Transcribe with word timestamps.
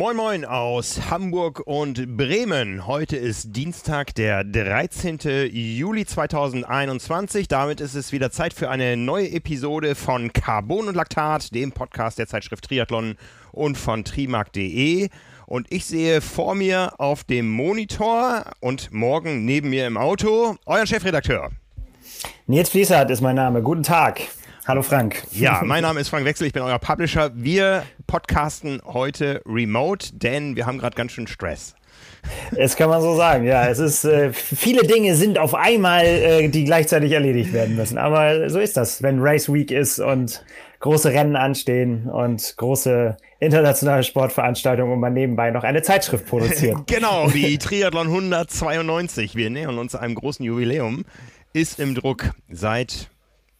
Moin 0.00 0.16
Moin 0.16 0.46
aus 0.46 1.10
Hamburg 1.10 1.60
und 1.66 2.16
Bremen. 2.16 2.86
Heute 2.86 3.18
ist 3.18 3.54
Dienstag, 3.54 4.14
der 4.14 4.44
13. 4.44 5.18
Juli 5.52 6.06
2021. 6.06 7.48
Damit 7.48 7.82
ist 7.82 7.94
es 7.94 8.10
wieder 8.10 8.30
Zeit 8.30 8.54
für 8.54 8.70
eine 8.70 8.96
neue 8.96 9.30
Episode 9.30 9.94
von 9.94 10.32
Carbon 10.32 10.88
und 10.88 10.94
Laktat, 10.94 11.54
dem 11.54 11.72
Podcast 11.72 12.18
der 12.18 12.28
Zeitschrift 12.28 12.64
Triathlon 12.64 13.16
und 13.52 13.76
von 13.76 14.02
trimark.de. 14.02 15.10
Und 15.44 15.66
ich 15.70 15.84
sehe 15.84 16.22
vor 16.22 16.54
mir 16.54 16.94
auf 16.98 17.22
dem 17.24 17.50
Monitor 17.50 18.46
und 18.60 18.90
morgen 18.92 19.44
neben 19.44 19.68
mir 19.68 19.86
im 19.86 19.98
Auto 19.98 20.56
euren 20.64 20.86
Chefredakteur. 20.86 21.50
Nils 22.46 22.70
Fließert 22.70 23.10
ist 23.10 23.20
mein 23.20 23.36
Name. 23.36 23.60
Guten 23.60 23.82
Tag. 23.82 24.22
Hallo 24.66 24.82
Frank. 24.82 25.22
Ja, 25.32 25.62
mein 25.64 25.82
Name 25.82 26.00
ist 26.00 26.08
Frank 26.10 26.24
Wechsel, 26.24 26.46
ich 26.46 26.52
bin 26.52 26.62
euer 26.62 26.78
Publisher. 26.78 27.30
Wir 27.34 27.82
podcasten 28.06 28.82
heute 28.84 29.40
remote, 29.46 30.10
denn 30.12 30.54
wir 30.54 30.66
haben 30.66 30.78
gerade 30.78 30.94
ganz 30.94 31.12
schön 31.12 31.26
Stress. 31.26 31.74
Das 32.52 32.76
kann 32.76 32.90
man 32.90 33.00
so 33.00 33.16
sagen, 33.16 33.46
ja. 33.46 33.66
Es 33.68 33.78
ist, 33.78 34.04
äh, 34.04 34.32
viele 34.32 34.86
Dinge 34.86 35.16
sind 35.16 35.38
auf 35.38 35.54
einmal, 35.54 36.04
äh, 36.04 36.48
die 36.48 36.64
gleichzeitig 36.64 37.12
erledigt 37.12 37.52
werden 37.52 37.76
müssen. 37.76 37.96
Aber 37.96 38.50
so 38.50 38.58
ist 38.58 38.76
das, 38.76 39.02
wenn 39.02 39.20
Race 39.20 39.50
Week 39.50 39.70
ist 39.70 39.98
und 39.98 40.44
große 40.80 41.10
Rennen 41.10 41.36
anstehen 41.36 42.06
und 42.06 42.54
große 42.56 43.16
internationale 43.38 44.02
Sportveranstaltungen 44.02 44.92
und 44.92 45.00
man 45.00 45.14
nebenbei 45.14 45.50
noch 45.50 45.64
eine 45.64 45.82
Zeitschrift 45.82 46.26
produziert. 46.26 46.76
genau, 46.86 47.30
die 47.30 47.56
Triathlon 47.56 48.08
192. 48.08 49.36
Wir 49.36 49.48
nähern 49.48 49.78
uns 49.78 49.94
einem 49.94 50.14
großen 50.14 50.44
Jubiläum. 50.44 51.04
Ist 51.52 51.80
im 51.80 51.94
Druck 51.94 52.30
seit 52.48 53.10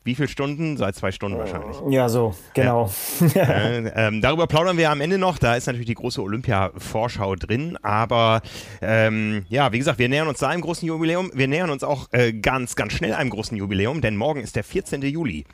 wie 0.02 0.14
viele 0.14 0.28
Stunden? 0.28 0.76
Seit 0.76 0.96
zwei 0.96 1.12
Stunden 1.12 1.38
wahrscheinlich. 1.38 1.76
Ja, 1.90 2.08
so, 2.08 2.34
genau. 2.54 2.90
Ja. 3.34 3.42
äh, 3.46 3.92
ähm, 3.94 4.22
darüber 4.22 4.46
plaudern 4.46 4.78
wir 4.78 4.90
am 4.90 5.00
Ende 5.00 5.18
noch. 5.18 5.38
Da 5.38 5.56
ist 5.56 5.66
natürlich 5.66 5.86
die 5.86 5.94
große 5.94 6.22
Olympia-Vorschau 6.22 7.36
drin. 7.36 7.76
Aber 7.82 8.40
ähm, 8.80 9.44
ja, 9.48 9.72
wie 9.72 9.78
gesagt, 9.78 9.98
wir 9.98 10.08
nähern 10.08 10.28
uns 10.28 10.38
da 10.38 10.48
einem 10.48 10.62
großen 10.62 10.88
Jubiläum. 10.88 11.30
Wir 11.34 11.48
nähern 11.48 11.70
uns 11.70 11.84
auch 11.84 12.08
äh, 12.12 12.32
ganz, 12.32 12.76
ganz 12.76 12.94
schnell 12.94 13.12
einem 13.12 13.30
großen 13.30 13.56
Jubiläum, 13.56 14.00
denn 14.00 14.16
morgen 14.16 14.40
ist 14.40 14.56
der 14.56 14.64
14. 14.64 15.02
Juli 15.02 15.44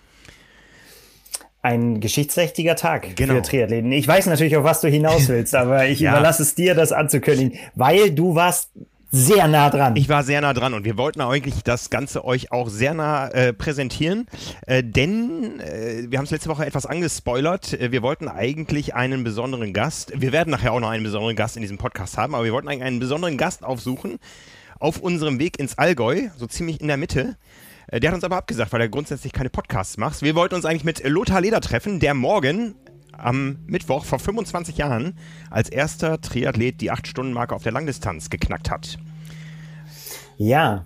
ein 1.62 1.98
geschichtsträchtiger 2.00 2.76
Tag 2.76 3.16
genau. 3.16 3.34
für 3.34 3.42
Triathleten. 3.42 3.90
Ich 3.90 4.06
weiß 4.06 4.26
natürlich, 4.26 4.56
auf 4.56 4.62
was 4.62 4.80
du 4.82 4.88
hinaus 4.88 5.28
willst, 5.28 5.52
aber 5.56 5.86
ich 5.86 5.98
ja. 5.98 6.12
überlasse 6.12 6.44
es 6.44 6.54
dir, 6.54 6.76
das 6.76 6.92
anzukündigen, 6.92 7.58
weil 7.74 8.12
du 8.12 8.36
warst 8.36 8.70
sehr 9.10 9.46
nah 9.48 9.70
dran. 9.70 9.96
Ich 9.96 10.08
war 10.08 10.24
sehr 10.24 10.40
nah 10.40 10.52
dran 10.52 10.74
und 10.74 10.84
wir 10.84 10.96
wollten 10.96 11.20
eigentlich 11.20 11.62
das 11.62 11.90
Ganze 11.90 12.24
euch 12.24 12.52
auch 12.52 12.68
sehr 12.68 12.94
nah 12.94 13.28
äh, 13.28 13.52
präsentieren, 13.52 14.26
äh, 14.66 14.82
denn 14.82 15.60
äh, 15.60 16.06
wir 16.10 16.18
haben 16.18 16.24
es 16.24 16.30
letzte 16.30 16.48
Woche 16.48 16.66
etwas 16.66 16.86
angespoilert. 16.86 17.72
Äh, 17.74 17.92
wir 17.92 18.02
wollten 18.02 18.28
eigentlich 18.28 18.94
einen 18.94 19.24
besonderen 19.24 19.72
Gast, 19.72 20.12
wir 20.14 20.32
werden 20.32 20.50
nachher 20.50 20.72
auch 20.72 20.80
noch 20.80 20.90
einen 20.90 21.04
besonderen 21.04 21.36
Gast 21.36 21.56
in 21.56 21.62
diesem 21.62 21.78
Podcast 21.78 22.18
haben, 22.18 22.34
aber 22.34 22.44
wir 22.44 22.52
wollten 22.52 22.68
eigentlich 22.68 22.84
einen 22.84 23.00
besonderen 23.00 23.38
Gast 23.38 23.64
aufsuchen 23.64 24.18
auf 24.78 24.98
unserem 24.98 25.38
Weg 25.38 25.58
ins 25.58 25.78
Allgäu, 25.78 26.28
so 26.36 26.46
ziemlich 26.46 26.80
in 26.80 26.88
der 26.88 26.96
Mitte. 26.96 27.36
Äh, 27.88 28.00
der 28.00 28.10
hat 28.10 28.16
uns 28.16 28.24
aber 28.24 28.36
abgesagt, 28.36 28.72
weil 28.72 28.80
er 28.80 28.88
grundsätzlich 28.88 29.32
keine 29.32 29.50
Podcasts 29.50 29.96
macht. 29.96 30.22
Wir 30.22 30.34
wollten 30.34 30.54
uns 30.54 30.64
eigentlich 30.64 30.84
mit 30.84 31.02
Lothar 31.04 31.40
Leder 31.40 31.60
treffen, 31.60 32.00
der 32.00 32.14
morgen 32.14 32.74
am 33.18 33.58
Mittwoch 33.66 34.04
vor 34.04 34.18
25 34.18 34.76
Jahren 34.76 35.14
als 35.50 35.68
erster 35.68 36.20
Triathlet 36.20 36.80
die 36.80 36.92
8-Stunden-Marke 36.92 37.54
auf 37.54 37.62
der 37.62 37.72
Langdistanz 37.72 38.30
geknackt 38.30 38.70
hat. 38.70 38.98
Ja. 40.36 40.84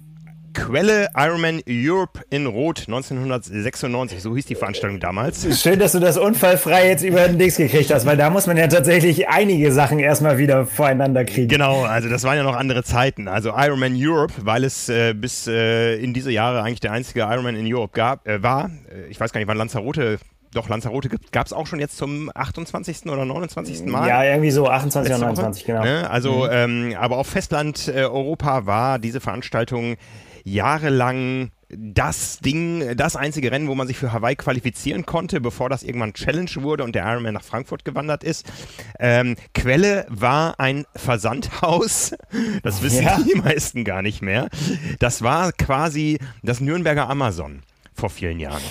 Quelle 0.52 1.08
Ironman 1.14 1.62
Europe 1.68 2.20
in 2.28 2.46
Rot 2.46 2.80
1996, 2.88 4.20
so 4.20 4.34
hieß 4.34 4.46
die 4.46 4.56
Veranstaltung 4.56 4.98
damals. 4.98 5.46
Schön, 5.62 5.78
dass 5.78 5.92
du 5.92 6.00
das 6.00 6.18
unfallfrei 6.18 6.88
jetzt 6.88 7.04
über 7.04 7.28
den 7.28 7.38
Dix 7.38 7.56
gekriegt 7.56 7.92
hast, 7.92 8.04
weil 8.04 8.16
da 8.16 8.30
muss 8.30 8.48
man 8.48 8.56
ja 8.56 8.66
tatsächlich 8.66 9.28
einige 9.28 9.70
Sachen 9.70 10.00
erstmal 10.00 10.38
wieder 10.38 10.66
voreinander 10.66 11.24
kriegen. 11.24 11.46
Genau, 11.46 11.82
also 11.84 12.08
das 12.08 12.24
waren 12.24 12.36
ja 12.36 12.42
noch 12.42 12.56
andere 12.56 12.82
Zeiten. 12.82 13.28
Also 13.28 13.50
Ironman 13.56 13.94
Europe, 13.96 14.34
weil 14.38 14.64
es 14.64 14.88
äh, 14.88 15.14
bis 15.14 15.46
äh, 15.46 15.94
in 15.96 16.14
diese 16.14 16.32
Jahre 16.32 16.62
eigentlich 16.62 16.80
der 16.80 16.92
einzige 16.92 17.20
Ironman 17.20 17.54
in 17.54 17.72
Europe 17.72 17.92
gab, 17.94 18.26
äh, 18.26 18.42
war. 18.42 18.70
Äh, 18.90 19.08
ich 19.08 19.20
weiß 19.20 19.32
gar 19.32 19.38
nicht, 19.38 19.48
wann 19.48 19.56
Lanzarote 19.56 20.18
doch, 20.52 20.68
Lanzarote 20.68 21.10
gab 21.30 21.46
es 21.46 21.52
auch 21.52 21.66
schon 21.66 21.78
jetzt 21.78 21.96
zum 21.96 22.30
28. 22.34 23.06
oder 23.06 23.24
29. 23.24 23.84
Mal. 23.86 24.08
Ja, 24.08 24.24
irgendwie 24.24 24.50
so 24.50 24.68
28 24.68 25.14
oder 25.14 25.26
29, 25.26 25.64
genau. 25.64 25.84
Ne? 25.84 26.10
Also, 26.10 26.44
mhm. 26.44 26.48
ähm, 26.50 26.96
aber 26.98 27.18
auf 27.18 27.28
Festland 27.28 27.88
äh, 27.88 28.02
Europa 28.02 28.66
war 28.66 28.98
diese 28.98 29.20
Veranstaltung 29.20 29.96
jahrelang 30.44 31.50
das 31.72 32.40
Ding, 32.40 32.96
das 32.96 33.14
einzige 33.14 33.52
Rennen, 33.52 33.68
wo 33.68 33.74
man 33.76 33.86
sich 33.86 33.96
für 33.96 34.12
Hawaii 34.12 34.34
qualifizieren 34.34 35.06
konnte, 35.06 35.40
bevor 35.40 35.68
das 35.68 35.84
irgendwann 35.84 36.14
Challenge 36.14 36.50
wurde 36.56 36.82
und 36.82 36.94
der 36.94 37.04
Ironman 37.04 37.34
nach 37.34 37.44
Frankfurt 37.44 37.84
gewandert 37.84 38.24
ist. 38.24 38.50
Ähm, 38.98 39.36
Quelle 39.54 40.04
war 40.08 40.58
ein 40.58 40.84
Versandhaus. 40.96 42.14
Das 42.62 42.82
wissen 42.82 43.04
ja. 43.04 43.18
die 43.18 43.36
meisten 43.36 43.84
gar 43.84 44.02
nicht 44.02 44.22
mehr. 44.22 44.48
Das 44.98 45.22
war 45.22 45.52
quasi 45.52 46.18
das 46.42 46.60
Nürnberger 46.60 47.08
Amazon 47.08 47.60
vor 47.94 48.10
vielen 48.10 48.40
Jahren. 48.40 48.62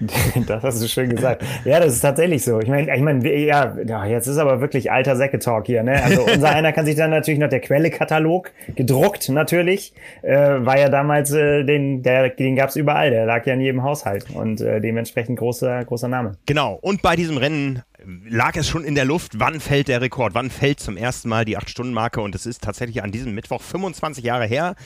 Das 0.46 0.62
hast 0.62 0.82
du 0.82 0.88
schön 0.88 1.10
gesagt. 1.10 1.44
Ja, 1.64 1.80
das 1.80 1.94
ist 1.94 2.00
tatsächlich 2.00 2.44
so. 2.44 2.60
Ich 2.60 2.68
meine, 2.68 2.94
ich 2.94 3.02
meine, 3.02 3.28
ja, 3.36 3.76
ja, 3.84 4.06
jetzt 4.06 4.26
ist 4.26 4.38
aber 4.38 4.60
wirklich 4.60 4.90
alter 4.92 5.16
Säcke-Talk 5.16 5.66
hier. 5.66 5.82
Ne? 5.82 6.02
Also 6.02 6.24
unser 6.24 6.50
einer 6.50 6.72
kann 6.72 6.86
sich 6.86 6.96
dann 6.96 7.10
natürlich 7.10 7.40
noch 7.40 7.48
der 7.48 7.60
Quelle-Katalog 7.60 8.52
gedruckt 8.74 9.28
natürlich, 9.28 9.92
äh, 10.22 10.36
war 10.36 10.78
ja 10.78 10.88
damals 10.88 11.32
äh, 11.32 11.64
den, 11.64 12.02
der, 12.02 12.30
den 12.30 12.56
gab's 12.56 12.76
überall. 12.76 13.10
Der 13.10 13.26
lag 13.26 13.44
ja 13.46 13.54
in 13.54 13.60
jedem 13.60 13.82
Haushalt 13.82 14.26
und 14.34 14.60
äh, 14.60 14.80
dementsprechend 14.80 15.38
großer 15.38 15.84
großer 15.84 16.08
Name. 16.08 16.32
Genau. 16.46 16.78
Und 16.80 17.02
bei 17.02 17.16
diesem 17.16 17.36
Rennen 17.36 17.82
lag 18.26 18.56
es 18.56 18.66
schon 18.68 18.84
in 18.84 18.94
der 18.94 19.04
Luft, 19.04 19.38
wann 19.38 19.60
fällt 19.60 19.88
der 19.88 20.00
Rekord, 20.00 20.34
wann 20.34 20.50
fällt 20.50 20.80
zum 20.80 20.96
ersten 20.96 21.28
Mal 21.28 21.44
die 21.44 21.58
8-Stunden-Marke 21.58 22.22
und 22.22 22.34
es 22.34 22.46
ist 22.46 22.62
tatsächlich 22.62 23.02
an 23.02 23.12
diesem 23.12 23.34
Mittwoch 23.34 23.60
25 23.60 24.24
Jahre 24.24 24.46
her, 24.46 24.76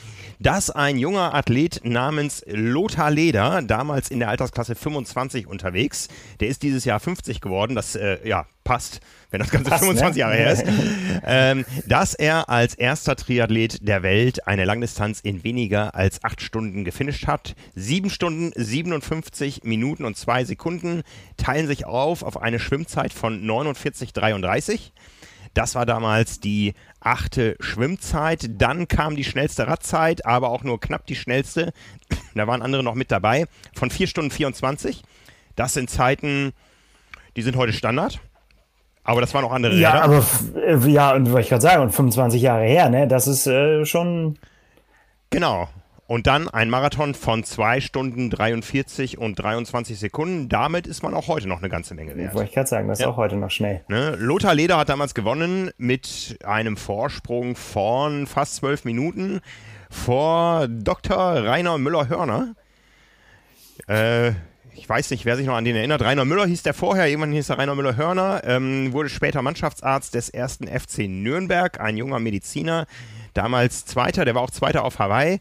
dass 0.40 0.70
ein 0.70 0.98
junger 0.98 1.32
Athlet 1.32 1.84
namens 1.84 2.42
Lothar 2.48 3.12
Leder, 3.12 3.62
damals 3.62 4.10
in 4.10 4.18
der 4.18 4.28
Altersklasse 4.28 4.74
25 4.74 5.46
unterwegs, 5.46 6.08
der 6.40 6.48
ist 6.48 6.64
dieses 6.64 6.84
Jahr 6.84 6.98
50 6.98 7.40
geworden, 7.40 7.76
das 7.76 7.94
äh, 7.94 8.18
ja, 8.26 8.46
passt, 8.64 9.00
wenn 9.32 9.40
das 9.40 9.50
Ganze 9.50 9.70
passt, 9.70 9.82
25 9.82 10.14
ne? 10.14 10.20
Jahre 10.20 10.34
her 10.36 10.52
ist, 10.52 10.64
ähm, 11.26 11.64
dass 11.86 12.14
er 12.14 12.48
als 12.48 12.74
erster 12.74 13.16
Triathlet 13.16 13.86
der 13.86 14.02
Welt 14.02 14.46
eine 14.46 14.64
Langdistanz 14.64 15.20
in 15.20 15.42
weniger 15.42 15.94
als 15.94 16.22
8 16.22 16.40
Stunden 16.40 16.84
gefinisht 16.84 17.26
hat. 17.26 17.54
7 17.74 18.10
Stunden, 18.10 18.52
57 18.54 19.64
Minuten 19.64 20.04
und 20.04 20.16
2 20.16 20.44
Sekunden 20.44 21.02
teilen 21.36 21.66
sich 21.66 21.86
auf 21.86 22.22
auf 22.22 22.40
eine 22.40 22.60
Schwimmzeit 22.60 23.12
von 23.12 23.42
49,33. 23.44 24.92
Das 25.54 25.74
war 25.74 25.86
damals 25.86 26.40
die 26.40 26.74
achte 27.00 27.56
Schwimmzeit. 27.60 28.48
Dann 28.60 28.88
kam 28.88 29.16
die 29.16 29.24
schnellste 29.24 29.66
Radzeit, 29.66 30.24
aber 30.24 30.50
auch 30.50 30.62
nur 30.62 30.80
knapp 30.80 31.06
die 31.06 31.16
schnellste. 31.16 31.72
Da 32.34 32.46
waren 32.46 32.62
andere 32.62 32.82
noch 32.82 32.94
mit 32.94 33.10
dabei. 33.10 33.44
Von 33.74 33.90
4 33.90 34.06
Stunden 34.06 34.30
24. 34.30 35.02
Das 35.54 35.74
sind 35.74 35.90
Zeiten, 35.90 36.54
die 37.36 37.42
sind 37.42 37.56
heute 37.56 37.74
Standard. 37.74 38.20
Aber 39.04 39.20
das 39.20 39.34
waren 39.34 39.44
auch 39.44 39.52
andere 39.52 39.74
Ja, 39.74 39.90
Räder. 39.90 40.04
aber 40.04 40.24
äh, 40.86 40.90
ja, 40.90 41.12
und 41.14 41.32
was 41.32 41.40
ich 41.44 41.48
gerade 41.48 41.62
sagen, 41.62 41.82
und 41.82 41.90
25 41.90 42.40
Jahre 42.40 42.64
her, 42.64 42.88
ne? 42.88 43.08
Das 43.08 43.26
ist 43.26 43.46
äh, 43.46 43.84
schon. 43.84 44.38
Genau. 45.30 45.68
Und 46.06 46.26
dann 46.26 46.48
ein 46.48 46.68
Marathon 46.68 47.14
von 47.14 47.42
2 47.42 47.80
Stunden 47.80 48.28
43 48.28 49.16
und 49.18 49.36
23 49.36 49.98
Sekunden. 49.98 50.48
Damit 50.50 50.86
ist 50.86 51.02
man 51.02 51.14
auch 51.14 51.26
heute 51.28 51.48
noch 51.48 51.58
eine 51.60 51.70
ganze 51.70 51.94
Menge 51.94 52.14
wert. 52.16 52.34
Wollte 52.34 52.48
ich 52.50 52.54
gerade 52.54 52.68
sagen, 52.68 52.86
das 52.88 53.00
ist 53.00 53.06
auch 53.06 53.16
heute 53.16 53.36
noch 53.36 53.50
schnell. 53.50 53.82
Ne? 53.88 54.14
Lothar 54.18 54.54
Leder 54.54 54.76
hat 54.76 54.90
damals 54.90 55.14
gewonnen 55.14 55.70
mit 55.78 56.38
einem 56.44 56.76
Vorsprung 56.76 57.56
von 57.56 58.26
fast 58.26 58.56
12 58.56 58.84
Minuten 58.84 59.40
vor 59.90 60.68
Dr. 60.68 61.16
Rainer 61.16 61.78
Müller-Hörner. 61.78 62.56
Äh, 63.86 64.32
ich 64.74 64.88
weiß 64.88 65.10
nicht, 65.10 65.24
wer 65.24 65.36
sich 65.36 65.46
noch 65.46 65.56
an 65.56 65.64
den 65.64 65.76
erinnert. 65.76 66.02
Rainer 66.02 66.24
Müller 66.24 66.46
hieß 66.46 66.62
der 66.62 66.74
vorher, 66.74 67.08
irgendwann 67.08 67.32
hieß 67.32 67.50
er 67.50 67.58
Rainer 67.58 67.74
Müller-Hörner, 67.74 68.42
ähm, 68.44 68.92
wurde 68.92 69.08
später 69.08 69.42
Mannschaftsarzt 69.42 70.14
des 70.14 70.28
ersten 70.28 70.66
FC 70.66 71.08
Nürnberg, 71.08 71.80
ein 71.80 71.96
junger 71.96 72.18
Mediziner, 72.18 72.86
damals 73.34 73.84
Zweiter, 73.84 74.24
der 74.24 74.34
war 74.34 74.42
auch 74.42 74.50
Zweiter 74.50 74.84
auf 74.84 74.98
Hawaii. 74.98 75.38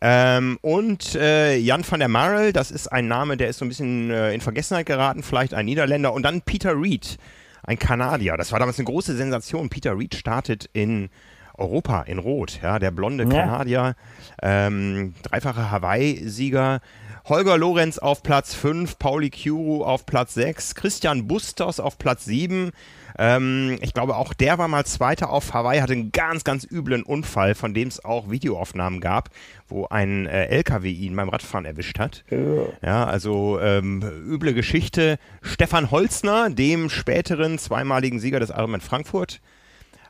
Ähm, 0.00 0.58
und 0.60 1.14
äh, 1.16 1.56
Jan 1.56 1.84
van 1.88 1.98
der 1.98 2.08
Marel, 2.08 2.52
das 2.52 2.70
ist 2.70 2.88
ein 2.88 3.08
Name, 3.08 3.36
der 3.36 3.48
ist 3.48 3.58
so 3.58 3.64
ein 3.64 3.68
bisschen 3.68 4.10
äh, 4.10 4.32
in 4.32 4.40
Vergessenheit 4.40 4.86
geraten, 4.86 5.22
vielleicht 5.22 5.54
ein 5.54 5.66
Niederländer. 5.66 6.12
Und 6.12 6.22
dann 6.22 6.42
Peter 6.42 6.80
Reed, 6.80 7.16
ein 7.64 7.78
Kanadier. 7.78 8.36
Das 8.36 8.52
war 8.52 8.60
damals 8.60 8.78
eine 8.78 8.86
große 8.86 9.16
Sensation. 9.16 9.68
Peter 9.68 9.98
Reed 9.98 10.14
startet 10.14 10.70
in 10.72 11.10
Europa 11.58 12.02
in 12.02 12.18
Rot, 12.18 12.60
ja, 12.62 12.78
der 12.78 12.92
blonde 12.92 13.24
ja. 13.24 13.30
Kanadier, 13.30 13.96
ähm, 14.40 15.14
dreifache 15.22 15.70
Hawaii-Sieger. 15.70 16.80
Holger 17.28 17.58
Lorenz 17.58 17.98
auf 17.98 18.22
Platz 18.22 18.54
5, 18.54 18.98
Pauli 18.98 19.28
Kuru 19.28 19.84
auf 19.84 20.06
Platz 20.06 20.32
6, 20.32 20.74
Christian 20.74 21.26
Bustos 21.28 21.78
auf 21.78 21.98
Platz 21.98 22.24
7. 22.24 22.70
Ähm, 23.18 23.76
ich 23.82 23.92
glaube, 23.92 24.16
auch 24.16 24.32
der 24.32 24.56
war 24.56 24.66
mal 24.66 24.86
Zweiter 24.86 25.28
auf 25.28 25.52
Hawaii, 25.52 25.80
hatte 25.80 25.92
einen 25.92 26.10
ganz, 26.10 26.42
ganz 26.42 26.66
üblen 26.70 27.02
Unfall, 27.02 27.54
von 27.54 27.74
dem 27.74 27.88
es 27.88 28.02
auch 28.02 28.30
Videoaufnahmen 28.30 29.00
gab, 29.00 29.28
wo 29.68 29.86
ein 29.88 30.26
äh, 30.26 30.46
LKW 30.46 30.90
ihn 30.90 31.14
beim 31.16 31.28
Radfahren 31.28 31.66
erwischt 31.66 31.98
hat. 31.98 32.24
Ja, 32.30 32.38
ja 32.80 33.04
also 33.04 33.60
ähm, 33.60 34.02
üble 34.26 34.54
Geschichte. 34.54 35.18
Stefan 35.42 35.90
Holzner, 35.90 36.48
dem 36.48 36.88
späteren 36.88 37.58
zweimaligen 37.58 38.20
Sieger 38.20 38.40
des 38.40 38.48
Ironman 38.48 38.80
Frankfurt, 38.80 39.42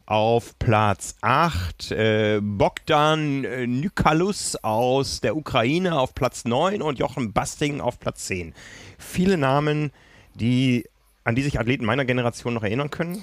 auf 0.08 0.58
Platz 0.58 1.16
8, 1.20 1.90
äh, 1.90 2.40
Bogdan 2.42 3.44
äh, 3.44 3.66
Nykalus 3.66 4.56
aus 4.56 5.20
der 5.20 5.36
Ukraine 5.36 6.00
auf 6.00 6.14
Platz 6.14 6.46
9 6.46 6.80
und 6.80 6.98
Jochen 6.98 7.34
Basting 7.34 7.82
auf 7.82 8.00
Platz 8.00 8.24
10. 8.24 8.54
Viele 8.96 9.36
Namen, 9.36 9.92
die, 10.32 10.86
an 11.24 11.34
die 11.34 11.42
sich 11.42 11.60
Athleten 11.60 11.84
meiner 11.84 12.06
Generation 12.06 12.54
noch 12.54 12.62
erinnern 12.62 12.88
können. 12.88 13.22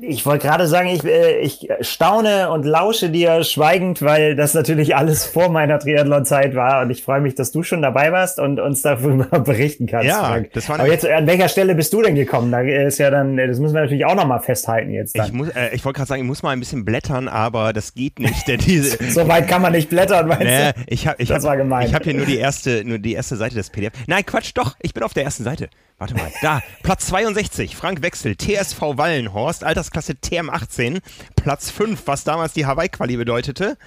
Ich 0.00 0.24
wollte 0.26 0.46
gerade 0.46 0.66
sagen, 0.66 0.88
ich, 0.88 1.04
äh, 1.04 1.38
ich 1.40 1.68
staune 1.80 2.50
und 2.50 2.64
lausche 2.64 3.10
dir 3.10 3.42
schweigend, 3.44 4.02
weil 4.02 4.36
das 4.36 4.54
natürlich 4.54 4.94
alles 4.94 5.24
vor 5.24 5.48
meiner 5.48 5.78
Triathlon-Zeit 5.78 6.54
war 6.54 6.82
und 6.82 6.90
ich 6.90 7.02
freue 7.02 7.20
mich, 7.20 7.34
dass 7.34 7.50
du 7.52 7.62
schon 7.62 7.82
dabei 7.82 8.12
warst 8.12 8.38
und 8.38 8.60
uns 8.60 8.82
darüber 8.82 9.24
berichten 9.40 9.86
kannst. 9.86 10.08
Ja, 10.08 10.24
Frank. 10.24 10.52
das 10.52 10.68
war 10.68 10.78
Aber 10.78 10.88
jetzt, 10.88 11.06
an 11.06 11.26
welcher 11.26 11.48
Stelle 11.48 11.74
bist 11.74 11.92
du 11.92 12.02
denn 12.02 12.14
gekommen? 12.14 12.52
Da 12.52 12.60
ist 12.60 12.98
ja 12.98 13.10
dann, 13.10 13.36
das 13.36 13.58
müssen 13.58 13.74
wir 13.74 13.82
natürlich 13.82 14.04
auch 14.04 14.14
nochmal 14.14 14.40
festhalten 14.40 14.90
jetzt. 14.90 15.18
Dann. 15.18 15.26
Ich, 15.26 15.32
muss, 15.32 15.48
äh, 15.50 15.74
ich 15.74 15.84
wollte 15.84 15.98
gerade 15.98 16.08
sagen, 16.08 16.22
ich 16.22 16.28
muss 16.28 16.42
mal 16.42 16.50
ein 16.50 16.60
bisschen 16.60 16.84
blättern, 16.84 17.28
aber 17.28 17.72
das 17.72 17.94
geht 17.94 18.18
nicht. 18.18 18.46
Denn 18.48 18.60
diese, 18.60 19.02
so 19.10 19.26
weit 19.28 19.48
kann 19.48 19.62
man 19.62 19.72
nicht 19.72 19.88
blättern, 19.88 20.28
meinst 20.28 20.44
nee, 20.44 20.72
du? 20.72 20.80
Ich 20.86 21.06
hab, 21.06 21.20
ich 21.20 21.28
das 21.28 21.44
hab, 21.44 21.50
war 21.50 21.56
gemein. 21.56 21.86
Ich 21.86 21.94
habe 21.94 22.04
hier 22.04 22.14
nur 22.14 22.26
die 22.26 22.38
erste, 22.38 22.84
nur 22.84 22.98
die 22.98 23.14
erste 23.14 23.36
Seite 23.36 23.54
des 23.54 23.70
PDF. 23.70 23.92
Nein, 24.06 24.24
Quatsch, 24.24 24.52
doch, 24.54 24.76
ich 24.82 24.94
bin 24.94 25.02
auf 25.02 25.14
der 25.14 25.24
ersten 25.24 25.44
Seite. 25.44 25.68
Warte 25.98 26.14
mal, 26.14 26.30
da, 26.42 26.62
Platz 26.82 27.06
62, 27.06 27.74
Frank 27.74 28.02
Wechsel, 28.02 28.36
TSV 28.36 28.98
Wallenhorst, 28.98 29.64
Altersklasse 29.64 30.12
TM18, 30.12 31.00
Platz 31.36 31.70
5, 31.70 32.02
was 32.06 32.22
damals 32.22 32.52
die 32.52 32.66
Hawaii-Quali 32.66 33.16
bedeutete. 33.16 33.78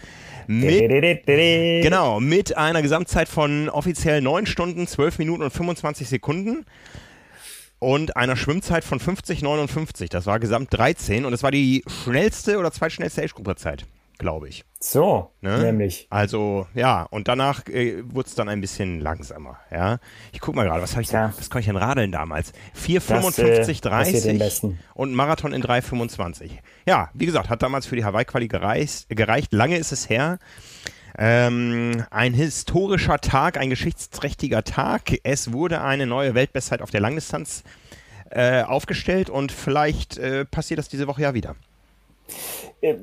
Mit, 0.48 0.90
genau, 1.28 2.20
mit 2.20 2.58
einer 2.58 2.82
Gesamtzeit 2.82 3.30
von 3.30 3.70
offiziell 3.70 4.22
9 4.22 4.48
Stunden, 4.48 4.88
12 4.88 5.20
Minuten 5.20 5.44
und 5.44 5.52
25 5.52 6.10
Sekunden 6.10 6.66
und 7.78 8.18
einer 8.18 8.36
Schwimmzeit 8.36 8.84
von 8.84 9.00
50,59. 9.00 10.10
Das 10.10 10.26
war 10.26 10.40
gesamt 10.40 10.70
13 10.74 11.26
und 11.26 11.34
es 11.34 11.44
war 11.44 11.52
die 11.52 11.84
schnellste 11.86 12.58
oder 12.58 12.72
zweitschnellste 12.72 13.22
Age-Gruppe-Zeit 13.22 13.86
glaube 14.20 14.48
ich. 14.48 14.64
So, 14.80 15.32
ne? 15.42 15.58
nämlich. 15.60 16.06
Also, 16.12 16.68
ja, 16.76 17.04
und 17.04 17.28
danach 17.28 17.66
äh, 17.68 18.04
wurde 18.04 18.30
es 18.30 18.36
dann 18.36 18.48
ein 18.48 18.62
bisschen 18.62 19.00
langsamer, 19.00 19.60
ja. 19.72 19.98
Ich 20.32 20.40
guck 20.40 20.56
mal 20.56 20.66
gerade, 20.66 20.82
was 20.84 20.92
habe 20.92 21.02
ich 21.02 21.12
ja. 21.12 21.28
denn, 21.28 21.38
was 21.38 21.50
konnte 21.50 21.62
ich 21.62 21.66
denn 21.66 21.78
radeln 21.78 22.12
damals? 22.12 22.54
4,55,30 22.78 24.72
äh, 24.72 24.76
und 24.94 25.14
Marathon 25.14 25.54
in 25.54 25.64
3,25. 25.64 26.52
Ja, 26.86 27.10
wie 27.14 27.26
gesagt, 27.26 27.50
hat 27.50 27.64
damals 27.64 27.88
für 27.88 27.96
die 27.96 28.06
Hawaii-Quali 28.06 28.48
gereicht, 28.48 29.10
gereicht. 29.10 29.52
Lange 29.54 29.78
ist 29.78 29.92
es 29.92 30.10
her. 30.10 30.38
Ähm, 31.18 32.06
ein 32.12 32.34
historischer 32.34 33.20
Tag, 33.20 33.58
ein 33.58 33.70
geschichtsträchtiger 33.70 34.64
Tag. 34.64 35.18
Es 35.24 35.52
wurde 35.52 35.82
eine 35.82 36.06
neue 36.06 36.36
Weltbestzeit 36.36 36.82
auf 36.82 36.92
der 36.92 37.02
Langdistanz 37.02 37.64
äh, 38.30 38.62
aufgestellt 38.62 39.30
und 39.30 39.52
vielleicht 39.52 40.18
äh, 40.18 40.46
passiert 40.46 40.78
das 40.78 40.88
diese 40.88 41.08
Woche 41.08 41.24
ja 41.24 41.34
wieder. 41.34 41.56
Äh, 42.82 42.96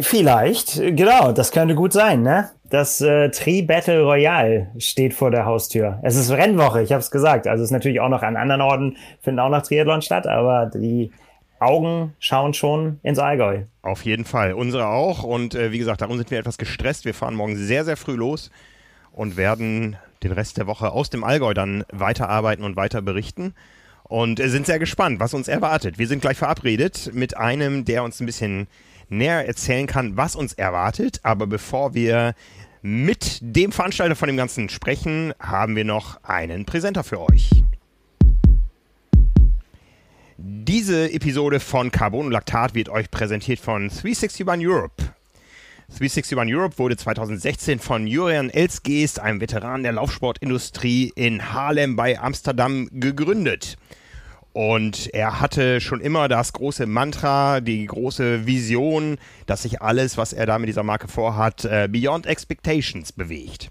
vielleicht, 0.00 0.80
genau, 0.96 1.32
das 1.32 1.52
könnte 1.52 1.74
gut 1.74 1.92
sein, 1.92 2.22
ne? 2.22 2.50
Das 2.68 3.00
äh, 3.02 3.28
Tri 3.30 3.62
Battle 3.62 4.02
Royale 4.02 4.70
steht 4.78 5.12
vor 5.12 5.30
der 5.30 5.44
Haustür. 5.44 5.98
Es 6.02 6.16
ist 6.16 6.30
Rennwoche, 6.30 6.82
ich 6.82 6.92
habe 6.92 7.00
es 7.00 7.10
gesagt. 7.10 7.46
Also 7.46 7.62
es 7.62 7.68
ist 7.68 7.72
natürlich 7.72 8.00
auch 8.00 8.08
noch 8.08 8.22
an 8.22 8.36
anderen 8.36 8.62
Orten 8.62 8.96
finden 9.20 9.40
auch 9.40 9.50
noch 9.50 9.62
Triathlon 9.62 10.00
statt, 10.00 10.26
aber 10.26 10.70
die 10.74 11.12
Augen 11.60 12.14
schauen 12.18 12.54
schon 12.54 12.98
ins 13.02 13.18
Allgäu. 13.18 13.64
Auf 13.82 14.04
jeden 14.04 14.24
Fall, 14.24 14.54
unsere 14.54 14.88
auch. 14.88 15.22
Und 15.22 15.54
äh, 15.54 15.70
wie 15.70 15.78
gesagt, 15.78 16.00
darum 16.00 16.16
sind 16.16 16.30
wir 16.30 16.38
etwas 16.38 16.58
gestresst. 16.58 17.04
Wir 17.04 17.14
fahren 17.14 17.34
morgen 17.34 17.56
sehr, 17.56 17.84
sehr 17.84 17.98
früh 17.98 18.14
los 18.14 18.50
und 19.12 19.36
werden 19.36 19.96
den 20.22 20.32
Rest 20.32 20.56
der 20.56 20.66
Woche 20.66 20.92
aus 20.92 21.10
dem 21.10 21.24
Allgäu 21.24 21.52
dann 21.52 21.84
weiterarbeiten 21.92 22.64
und 22.64 22.76
weiter 22.76 23.02
berichten 23.02 23.54
und 24.04 24.38
sind 24.38 24.66
sehr 24.66 24.78
gespannt, 24.78 25.20
was 25.20 25.34
uns 25.34 25.48
erwartet. 25.48 25.98
Wir 25.98 26.06
sind 26.06 26.20
gleich 26.20 26.38
verabredet 26.38 27.10
mit 27.12 27.36
einem, 27.36 27.84
der 27.84 28.02
uns 28.02 28.20
ein 28.20 28.26
bisschen 28.26 28.66
näher 29.12 29.46
erzählen 29.46 29.86
kann, 29.86 30.16
was 30.16 30.34
uns 30.34 30.52
erwartet. 30.54 31.20
Aber 31.22 31.46
bevor 31.46 31.94
wir 31.94 32.34
mit 32.82 33.38
dem 33.40 33.70
Veranstalter 33.70 34.16
von 34.16 34.26
dem 34.26 34.36
Ganzen 34.36 34.68
sprechen, 34.68 35.32
haben 35.38 35.76
wir 35.76 35.84
noch 35.84 36.22
einen 36.24 36.64
Präsenter 36.64 37.04
für 37.04 37.20
euch. 37.20 37.50
Diese 40.36 41.12
Episode 41.12 41.60
von 41.60 41.92
Carbon 41.92 42.26
und 42.26 42.32
Laktat 42.32 42.74
wird 42.74 42.88
euch 42.88 43.10
präsentiert 43.10 43.60
von 43.60 43.88
361 43.88 44.66
Europe. 44.66 45.14
361 45.98 46.56
Europe 46.56 46.78
wurde 46.78 46.96
2016 46.96 47.78
von 47.78 48.06
Jurian 48.06 48.50
Elsgeest, 48.50 49.20
einem 49.20 49.40
Veteran 49.40 49.84
der 49.84 49.92
Laufsportindustrie 49.92 51.12
in 51.14 51.52
Haarlem 51.52 51.94
bei 51.94 52.18
Amsterdam, 52.18 52.88
gegründet. 52.90 53.76
Und 54.52 55.08
er 55.14 55.40
hatte 55.40 55.80
schon 55.80 56.00
immer 56.00 56.28
das 56.28 56.52
große 56.52 56.86
Mantra, 56.86 57.60
die 57.60 57.86
große 57.86 58.46
Vision, 58.46 59.16
dass 59.46 59.62
sich 59.62 59.80
alles, 59.80 60.18
was 60.18 60.32
er 60.32 60.44
da 60.46 60.58
mit 60.58 60.68
dieser 60.68 60.82
Marke 60.82 61.08
vorhat, 61.08 61.64
äh, 61.64 61.88
beyond 61.90 62.26
expectations 62.26 63.12
bewegt. 63.12 63.70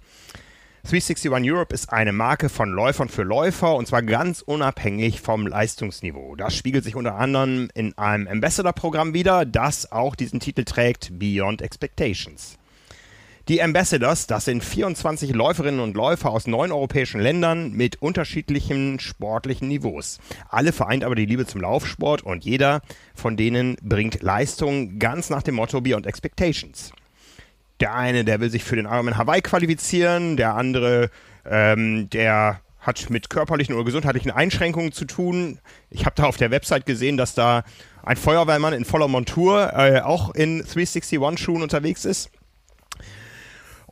361 0.83 1.51
Europe 1.51 1.75
ist 1.75 1.93
eine 1.93 2.11
Marke 2.11 2.49
von 2.49 2.71
Läufern 2.71 3.07
für 3.07 3.21
Läufer 3.21 3.75
und 3.75 3.87
zwar 3.87 4.01
ganz 4.01 4.41
unabhängig 4.41 5.21
vom 5.21 5.45
Leistungsniveau. 5.45 6.35
Das 6.35 6.55
spiegelt 6.55 6.83
sich 6.83 6.95
unter 6.95 7.15
anderem 7.15 7.69
in 7.75 7.95
einem 7.99 8.27
Ambassador-Programm 8.27 9.13
wieder, 9.13 9.45
das 9.45 9.91
auch 9.91 10.15
diesen 10.15 10.39
Titel 10.39 10.63
trägt, 10.63 11.19
Beyond 11.19 11.61
Expectations. 11.61 12.57
Die 13.47 13.61
Ambassadors, 13.61 14.27
das 14.27 14.45
sind 14.45 14.63
24 14.63 15.33
Läuferinnen 15.33 15.79
und 15.79 15.95
Läufer 15.95 16.29
aus 16.29 16.45
neun 16.45 16.71
europäischen 16.71 17.19
Ländern 17.19 17.71
mit 17.71 17.99
unterschiedlichen 17.99 18.99
sportlichen 18.99 19.67
Niveaus. 19.67 20.19
Alle 20.49 20.71
vereint 20.71 21.03
aber 21.03 21.15
die 21.15 21.25
Liebe 21.25 21.47
zum 21.47 21.61
Laufsport 21.61 22.21
und 22.21 22.45
jeder 22.45 22.81
von 23.15 23.37
denen 23.37 23.77
bringt 23.81 24.21
Leistung 24.21 24.99
ganz 24.99 25.31
nach 25.31 25.41
dem 25.41 25.55
Motto 25.55 25.81
Beyond 25.81 26.05
Expectations. 26.05 26.91
Der 27.79 27.95
eine, 27.95 28.23
der 28.23 28.39
will 28.41 28.51
sich 28.51 28.63
für 28.63 28.75
den 28.75 28.85
Ironman 28.85 29.17
Hawaii 29.17 29.41
qualifizieren, 29.41 30.37
der 30.37 30.53
andere, 30.53 31.09
ähm, 31.43 32.11
der 32.11 32.61
hat 32.79 33.09
mit 33.09 33.31
körperlichen 33.31 33.73
oder 33.73 33.85
gesundheitlichen 33.85 34.29
Einschränkungen 34.29 34.91
zu 34.91 35.05
tun. 35.05 35.59
Ich 35.89 36.05
habe 36.05 36.15
da 36.15 36.25
auf 36.25 36.37
der 36.37 36.51
Website 36.51 36.85
gesehen, 36.85 37.17
dass 37.17 37.33
da 37.33 37.63
ein 38.03 38.17
Feuerwehrmann 38.17 38.73
in 38.73 38.85
voller 38.85 39.07
Montur 39.07 39.73
äh, 39.73 40.01
auch 40.01 40.35
in 40.35 40.63
361-Schuhen 40.63 41.63
unterwegs 41.63 42.05
ist. 42.05 42.29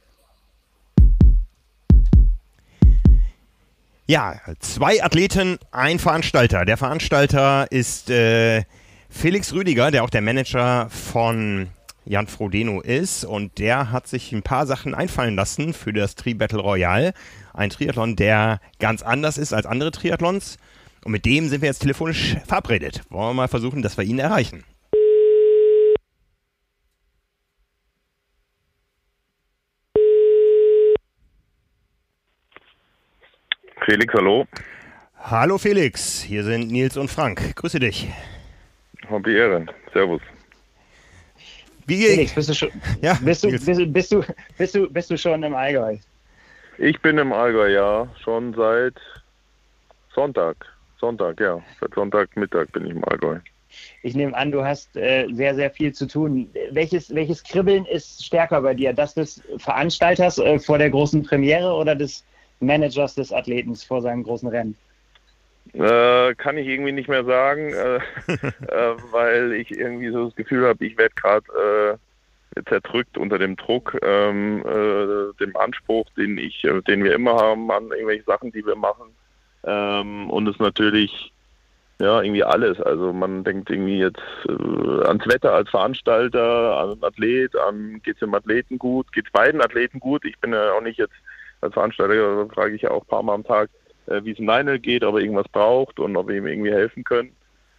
Ja, 4.11 4.41
zwei 4.59 5.05
Athleten, 5.05 5.61
ein 5.71 6.01
Veranstalter. 6.01 6.65
Der 6.65 6.77
Veranstalter 6.77 7.71
ist 7.71 8.11
äh, 8.11 8.65
Felix 9.09 9.53
Rüdiger, 9.53 9.93
der 9.93 10.03
auch 10.03 10.11
der 10.11 10.21
Manager 10.21 10.91
von 10.91 11.69
Jan 12.05 12.27
Frodeno 12.27 12.81
ist 12.81 13.25
und 13.25 13.61
der 13.61 13.93
hat 13.93 14.09
sich 14.09 14.33
ein 14.33 14.43
paar 14.43 14.67
Sachen 14.67 14.97
einfallen 14.97 15.37
lassen 15.37 15.73
für 15.75 15.93
das 15.93 16.17
Tri 16.17 16.35
Battle 16.35 16.59
Royale. 16.59 17.15
Ein 17.55 17.71
Triathlon, 17.71 18.17
der 18.17 18.61
ganz 18.81 19.03
anders 19.03 19.39
ist 19.39 19.53
als 19.53 19.65
andere 19.65 19.93
Triathlons. 19.93 20.57
Und 21.05 21.13
mit 21.13 21.25
dem 21.25 21.49
sind 21.49 21.63
wir 21.63 21.69
jetzt 21.69 21.83
telefonisch 21.83 22.37
verabredet. 22.49 23.03
Wollen 23.11 23.29
wir 23.29 23.35
mal 23.35 23.47
versuchen, 23.47 23.81
dass 23.81 23.97
wir 23.97 24.03
ihn 24.03 24.19
erreichen. 24.19 24.65
Felix, 33.85 34.13
hallo. 34.13 34.47
Hallo 35.19 35.59
Felix, 35.59 36.21
hier 36.21 36.45
sind 36.45 36.71
Nils 36.71 36.97
und 36.97 37.11
Frank. 37.11 37.57
Grüße 37.57 37.79
dich. 37.79 38.09
Hobby 39.09 39.35
Ehren. 39.35 39.71
Servus. 39.93 40.21
Wie 41.87 42.05
Felix, 42.05 42.35
bist 42.35 42.51
du 42.51 42.55
schon, 42.55 42.71
ja, 43.03 43.19
bist, 43.23 43.43
du, 43.43 43.51
bist, 43.51 43.67
du, 43.67 43.87
bist, 43.87 44.13
du, 44.13 44.25
bist, 44.59 44.75
du, 44.75 44.91
bist 44.91 45.11
du 45.11 45.17
schon 45.17 45.43
im 45.43 45.55
Allgäu? 45.55 45.97
Ich 46.79 47.01
bin 47.01 47.19
im 47.19 47.33
Allgäu, 47.33 47.69
ja. 47.69 48.07
Schon 48.23 48.55
seit 48.55 48.95
Sonntag. 50.15 50.57
Sonntag, 50.99 51.41
ja. 51.41 51.61
Seit 51.81 51.95
Sonntagmittag 51.95 52.71
bin 52.73 52.87
ich 52.87 52.93
im 52.93 53.05
Allgäu. 53.05 53.39
Ich 54.03 54.15
nehme 54.15 54.37
an, 54.37 54.51
du 54.53 54.65
hast 54.65 54.97
äh, 54.97 55.27
sehr, 55.33 55.55
sehr 55.55 55.71
viel 55.71 55.93
zu 55.93 56.07
tun. 56.07 56.51
Welches, 56.71 57.15
welches 57.15 57.43
Kribbeln 57.43 57.87
ist 57.87 58.25
stärker 58.25 58.61
bei 58.61 58.75
dir? 58.75 58.93
Das 58.93 59.15
des 59.15 59.43
Veranstalters 59.59 60.39
äh, 60.39 60.59
vor 60.59 60.79
der 60.79 60.91
großen 60.91 61.23
Premiere 61.23 61.73
oder 61.73 61.95
des 61.95 62.25
Managers 62.61 63.15
des 63.15 63.33
Athleten 63.33 63.75
vor 63.75 64.03
seinem 64.03 64.23
großen 64.23 64.49
Rennen? 64.49 64.77
Äh, 65.73 66.35
kann 66.35 66.59
ich 66.59 66.67
irgendwie 66.67 66.93
nicht 66.93 67.09
mehr 67.09 67.25
sagen, 67.25 67.73
äh, 67.73 67.97
äh, 68.27 68.97
weil 69.11 69.53
ich 69.53 69.71
irgendwie 69.71 70.11
so 70.11 70.27
das 70.27 70.35
Gefühl 70.35 70.67
habe, 70.67 70.85
ich 70.85 70.99
werde 70.99 71.15
gerade 71.15 71.99
äh, 72.57 72.63
zerdrückt 72.69 73.17
unter 73.17 73.39
dem 73.39 73.57
Druck, 73.57 73.97
ähm, 74.03 74.65
äh, 74.67 75.33
dem 75.39 75.57
Anspruch, 75.57 76.07
den 76.17 76.39
ich, 76.39 76.65
äh, 76.65 76.81
den 76.83 77.05
wir 77.05 77.15
immer 77.15 77.37
haben 77.37 77.71
an 77.71 77.91
irgendwelche 77.91 78.25
Sachen, 78.25 78.51
die 78.51 78.67
wir 78.67 78.75
machen. 78.75 79.15
Ähm, 79.65 80.29
und 80.31 80.49
es 80.49 80.59
natürlich 80.59 81.33
ja 82.01 82.21
irgendwie 82.21 82.43
alles. 82.43 82.81
Also 82.81 83.13
man 83.13 83.45
denkt 83.45 83.71
irgendwie 83.71 83.99
jetzt 83.99 84.23
ans 84.49 85.27
Wetter 85.29 85.53
als 85.53 85.71
Veranstalter, 85.71 86.79
an 86.79 86.99
Athlet, 87.03 87.55
an 87.57 88.01
geht 88.03 88.15
es 88.15 88.21
dem 88.21 88.35
Athleten 88.35 88.79
gut, 88.79 89.13
geht 89.13 89.27
es 89.27 89.33
beiden 89.33 89.61
Athleten 89.61 90.01
gut. 90.01 90.25
Ich 90.25 90.39
bin 90.39 90.53
ja 90.53 90.73
auch 90.73 90.81
nicht 90.81 90.99
jetzt 90.99 91.15
als 91.61 91.75
Veranstalter 91.75 92.47
frage 92.53 92.75
ich 92.75 92.83
ja 92.83 92.91
auch 92.91 93.03
ein 93.03 93.09
paar 93.09 93.23
Mal 93.23 93.35
am 93.35 93.45
Tag, 93.45 93.71
äh, 94.07 94.23
wie 94.25 94.33
es 94.33 94.39
Lionel 94.39 94.79
geht, 94.79 95.05
ob 95.05 95.15
er 95.17 95.21
irgendwas 95.21 95.49
braucht 95.49 95.99
und 96.01 96.17
ob 96.17 96.29
wir 96.29 96.37
ihm 96.37 96.47
irgendwie 96.47 96.73
helfen 96.73 97.05
können. 97.05 97.33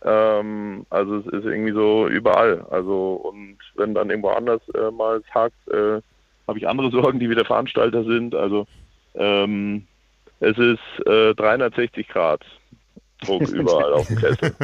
Ähm, 0.04 0.86
also 0.90 1.18
es 1.18 1.26
ist 1.28 1.46
irgendwie 1.46 1.74
so 1.74 2.08
überall. 2.08 2.66
Also 2.70 3.14
und 3.14 3.58
wenn 3.76 3.94
dann 3.94 4.10
irgendwo 4.10 4.30
anders 4.30 4.62
äh, 4.70 4.92
mal 4.92 5.18
es 5.18 5.34
hakt, 5.34 5.68
äh, 5.68 6.02
habe 6.48 6.58
ich 6.58 6.68
andere 6.68 6.92
Sorgen, 6.92 7.20
die 7.20 7.30
wieder 7.30 7.46
Veranstalter 7.46 8.04
sind. 8.04 8.36
Also 8.36 8.66
ähm, 9.16 9.86
es 10.40 10.58
ist 10.58 11.06
äh, 11.06 11.36
360 11.36 12.08
Grad 12.08 12.42
Druck 13.22 13.42
überall 13.50 13.94
auf 13.94 14.08
dem 14.08 14.16
Kessel. 14.20 14.56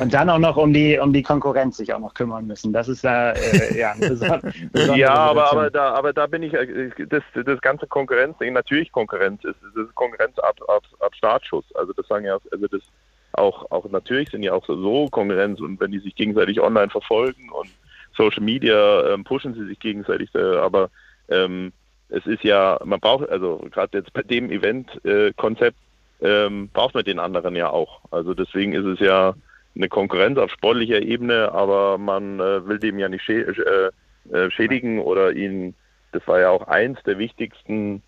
Und 0.00 0.14
dann 0.14 0.30
auch 0.30 0.38
noch 0.38 0.56
um 0.56 0.72
die, 0.72 0.98
um 0.98 1.12
die 1.12 1.22
Konkurrenz 1.22 1.76
sich 1.76 1.92
auch 1.92 1.98
noch 1.98 2.14
kümmern 2.14 2.46
müssen. 2.46 2.72
Das 2.72 2.88
ist 2.88 3.04
da 3.04 3.32
äh, 3.32 3.78
ja 3.78 3.92
eine 3.92 4.08
besondere 4.08 4.52
Ja, 4.96 5.14
aber, 5.14 5.50
aber, 5.50 5.70
da, 5.70 5.94
aber 5.94 6.12
da 6.12 6.26
bin 6.26 6.42
ich, 6.42 6.54
äh, 6.54 6.90
das, 7.08 7.22
das 7.34 7.60
ganze 7.60 7.86
Konkurrenz, 7.86 8.36
natürlich 8.40 8.92
Konkurrenz 8.92 9.44
ist, 9.44 9.56
das 9.62 9.86
ist 9.86 9.94
Konkurrenz 9.94 10.38
ab, 10.38 10.56
ab, 10.68 10.82
ab 11.00 11.14
Startschuss. 11.14 11.64
Also 11.74 11.92
das 11.92 12.06
sagen 12.06 12.24
ja, 12.24 12.38
also 12.50 12.66
das 12.66 12.82
auch, 13.32 13.70
auch 13.70 13.88
natürlich 13.90 14.30
sind 14.30 14.42
ja 14.42 14.52
auch 14.52 14.66
so 14.66 15.08
Konkurrenz 15.08 15.60
und 15.60 15.80
wenn 15.80 15.92
die 15.92 16.00
sich 16.00 16.14
gegenseitig 16.14 16.60
online 16.60 16.90
verfolgen 16.90 17.50
und 17.50 17.68
Social 18.16 18.42
Media 18.42 19.12
ähm, 19.12 19.24
pushen 19.24 19.54
sie 19.54 19.66
sich 19.66 19.78
gegenseitig, 19.78 20.34
äh, 20.34 20.56
aber 20.56 20.90
ähm, 21.28 21.72
es 22.08 22.26
ist 22.26 22.42
ja, 22.42 22.78
man 22.84 23.00
braucht, 23.00 23.28
also 23.28 23.64
gerade 23.70 23.98
jetzt 23.98 24.12
bei 24.12 24.22
dem 24.22 24.50
Event-Konzept, 24.50 25.76
äh, 26.20 26.46
ähm, 26.46 26.68
braucht 26.72 26.94
man 26.94 27.04
den 27.04 27.18
anderen 27.18 27.54
ja 27.54 27.70
auch. 27.70 28.00
Also 28.10 28.34
deswegen 28.34 28.72
ist 28.72 28.86
es 28.86 28.98
ja 28.98 29.34
eine 29.78 29.88
Konkurrenz 29.88 30.38
auf 30.38 30.50
sportlicher 30.50 31.00
Ebene, 31.00 31.52
aber 31.52 31.96
man 31.96 32.40
äh, 32.40 32.66
will 32.66 32.78
dem 32.78 32.98
ja 32.98 33.08
nicht 33.08 33.24
schä 33.24 33.40
äh, 33.40 33.90
äh, 34.32 34.50
schädigen 34.50 34.98
oder 34.98 35.32
ihn, 35.32 35.74
das 36.12 36.26
war 36.26 36.40
ja 36.40 36.50
auch 36.50 36.66
eins 36.66 37.02
der 37.04 37.18
wichtigsten 37.18 38.02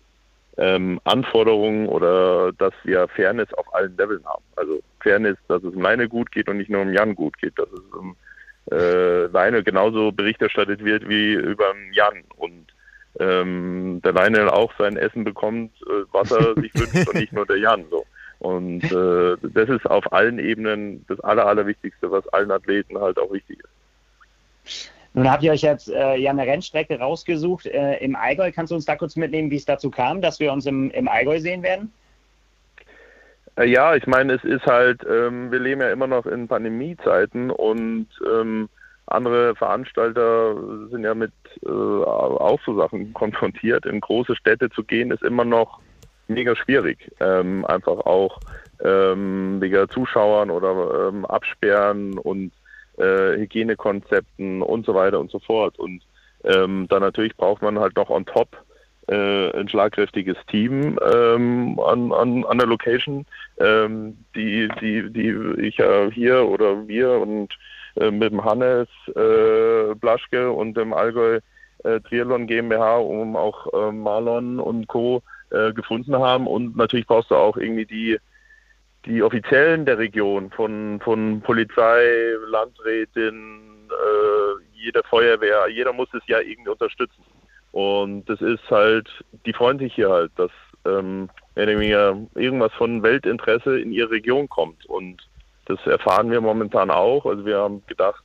ähm, 0.57 0.99
Anforderungen 1.05 1.87
oder 1.87 2.51
dass 2.53 2.73
wir 2.83 3.07
Fairness 3.07 3.53
auf 3.53 3.73
allen 3.73 3.95
Leveln 3.97 4.23
haben. 4.25 4.43
Also 4.55 4.81
Fairness, 4.99 5.37
dass 5.47 5.63
es 5.63 5.73
Leine 5.73 6.07
gut 6.09 6.31
geht 6.31 6.49
und 6.49 6.57
nicht 6.57 6.69
nur 6.69 6.81
um 6.81 6.93
Jan 6.93 7.15
gut 7.15 7.37
geht, 7.39 7.57
dass 7.57 7.69
es 7.71 7.97
um 7.97 8.15
äh, 8.71 9.25
Leine 9.27 9.63
genauso 9.63 10.11
Bericht 10.11 10.41
erstattet 10.41 10.83
wird 10.83 11.07
wie 11.07 11.33
über 11.33 11.73
Jan 11.93 12.23
und 12.37 12.67
ähm, 13.19 14.01
der 14.03 14.13
Leine 14.13 14.51
auch 14.53 14.73
sein 14.77 14.97
Essen 14.97 15.23
bekommt, 15.23 15.71
äh, 15.83 16.03
was 16.11 16.29
sich 16.29 16.73
wünscht 16.75 17.07
und 17.07 17.15
nicht 17.15 17.33
nur 17.33 17.45
der 17.45 17.57
Jan. 17.57 17.85
So. 17.89 18.05
Und 18.41 18.83
äh, 18.85 19.37
das 19.53 19.69
ist 19.69 19.85
auf 19.85 20.11
allen 20.11 20.39
Ebenen 20.39 21.05
das 21.07 21.19
Aller, 21.19 21.45
Allerwichtigste, 21.45 22.09
was 22.09 22.27
allen 22.29 22.49
Athleten 22.49 22.99
halt 22.99 23.19
auch 23.19 23.31
wichtig 23.31 23.59
ist. 23.59 24.89
Nun 25.13 25.29
habt 25.29 25.43
ihr 25.43 25.51
euch 25.51 25.61
jetzt 25.61 25.89
äh, 25.89 26.15
ja 26.15 26.31
eine 26.31 26.47
Rennstrecke 26.47 26.97
rausgesucht 26.97 27.67
äh, 27.67 27.97
im 27.97 28.15
Allgäu. 28.15 28.51
Kannst 28.51 28.71
du 28.71 28.75
uns 28.75 28.85
da 28.85 28.95
kurz 28.95 29.15
mitnehmen, 29.15 29.51
wie 29.51 29.57
es 29.57 29.65
dazu 29.65 29.91
kam, 29.91 30.21
dass 30.21 30.39
wir 30.39 30.51
uns 30.51 30.65
im, 30.65 30.89
im 30.89 31.07
Allgäu 31.07 31.39
sehen 31.39 31.61
werden? 31.61 31.93
Äh, 33.57 33.65
ja, 33.65 33.93
ich 33.95 34.07
meine, 34.07 34.33
es 34.33 34.43
ist 34.43 34.65
halt, 34.65 35.05
ähm, 35.07 35.51
wir 35.51 35.59
leben 35.59 35.81
ja 35.81 35.91
immer 35.91 36.07
noch 36.07 36.25
in 36.25 36.47
Pandemiezeiten 36.47 37.51
und 37.51 38.07
ähm, 38.27 38.69
andere 39.05 39.53
Veranstalter 39.55 40.55
sind 40.89 41.03
ja 41.03 41.13
mit 41.13 41.33
äh, 41.63 41.69
auch 41.69 42.59
so 42.65 42.75
Sachen 42.75 43.13
konfrontiert. 43.13 43.85
In 43.85 44.01
große 44.01 44.35
Städte 44.35 44.71
zu 44.71 44.83
gehen, 44.83 45.11
ist 45.11 45.21
immer 45.21 45.45
noch 45.45 45.79
mega 46.33 46.55
schwierig. 46.55 47.11
Ähm, 47.19 47.65
einfach 47.65 47.99
auch 48.05 48.39
ähm, 48.83 49.57
wegen 49.59 49.89
Zuschauern 49.89 50.49
oder 50.49 51.09
ähm, 51.09 51.25
Absperren 51.25 52.17
und 52.17 52.51
äh, 52.97 53.37
Hygienekonzepten 53.37 54.61
und 54.61 54.85
so 54.85 54.93
weiter 54.93 55.19
und 55.19 55.31
so 55.31 55.39
fort. 55.39 55.77
Und 55.79 56.01
ähm, 56.43 56.87
dann 56.89 57.01
natürlich 57.01 57.35
braucht 57.35 57.61
man 57.61 57.79
halt 57.79 57.95
noch 57.95 58.09
on 58.09 58.25
top 58.25 58.49
äh, 59.07 59.51
ein 59.57 59.67
schlagkräftiges 59.67 60.37
Team 60.47 60.97
ähm, 61.13 61.79
an, 61.79 62.11
an, 62.11 62.45
an 62.45 62.57
der 62.57 62.67
Location, 62.67 63.25
ähm, 63.59 64.17
die, 64.35 64.69
die, 64.79 65.11
die 65.11 65.61
ich 65.61 65.77
ja 65.77 66.09
hier 66.09 66.47
oder 66.47 66.87
wir 66.87 67.11
und 67.11 67.53
äh, 67.95 68.11
mit 68.11 68.31
dem 68.31 68.43
Hannes 68.43 68.87
äh, 69.15 69.93
Blaschke 69.95 70.51
und 70.51 70.77
dem 70.77 70.93
Allgäu 70.93 71.39
äh, 71.83 71.99
Triathlon 72.01 72.47
GmbH, 72.47 72.97
um 72.97 73.35
auch 73.35 73.67
äh, 73.73 73.91
Marlon 73.91 74.59
und 74.59 74.87
Co. 74.87 75.21
Äh, 75.51 75.73
gefunden 75.73 76.15
haben. 76.15 76.47
Und 76.47 76.77
natürlich 76.77 77.05
brauchst 77.05 77.29
du 77.29 77.35
auch 77.35 77.57
irgendwie 77.57 77.85
die, 77.85 78.17
die 79.05 79.21
Offiziellen 79.21 79.85
der 79.85 79.97
Region 79.97 80.49
von, 80.49 81.01
von 81.03 81.41
Polizei, 81.41 82.35
Landrätin, 82.47 83.89
äh, 83.89 84.63
jede 84.73 85.03
Feuerwehr, 85.03 85.67
jeder 85.67 85.91
muss 85.91 86.07
es 86.13 86.21
ja 86.27 86.39
irgendwie 86.39 86.69
unterstützen. 86.69 87.21
Und 87.73 88.29
das 88.29 88.39
ist 88.39 88.63
halt, 88.69 89.09
die 89.45 89.51
freuen 89.51 89.77
sich 89.77 89.93
hier 89.93 90.09
halt, 90.09 90.31
dass 90.37 90.51
ähm, 90.85 91.29
irgendwas 91.55 92.71
von 92.71 93.03
Weltinteresse 93.03 93.77
in 93.77 93.91
ihre 93.91 94.11
Region 94.11 94.47
kommt. 94.47 94.85
Und 94.85 95.27
das 95.65 95.85
erfahren 95.85 96.31
wir 96.31 96.39
momentan 96.39 96.89
auch. 96.89 97.25
Also 97.25 97.45
wir 97.45 97.57
haben 97.57 97.83
gedacht, 97.87 98.23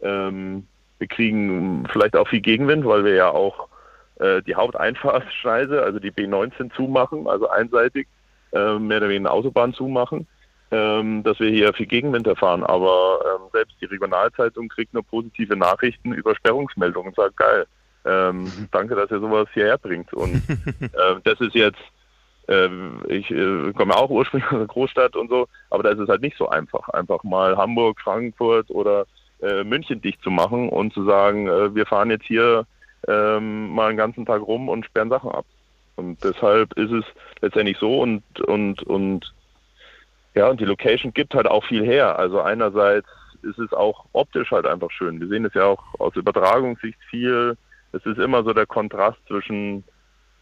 ähm, 0.00 0.66
wir 0.98 1.08
kriegen 1.08 1.86
vielleicht 1.92 2.16
auch 2.16 2.28
viel 2.28 2.40
Gegenwind, 2.40 2.86
weil 2.86 3.04
wir 3.04 3.16
ja 3.16 3.28
auch 3.28 3.68
äh, 4.16 4.42
die 4.42 4.54
Haupteinfahrtsschneise, 4.54 5.82
also 5.82 5.98
die 5.98 6.12
B19 6.12 6.74
zumachen, 6.74 7.26
also 7.26 7.48
einseitig 7.48 8.06
äh, 8.52 8.78
mehr 8.78 8.98
oder 8.98 9.08
weniger 9.08 9.30
eine 9.30 9.30
Autobahn 9.32 9.74
zumachen, 9.74 10.26
ähm, 10.70 11.22
dass 11.24 11.40
wir 11.40 11.50
hier 11.50 11.72
viel 11.72 11.86
Gegenwind 11.86 12.26
erfahren. 12.26 12.62
Aber 12.62 13.18
ähm, 13.24 13.48
selbst 13.52 13.76
die 13.80 13.86
Regionalzeitung 13.86 14.68
kriegt 14.68 14.94
nur 14.94 15.02
positive 15.02 15.56
Nachrichten 15.56 16.12
über 16.12 16.34
Sperrungsmeldungen 16.36 17.08
und 17.08 17.16
sagt, 17.16 17.36
geil, 17.36 17.66
ähm, 18.04 18.42
mhm. 18.42 18.68
danke, 18.70 18.94
dass 18.94 19.10
ihr 19.10 19.20
sowas 19.20 19.48
hierher 19.52 19.78
bringt. 19.78 20.12
Und 20.12 20.34
äh, 20.80 21.16
das 21.24 21.40
ist 21.40 21.54
jetzt, 21.54 21.80
äh, 22.48 22.68
ich 23.08 23.30
äh, 23.30 23.72
komme 23.72 23.96
auch 23.96 24.10
ursprünglich 24.10 24.48
aus 24.50 24.56
einer 24.56 24.66
Großstadt 24.66 25.16
und 25.16 25.30
so, 25.30 25.48
aber 25.70 25.82
da 25.82 25.90
ist 25.90 25.98
es 25.98 26.08
halt 26.08 26.22
nicht 26.22 26.36
so 26.36 26.48
einfach, 26.48 26.88
einfach 26.90 27.24
mal 27.24 27.56
Hamburg, 27.56 28.00
Frankfurt 28.00 28.70
oder 28.70 29.06
München 29.64 30.00
dicht 30.00 30.22
zu 30.22 30.30
machen 30.30 30.70
und 30.70 30.94
zu 30.94 31.04
sagen, 31.04 31.74
wir 31.74 31.84
fahren 31.84 32.08
jetzt 32.08 32.24
hier 32.24 32.64
ähm, 33.08 33.70
mal 33.70 33.88
einen 33.88 33.98
ganzen 33.98 34.26
Tag 34.26 34.42
rum 34.42 34.68
und 34.68 34.84
sperren 34.86 35.10
Sachen 35.10 35.30
ab. 35.30 35.46
Und 35.96 36.22
deshalb 36.24 36.72
ist 36.74 36.90
es 36.90 37.04
letztendlich 37.40 37.78
so 37.78 38.00
und, 38.00 38.22
und, 38.40 38.82
und 38.82 39.32
ja, 40.34 40.48
und 40.48 40.60
die 40.60 40.64
Location 40.64 41.12
gibt 41.12 41.34
halt 41.34 41.46
auch 41.46 41.64
viel 41.64 41.84
her. 41.84 42.18
Also 42.18 42.40
einerseits 42.40 43.08
ist 43.42 43.58
es 43.58 43.72
auch 43.72 44.06
optisch 44.12 44.50
halt 44.50 44.66
einfach 44.66 44.90
schön. 44.90 45.20
Wir 45.20 45.28
sehen 45.28 45.44
es 45.44 45.54
ja 45.54 45.64
auch 45.66 45.82
aus 45.98 46.16
Übertragungssicht 46.16 46.98
viel. 47.08 47.56
Es 47.92 48.04
ist 48.04 48.18
immer 48.18 48.42
so 48.42 48.52
der 48.52 48.66
Kontrast 48.66 49.18
zwischen 49.28 49.84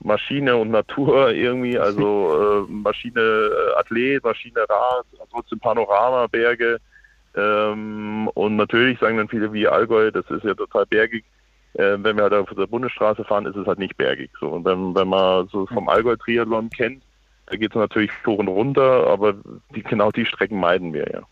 Maschine 0.01 0.57
und 0.57 0.71
Natur 0.71 1.31
irgendwie, 1.33 1.79
also 1.79 2.67
äh, 2.69 2.73
Maschine 2.73 3.21
äh, 3.21 3.79
Athlet, 3.79 4.25
Maschine 4.25 4.61
Rad, 4.61 5.07
trotzdem 5.31 5.59
Panorama, 5.61 6.27
Berge. 6.27 6.79
Ähm, 7.35 8.29
und 8.35 8.57
natürlich 8.57 8.99
sagen 8.99 9.17
dann 9.17 9.29
viele 9.29 9.53
wie 9.53 9.67
Allgäu, 9.67 10.11
das 10.11 10.29
ist 10.31 10.45
ja 10.45 10.55
total 10.55 10.87
bergig. 10.87 11.25
Äh, 11.75 11.97
wenn 11.99 12.17
wir 12.17 12.25
halt 12.25 12.35
auf 12.35 12.51
der 12.51 12.67
Bundesstraße 12.67 13.25
fahren, 13.25 13.47
ist 13.47 13.57
es 13.57 13.67
halt 13.67 13.79
nicht 13.79 13.97
bergig. 13.97 14.31
So. 14.41 14.49
Und 14.49 14.65
wenn, 14.65 14.95
wenn 14.95 15.09
man 15.09 15.49
so 15.49 15.67
vom 15.67 15.89
Allgäu-Triathlon 15.89 16.71
kennt, 16.71 17.03
da 17.47 17.57
geht 17.57 17.71
es 17.71 17.77
natürlich 17.77 18.11
hoch 18.27 18.39
und 18.39 18.49
runter, 18.49 19.07
aber 19.09 19.35
die, 19.75 19.83
genau 19.83 20.11
die 20.11 20.27
Strecken 20.27 20.59
meiden 20.61 20.93
wir 20.93 21.09
ja. 21.13 21.23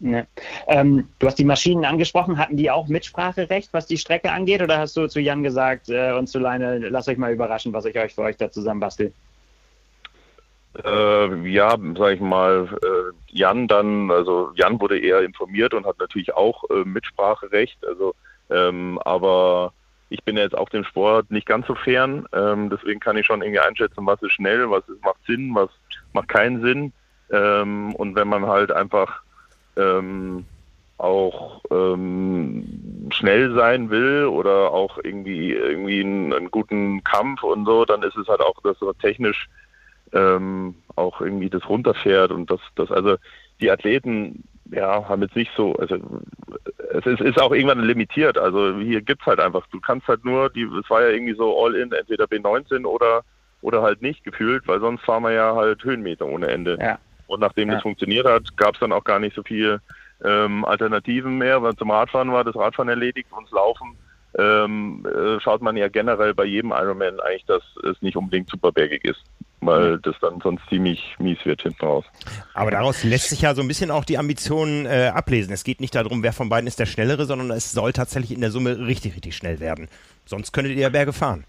Ja. 0.00 0.26
Ähm, 0.66 1.08
du 1.18 1.26
hast 1.26 1.38
die 1.38 1.44
Maschinen 1.44 1.84
angesprochen. 1.84 2.36
Hatten 2.36 2.56
die 2.56 2.70
auch 2.70 2.88
Mitspracherecht, 2.88 3.72
was 3.72 3.86
die 3.86 3.96
Strecke 3.96 4.32
angeht? 4.32 4.60
Oder 4.60 4.78
hast 4.78 4.96
du 4.96 5.06
zu 5.06 5.20
Jan 5.20 5.42
gesagt 5.42 5.88
äh, 5.88 6.12
und 6.12 6.26
zu 6.26 6.38
Leine, 6.38 6.78
lasst 6.78 7.08
euch 7.08 7.16
mal 7.16 7.32
überraschen, 7.32 7.72
was 7.72 7.84
ich 7.86 7.96
euch 7.98 8.14
für 8.14 8.22
euch 8.22 8.36
da 8.36 8.50
zusammen 8.50 8.80
bastel? 8.80 9.12
Äh, 10.84 11.48
ja, 11.48 11.76
sag 11.96 12.14
ich 12.14 12.20
mal, 12.20 12.68
äh, 12.82 13.12
Jan 13.28 13.68
dann, 13.68 14.10
also 14.10 14.50
Jan 14.56 14.80
wurde 14.80 14.98
eher 14.98 15.22
informiert 15.22 15.72
und 15.72 15.86
hat 15.86 15.98
natürlich 16.00 16.34
auch 16.34 16.64
äh, 16.70 16.84
Mitspracherecht. 16.84 17.78
Also, 17.86 18.14
ähm, 18.50 18.98
aber 19.04 19.72
ich 20.08 20.22
bin 20.22 20.36
jetzt 20.36 20.56
auch 20.56 20.68
dem 20.68 20.84
Sport 20.84 21.30
nicht 21.30 21.46
ganz 21.46 21.66
so 21.66 21.74
fern. 21.74 22.26
Ähm, 22.32 22.70
deswegen 22.70 23.00
kann 23.00 23.16
ich 23.16 23.26
schon 23.26 23.42
irgendwie 23.42 23.60
einschätzen, 23.60 24.06
was 24.06 24.22
ist 24.22 24.32
schnell, 24.32 24.70
was 24.70 24.88
ist, 24.88 25.02
macht 25.02 25.24
Sinn, 25.26 25.54
was 25.54 25.70
macht 26.12 26.28
keinen 26.28 26.60
Sinn. 26.60 26.92
Ähm, 27.30 27.94
und 27.94 28.14
wenn 28.14 28.28
man 28.28 28.46
halt 28.46 28.70
einfach 28.70 29.22
ähm, 29.76 30.44
auch 30.98 31.60
ähm, 31.70 33.08
schnell 33.10 33.54
sein 33.54 33.90
will 33.90 34.26
oder 34.26 34.70
auch 34.70 34.98
irgendwie 35.02 35.52
irgendwie 35.52 36.00
einen, 36.00 36.32
einen, 36.32 36.50
guten 36.50 37.02
Kampf 37.02 37.42
und 37.42 37.64
so, 37.66 37.84
dann 37.84 38.02
ist 38.02 38.16
es 38.16 38.28
halt 38.28 38.40
auch, 38.40 38.60
dass 38.62 38.80
man 38.80 38.96
technisch 38.98 39.48
ähm, 40.12 40.76
auch 40.94 41.20
irgendwie 41.20 41.50
das 41.50 41.68
runterfährt 41.68 42.30
und 42.30 42.50
das, 42.50 42.60
das 42.76 42.92
also 42.92 43.16
die 43.60 43.70
Athleten 43.70 44.44
ja 44.70 45.08
haben 45.08 45.22
jetzt 45.22 45.36
nicht 45.36 45.52
so, 45.56 45.74
also 45.74 45.96
es 46.92 47.06
ist, 47.06 47.20
ist 47.20 47.40
auch 47.40 47.52
irgendwann 47.52 47.80
limitiert. 47.80 48.38
Also 48.38 48.78
hier 48.78 49.02
gibt's 49.02 49.26
halt 49.26 49.40
einfach, 49.40 49.66
du 49.68 49.80
kannst 49.80 50.06
halt 50.08 50.24
nur, 50.24 50.50
die, 50.50 50.62
es 50.62 50.88
war 50.90 51.02
ja 51.02 51.08
irgendwie 51.08 51.34
so 51.34 51.62
all 51.62 51.74
in, 51.74 51.92
entweder 51.92 52.24
B19 52.24 52.84
oder 52.84 53.22
oder 53.64 53.80
halt 53.80 54.02
nicht 54.02 54.22
gefühlt, 54.24 54.68
weil 54.68 54.78
sonst 54.80 55.02
fahren 55.04 55.22
wir 55.22 55.32
ja 55.32 55.54
halt 55.54 55.82
Höhenmeter 55.82 56.26
ohne 56.26 56.48
Ende. 56.48 56.76
Ja. 56.80 56.98
Und 57.26 57.40
nachdem 57.40 57.68
ja. 57.68 57.74
das 57.74 57.82
funktioniert 57.82 58.26
hat, 58.26 58.56
gab 58.58 58.74
es 58.74 58.80
dann 58.80 58.92
auch 58.92 59.04
gar 59.04 59.18
nicht 59.18 59.34
so 59.34 59.42
viel 59.42 59.80
ähm, 60.22 60.66
Alternativen 60.66 61.38
mehr, 61.38 61.62
weil 61.62 61.74
zum 61.74 61.90
Radfahren 61.90 62.30
war 62.30 62.44
das 62.44 62.54
Radfahren 62.54 62.90
erledigt 62.90 63.28
und 63.32 63.50
Laufen 63.52 63.96
ähm, 64.38 65.06
äh, 65.06 65.40
schaut 65.40 65.62
man 65.62 65.76
ja 65.76 65.88
generell 65.88 66.34
bei 66.34 66.44
jedem 66.44 66.72
Ironman 66.72 67.20
eigentlich, 67.20 67.44
dass 67.46 67.62
es 67.84 68.00
nicht 68.02 68.16
unbedingt 68.16 68.50
super 68.50 68.72
bergig 68.72 69.04
ist, 69.04 69.22
weil 69.60 69.98
das 69.98 70.16
dann 70.20 70.40
sonst 70.42 70.62
ziemlich 70.68 71.14
mies 71.18 71.38
wird 71.44 71.62
hinten 71.62 71.84
raus. 71.84 72.04
Aber 72.52 72.70
daraus 72.70 73.04
lässt 73.04 73.30
sich 73.30 73.42
ja 73.42 73.54
so 73.54 73.62
ein 73.62 73.68
bisschen 73.68 73.90
auch 73.90 74.04
die 74.04 74.18
Ambition 74.18 74.86
äh, 74.86 75.12
ablesen. 75.14 75.52
Es 75.52 75.64
geht 75.64 75.80
nicht 75.80 75.94
darum, 75.94 76.22
wer 76.22 76.32
von 76.32 76.48
beiden 76.48 76.66
ist 76.66 76.80
der 76.80 76.86
Schnellere, 76.86 77.26
sondern 77.26 77.50
es 77.50 77.72
soll 77.72 77.92
tatsächlich 77.92 78.32
in 78.32 78.40
der 78.40 78.50
Summe 78.50 78.86
richtig, 78.86 79.14
richtig 79.14 79.36
schnell 79.36 79.60
werden. 79.60 79.88
Sonst 80.24 80.52
könntet 80.52 80.74
ihr 80.74 80.82
ja 80.82 80.88
Berge 80.88 81.12
fahren. 81.12 81.44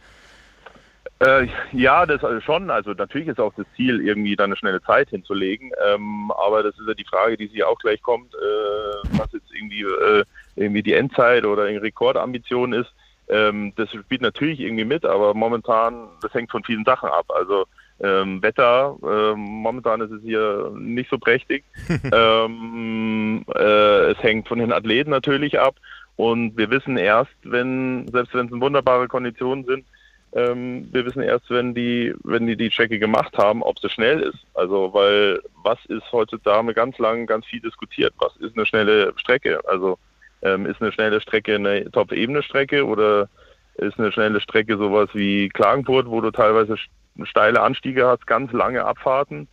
Äh, 1.20 1.48
ja, 1.72 2.06
das 2.06 2.24
also 2.24 2.42
schon. 2.42 2.70
Also 2.70 2.92
natürlich 2.92 3.30
ist 3.30 3.40
auch 3.40 3.54
das 3.56 3.66
Ziel, 3.76 4.02
irgendwie 4.06 4.36
da 4.36 4.44
eine 4.44 4.58
schnelle 4.58 4.82
Zeit 4.82 5.10
hinzulegen. 5.10 5.72
Ähm, 5.88 6.32
aber 6.32 6.62
das 6.62 6.78
ist 6.78 6.88
ja 6.88 6.94
die 6.94 7.06
Frage, 7.06 7.38
die 7.38 7.48
sie 7.48 7.64
auch 7.64 7.80
gleich 7.80 8.02
kommt, 8.02 8.34
äh, 8.34 9.18
was 9.18 9.32
jetzt 9.32 9.52
irgendwie, 9.54 9.84
äh, 9.84 10.24
irgendwie 10.56 10.84
die 10.84 10.94
Endzeit 10.94 11.46
oder 11.46 11.64
eine 11.64 11.82
Rekordambition 11.82 12.74
ist. 12.74 12.94
Ähm, 13.28 13.74
das 13.76 13.90
spielt 13.90 14.22
natürlich 14.22 14.60
irgendwie 14.60 14.86
mit, 14.86 15.06
aber 15.06 15.34
momentan, 15.34 16.10
das 16.22 16.34
hängt 16.34 16.52
von 16.52 16.64
vielen 16.64 16.86
Sachen 16.86 17.10
ab. 17.10 17.26
Also 17.30 17.66
ähm, 18.00 18.42
Wetter, 18.42 18.96
ähm, 19.04 19.40
momentan 19.40 20.02
ist 20.02 20.12
es 20.12 20.22
hier 20.22 20.72
nicht 20.78 21.10
so 21.10 21.18
prächtig. 21.18 21.64
ähm, 22.12 23.46
äh, 23.56 24.12
es 24.12 24.22
hängt 24.22 24.48
von 24.48 24.60
den 24.60 24.74
Athleten 24.74 25.10
natürlich 25.10 25.60
ab. 25.60 25.76
Und 26.18 26.58
wir 26.58 26.70
wissen 26.70 26.98
erst, 26.98 27.36
wenn, 27.44 28.08
selbst 28.10 28.34
wenn 28.34 28.48
es 28.48 28.52
wunderbare 28.52 29.08
Konditionen 29.08 29.66
sind, 29.66 29.86
ähm, 30.34 30.90
wir 30.92 31.06
wissen 31.06 31.22
erst, 31.22 31.50
wenn 31.50 31.74
die, 31.74 32.14
wenn 32.24 32.46
die 32.46 32.58
die 32.58 32.70
Strecke 32.70 33.00
gemacht 33.00 33.38
haben, 33.38 33.64
ob 33.64 33.80
sie 33.80 33.90
schnell 33.90 34.20
ist. 34.20 34.40
Also, 34.54 34.94
weil 34.94 35.42
was 35.64 35.80
ist 35.86 36.12
heutzutage 36.12 36.74
ganz 36.74 36.98
lang 37.00 37.26
ganz 37.26 37.46
viel 37.46 37.62
diskutiert. 37.62 38.14
Was 38.18 38.36
ist 38.38 38.56
eine 38.56 38.66
schnelle 38.66 39.14
Strecke? 39.16 39.62
Also, 39.66 39.98
ähm, 40.46 40.66
ist 40.68 40.82
eine 40.82 40.92
schnelle 40.92 41.20
Strecke 41.20 41.56
eine 41.56 41.90
Top-Ebene-Strecke 41.92 42.86
oder 42.86 43.28
ist 43.76 44.00
eine 44.00 44.12
schnelle 44.12 44.40
Strecke 44.40 44.78
sowas 44.78 45.10
wie 45.14 45.50
Klagenfurt, 45.50 46.08
wo 46.08 46.22
du 46.22 46.32
teilweise 46.32 46.78
steile 47.24 47.62
Anstiege 47.62 48.08
hast, 48.08 48.28
ganz 48.28 48.52
lange 48.52 48.86
Abfahrten? 48.86 49.48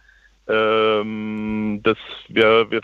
Ähm, 0.48 1.80
das, 1.82 1.96
wir, 2.28 2.70
wir 2.70 2.80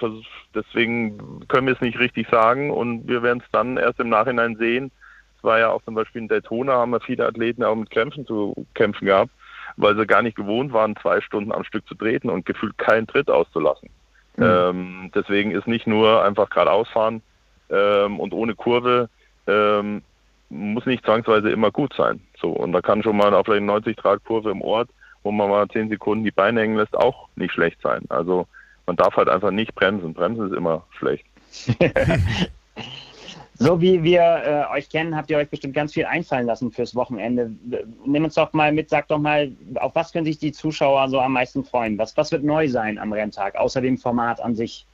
deswegen 0.54 1.46
können 1.48 1.66
wir 1.66 1.74
es 1.74 1.80
nicht 1.80 1.98
richtig 1.98 2.28
sagen 2.30 2.70
und 2.70 3.06
wir 3.06 3.22
werden 3.22 3.42
es 3.44 3.50
dann 3.52 3.76
erst 3.76 4.00
im 4.00 4.08
Nachhinein 4.08 4.56
sehen, 4.56 4.90
es 5.36 5.44
war 5.44 5.58
ja 5.58 5.68
auch 5.68 5.82
zum 5.82 5.94
Beispiel 5.94 6.22
in 6.22 6.28
Daytona, 6.28 6.72
haben 6.72 6.90
wir 6.90 7.00
viele 7.00 7.26
Athleten 7.26 7.62
auch 7.62 7.76
mit 7.76 7.90
Krämpfen 7.90 8.26
zu 8.26 8.66
kämpfen 8.74 9.06
gehabt, 9.06 9.30
weil 9.76 9.96
sie 9.96 10.06
gar 10.06 10.22
nicht 10.22 10.36
gewohnt 10.36 10.72
waren, 10.72 10.96
zwei 10.96 11.20
Stunden 11.20 11.52
am 11.52 11.62
Stück 11.62 11.86
zu 11.86 11.94
treten 11.94 12.30
und 12.30 12.46
gefühlt 12.46 12.76
keinen 12.78 13.06
Tritt 13.06 13.30
auszulassen. 13.30 13.90
Mhm. 14.36 14.44
Ähm, 14.44 15.10
deswegen 15.14 15.50
ist 15.50 15.68
nicht 15.68 15.86
nur 15.86 16.24
einfach 16.24 16.50
geradeaus 16.50 16.88
fahren 16.88 17.22
ähm, 17.70 18.20
und 18.20 18.32
ohne 18.32 18.54
Kurve 18.54 19.08
ähm, 19.46 20.02
muss 20.50 20.86
nicht 20.86 21.04
zwangsweise 21.04 21.50
immer 21.50 21.70
gut 21.70 21.94
sein. 21.94 22.20
So 22.40 22.50
und 22.50 22.72
da 22.72 22.80
kann 22.80 23.02
schon 23.02 23.16
mal 23.16 23.34
auf 23.34 23.48
eine 23.48 23.60
90 23.60 23.96
Grad 23.96 24.24
Kurve 24.24 24.50
im 24.50 24.62
Ort, 24.62 24.88
wo 25.22 25.30
man 25.30 25.50
mal 25.50 25.68
10 25.68 25.88
Sekunden 25.90 26.24
die 26.24 26.30
Beine 26.30 26.60
hängen 26.60 26.76
lässt, 26.76 26.96
auch 26.96 27.28
nicht 27.36 27.52
schlecht 27.52 27.80
sein. 27.82 28.04
Also 28.08 28.46
man 28.86 28.96
darf 28.96 29.16
halt 29.16 29.28
einfach 29.28 29.50
nicht 29.50 29.74
bremsen. 29.74 30.14
Bremsen 30.14 30.50
ist 30.50 30.56
immer 30.56 30.84
schlecht. 30.98 31.24
So 33.60 33.80
wie 33.80 34.04
wir 34.04 34.20
äh, 34.20 34.72
euch 34.72 34.88
kennen, 34.88 35.16
habt 35.16 35.30
ihr 35.30 35.36
euch 35.36 35.48
bestimmt 35.48 35.74
ganz 35.74 35.92
viel 35.92 36.04
einfallen 36.04 36.46
lassen 36.46 36.70
fürs 36.70 36.94
Wochenende. 36.94 37.50
Nimm 38.06 38.24
uns 38.24 38.34
doch 38.34 38.52
mal 38.52 38.72
mit, 38.72 38.88
sag 38.88 39.08
doch 39.08 39.18
mal, 39.18 39.50
auf 39.74 39.96
was 39.96 40.12
können 40.12 40.24
sich 40.24 40.38
die 40.38 40.52
Zuschauer 40.52 41.08
so 41.08 41.18
am 41.18 41.32
meisten 41.32 41.64
freuen? 41.64 41.98
Was, 41.98 42.16
was 42.16 42.30
wird 42.30 42.44
neu 42.44 42.68
sein 42.68 42.98
am 42.98 43.12
Renntag, 43.12 43.56
außer 43.56 43.80
dem 43.80 43.98
Format 43.98 44.40
an 44.40 44.54
sich? 44.54 44.86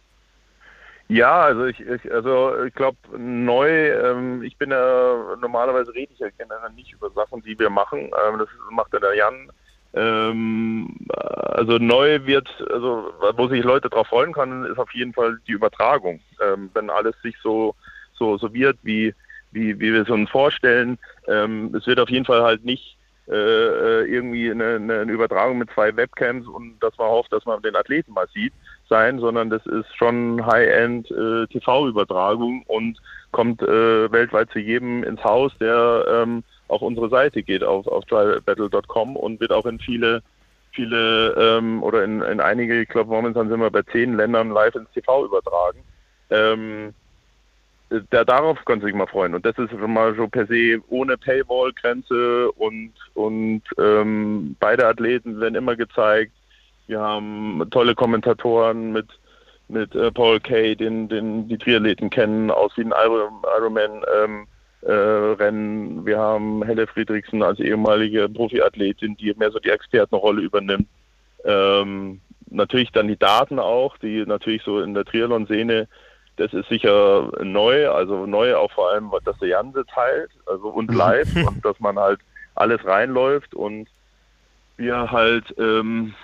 Ja, 1.14 1.42
also 1.42 1.66
ich, 1.66 1.78
ich 1.78 2.12
also 2.12 2.64
ich 2.64 2.74
glaube 2.74 2.98
neu, 3.16 3.68
ähm, 3.68 4.42
ich 4.42 4.58
bin 4.58 4.72
ja 4.72 5.36
normalerweise 5.40 5.94
rede 5.94 6.12
ich 6.12 6.18
ja 6.18 6.28
generell 6.36 6.70
nicht 6.72 6.92
über 6.92 7.08
Sachen, 7.10 7.40
die 7.42 7.56
wir 7.56 7.70
machen. 7.70 8.10
Ähm, 8.26 8.38
das 8.38 8.48
macht 8.70 8.92
ja 8.92 8.98
der 8.98 9.14
Jan. 9.14 9.48
Ähm, 9.92 10.96
also 11.12 11.78
neu 11.78 12.26
wird, 12.26 12.48
also 12.68 13.12
wo 13.36 13.46
sich 13.46 13.62
Leute 13.62 13.88
darauf 13.90 14.08
freuen 14.08 14.32
können, 14.32 14.64
ist 14.64 14.78
auf 14.78 14.92
jeden 14.92 15.12
Fall 15.12 15.38
die 15.46 15.52
Übertragung. 15.52 16.20
Ähm, 16.40 16.70
wenn 16.74 16.90
alles 16.90 17.14
sich 17.22 17.36
so 17.42 17.76
so, 18.18 18.36
so 18.36 18.52
wird, 18.52 18.78
wie, 18.82 19.14
wie, 19.52 19.78
wie 19.78 19.92
wir 19.92 20.02
es 20.02 20.10
uns 20.10 20.30
vorstellen. 20.30 20.98
Ähm, 21.28 21.74
es 21.76 21.86
wird 21.86 22.00
auf 22.00 22.10
jeden 22.10 22.24
Fall 22.24 22.42
halt 22.42 22.64
nicht 22.64 22.98
äh, 23.26 23.34
äh, 23.34 24.04
irgendwie 24.04 24.50
eine, 24.50 24.74
eine 24.74 25.10
Übertragung 25.10 25.56
mit 25.56 25.70
zwei 25.70 25.96
Webcams 25.96 26.46
und 26.46 26.78
dass 26.80 26.96
man 26.98 27.08
hofft, 27.08 27.32
dass 27.32 27.46
man 27.46 27.62
den 27.62 27.74
Athleten 27.74 28.12
mal 28.12 28.28
sieht, 28.34 28.52
sein, 28.88 29.18
sondern 29.18 29.48
das 29.48 29.64
ist 29.64 29.96
schon 29.96 30.44
High-End 30.44 31.10
äh, 31.10 31.46
TV-Übertragung 31.46 32.64
und 32.66 32.98
kommt 33.32 33.62
äh, 33.62 34.12
weltweit 34.12 34.50
zu 34.50 34.58
jedem 34.58 35.02
ins 35.04 35.24
Haus, 35.24 35.52
der 35.58 36.04
ähm, 36.06 36.44
auf 36.68 36.82
unsere 36.82 37.08
Seite 37.08 37.42
geht, 37.42 37.64
auf, 37.64 37.86
auf 37.86 38.04
trialbattle.com 38.04 39.16
und 39.16 39.40
wird 39.40 39.52
auch 39.52 39.64
in 39.64 39.78
viele, 39.78 40.22
viele 40.72 41.34
ähm, 41.38 41.82
oder 41.82 42.04
in, 42.04 42.20
in 42.20 42.40
einige, 42.40 42.82
ich 42.82 42.88
glaube 42.88 43.10
momentan 43.10 43.48
sind 43.48 43.60
wir 43.60 43.70
bei 43.70 43.82
zehn 43.82 44.18
Ländern 44.18 44.50
live 44.50 44.74
ins 44.74 44.90
TV 44.92 45.24
übertragen. 45.24 45.78
Ähm, 46.28 46.94
da, 48.10 48.24
darauf 48.24 48.64
können 48.64 48.80
Sie 48.80 48.86
sich 48.86 48.94
mal 48.94 49.06
freuen. 49.06 49.34
Und 49.34 49.44
das 49.44 49.56
ist 49.58 49.70
schon 49.70 49.92
mal 49.92 50.14
so 50.14 50.26
per 50.28 50.46
se 50.46 50.78
ohne 50.88 51.16
Paywall-Grenze 51.16 52.50
und, 52.52 52.92
und 53.14 53.62
ähm, 53.78 54.56
beide 54.58 54.86
Athleten 54.86 55.40
werden 55.40 55.54
immer 55.54 55.76
gezeigt. 55.76 56.32
Wir 56.86 57.00
haben 57.00 57.62
tolle 57.70 57.94
Kommentatoren 57.94 58.92
mit, 58.92 59.06
mit 59.68 59.94
äh, 59.94 60.10
Paul 60.10 60.40
Kay, 60.40 60.76
den, 60.76 61.08
den 61.08 61.48
die 61.48 61.58
Triathleten 61.58 62.10
kennen, 62.10 62.50
aus 62.50 62.72
wie 62.76 62.82
ein 62.82 62.92
Ironman 62.92 64.02
ähm, 64.22 64.46
äh, 64.82 64.92
Rennen. 64.92 66.04
Wir 66.04 66.18
haben 66.18 66.62
Helle 66.64 66.86
Friedrichsen 66.86 67.42
als 67.42 67.60
ehemalige 67.60 68.28
Profiathletin, 68.28 69.16
die 69.16 69.32
mehr 69.34 69.50
so 69.50 69.58
die 69.58 69.70
Expertenrolle 69.70 70.42
übernimmt. 70.42 70.88
Ähm, 71.44 72.20
natürlich 72.50 72.92
dann 72.92 73.08
die 73.08 73.18
Daten 73.18 73.58
auch, 73.58 73.96
die 73.98 74.24
natürlich 74.26 74.62
so 74.62 74.80
in 74.80 74.94
der 74.94 75.04
Triathlon-Szene 75.04 75.88
das 76.36 76.52
ist 76.52 76.68
sicher 76.68 77.30
neu, 77.42 77.88
also 77.90 78.26
neu 78.26 78.56
auch 78.56 78.72
vor 78.72 78.90
allem, 78.90 79.10
dass 79.24 79.38
der 79.38 79.48
Janse 79.48 79.84
teilt, 79.86 80.30
also 80.46 80.68
und 80.68 80.90
mhm. 80.90 80.96
live 80.96 81.36
und 81.46 81.64
dass 81.64 81.78
man 81.80 81.98
halt 81.98 82.20
alles 82.54 82.84
reinläuft 82.84 83.54
und 83.54 83.88
wir 84.76 85.10
halt, 85.10 85.54
ähm, 85.58 86.14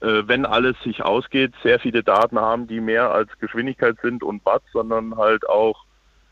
äh, 0.00 0.22
wenn 0.26 0.46
alles 0.46 0.76
sich 0.82 1.02
ausgeht, 1.02 1.52
sehr 1.62 1.78
viele 1.78 2.02
Daten 2.02 2.38
haben, 2.38 2.66
die 2.66 2.80
mehr 2.80 3.10
als 3.10 3.30
Geschwindigkeit 3.38 3.96
sind 4.02 4.22
und 4.22 4.44
Watt, 4.44 4.62
sondern 4.72 5.16
halt 5.16 5.48
auch 5.48 5.84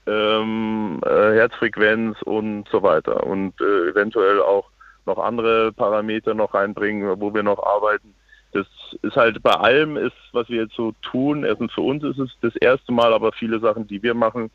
ähm, 0.07 1.01
äh, 1.05 1.35
Herzfrequenz 1.35 2.21
und 2.23 2.69
so 2.71 2.83
weiter 2.83 3.25
und 3.25 3.61
äh, 3.61 3.91
eventuell 3.91 4.41
auch 4.41 4.71
noch 5.05 5.19
andere 5.19 5.73
Parameter 5.73 6.35
noch 6.35 6.55
reinbringen, 6.55 7.21
wo 7.21 7.35
wir 7.35 7.43
noch 7.43 7.63
arbeiten. 7.63 8.15
Das 8.57 8.67
ist 9.03 9.17
halt 9.17 9.43
bei 9.43 9.53
allem 9.53 9.97
ist, 9.97 10.17
was 10.33 10.49
wir 10.49 10.63
jetzt 10.63 10.75
so 10.75 10.93
tun. 11.03 11.45
Erstens 11.45 11.73
für 11.73 11.83
uns 11.83 12.03
ist 12.05 12.19
es 12.19 12.31
das 12.41 12.57
erste 12.57 12.93
Mal, 12.93 13.13
aber 13.13 13.33
viele 13.33 13.61
Sachen, 13.61 13.87
die 13.87 14.03
wir 14.03 14.15
machen, 14.15 14.51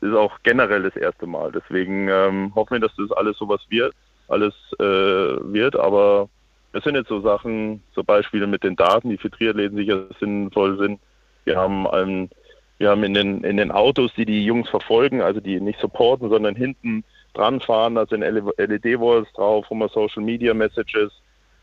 ist 0.00 0.14
auch 0.14 0.38
generell 0.42 0.82
das 0.82 0.96
erste 0.96 1.26
Mal. 1.26 1.52
Deswegen 1.52 2.08
ähm, 2.08 2.54
hoffen 2.54 2.74
wir, 2.74 2.80
dass 2.80 2.96
das 2.96 3.12
alles 3.12 3.36
sowas 3.36 3.60
wird, 3.68 3.94
alles 4.28 4.54
äh, 4.78 4.82
wird. 4.82 5.76
Aber 5.76 6.28
es 6.72 6.82
sind 6.84 6.94
jetzt 6.94 7.08
so 7.08 7.20
Sachen, 7.20 7.82
so 7.94 8.02
Beispiele 8.02 8.46
mit 8.46 8.64
den 8.64 8.76
Daten, 8.76 9.10
die 9.10 9.18
für 9.18 9.30
Triathleten 9.30 9.76
sicher 9.76 10.06
sinnvoll 10.18 10.78
sind. 10.78 11.00
Wir 11.44 11.56
haben 11.56 11.86
einen 11.86 12.30
wir 12.78 12.90
haben 12.90 13.04
in 13.04 13.14
den, 13.14 13.44
in 13.44 13.56
den 13.56 13.70
Autos, 13.70 14.12
die 14.16 14.24
die 14.24 14.44
Jungs 14.44 14.68
verfolgen, 14.68 15.22
also 15.22 15.40
die 15.40 15.60
nicht 15.60 15.78
supporten, 15.78 16.28
sondern 16.28 16.56
hinten 16.56 17.04
dran 17.32 17.60
fahren, 17.60 17.94
da 17.94 18.06
sind 18.06 18.22
LED-Walls 18.22 19.32
drauf, 19.32 19.66
wo 19.68 19.74
man 19.74 19.88
Social 19.90 20.22
Media 20.22 20.54
Messages 20.54 21.12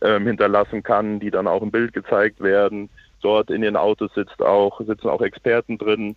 ähm, 0.02 0.28
hinterlassen 0.28 0.84
kann, 0.84 1.20
die 1.20 1.32
dann 1.32 1.48
auch 1.48 1.62
im 1.62 1.72
Bild 1.72 1.94
gezeigt 1.94 2.42
werden. 2.42 2.90
Dort 3.22 3.50
in 3.52 3.62
den 3.62 3.76
Autos 3.76 4.14
sitzt 4.14 4.42
auch, 4.42 4.82
sitzen 4.82 5.10
auch 5.10 5.22
Experten 5.22 5.78
drin, 5.78 6.16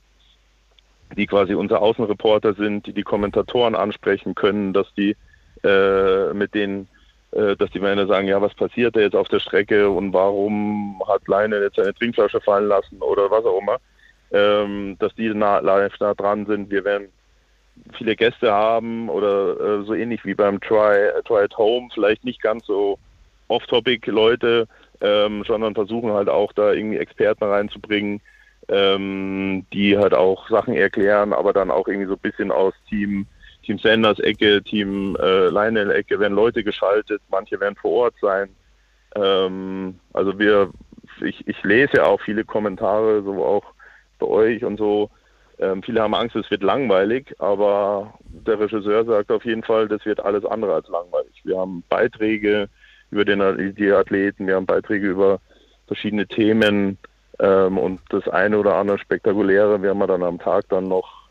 die 1.16 1.26
quasi 1.26 1.54
unsere 1.54 1.80
Außenreporter 1.80 2.54
sind, 2.54 2.86
die 2.86 2.92
die 2.92 3.02
Kommentatoren 3.02 3.74
ansprechen 3.74 4.34
können, 4.34 4.72
dass 4.72 4.86
die 4.94 5.16
äh, 5.62 6.32
mit 6.32 6.54
denen, 6.54 6.88
äh, 7.32 7.56
dass 7.56 7.70
die 7.70 7.80
Männer 7.80 8.06
sagen, 8.06 8.26
ja, 8.26 8.40
was 8.40 8.54
passiert 8.54 8.96
da 8.96 9.00
jetzt 9.00 9.16
auf 9.16 9.28
der 9.28 9.40
Strecke 9.40 9.90
und 9.90 10.12
warum 10.12 11.02
hat 11.06 11.28
Leine 11.28 11.60
jetzt 11.60 11.76
seine 11.76 11.94
Trinkflasche 11.94 12.40
fallen 12.40 12.68
lassen 12.68 13.00
oder 13.00 13.30
was 13.30 13.44
auch 13.44 13.60
immer 13.60 13.78
ähm, 14.34 14.96
dass 14.98 15.14
die 15.14 15.32
nah, 15.32 15.60
live 15.60 15.96
da 15.98 16.12
dran 16.12 16.44
sind. 16.46 16.70
Wir 16.70 16.84
werden 16.84 17.08
viele 17.96 18.16
Gäste 18.16 18.52
haben 18.52 19.08
oder 19.08 19.80
äh, 19.80 19.84
so 19.84 19.94
ähnlich 19.94 20.24
wie 20.24 20.34
beim 20.34 20.60
Try, 20.60 21.10
Try 21.24 21.44
at 21.44 21.56
Home, 21.56 21.88
vielleicht 21.94 22.24
nicht 22.24 22.42
ganz 22.42 22.66
so 22.66 22.98
off-topic 23.54 24.10
Leute, 24.10 24.66
ähm, 25.00 25.44
sondern 25.46 25.74
versuchen 25.74 26.12
halt 26.12 26.28
auch 26.28 26.52
da 26.52 26.72
irgendwie 26.72 26.98
Experten 26.98 27.44
reinzubringen, 27.44 28.20
ähm, 28.68 29.66
die 29.72 29.96
halt 29.98 30.14
auch 30.14 30.48
Sachen 30.48 30.74
erklären, 30.74 31.32
aber 31.32 31.52
dann 31.52 31.70
auch 31.70 31.86
irgendwie 31.86 32.08
so 32.08 32.14
ein 32.14 32.20
bisschen 32.20 32.50
aus 32.50 32.74
Team, 32.88 33.26
Team 33.64 33.78
Sanders 33.78 34.18
Ecke, 34.20 34.62
Team 34.62 35.16
äh, 35.20 35.48
Lionel 35.48 35.90
Ecke 35.90 36.18
werden 36.18 36.34
Leute 36.34 36.64
geschaltet, 36.64 37.22
manche 37.30 37.60
werden 37.60 37.76
vor 37.76 37.90
Ort 37.92 38.14
sein. 38.20 38.48
Ähm, 39.14 39.98
also 40.12 40.38
wir, 40.38 40.70
ich, 41.22 41.46
ich 41.46 41.62
lese 41.62 41.98
ja 41.98 42.06
auch 42.06 42.20
viele 42.20 42.44
Kommentare, 42.44 43.22
so 43.22 43.44
auch 43.44 43.64
bei 44.18 44.26
euch 44.26 44.64
und 44.64 44.78
so. 44.78 45.10
Ähm, 45.58 45.82
viele 45.82 46.02
haben 46.02 46.14
Angst, 46.14 46.34
es 46.34 46.50
wird 46.50 46.62
langweilig, 46.62 47.34
aber 47.38 48.14
der 48.24 48.58
Regisseur 48.58 49.04
sagt 49.04 49.30
auf 49.30 49.44
jeden 49.44 49.62
Fall, 49.62 49.86
das 49.86 50.04
wird 50.04 50.20
alles 50.20 50.44
andere 50.44 50.74
als 50.74 50.88
langweilig. 50.88 51.42
Wir 51.44 51.58
haben 51.58 51.84
Beiträge 51.88 52.68
über 53.14 53.24
den, 53.24 53.74
die 53.76 53.92
Athleten, 53.92 54.46
wir 54.46 54.56
haben 54.56 54.66
Beiträge 54.66 55.06
über 55.08 55.40
verschiedene 55.86 56.26
Themen 56.26 56.98
ähm, 57.38 57.78
und 57.78 58.00
das 58.10 58.28
eine 58.28 58.58
oder 58.58 58.74
andere 58.74 58.98
Spektakuläre 58.98 59.80
werden 59.82 59.98
wir 59.98 60.06
dann 60.08 60.24
am 60.24 60.38
Tag 60.38 60.68
dann 60.68 60.88
noch 60.88 61.28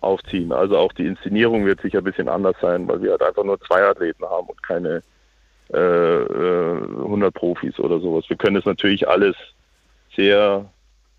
aufziehen. 0.00 0.50
Also 0.50 0.78
auch 0.78 0.92
die 0.94 1.06
Inszenierung 1.06 1.66
wird 1.66 1.82
sicher 1.82 1.98
ein 1.98 2.04
bisschen 2.04 2.28
anders 2.28 2.56
sein, 2.60 2.88
weil 2.88 3.02
wir 3.02 3.12
halt 3.12 3.22
einfach 3.22 3.44
nur 3.44 3.60
zwei 3.60 3.82
Athleten 3.82 4.24
haben 4.24 4.46
und 4.46 4.62
keine 4.62 5.02
äh, 5.72 5.76
100 5.76 7.28
äh, 7.28 7.30
Profis 7.38 7.78
oder 7.78 8.00
sowas. 8.00 8.24
Wir 8.28 8.36
können 8.36 8.56
es 8.56 8.64
natürlich 8.64 9.06
alles 9.06 9.36
sehr 10.14 10.64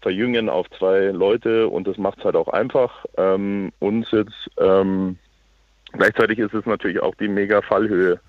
verjüngen 0.01 0.49
auf 0.49 0.67
zwei 0.77 1.08
Leute 1.08 1.67
und 1.67 1.88
das 1.88 1.97
macht 1.97 2.19
es 2.19 2.25
halt 2.25 2.36
auch 2.36 2.47
einfach. 2.47 3.06
Ähm, 3.17 3.71
uns 3.80 4.10
jetzt 4.12 4.49
ähm, 4.58 5.17
gleichzeitig 5.91 6.39
ist 6.39 6.56
es 6.56 6.65
natürlich 6.65 7.01
auch 7.01 7.13
die 7.15 7.27
mega 7.27 7.62
Fallhöhe 7.62 8.19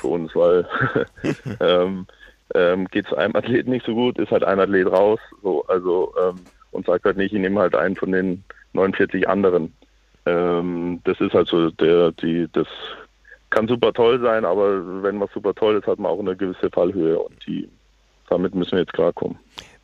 für 0.00 0.08
uns, 0.08 0.34
weil 0.34 0.66
ähm, 1.60 2.06
ähm, 2.54 2.86
geht 2.88 3.06
es 3.06 3.12
einem 3.12 3.36
Athleten 3.36 3.70
nicht 3.70 3.86
so 3.86 3.94
gut, 3.94 4.18
ist 4.18 4.30
halt 4.30 4.44
ein 4.44 4.60
Athlet 4.60 4.90
raus, 4.90 5.20
so, 5.42 5.64
also 5.66 6.12
ähm, 6.20 6.36
und 6.72 6.86
sagt 6.86 7.04
halt 7.04 7.16
nicht, 7.16 7.32
ich 7.32 7.40
nehme 7.40 7.60
halt 7.60 7.74
einen 7.74 7.96
von 7.96 8.12
den 8.12 8.44
49 8.72 9.28
anderen. 9.28 9.72
Ähm, 10.26 11.00
das 11.04 11.20
ist 11.20 11.34
halt 11.34 11.48
so 11.48 11.70
der, 11.70 12.12
die, 12.12 12.48
das 12.52 12.66
kann 13.50 13.66
super 13.66 13.92
toll 13.92 14.20
sein, 14.20 14.44
aber 14.44 15.02
wenn 15.02 15.20
was 15.20 15.30
super 15.32 15.54
toll 15.54 15.76
ist, 15.76 15.86
hat 15.86 15.98
man 15.98 16.12
auch 16.12 16.20
eine 16.20 16.36
gewisse 16.36 16.70
Fallhöhe 16.70 17.18
und 17.18 17.34
die, 17.46 17.68
damit 18.28 18.54
müssen 18.54 18.72
wir 18.72 18.80
jetzt 18.80 18.92
klarkommen. 18.92 19.38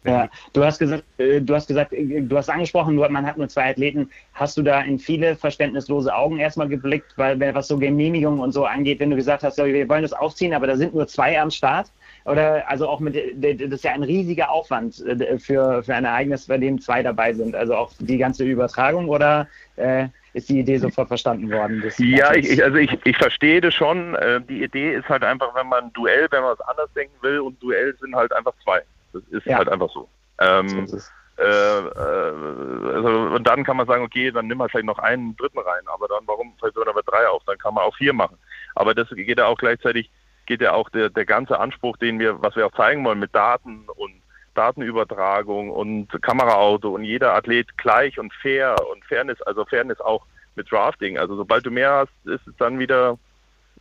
Ja, 0.07 0.29
du 0.53 0.65
hast 0.65 0.79
gesagt, 0.79 1.05
äh, 1.19 1.41
du 1.41 1.55
hast 1.55 1.67
gesagt, 1.67 1.93
äh, 1.93 2.21
du 2.21 2.37
hast 2.37 2.49
angesprochen, 2.49 2.95
man 2.97 3.27
hat 3.27 3.37
nur 3.37 3.49
zwei 3.49 3.71
Athleten. 3.71 4.11
Hast 4.35 4.57
du 4.57 4.63
da 4.63 4.81
in 4.81 4.99
viele 4.99 5.37
verständnislose 5.37 6.15
Augen 6.15 6.39
erstmal 6.39 6.69
geblickt, 6.69 7.13
weil 7.17 7.41
was 7.55 7.69
so 7.69 7.79
Genehmigungen 7.79 8.41
und 8.41 8.53
so 8.53 8.65
angeht, 8.65 9.01
wenn 9.01 9.11
du 9.11 9.17
gesagt 9.17 9.43
hast, 9.43 9.59
wir 9.59 9.89
wollen 9.89 10.03
das 10.03 10.13
aufziehen, 10.13 10.55
aber 10.55 10.67
da 10.67 10.77
sind 10.77 10.95
nur 10.95 11.07
zwei 11.07 11.41
am 11.41 11.51
Start? 11.51 11.91
Oder 12.25 12.69
also 12.69 12.89
auch 12.89 12.99
mit, 12.99 13.17
das 13.37 13.73
ist 13.73 13.85
ja 13.85 13.93
ein 13.93 14.03
riesiger 14.03 14.51
Aufwand 14.51 15.01
äh, 15.07 15.39
für, 15.39 15.83
für 15.83 15.95
ein 15.95 16.05
Ereignis, 16.05 16.47
bei 16.47 16.59
dem 16.59 16.81
zwei 16.81 17.03
dabei 17.03 17.33
sind. 17.33 17.55
Also 17.55 17.75
auch 17.77 17.93
die 17.99 18.19
ganze 18.19 18.45
Übertragung 18.45 19.09
oder 19.09 19.47
äh, 19.77 20.09
ist 20.33 20.49
die 20.49 20.59
Idee 20.59 20.79
sofort 20.79 21.09
verstanden 21.09 21.51
worden? 21.51 21.83
ja, 21.99 22.35
ich, 22.35 22.63
also 22.63 22.77
ich, 22.77 22.91
ich 23.05 23.17
verstehe 23.17 23.61
das 23.61 23.73
schon. 23.73 24.15
Die 24.51 24.65
Idee 24.65 24.95
ist 24.95 25.09
halt 25.09 25.25
einfach, 25.25 25.55
wenn 25.55 25.67
man 25.67 25.85
ein 25.85 25.93
Duell, 25.95 26.27
wenn 26.31 26.43
man 26.43 26.51
was 26.59 26.61
anders 26.69 26.93
denken 26.95 27.15
will 27.23 27.39
und 27.39 27.63
Duell 27.63 27.97
sind 27.99 28.15
halt 28.15 28.35
einfach 28.35 28.53
zwei. 28.63 28.83
Das 29.21 29.41
ist 29.41 29.47
ja. 29.47 29.59
halt 29.59 29.69
einfach 29.69 29.91
so. 29.91 30.09
Ähm, 30.39 30.87
so 30.87 30.99
äh, 31.39 31.43
äh, 31.43 32.95
also, 32.95 33.09
und 33.35 33.47
dann 33.47 33.65
kann 33.65 33.77
man 33.77 33.87
sagen, 33.87 34.03
okay, 34.03 34.31
dann 34.31 34.47
nimm 34.47 34.61
halt 34.61 34.71
vielleicht 34.71 34.87
noch 34.87 34.99
einen 34.99 35.37
dritten 35.37 35.59
rein, 35.59 35.83
aber 35.87 36.09
dann 36.09 36.27
warum 36.27 36.55
fällt 36.59 36.77
man 36.77 36.89
aber 36.89 37.03
drei 37.03 37.29
auf? 37.29 37.43
Dann 37.45 37.59
kann 37.59 37.75
man 37.75 37.85
auch 37.85 37.97
vier 37.97 38.13
machen. 38.13 38.39
Aber 38.75 38.95
das 38.95 39.09
geht 39.11 39.39
ja 39.39 39.47
auch 39.47 39.59
gleichzeitig, 39.59 40.11
geht 40.47 40.63
ja 40.63 40.73
auch 40.73 40.89
der, 40.91 41.11
der 41.11 41.27
ganze 41.27 41.61
Anspruch, 41.61 41.97
den 41.99 42.19
wir, 42.19 42.43
was 42.43 42.57
wir 42.57 42.67
auch 42.67 42.73
zeigen 42.73 43.05
wollen 43.05 43.19
mit 43.19 43.35
Daten 43.35 43.85
und 43.97 44.23
Datenübertragung 44.55 45.71
und 45.71 46.09
Kameraauto 46.23 46.95
und 46.95 47.05
jeder 47.05 47.35
Athlet 47.35 47.77
gleich 47.77 48.19
und 48.19 48.33
fair 48.33 48.75
und 48.91 49.05
Fairness, 49.05 49.43
also 49.43 49.67
Fairness 49.67 50.01
auch 50.01 50.25
mit 50.55 50.71
Drafting. 50.73 51.19
Also 51.19 51.37
sobald 51.37 51.67
du 51.67 51.71
mehr 51.71 51.93
hast, 51.93 52.13
ist 52.25 52.47
es 52.47 52.57
dann 52.57 52.79
wieder, 52.79 53.19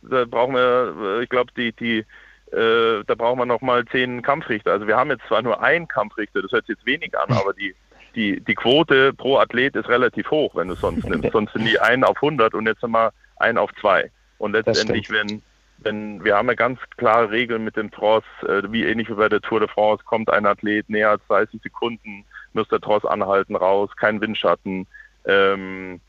da 0.02 0.26
brauchen 0.26 0.54
wir, 0.54 1.20
ich 1.22 1.30
glaube, 1.30 1.50
die, 1.56 1.72
die, 1.72 2.04
äh, 2.52 3.02
da 3.06 3.14
brauchen 3.14 3.38
wir 3.38 3.46
nochmal 3.46 3.84
zehn 3.86 4.22
Kampfrichter. 4.22 4.72
Also 4.72 4.86
wir 4.86 4.96
haben 4.96 5.10
jetzt 5.10 5.26
zwar 5.26 5.42
nur 5.42 5.62
einen 5.62 5.88
Kampfrichter, 5.88 6.42
das 6.42 6.52
hört 6.52 6.66
sich 6.66 6.76
jetzt 6.76 6.86
wenig 6.86 7.16
an, 7.18 7.30
aber 7.32 7.52
die, 7.52 7.74
die, 8.14 8.40
die 8.40 8.54
Quote 8.54 9.12
pro 9.12 9.38
Athlet 9.38 9.76
ist 9.76 9.88
relativ 9.88 10.30
hoch, 10.30 10.54
wenn 10.54 10.68
du 10.68 10.74
es 10.74 10.80
sonst 10.80 11.08
nimmst. 11.08 11.30
Sonst 11.32 11.52
sind 11.52 11.66
die 11.66 11.80
einen 11.80 12.04
auf 12.04 12.16
100 12.16 12.54
und 12.54 12.66
jetzt 12.66 12.82
wir 12.82 13.12
einen 13.36 13.58
auf 13.58 13.70
zwei. 13.80 14.10
Und 14.38 14.52
letztendlich, 14.52 15.10
wenn, 15.10 15.42
wenn 15.78 16.24
wir 16.24 16.36
haben 16.36 16.48
ja 16.48 16.54
ganz 16.54 16.78
klare 16.96 17.30
Regeln 17.30 17.64
mit 17.64 17.76
dem 17.76 17.90
Tross, 17.90 18.24
äh, 18.42 18.62
wie 18.70 18.84
ähnlich 18.84 19.08
wie 19.08 19.14
bei 19.14 19.28
der 19.28 19.40
Tour 19.40 19.60
de 19.60 19.68
France, 19.68 20.04
kommt 20.04 20.30
ein 20.30 20.46
Athlet 20.46 20.88
näher 20.88 21.10
als 21.10 21.22
30 21.28 21.60
Sekunden, 21.62 22.24
muss 22.52 22.68
der 22.68 22.80
Tross 22.80 23.04
anhalten, 23.04 23.56
raus, 23.56 23.90
kein 23.96 24.20
Windschatten, 24.20 24.86
ähm, 25.26 26.00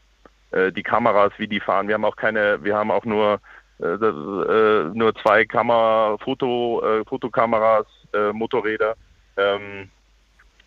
äh, 0.51 0.71
die 0.71 0.83
Kameras, 0.83 1.33
wie 1.37 1.47
die 1.47 1.59
fahren. 1.59 1.87
Wir 1.87 1.95
haben 1.95 2.05
auch 2.05 2.15
keine, 2.15 2.63
wir 2.63 2.75
haben 2.75 2.91
auch 2.91 3.05
nur 3.05 3.39
nur 3.79 5.13
zwei 5.21 5.45
Kamera, 5.45 6.17
Foto, 6.17 6.81
äh, 6.83 7.05
Fotokameras, 7.05 7.85
äh, 8.13 8.31
Motorräder. 8.33 8.95
Ähm, 9.37 9.89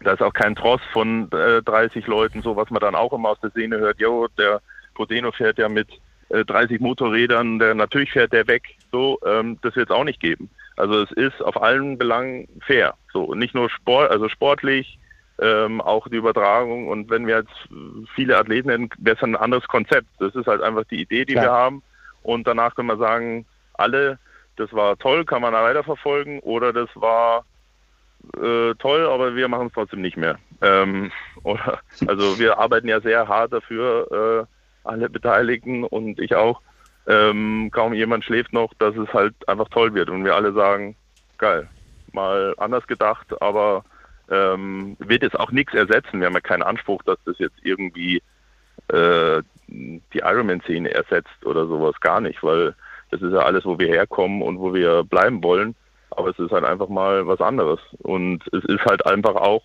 da 0.03 0.13
ist 0.13 0.23
auch 0.23 0.33
kein 0.33 0.55
Tross 0.55 0.81
von 0.93 1.31
äh, 1.33 1.63
30 1.63 2.07
Leuten, 2.07 2.43
so 2.43 2.57
was 2.57 2.71
man 2.71 2.81
dann 2.81 2.95
auch 2.95 3.13
immer 3.13 3.31
aus 3.31 3.41
der 3.41 3.51
Szene 3.51 3.79
hört. 3.79 4.01
Jo, 4.01 4.29
der 4.39 4.61
Podeno 4.95 5.31
fährt 5.33 5.59
ja 5.59 5.69
mit 5.69 5.89
äh, 6.31 6.45
30 6.45 6.81
Motorrädern, 6.81 7.59
der 7.59 7.75
natürlich 7.75 8.13
fährt 8.13 8.33
der 8.33 8.47
weg. 8.47 8.63
So, 8.93 9.19
ähm, 9.27 9.59
das 9.63 9.77
wird 9.77 9.91
es 9.91 9.97
auch 9.97 10.05
nicht 10.05 10.21
geben. 10.21 10.49
Also 10.77 11.03
es 11.03 11.13
ist 11.13 11.43
auf 11.43 11.61
allen 11.61 11.99
Belangen 11.99 12.49
fair. 12.65 12.95
So 13.13 13.25
und 13.25 13.39
nicht 13.39 13.55
nur 13.55 13.69
Sport, 13.69 14.11
also 14.11 14.29
sportlich, 14.29 14.99
ähm, 15.41 15.81
auch 15.81 16.09
die 16.09 16.17
Übertragung. 16.17 16.89
Und 16.89 17.11
wenn 17.11 17.27
wir 17.27 17.39
jetzt 17.39 17.69
viele 18.15 18.39
Athleten 18.39 18.71
hätten, 18.71 18.91
wäre 18.99 19.17
es 19.17 19.23
ein 19.23 19.37
anderes 19.37 19.67
Konzept. 19.69 20.07
Das 20.19 20.35
ist 20.35 20.47
halt 20.47 20.63
einfach 20.63 20.85
die 20.85 21.03
Idee, 21.03 21.25
die 21.25 21.35
Klar. 21.35 21.45
wir 21.45 21.53
haben. 21.53 21.83
Und 22.23 22.47
danach 22.47 22.75
können 22.75 22.89
wir 22.89 22.97
sagen, 22.97 23.47
alle, 23.75 24.19
das 24.57 24.73
war 24.73 24.99
toll, 24.99 25.25
kann 25.25 25.43
man 25.43 25.53
da 25.53 25.63
weiterverfolgen 25.63 26.41
oder 26.41 26.73
das 26.73 26.89
war 26.95 27.45
äh, 28.37 28.75
toll, 28.75 29.07
aber 29.07 29.35
wir 29.35 29.49
machen 29.49 29.69
es 29.69 29.73
trotzdem 29.73 30.03
nicht 30.03 30.17
mehr. 30.17 30.39
Ähm, 30.61 31.11
oder, 31.43 31.81
also 32.07 32.39
wir 32.39 32.59
arbeiten 32.59 32.89
ja 32.89 33.01
sehr 33.01 33.27
hart 33.27 33.53
dafür, 33.53 34.47
äh, 34.47 34.89
alle 34.89 35.09
Beteiligten 35.09 35.85
und 35.85 36.21
ich 36.21 36.35
auch. 36.35 36.61
Ähm, 37.07 37.71
kaum 37.73 37.95
jemand 37.95 38.25
schläft 38.25 38.53
noch, 38.53 38.73
dass 38.75 38.95
es 38.97 39.13
halt 39.13 39.35
einfach 39.49 39.69
toll 39.71 39.95
wird 39.95 40.11
und 40.11 40.25
wir 40.25 40.35
alle 40.35 40.53
sagen, 40.53 40.95
geil, 41.39 41.69
mal 42.13 42.55
anders 42.59 42.87
gedacht, 42.87 43.27
aber 43.41 43.85
ähm, 44.31 44.97
wird 44.99 45.23
jetzt 45.23 45.39
auch 45.39 45.51
nichts 45.51 45.75
ersetzen. 45.75 46.21
Wir 46.21 46.27
haben 46.27 46.35
ja 46.35 46.41
keinen 46.41 46.63
Anspruch, 46.63 47.03
dass 47.03 47.19
das 47.25 47.39
jetzt 47.39 47.57
irgendwie 47.63 48.23
äh, 48.93 49.43
die 49.69 50.19
Ironman-Szene 50.19 50.93
ersetzt 50.93 51.45
oder 51.45 51.67
sowas 51.67 51.99
gar 52.01 52.21
nicht, 52.21 52.43
weil 52.43 52.75
das 53.11 53.23
ist 53.23 53.33
ja 53.33 53.41
alles, 53.41 53.65
wo 53.65 53.79
wir 53.79 53.89
herkommen 53.89 54.43
und 54.43 54.59
wo 54.59 54.75
wir 54.75 55.05
bleiben 55.05 55.43
wollen. 55.43 55.75
Aber 56.11 56.31
es 56.31 56.39
ist 56.39 56.51
halt 56.51 56.65
einfach 56.65 56.89
mal 56.89 57.27
was 57.27 57.41
anderes. 57.41 57.81
Und 57.99 58.43
es 58.53 58.65
ist 58.65 58.85
halt 58.85 59.07
einfach 59.07 59.37
auch, 59.37 59.63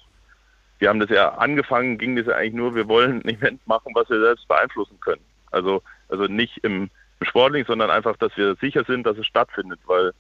wir 0.80 0.90
haben 0.90 1.00
das 1.00 1.10
ja 1.10 1.30
angefangen, 1.36 1.98
ging 1.98 2.16
das 2.16 2.28
ja 2.28 2.36
eigentlich 2.36 2.54
nur, 2.54 2.76
wir 2.76 2.88
wollen 2.88 3.22
ein 3.24 3.30
Event 3.30 3.66
machen, 3.68 3.94
was 3.96 4.10
wir 4.10 4.20
selbst 4.20 4.48
beeinflussen 4.48 5.00
können. 5.00 5.22
Also, 5.52 5.82
also 6.10 6.26
nicht 6.26 6.58
im, 6.64 6.90
Sportlichen, 7.22 7.68
sondern 7.68 7.90
einfach, 7.90 8.18
dass 8.18 8.36
wir 8.36 8.56
sicher 8.56 8.84
sind, 8.86 9.06
dass 9.06 9.18
es 9.18 9.26
stattfindet, 9.26 9.80
weil 9.86 10.12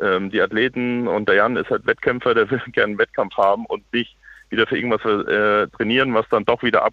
ähm, 0.00 0.30
die 0.30 0.40
Athleten 0.40 1.08
und 1.08 1.28
der 1.28 1.36
Jan 1.36 1.56
ist 1.56 1.70
halt 1.70 1.86
Wettkämpfer, 1.86 2.34
der 2.34 2.50
will 2.50 2.60
gerne 2.72 2.90
einen 2.90 2.98
Wettkampf 2.98 3.36
haben 3.36 3.66
und 3.66 3.90
nicht 3.92 4.16
wieder 4.50 4.66
für 4.66 4.76
irgendwas 4.76 5.04
äh, 5.04 5.66
trainieren, 5.76 6.14
was 6.14 6.28
dann 6.28 6.44
doch 6.44 6.62
wieder 6.62 6.84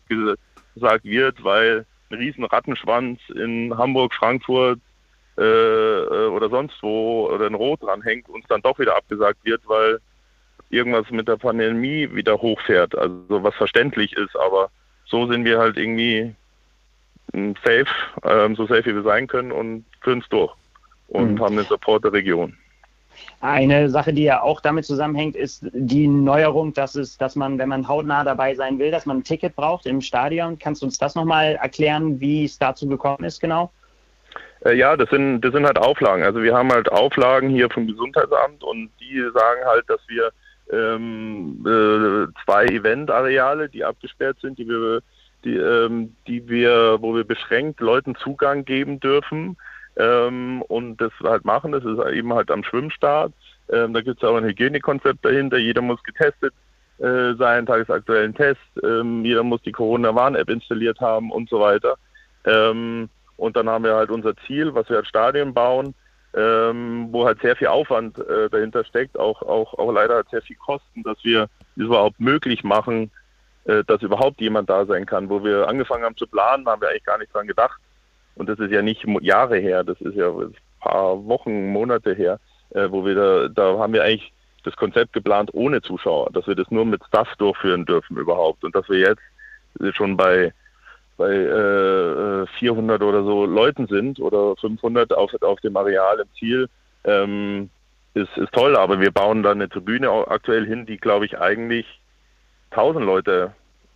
abgesagt 0.73 1.05
wird, 1.05 1.43
weil 1.43 1.85
ein 2.09 2.17
riesen 2.17 2.45
Rattenschwanz 2.45 3.19
in 3.35 3.75
Hamburg, 3.77 4.13
Frankfurt 4.13 4.79
äh, 5.37 5.41
äh, 5.41 6.27
oder 6.27 6.49
sonst 6.49 6.75
wo 6.81 7.29
oder 7.29 7.47
ein 7.47 7.55
Rot 7.55 7.81
dranhängt, 7.81 8.29
uns 8.29 8.45
dann 8.47 8.61
doch 8.61 8.77
wieder 8.79 8.95
abgesagt 8.95 9.39
wird, 9.43 9.61
weil 9.67 9.99
irgendwas 10.69 11.09
mit 11.11 11.27
der 11.27 11.37
Pandemie 11.37 12.09
wieder 12.13 12.41
hochfährt. 12.41 12.97
Also 12.97 13.43
was 13.43 13.55
verständlich 13.55 14.13
ist, 14.13 14.35
aber 14.37 14.69
so 15.05 15.27
sind 15.27 15.45
wir 15.45 15.59
halt 15.59 15.77
irgendwie 15.77 16.33
hm, 17.33 17.55
safe, 17.63 17.85
ähm, 18.23 18.55
so 18.55 18.65
safe 18.65 18.85
wie 18.85 18.95
wir 18.95 19.03
sein 19.03 19.27
können 19.27 19.51
und 19.51 19.85
führen 20.01 20.19
es 20.19 20.29
durch 20.29 20.53
und 21.07 21.35
mhm. 21.35 21.41
haben 21.41 21.55
den 21.57 21.65
Support 21.65 22.03
der 22.03 22.13
Region. 22.13 22.57
Eine 23.41 23.89
Sache, 23.89 24.13
die 24.13 24.23
ja 24.23 24.41
auch 24.41 24.61
damit 24.61 24.85
zusammenhängt, 24.85 25.35
ist 25.35 25.65
die 25.73 26.07
Neuerung, 26.07 26.73
dass 26.73 26.95
es, 26.95 27.17
dass 27.17 27.35
man, 27.35 27.57
wenn 27.59 27.69
man 27.69 27.87
hautnah 27.87 28.23
dabei 28.23 28.55
sein 28.55 28.79
will, 28.79 28.91
dass 28.91 29.05
man 29.05 29.17
ein 29.17 29.23
Ticket 29.23 29.55
braucht 29.55 29.85
im 29.85 30.01
Stadion. 30.01 30.57
Kannst 30.57 30.81
du 30.81 30.85
uns 30.85 30.97
das 30.97 31.15
nochmal 31.15 31.55
erklären, 31.55 32.19
wie 32.19 32.45
es 32.45 32.57
dazu 32.57 32.87
gekommen 32.87 33.23
ist, 33.23 33.39
genau? 33.39 33.71
Äh, 34.65 34.75
ja, 34.75 34.95
das 34.95 35.09
sind, 35.09 35.41
das 35.41 35.53
sind 35.53 35.65
halt 35.65 35.77
Auflagen. 35.77 36.23
Also 36.23 36.41
wir 36.41 36.55
haben 36.55 36.71
halt 36.71 36.91
Auflagen 36.91 37.49
hier 37.49 37.69
vom 37.69 37.87
Gesundheitsamt 37.87 38.63
und 38.63 38.89
die 38.99 39.21
sagen 39.33 39.65
halt, 39.65 39.89
dass 39.89 39.99
wir 40.07 40.31
ähm, 40.71 41.65
äh, 41.65 42.43
zwei 42.45 42.65
Eventareale, 42.65 43.69
die 43.69 43.83
abgesperrt 43.83 44.37
sind, 44.41 44.57
die 44.57 44.67
wir, 44.67 45.01
die, 45.43 45.57
ähm, 45.57 46.15
die 46.27 46.47
wir, 46.47 46.97
wo 47.01 47.15
wir 47.15 47.25
beschränkt 47.25 47.81
Leuten 47.81 48.15
Zugang 48.15 48.63
geben 48.63 48.99
dürfen 48.99 49.57
ähm, 49.97 50.61
und 50.63 50.97
das 50.97 51.11
halt 51.23 51.45
machen. 51.45 51.71
Das 51.71 51.83
ist 51.83 51.99
eben 52.11 52.33
halt 52.33 52.51
am 52.51 52.63
Schwimmstart. 52.63 53.33
Ähm, 53.69 53.93
da 53.93 54.01
gibt 54.01 54.21
es 54.21 54.27
auch 54.27 54.35
ein 54.35 54.45
Hygienekonzept 54.45 55.23
dahinter. 55.23 55.57
Jeder 55.57 55.81
muss 55.81 56.01
getestet 56.03 56.53
äh, 56.99 57.33
sein, 57.35 57.65
tagesaktuellen 57.65 58.33
Test. 58.33 58.61
Ähm, 58.83 59.23
jeder 59.25 59.43
muss 59.43 59.61
die 59.61 59.71
Corona-Warn-App 59.71 60.49
installiert 60.49 60.99
haben 60.99 61.31
und 61.31 61.49
so 61.49 61.59
weiter. 61.59 61.95
Ähm, 62.45 63.09
und 63.37 63.55
dann 63.55 63.69
haben 63.69 63.83
wir 63.83 63.95
halt 63.95 64.09
unser 64.09 64.35
Ziel, 64.47 64.73
was 64.75 64.89
wir 64.89 64.97
als 64.97 65.07
Stadion 65.07 65.53
bauen, 65.53 65.95
ähm, 66.35 67.07
wo 67.11 67.25
halt 67.25 67.41
sehr 67.41 67.55
viel 67.55 67.67
Aufwand 67.67 68.17
äh, 68.19 68.49
dahinter 68.49 68.83
steckt, 68.85 69.17
auch, 69.19 69.41
auch, 69.41 69.73
auch 69.77 69.91
leider 69.91 70.15
halt 70.15 70.29
sehr 70.29 70.41
viel 70.41 70.55
Kosten, 70.55 71.03
dass 71.03 71.17
wir 71.23 71.43
es 71.75 71.83
überhaupt 71.83 72.19
möglich 72.19 72.63
machen, 72.63 73.11
äh, 73.65 73.83
dass 73.85 74.01
überhaupt 74.01 74.41
jemand 74.41 74.69
da 74.69 74.85
sein 74.85 75.05
kann. 75.05 75.29
Wo 75.29 75.43
wir 75.43 75.67
angefangen 75.67 76.03
haben 76.03 76.17
zu 76.17 76.27
planen, 76.27 76.67
haben 76.67 76.81
wir 76.81 76.89
eigentlich 76.89 77.05
gar 77.05 77.17
nicht 77.17 77.33
dran 77.33 77.47
gedacht, 77.47 77.79
und 78.35 78.49
das 78.49 78.59
ist 78.59 78.71
ja 78.71 78.81
nicht 78.81 79.05
Jahre 79.21 79.57
her, 79.57 79.83
das 79.83 79.99
ist 80.01 80.15
ja 80.15 80.29
ein 80.29 80.55
paar 80.79 81.25
Wochen, 81.25 81.71
Monate 81.71 82.13
her, 82.13 82.39
äh, 82.71 82.87
wo 82.89 83.05
wir 83.05 83.15
da, 83.15 83.47
da 83.47 83.79
haben 83.79 83.93
wir 83.93 84.03
eigentlich 84.03 84.33
das 84.63 84.75
Konzept 84.75 85.13
geplant 85.13 85.49
ohne 85.53 85.81
Zuschauer, 85.81 86.29
dass 86.31 86.47
wir 86.47 86.55
das 86.55 86.71
nur 86.71 86.85
mit 86.85 87.03
Staff 87.05 87.27
durchführen 87.37 87.85
dürfen 87.85 88.17
überhaupt. 88.17 88.63
Und 88.63 88.75
dass 88.75 88.87
wir 88.89 88.99
jetzt 88.99 89.21
schon 89.95 90.15
bei 90.17 90.53
bei 91.17 91.31
äh, 91.31 92.47
400 92.59 93.01
oder 93.03 93.23
so 93.23 93.45
Leuten 93.45 93.87
sind 93.87 94.19
oder 94.19 94.55
500 94.55 95.13
auf, 95.13 95.31
auf 95.41 95.59
dem 95.61 95.77
Areal 95.77 96.19
im 96.19 96.27
Ziel, 96.37 96.69
ähm, 97.03 97.69
ist, 98.13 98.35
ist 98.37 98.51
toll, 98.53 98.75
aber 98.75 98.99
wir 98.99 99.11
bauen 99.11 99.43
da 99.43 99.51
eine 99.51 99.69
Tribüne 99.69 100.09
aktuell 100.27 100.65
hin, 100.65 100.85
die, 100.85 100.97
glaube 100.97 101.25
ich, 101.25 101.39
eigentlich 101.39 101.85
1000 102.71 103.05
Leute 103.05 103.53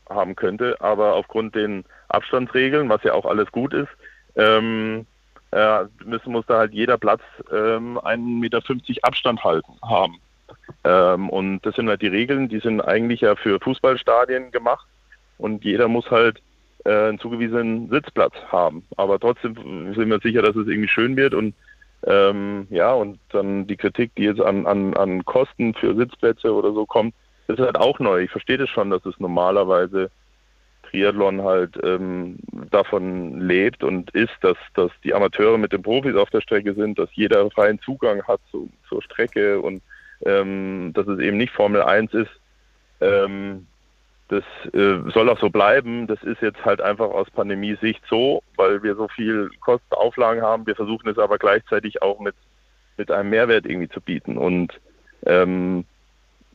haben 0.09 0.35
könnte, 0.35 0.79
aber 0.79 1.15
aufgrund 1.15 1.55
den 1.55 1.85
Abstandsregeln, 2.09 2.89
was 2.89 3.03
ja 3.03 3.13
auch 3.13 3.25
alles 3.25 3.51
gut 3.51 3.73
ist, 3.73 3.89
ähm, 4.37 5.05
äh, 5.51 5.85
müssen, 6.05 6.31
muss 6.31 6.45
da 6.45 6.59
halt 6.59 6.73
jeder 6.73 6.97
Platz 6.97 7.21
ähm, 7.51 7.97
1,50 7.99 8.17
Meter 8.39 8.61
Abstand 9.01 9.43
halten 9.43 9.73
haben. 9.81 10.17
Ähm, 10.83 11.29
und 11.29 11.61
das 11.61 11.75
sind 11.75 11.89
halt 11.89 12.01
die 12.01 12.07
Regeln, 12.07 12.49
die 12.49 12.59
sind 12.59 12.81
eigentlich 12.81 13.21
ja 13.21 13.35
für 13.35 13.59
Fußballstadien 13.59 14.51
gemacht 14.51 14.87
und 15.37 15.63
jeder 15.63 15.87
muss 15.87 16.09
halt 16.11 16.41
äh, 16.85 17.09
einen 17.09 17.19
zugewiesenen 17.19 17.89
Sitzplatz 17.89 18.33
haben. 18.51 18.85
Aber 18.97 19.19
trotzdem 19.19 19.55
sind 19.93 20.09
wir 20.09 20.19
sicher, 20.19 20.41
dass 20.41 20.55
es 20.55 20.67
irgendwie 20.67 20.89
schön 20.89 21.15
wird 21.15 21.33
und 21.33 21.53
ähm, 22.05 22.67
ja, 22.69 22.93
und 22.93 23.19
dann 23.29 23.65
die 23.67 23.75
Kritik, 23.75 24.13
die 24.15 24.23
jetzt 24.23 24.39
an, 24.41 24.67
an, 24.67 24.93
an 24.95 25.25
Kosten 25.25 25.73
für 25.73 25.95
Sitzplätze 25.95 26.53
oder 26.53 26.71
so 26.71 26.85
kommt, 26.85 27.13
das 27.47 27.57
ist 27.57 27.65
halt 27.65 27.77
auch 27.77 27.99
neu. 27.99 28.21
Ich 28.21 28.31
verstehe 28.31 28.57
das 28.57 28.69
schon, 28.69 28.89
dass 28.91 29.05
es 29.05 29.19
normalerweise 29.19 30.11
Triathlon 30.89 31.41
halt 31.43 31.77
ähm, 31.83 32.37
davon 32.71 33.41
lebt 33.41 33.83
und 33.83 34.11
ist, 34.11 34.33
dass, 34.41 34.57
dass 34.73 34.91
die 35.03 35.13
Amateure 35.13 35.57
mit 35.57 35.73
den 35.73 35.83
Profis 35.83 36.15
auf 36.15 36.29
der 36.29 36.41
Strecke 36.41 36.73
sind, 36.73 36.99
dass 36.99 37.09
jeder 37.13 37.49
freien 37.51 37.79
Zugang 37.81 38.23
hat 38.23 38.39
zu, 38.51 38.69
zur 38.87 39.01
Strecke 39.01 39.59
und 39.61 39.81
ähm, 40.25 40.91
dass 40.93 41.07
es 41.07 41.19
eben 41.19 41.37
nicht 41.37 41.53
Formel 41.53 41.81
1 41.81 42.13
ist. 42.13 42.31
Ähm, 43.01 43.67
das 44.29 44.43
äh, 44.73 45.09
soll 45.13 45.29
auch 45.29 45.39
so 45.39 45.49
bleiben. 45.49 46.07
Das 46.07 46.21
ist 46.23 46.41
jetzt 46.41 46.63
halt 46.65 46.81
einfach 46.81 47.09
aus 47.09 47.29
Pandemie-Sicht 47.31 48.01
so, 48.09 48.43
weil 48.57 48.83
wir 48.83 48.95
so 48.95 49.07
viel 49.07 49.49
Kostenauflagen 49.61 50.43
haben. 50.43 50.67
Wir 50.67 50.75
versuchen 50.75 51.07
es 51.09 51.17
aber 51.17 51.37
gleichzeitig 51.37 52.01
auch 52.01 52.19
mit, 52.19 52.35
mit 52.97 53.09
einem 53.09 53.29
Mehrwert 53.29 53.65
irgendwie 53.65 53.89
zu 53.89 54.01
bieten. 54.01 54.37
Und 54.37 54.73
ähm, 55.25 55.85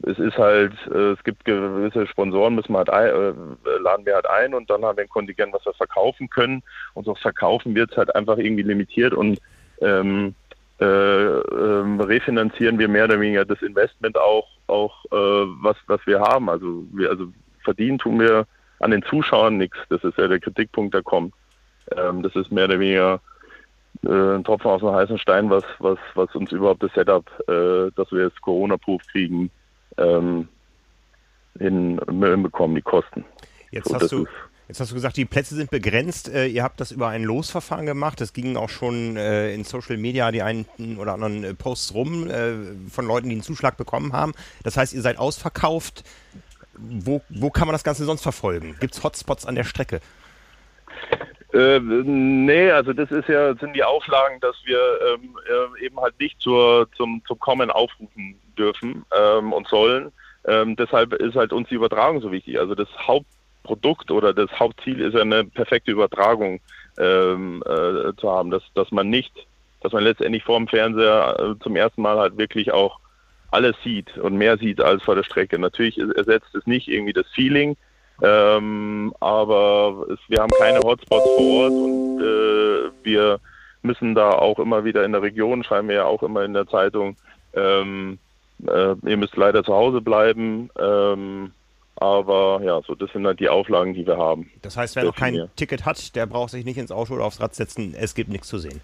es 0.03 0.19
ist 0.19 0.37
halt, 0.37 0.73
äh, 0.93 1.13
es 1.13 1.23
gibt 1.25 1.45
gewisse 1.45 2.07
Sponsoren, 2.07 2.55
müssen 2.55 2.73
wir 2.73 2.79
halt 2.79 2.91
ein, 2.91 3.09
äh, 3.09 3.79
laden 3.81 4.05
wir 4.05 4.15
halt 4.15 4.29
ein 4.29 4.55
und 4.55 4.69
dann 4.69 4.85
haben 4.85 4.97
wir 4.97 5.05
ein 5.05 5.09
Kontingent, 5.09 5.53
was 5.53 5.65
wir 5.65 5.75
verkaufen 5.75 6.29
können. 6.29 6.63
Und 6.95 7.05
so 7.05 7.15
Verkaufen 7.15 7.75
wird 7.75 7.91
es 7.93 7.97
halt 7.97 8.15
einfach 8.15 8.39
irgendwie 8.39 8.63
limitiert 8.63 9.15
und 9.15 9.39
ähm, 9.81 10.35
äh, 10.81 10.85
ähm, 10.85 12.01
refinanzieren 12.01 12.79
wir 12.79 12.89
mehr 12.89 13.05
oder 13.05 13.21
weniger 13.21 13.45
das 13.45 13.63
Investment 13.63 14.19
auch, 14.19 14.49
auch 14.67 15.05
äh, 15.07 15.47
was, 15.63 15.77
was 15.87 16.01
wir 16.07 16.21
haben. 16.21 16.49
Also 16.49 16.85
wir, 16.93 17.11
also 17.11 17.29
verdienen 17.63 17.99
tun 17.99 18.19
wir 18.19 18.47
an 18.81 18.91
den 18.91 19.03
Zuschauern 19.05 19.57
nichts. 19.57 19.79
Das 19.89 20.03
ist 20.03 20.19
ja 20.19 20.27
der 20.27 20.41
Kritikpunkt, 20.41 20.95
der 20.95 21.03
kommt. 21.03 21.35
Ähm, 21.97 22.23
das 22.23 22.35
ist 22.35 22.51
mehr 22.51 22.65
oder 22.65 22.81
weniger 22.81 23.21
äh, 24.05 24.35
ein 24.35 24.43
Tropfen 24.43 24.71
aus 24.71 24.81
dem 24.81 24.91
heißen 24.91 25.19
Stein, 25.19 25.51
was, 25.51 25.65
was, 25.79 25.99
was 26.15 26.35
uns 26.35 26.51
überhaupt 26.51 26.83
das 26.83 26.93
Setup, 26.95 27.31
äh, 27.49 27.91
dass 27.95 28.11
wir 28.11 28.25
jetzt 28.25 28.41
Corona-Proof 28.41 29.03
kriegen, 29.13 29.51
ähm, 29.99 30.49
hinbekommen, 31.59 32.77
die 32.77 32.83
Kosten. 32.83 33.25
Jetzt 33.71 33.89
so, 33.89 33.95
hast 33.95 34.13
du. 34.13 34.27
Jetzt 34.69 34.81
hast 34.81 34.91
du 34.91 34.95
gesagt, 34.95 35.19
die 35.19 35.27
Plätze 35.27 35.55
sind 35.55 35.71
begrenzt. 35.71 36.33
Äh, 36.33 36.47
ihr 36.47 36.63
habt 36.63 36.81
das 36.81 36.93
über 36.93 37.09
ein 37.09 37.25
Losverfahren 37.25 37.85
gemacht. 37.85 38.21
Das 38.23 38.33
ging 38.33 38.57
auch 38.57 38.71
schon 38.71 39.17
äh, 39.17 39.53
in 39.53 39.65
Social 39.65 39.99
Media 39.99 40.31
die 40.31 40.41
einen 40.41 40.67
oder 40.99 41.13
anderen 41.13 41.45
äh, 41.45 41.53
Posts 41.53 41.95
rum 41.95 42.31
von 42.91 43.07
Leuten, 43.07 43.29
die 43.29 43.35
einen 43.35 43.43
Zuschlag 43.43 43.77
bekommen 43.77 44.15
haben. 44.15 44.33
Das 44.63 44.77
heißt, 44.79 44.95
ihr 44.95 45.03
seid 45.03 45.19
ausverkauft. 45.19 46.05
Wo, 46.75 47.21
wo 47.29 47.51
kann 47.51 47.67
man 47.67 47.75
das 47.75 47.85
Ganze 47.85 48.05
sonst 48.05 48.23
verfolgen? 48.23 48.77
Gibt 48.81 48.95
es 48.95 49.05
Hotspots 49.05 49.45
an 49.45 49.57
der 49.57 49.65
Strecke? 49.65 50.01
Äh, 51.53 51.81
nee, 51.81 52.71
also 52.71 52.95
das 52.95 53.11
ist 53.11 53.29
ja, 53.29 53.55
sind 53.57 53.77
die 53.77 53.85
Auflagen, 53.85 54.41
dass 54.41 54.57
wir 54.65 54.79
ähm, 55.15 55.37
äh, 55.77 55.85
eben 55.85 56.01
halt 56.01 56.19
nicht 56.19 56.41
zur, 56.41 56.89
zum, 56.97 57.23
zum 57.27 57.39
Kommen 57.39 57.71
aufrufen 57.71 58.39
dürfen 58.59 59.05
ähm, 59.17 59.53
und 59.53 59.69
sollen. 59.69 60.13
Ähm, 60.47 60.77
deshalb 60.77 61.13
ist 61.15 61.37
halt 61.37 61.53
uns 61.53 61.69
die 61.69 61.77
Übertragung 61.77 62.21
so 62.21 62.33
wichtig. 62.33 62.59
Also 62.59 62.75
das 62.75 62.89
Hauptprodukt 62.99 64.11
oder 64.11 64.33
das 64.33 64.51
Hauptziel 64.59 65.01
ist 65.01 65.15
ja 65.15 65.21
eine 65.21 65.45
perfekte 65.45 65.93
Übertragung 65.93 66.61
ähm, 66.99 67.63
äh, 67.67 68.15
zu 68.17 68.31
haben, 68.31 68.51
dass, 68.51 68.63
dass 68.75 68.91
man 68.91 69.09
nicht, 69.09 69.33
dass 69.81 69.93
man 69.93 70.05
letztendlich 70.05 70.45
vor 70.45 70.59
dem 70.59 70.69
Fernseher 70.69 71.37
äh, 71.39 71.63
zum 71.63 71.77
ersten 71.77 72.03
Mal 72.03 72.19
halt 72.19 72.37
wirklich 72.39 72.73
auch 72.73 72.99
alles 73.51 73.77
sieht 73.85 74.17
und 74.19 74.37
mehr 74.37 74.59
sieht 74.59 74.81
als 74.81 75.03
vor 75.03 75.15
der 75.15 75.23
Strecke. 75.23 75.59
Natürlich 75.59 75.99
ersetzt 75.99 76.55
es 76.55 76.67
nicht 76.67 76.89
irgendwie 76.89 77.13
das 77.13 77.27
Feeling, 77.29 77.77
ähm, 78.23 79.15
aber 79.21 80.07
es, 80.11 80.19
wir 80.29 80.41
haben 80.41 80.53
keine 80.59 80.81
Hotspots 80.81 81.25
vor 81.37 81.65
Ort 81.65 81.73
und 81.73 82.21
äh, 82.21 82.91
wir 83.05 83.41
müssen 83.83 84.15
da 84.15 84.31
auch 84.31 84.59
immer 84.59 84.85
wieder 84.85 85.05
in 85.05 85.13
der 85.13 85.23
Region, 85.23 85.65
schreiben 85.65 85.89
wir 85.89 85.97
ja 85.97 86.05
auch 86.05 86.23
immer 86.23 86.45
in 86.45 86.55
der 86.55 86.67
Zeitung, 86.67 87.17
ähm, 87.55 88.19
äh, 88.67 88.95
ihr 89.09 89.17
müsst 89.17 89.37
leider 89.37 89.65
zu 89.65 89.73
Hause 89.73 90.01
bleiben. 90.01 90.71
Ähm, 90.79 91.53
aber 91.97 92.61
ja, 92.65 92.81
so 92.83 92.95
das 92.95 93.13
sind 93.13 93.27
halt 93.27 93.39
die 93.39 93.49
Auflagen, 93.49 93.95
die 93.95 94.07
wir 94.07 94.17
haben. 94.17 94.51
Das 94.63 94.77
heißt, 94.77 94.97
wer 94.97 95.05
noch 95.05 95.15
kein 95.15 95.35
mir. 95.35 95.51
Ticket 95.57 95.85
hat, 95.85 96.17
der 96.17 96.27
braucht 96.27 96.51
sich 96.51 96.65
nicht 96.65 96.79
ins 96.79 96.91
Auto 96.91 97.15
oder 97.15 97.25
aufs 97.25 97.41
Rad 97.41 97.55
setzen. 97.55 97.95
Es 97.97 98.15
gibt 98.15 98.29
nichts 98.31 98.49
zu 98.49 98.59
sehen. 98.59 98.81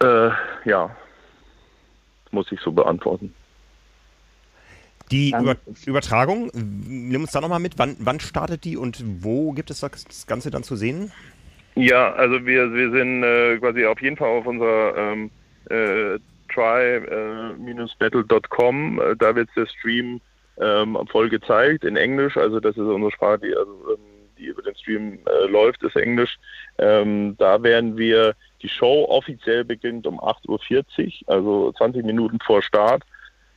Äh, 0.00 0.30
ja, 0.64 0.94
muss 2.30 2.52
ich 2.52 2.60
so 2.60 2.70
beantworten. 2.70 3.34
Die 5.10 5.30
Über 5.30 5.56
Übertragung, 5.86 6.50
nimm 6.54 7.22
uns 7.22 7.32
da 7.32 7.40
nochmal 7.40 7.60
mit. 7.60 7.78
Wann, 7.78 7.96
wann, 7.98 8.20
startet 8.20 8.64
die 8.64 8.76
und 8.76 9.02
wo 9.22 9.52
gibt 9.52 9.70
es 9.70 9.80
das 9.80 10.26
Ganze 10.26 10.50
dann 10.50 10.62
zu 10.62 10.76
sehen? 10.76 11.10
Ja, 11.74 12.12
also 12.12 12.44
wir, 12.44 12.72
wir 12.74 12.90
sind 12.90 13.22
äh, 13.22 13.56
quasi 13.58 13.86
auf 13.86 14.00
jeden 14.02 14.16
Fall 14.16 14.28
auf 14.28 14.46
unserer 14.46 14.96
ähm, 14.96 15.30
äh, 15.70 16.18
try-battle.com. 16.48 19.00
Äh, 19.00 19.16
da 19.16 19.34
wird 19.34 19.48
der 19.56 19.66
Stream 19.66 20.20
ähm, 20.60 20.96
voll 21.10 21.28
gezeigt 21.28 21.82
in 21.84 21.96
Englisch. 21.96 22.36
Also 22.36 22.60
das 22.60 22.76
ist 22.76 22.82
unsere 22.82 23.10
Sprache, 23.12 23.40
die, 23.40 23.56
also, 23.56 23.94
ähm, 23.94 24.00
die 24.38 24.46
über 24.46 24.62
den 24.62 24.76
Stream 24.76 25.18
äh, 25.26 25.46
läuft, 25.46 25.82
ist 25.82 25.96
Englisch. 25.96 26.38
Ähm, 26.78 27.36
da 27.38 27.62
werden 27.62 27.96
wir, 27.96 28.34
die 28.62 28.68
Show 28.68 29.06
offiziell 29.08 29.64
beginnt 29.64 30.06
um 30.06 30.20
8.40 30.20 30.48
Uhr, 30.48 30.60
also 31.34 31.72
20 31.72 32.04
Minuten 32.04 32.38
vor 32.44 32.62
Start. 32.62 33.02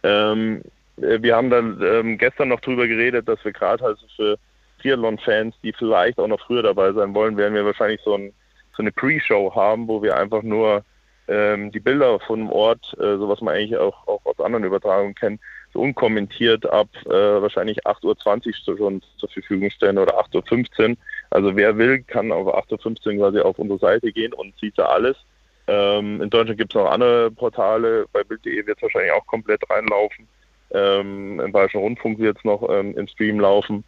Ähm, 0.03 0.61
äh, 0.97 1.21
wir 1.21 1.35
haben 1.35 1.49
dann 1.49 1.81
ähm, 1.81 2.17
gestern 2.17 2.49
noch 2.49 2.61
drüber 2.61 2.87
geredet, 2.87 3.27
dass 3.27 3.43
wir 3.43 3.51
gerade 3.51 3.83
also 3.83 4.05
für 4.15 4.37
Triathlon-Fans, 4.81 5.55
die 5.63 5.73
vielleicht 5.73 6.19
auch 6.19 6.27
noch 6.27 6.45
früher 6.45 6.63
dabei 6.63 6.91
sein 6.93 7.13
wollen, 7.13 7.37
werden 7.37 7.53
wir 7.53 7.65
wahrscheinlich 7.65 8.01
so, 8.03 8.15
ein, 8.15 8.33
so 8.75 8.83
eine 8.83 8.91
Pre-Show 8.91 9.53
haben, 9.55 9.87
wo 9.87 10.01
wir 10.01 10.17
einfach 10.17 10.43
nur 10.43 10.83
ähm, 11.31 11.71
die 11.71 11.79
Bilder 11.79 12.19
von 12.19 12.39
dem 12.39 12.49
Ort, 12.49 12.93
äh, 12.99 13.17
so 13.17 13.29
was 13.29 13.39
man 13.39 13.55
eigentlich 13.55 13.77
auch, 13.77 14.05
auch 14.05 14.19
aus 14.25 14.39
anderen 14.39 14.65
Übertragungen 14.65 15.15
kennt, 15.15 15.39
so 15.73 15.79
unkommentiert 15.79 16.65
ab 16.65 16.89
äh, 17.05 17.09
wahrscheinlich 17.09 17.85
8.20 17.85 18.67
Uhr 18.67 18.77
schon 18.77 19.01
zur 19.15 19.29
Verfügung 19.29 19.69
stellen 19.69 19.97
oder 19.97 20.19
8.15 20.19 20.89
Uhr. 20.89 20.95
Also 21.29 21.55
wer 21.55 21.77
will, 21.77 22.03
kann 22.03 22.33
auf 22.33 22.47
8.15 22.47 23.13
Uhr 23.13 23.19
quasi 23.19 23.39
auf 23.39 23.57
unsere 23.57 23.79
Seite 23.79 24.11
gehen 24.11 24.33
und 24.33 24.53
sieht 24.59 24.77
da 24.77 24.87
alles. 24.87 25.15
Ähm, 25.67 26.21
in 26.21 26.29
Deutschland 26.29 26.59
gibt 26.59 26.73
es 26.73 26.75
noch 26.75 26.91
andere 26.91 27.31
Portale, 27.31 28.05
bei 28.11 28.23
Bild.de 28.25 28.67
wird 28.67 28.77
es 28.77 28.83
wahrscheinlich 28.83 29.13
auch 29.13 29.25
komplett 29.25 29.61
reinlaufen. 29.69 30.27
Ähm, 30.71 31.39
Im 31.39 31.51
Bayerischen 31.53 31.79
Rundfunk 31.79 32.19
wird 32.19 32.37
es 32.37 32.43
noch 32.43 32.67
ähm, 32.69 32.97
im 32.97 33.07
Stream 33.07 33.39
laufen. 33.39 33.85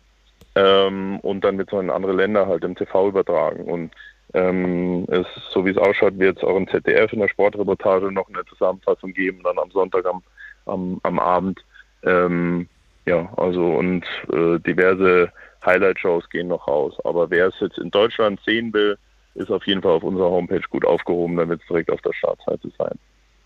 Ähm, 0.56 1.19
und 1.21 1.43
dann 1.43 1.58
wird 1.58 1.69
es 1.69 1.73
noch 1.73 1.82
in 1.82 1.89
andere 1.89 2.13
Länder 2.13 2.47
halt 2.47 2.63
im 2.63 2.75
TV 2.75 3.10
übertragen. 3.10 3.63
Und 3.65 3.91
ähm, 4.33 5.05
es, 5.09 5.27
so 5.51 5.65
wie 5.65 5.71
es 5.71 5.77
ausschaut, 5.77 6.17
wird 6.17 6.37
es 6.37 6.43
auch 6.43 6.55
im 6.55 6.67
ZDF 6.67 7.13
in 7.13 7.19
der 7.19 7.27
Sportreportage 7.27 8.11
noch 8.11 8.27
eine 8.29 8.45
Zusammenfassung 8.45 9.13
geben, 9.13 9.41
dann 9.43 9.59
am 9.59 9.71
Sonntag 9.71 10.05
am, 10.05 10.23
am, 10.65 10.99
am 11.03 11.19
Abend. 11.19 11.63
Ähm, 12.03 12.67
ja, 13.05 13.31
also 13.37 13.75
und 13.75 14.05
äh, 14.31 14.59
diverse 14.59 15.31
Highlight-Shows 15.65 16.29
gehen 16.29 16.47
noch 16.47 16.67
raus. 16.67 16.95
Aber 17.03 17.29
wer 17.29 17.47
es 17.47 17.59
jetzt 17.59 17.77
in 17.77 17.91
Deutschland 17.91 18.39
sehen 18.45 18.73
will, 18.73 18.97
ist 19.35 19.51
auf 19.51 19.65
jeden 19.65 19.81
Fall 19.81 19.93
auf 19.93 20.03
unserer 20.03 20.29
Homepage 20.29 20.61
gut 20.69 20.85
aufgehoben, 20.85 21.37
wird 21.37 21.61
es 21.61 21.67
direkt 21.67 21.91
auf 21.91 22.01
der 22.01 22.13
Startseite 22.13 22.71
sein. 22.77 22.97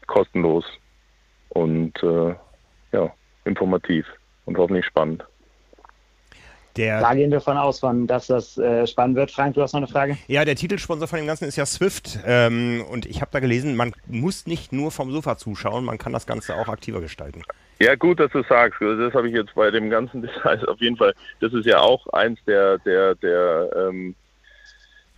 Kostenlos 0.05 0.65
und 1.49 2.01
äh, 2.03 2.35
ja, 2.91 3.13
informativ 3.45 4.05
und 4.45 4.57
hoffentlich 4.57 4.85
spannend. 4.85 5.25
Der 6.77 7.01
da 7.01 7.13
gehen 7.13 7.31
wir 7.31 7.41
von 7.41 7.57
aus, 7.57 7.79
von, 7.79 8.07
dass 8.07 8.27
das 8.27 8.57
äh, 8.57 8.85
spannend 8.85 9.17
wird. 9.17 9.31
Frank, 9.31 9.55
du 9.55 9.61
hast 9.61 9.73
noch 9.73 9.79
eine 9.79 9.87
Frage? 9.87 10.17
Ja, 10.27 10.45
der 10.45 10.55
Titelsponsor 10.55 11.07
von 11.07 11.17
dem 11.17 11.27
Ganzen 11.27 11.45
ist 11.45 11.55
ja 11.55 11.65
Swift. 11.65 12.19
Ähm, 12.25 12.83
und 12.89 13.05
ich 13.05 13.21
habe 13.21 13.31
da 13.31 13.39
gelesen, 13.39 13.75
man 13.75 13.93
muss 14.05 14.45
nicht 14.45 14.71
nur 14.71 14.91
vom 14.91 15.11
Sofa 15.11 15.37
zuschauen, 15.37 15.85
man 15.85 15.97
kann 15.97 16.13
das 16.13 16.27
Ganze 16.27 16.55
auch 16.55 16.67
aktiver 16.67 17.01
gestalten. 17.01 17.43
Ja, 17.79 17.95
gut, 17.95 18.19
dass 18.19 18.31
du 18.31 18.43
sagst. 18.43 18.81
Das 18.81 19.13
habe 19.13 19.27
ich 19.27 19.35
jetzt 19.35 19.53
bei 19.55 19.71
dem 19.71 19.89
ganzen 19.89 20.21
Detail 20.23 20.67
auf 20.67 20.79
jeden 20.79 20.97
Fall. 20.97 21.13
Das 21.39 21.53
ist 21.53 21.65
ja 21.65 21.79
auch 21.79 22.05
eins 22.07 22.39
der, 22.45 22.77
der, 22.79 23.15
der, 23.15 23.69
ähm, 23.75 24.15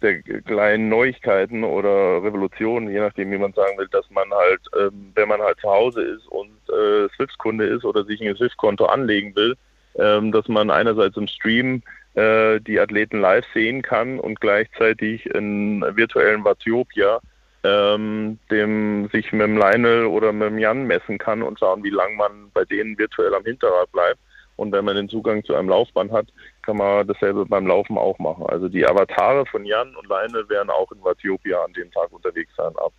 der 0.02 0.22
kleinen 0.22 0.90
Neuigkeiten 0.90 1.64
oder 1.64 2.24
Revolutionen, 2.24 2.90
je 2.90 3.00
nachdem, 3.00 3.32
wie 3.32 3.38
man 3.38 3.54
sagen 3.54 3.78
will, 3.78 3.88
dass 3.92 4.10
man 4.10 4.30
halt, 4.32 4.62
ähm, 4.80 5.12
wenn 5.16 5.28
man 5.28 5.42
halt 5.42 5.60
zu 5.60 5.70
Hause 5.70 6.02
ist 6.02 6.26
und 6.28 6.52
äh, 6.70 7.10
Swift-Kunde 7.16 7.66
ist 7.66 7.84
oder 7.84 8.06
sich 8.06 8.22
ein 8.22 8.36
Swift-Konto 8.36 8.86
anlegen 8.86 9.36
will, 9.36 9.56
dass 9.96 10.48
man 10.48 10.70
einerseits 10.70 11.18
im 11.18 11.28
Stream 11.28 11.82
äh, 12.14 12.60
die 12.62 12.80
Athleten 12.80 13.20
live 13.20 13.46
sehen 13.54 13.82
kann 13.82 14.20
und 14.20 14.40
gleichzeitig 14.40 15.26
in 15.26 15.82
virtuellen 15.82 16.46
Vatiopia 16.46 17.20
ähm, 17.64 18.40
dem 18.50 19.10
sich 19.12 19.32
mit 19.32 19.42
dem 19.42 19.58
Lionel 19.58 20.06
oder 20.06 20.32
mit 20.32 20.50
dem 20.50 20.60
Jan 20.60 20.86
messen 20.86 21.18
kann 21.18 21.42
und 21.42 21.60
schauen, 21.60 21.84
wie 21.84 21.90
lange 21.90 22.16
man 22.16 22.52
bei 22.54 22.64
denen 22.66 22.98
virtuell 22.98 23.34
am 23.34 23.44
Hinterrad 23.44 23.92
bleibt. 23.92 24.20
Und 24.56 24.72
wenn 24.74 24.86
man 24.86 24.96
den 24.96 25.10
Zugang 25.10 25.44
zu 25.44 25.56
einem 25.56 25.70
Laufband 25.70 26.12
hat, 26.12 26.28
kann 26.64 26.78
man 26.78 27.08
dasselbe 27.08 27.46
beim 27.46 27.68
Laufen 27.68 27.98
auch 27.98 28.20
machen. 28.20 28.46
Also 28.48 28.68
die 28.68 28.86
Avatare 28.86 29.46
von 29.46 29.66
Jan 29.66 29.96
und 29.96 30.08
Lionel 30.08 30.48
werden 30.50 30.70
auch 30.70 30.92
in 30.92 31.02
Vatiopia 31.02 31.64
an 31.64 31.74
dem 31.74 31.92
Tag 31.92 32.12
unterwegs 32.12 32.52
sein, 32.58 32.74
ab, 32.78 32.94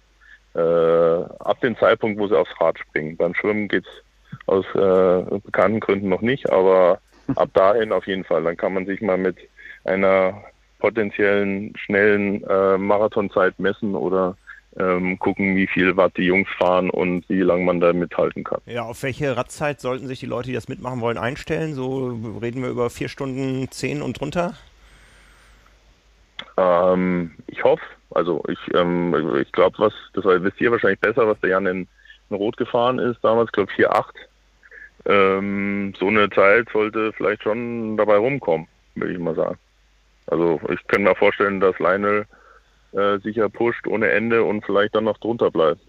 äh, 0.55 1.44
ab 1.44 1.61
dem 1.61 1.76
Zeitpunkt, 1.76 2.18
wo 2.18 2.29
sie 2.29 2.38
aufs 2.38 2.59
Rad 2.61 2.79
springen. 2.79 3.16
Beim 3.16 3.35
Schwimmen 3.35 3.68
geht 3.68 3.87
es 3.87 3.92
aus 4.51 4.67
äh, 4.75 5.39
bekannten 5.39 5.81
Gründen 5.81 6.09
noch 6.09 6.21
nicht, 6.21 6.51
aber 6.51 7.01
ab 7.37 7.51
dahin 7.55 7.93
auf 7.93 8.07
jeden 8.07 8.25
Fall. 8.25 8.43
Dann 8.43 8.57
kann 8.57 8.75
man 8.75 8.87
sich 8.87 9.01
mal 9.01 9.17
mit 9.17 9.37
einer 9.85 10.43
potenziellen 10.79 11.75
schnellen 11.77 12.43
äh, 12.45 12.77
Marathonzeit 12.77 13.59
messen 13.59 13.95
oder 13.95 14.37
ähm, 14.77 15.19
gucken, 15.19 15.57
wie 15.57 15.67
viel 15.67 15.97
Watt 15.97 16.17
die 16.17 16.25
Jungs 16.25 16.49
fahren 16.59 16.91
und 16.91 17.29
wie 17.29 17.41
lange 17.41 17.65
man 17.65 17.81
da 17.81 17.93
mithalten 17.93 18.45
kann. 18.45 18.61
Ja, 18.67 18.85
auf 18.85 19.03
welche 19.03 19.37
Radzeit 19.37 19.81
sollten 19.81 20.07
sich 20.07 20.21
die 20.21 20.27
Leute, 20.27 20.49
die 20.49 20.55
das 20.55 20.69
mitmachen 20.69 21.01
wollen, 21.01 21.19
einstellen? 21.19 21.75
So 21.75 22.19
reden 22.41 22.63
wir 22.63 22.71
über 22.71 22.89
vier 22.89 23.09
Stunden 23.09 23.71
zehn 23.71 24.01
und 24.01 24.21
drunter? 24.21 24.55
Ähm, 26.57 27.33
ich 27.47 27.63
hoffe, 27.65 27.83
also 28.13 28.43
ich, 28.49 28.59
ähm, 28.75 29.37
ich 29.41 29.53
glaube, 29.53 29.79
was, 29.79 29.93
das 30.15 30.25
wisst 30.25 30.61
ihr 30.61 30.71
wahrscheinlich 30.71 31.01
besser, 31.01 31.27
was 31.27 31.41
der 31.41 31.51
Jan 31.51 31.67
in, 31.67 31.89
in 32.31 32.37
Rot 32.37 32.57
gefahren 32.57 32.99
ist 32.99 33.19
damals, 33.23 33.51
glaube 33.53 33.71
ich 33.77 33.85
4,8 33.85 34.05
ähm, 35.07 35.95
so 35.99 36.09
eine 36.09 36.29
Zeit 36.31 36.69
sollte 36.73 37.13
vielleicht 37.13 37.43
schon 37.43 37.97
dabei 37.97 38.17
rumkommen, 38.17 38.67
würde 38.95 39.13
ich 39.13 39.19
mal 39.19 39.35
sagen. 39.35 39.59
Also 40.27 40.61
ich 40.73 40.87
kann 40.87 41.03
mir 41.03 41.15
vorstellen, 41.15 41.61
dass 41.61 41.79
Lionel 41.79 42.27
äh, 42.93 43.19
sicher 43.19 43.49
pusht 43.49 43.87
ohne 43.87 44.11
Ende 44.11 44.45
und 44.45 44.65
vielleicht 44.65 44.95
dann 44.95 45.05
noch 45.05 45.19
drunter 45.19 45.51
bleibt. 45.51 45.81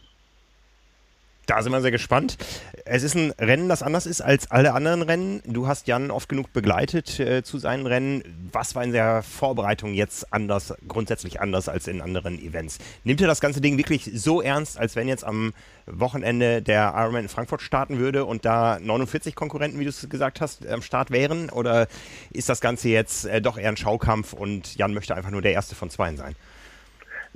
Da 1.47 1.61
sind 1.63 1.71
wir 1.71 1.81
sehr 1.81 1.91
gespannt. 1.91 2.37
Es 2.85 3.01
ist 3.01 3.15
ein 3.15 3.31
Rennen, 3.31 3.67
das 3.67 3.81
anders 3.81 4.05
ist 4.05 4.21
als 4.21 4.51
alle 4.51 4.73
anderen 4.73 5.01
Rennen. 5.01 5.41
Du 5.45 5.67
hast 5.67 5.87
Jan 5.87 6.11
oft 6.11 6.29
genug 6.29 6.53
begleitet 6.53 7.19
äh, 7.19 7.41
zu 7.41 7.57
seinen 7.57 7.87
Rennen. 7.87 8.23
Was 8.51 8.75
war 8.75 8.83
in 8.83 8.91
der 8.91 9.23
Vorbereitung 9.23 9.93
jetzt 9.93 10.31
anders, 10.31 10.73
grundsätzlich 10.87 11.41
anders 11.41 11.67
als 11.67 11.87
in 11.87 12.01
anderen 12.01 12.39
Events? 12.39 12.77
Nimmt 13.03 13.21
ihr 13.21 13.27
das 13.27 13.41
ganze 13.41 13.59
Ding 13.59 13.77
wirklich 13.77 14.11
so 14.13 14.41
ernst, 14.41 14.77
als 14.79 14.95
wenn 14.95 15.07
jetzt 15.07 15.23
am 15.23 15.53
Wochenende 15.87 16.61
der 16.61 16.93
Ironman 16.95 17.23
in 17.23 17.29
Frankfurt 17.29 17.63
starten 17.63 17.97
würde 17.97 18.25
und 18.25 18.45
da 18.45 18.77
49 18.79 19.33
Konkurrenten, 19.33 19.79
wie 19.79 19.85
du 19.85 19.89
es 19.89 20.07
gesagt 20.09 20.41
hast, 20.41 20.67
am 20.67 20.83
Start 20.83 21.09
wären? 21.09 21.49
Oder 21.49 21.87
ist 22.31 22.49
das 22.49 22.61
Ganze 22.61 22.89
jetzt 22.89 23.25
äh, 23.25 23.41
doch 23.41 23.57
eher 23.57 23.69
ein 23.69 23.77
Schaukampf 23.77 24.33
und 24.33 24.75
Jan 24.75 24.93
möchte 24.93 25.15
einfach 25.15 25.31
nur 25.31 25.41
der 25.41 25.53
erste 25.53 25.73
von 25.73 25.89
zweien 25.89 26.17
sein? 26.17 26.35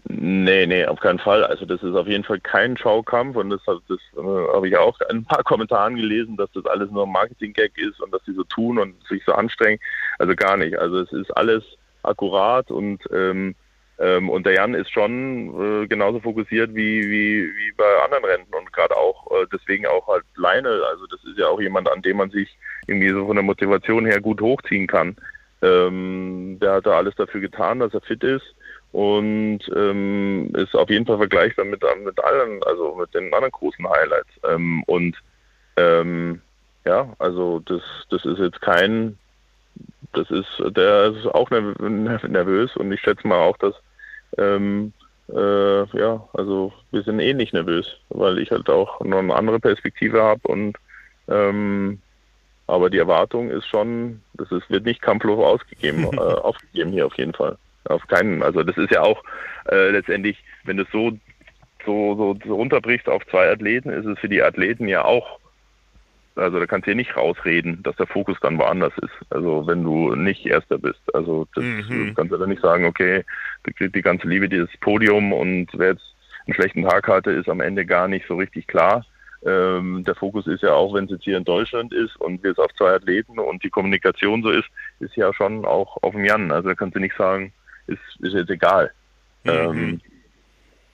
Nee, 0.08 0.68
nee, 0.68 0.86
auf 0.86 1.00
keinen 1.00 1.18
Fall. 1.18 1.44
Also 1.44 1.66
das 1.66 1.82
ist 1.82 1.96
auf 1.96 2.08
jeden 2.08 2.24
Fall 2.24 2.40
kein 2.40 2.78
Schaukampf 2.78 3.36
und 3.38 3.50
das, 3.50 3.62
das 3.66 4.00
äh, 4.16 4.54
habe 4.54 4.68
ich 4.68 4.78
auch 4.78 5.00
in 5.10 5.18
ein 5.18 5.26
paar 5.26 5.44
Kommentaren 5.44 5.96
gelesen, 5.96 6.38
dass 6.38 6.52
das 6.52 6.66
alles 6.68 6.92
nur 6.92 7.06
ein 7.06 7.12
Marketing-Gag 7.12 7.72
ist 7.78 8.00
und 8.00 8.14
dass 8.14 8.24
sie 8.26 8.34
so 8.34 8.44
tun 8.44 8.78
und 8.78 8.96
sich 9.08 9.24
so 9.26 9.34
anstrengen. 9.34 9.80
Also 10.20 10.36
gar 10.36 10.58
nicht. 10.58 10.78
Also 10.78 11.00
es 11.00 11.12
ist 11.12 11.36
alles 11.36 11.64
akkurat 12.04 12.70
und 12.70 13.02
ähm, 13.12 13.56
ähm, 13.98 14.30
und 14.30 14.46
der 14.46 14.54
Jan 14.54 14.76
ist 14.76 14.92
schon 14.92 15.84
äh, 15.84 15.88
genauso 15.88 16.20
fokussiert 16.20 16.76
wie, 16.76 17.02
wie, 17.10 17.44
wie 17.46 17.72
bei 17.76 18.04
anderen 18.04 18.26
Rennen 18.26 18.48
und 18.52 18.72
gerade 18.74 18.96
auch 18.96 19.32
äh, 19.32 19.46
deswegen 19.52 19.88
auch 19.88 20.08
halt 20.08 20.26
Leine. 20.36 20.82
Also 20.92 21.08
das 21.08 21.24
ist 21.24 21.40
ja 21.40 21.48
auch 21.48 21.62
jemand, 21.62 21.90
an 21.90 22.02
dem 22.04 22.18
man 22.18 22.30
sich 22.30 22.56
irgendwie 22.88 23.10
so 23.10 23.26
von 23.26 23.38
der 23.38 23.44
Motivation 23.44 24.06
her 24.06 24.22
gut 24.22 24.42
hochziehen 24.42 24.86
kann. 24.86 25.16
Ähm, 25.62 26.58
der 26.62 26.74
hat 26.74 26.86
da 26.86 26.98
alles 26.98 27.16
dafür 27.16 27.42
getan, 27.42 27.80
dass 27.80 27.94
er 27.94 28.02
fit 28.02 28.24
ist 28.24 28.54
und 28.96 29.60
ähm, 29.76 30.52
ist 30.54 30.74
auf 30.74 30.90
jeden 30.90 31.06
Fall 31.06 31.18
vergleichbar 31.18 31.66
mit, 31.66 31.84
mit 32.06 32.24
allen, 32.24 32.64
also 32.64 32.96
mit 32.96 33.14
den 33.14 33.26
anderen 33.34 33.52
großen 33.52 33.86
Highlights. 33.90 34.30
Ähm, 34.50 34.84
und 34.88 35.18
ähm, 35.76 36.42
ja, 36.86 37.14
also 37.20 37.60
das, 37.66 37.82
das 38.10 38.24
ist 38.24 38.40
jetzt 38.40 38.62
kein, 38.62 39.18
das 40.14 40.32
ist, 40.32 40.48
der 40.78 41.08
ist 41.08 41.26
auch 41.26 41.50
nervös 41.50 42.74
und 42.78 42.90
ich 42.94 43.02
schätze 43.02 43.28
mal 43.28 43.40
auch, 43.40 43.58
dass 43.58 43.74
ähm, 44.38 44.94
äh, 45.28 45.98
ja, 45.98 46.26
also 46.32 46.72
wir 46.92 47.04
sind 47.04 47.20
eh 47.20 47.34
nicht 47.34 47.52
nervös, 47.52 47.98
weil 48.08 48.40
ich 48.40 48.50
halt 48.50 48.70
auch 48.70 49.02
noch 49.02 49.20
eine 49.20 49.36
andere 49.36 49.60
Perspektive 49.60 50.24
habe 50.24 50.48
und 50.48 50.78
ähm, 51.28 52.00
aber 52.68 52.90
die 52.90 53.00
Erwartung 53.00 53.50
ist 53.52 53.68
schon, 53.68 54.22
das 54.36 54.50
ist, 54.54 54.70
wird 54.70 54.86
nicht 54.86 55.02
kampflos 55.02 55.44
ausgegeben, 55.44 56.06
äh, 56.14 56.18
aufgegeben 56.18 56.94
hier 56.94 57.08
auf 57.08 57.18
jeden 57.18 57.34
Fall. 57.34 57.58
Auf 57.88 58.08
keinen. 58.08 58.42
Also 58.42 58.64
das 58.64 58.78
ist 58.78 58.92
ja 58.92 59.02
auch 59.02 59.24
äh, 59.72 59.92
letztendlich, 59.92 60.44
wenn 60.64 60.78
du 60.78 60.84
es 60.84 60.92
so, 60.92 61.12
so, 61.86 62.16
so, 62.16 62.38
so 62.46 62.56
runterbrichst 62.56 63.08
auf 63.08 63.26
zwei 63.28 63.50
Athleten, 63.50 63.90
ist 63.90 64.06
es 64.06 64.20
für 64.20 64.30
die 64.30 64.42
Athleten 64.42 64.88
ja 64.88 65.06
auch, 65.06 65.40
also 66.36 66.60
da 66.60 66.66
kannst 66.66 66.88
du 66.88 66.92
ja 66.92 66.96
nicht 66.96 67.16
rausreden, 67.16 67.82
dass 67.84 67.96
der 67.96 68.08
Fokus 68.08 68.38
dann 68.42 68.58
woanders 68.58 68.94
ist. 69.02 69.14
Also 69.30 69.68
wenn 69.68 69.84
du 69.84 70.16
nicht 70.16 70.46
Erster 70.46 70.78
bist. 70.78 71.02
Also 71.14 71.48
das 71.56 71.64
mhm. 71.64 72.14
kannst 72.16 72.34
du 72.34 72.38
dann 72.38 72.50
nicht 72.50 72.62
sagen, 72.62 72.86
okay, 72.86 73.24
die, 73.80 73.90
die 73.90 74.02
ganze 74.02 74.28
Liebe 74.28 74.50
dieses 74.50 74.76
Podium 74.82 75.32
und 75.32 75.68
wer 75.74 75.92
jetzt 75.92 76.16
einen 76.46 76.56
schlechten 76.56 76.84
Tag 76.84 77.08
hatte, 77.08 77.32
ist 77.32 77.50
am 77.50 77.62
Ende 77.62 77.86
gar 77.86 78.08
nicht 78.08 78.28
so 78.28 78.36
richtig 78.36 78.68
klar. 78.68 79.06
Ähm, 79.46 80.04
der 80.04 80.16
Fokus 80.16 80.48
ist 80.48 80.64
ja 80.64 80.74
auch, 80.74 80.94
wenn 80.94 81.06
es 81.06 81.12
jetzt 81.12 81.24
hier 81.24 81.38
in 81.38 81.44
Deutschland 81.44 81.94
ist 81.94 82.16
und 82.18 82.44
wir 82.44 82.52
es 82.52 82.58
auf 82.58 82.74
zwei 82.74 82.94
Athleten 82.94 83.40
und 83.40 83.64
die 83.64 83.70
Kommunikation 83.70 84.42
so 84.42 84.50
ist, 84.50 84.68
ist 85.00 85.16
ja 85.16 85.34
schon 85.34 85.66
auch 85.66 85.98
auf 86.02 86.14
dem 86.14 86.26
Jan. 86.26 86.52
Also 86.52 86.70
da 86.70 86.76
kannst 86.76 86.96
du 86.96 87.00
nicht 87.00 87.16
sagen, 87.16 87.54
ist, 87.88 88.00
ist 88.20 88.34
jetzt 88.34 88.50
egal. 88.50 88.92
Mhm. 89.44 89.52
Ähm, 89.52 90.02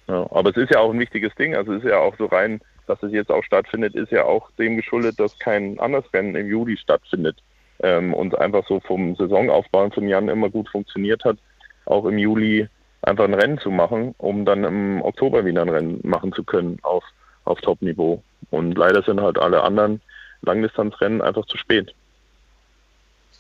ja, 0.08 0.28
aber 0.32 0.50
es 0.50 0.58
ist 0.58 0.72
ja 0.72 0.80
auch 0.80 0.92
ein 0.92 1.00
wichtiges 1.00 1.34
Ding. 1.36 1.56
Also 1.56 1.74
es 1.74 1.84
ist 1.84 1.90
ja 1.90 1.98
auch 1.98 2.16
so 2.18 2.26
rein, 2.26 2.62
dass 2.88 3.02
es 3.04 3.12
jetzt 3.12 3.32
auch 3.32 3.44
stattfindet, 3.44 3.96
ist 3.96 4.12
ja 4.12 4.26
auch 4.26 4.50
dem 4.58 4.76
geschuldet, 4.76 5.20
dass 5.20 5.38
kein 5.40 5.80
anderes 5.80 6.12
Rennen 6.14 6.36
im 6.36 6.48
Juli 6.48 6.78
stattfindet. 6.78 7.38
ähm, 7.84 8.14
und 8.14 8.38
einfach 8.38 8.66
so 8.68 8.80
vom 8.80 9.16
Saisonaufbau 9.16 9.90
von 9.90 10.08
Jan 10.08 10.30
immer 10.30 10.50
gut 10.50 10.70
funktioniert 10.70 11.24
hat, 11.26 11.38
auch 11.86 12.06
im 12.06 12.18
Juli 12.18 12.68
einfach 13.02 13.24
ein 13.26 13.34
Rennen 13.34 13.58
zu 13.58 13.72
machen, 13.72 14.14
um 14.18 14.46
dann 14.46 14.64
im 14.64 15.02
Oktober 15.02 15.46
wieder 15.46 15.62
ein 15.62 15.70
Rennen 15.70 16.00
machen 16.04 16.32
zu 16.34 16.44
können 16.44 16.78
auf, 16.84 17.04
auf 17.46 17.60
Top-Niveau. 17.62 18.22
Und 18.52 18.78
leider 18.78 19.02
sind 19.04 19.22
halt 19.22 19.40
alle 19.40 19.64
anderen 19.64 20.02
Langdistanzrennen 20.42 21.22
einfach 21.22 21.46
zu 21.46 21.58
spät. 21.58 21.94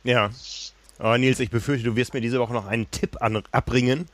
Ja. 0.03 0.29
Aber 1.01 1.17
Nils, 1.17 1.39
ich 1.39 1.49
befürchte, 1.49 1.89
du 1.89 1.95
wirst 1.95 2.13
mir 2.13 2.21
diese 2.21 2.39
Woche 2.39 2.53
noch 2.53 2.67
einen 2.67 2.89
Tipp 2.91 3.17
an, 3.21 3.41
abbringen. 3.51 4.07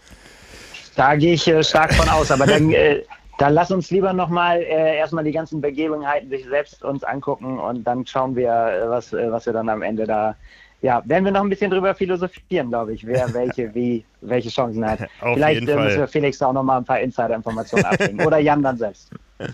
Da 0.95 1.15
gehe 1.15 1.33
ich 1.33 1.45
äh, 1.47 1.63
stark 1.63 1.93
von 1.93 2.07
aus, 2.07 2.31
aber 2.31 2.47
dann, 2.47 2.71
äh, 2.71 3.03
dann 3.37 3.53
lass 3.53 3.71
uns 3.71 3.91
lieber 3.91 4.13
nochmal 4.13 4.61
äh, 4.61 4.97
erstmal 4.97 5.25
die 5.25 5.33
ganzen 5.33 5.59
Begebenheiten 5.59 6.29
sich 6.29 6.45
selbst 6.45 6.83
uns 6.83 7.03
angucken 7.03 7.59
und 7.59 7.83
dann 7.83 8.07
schauen 8.07 8.35
wir, 8.35 8.49
äh, 8.49 8.89
was, 8.89 9.11
äh, 9.11 9.29
was 9.29 9.45
wir 9.45 9.53
dann 9.53 9.67
am 9.67 9.81
Ende 9.81 10.05
da 10.05 10.35
ja, 10.81 11.01
werden 11.05 11.25
wir 11.25 11.31
noch 11.31 11.41
ein 11.41 11.49
bisschen 11.49 11.71
drüber 11.71 11.95
philosophieren, 11.95 12.69
glaube 12.69 12.93
ich, 12.93 13.05
wer 13.05 13.33
welche, 13.33 13.73
wie, 13.73 14.05
welche 14.21 14.49
Chancen 14.49 14.85
hat. 14.87 15.01
Auf 15.21 15.35
Vielleicht 15.35 15.61
jeden 15.61 15.69
äh, 15.69 15.73
Fall. 15.73 15.85
müssen 15.85 15.99
wir 15.99 16.07
Felix 16.07 16.41
auch 16.41 16.53
noch 16.53 16.63
mal 16.63 16.77
ein 16.77 16.85
paar 16.85 16.99
Insider-Informationen 16.99 17.85
abbringen. 17.85 18.25
Oder 18.25 18.37
Jan 18.37 18.63
dann 18.63 18.77
selbst. 18.77 19.09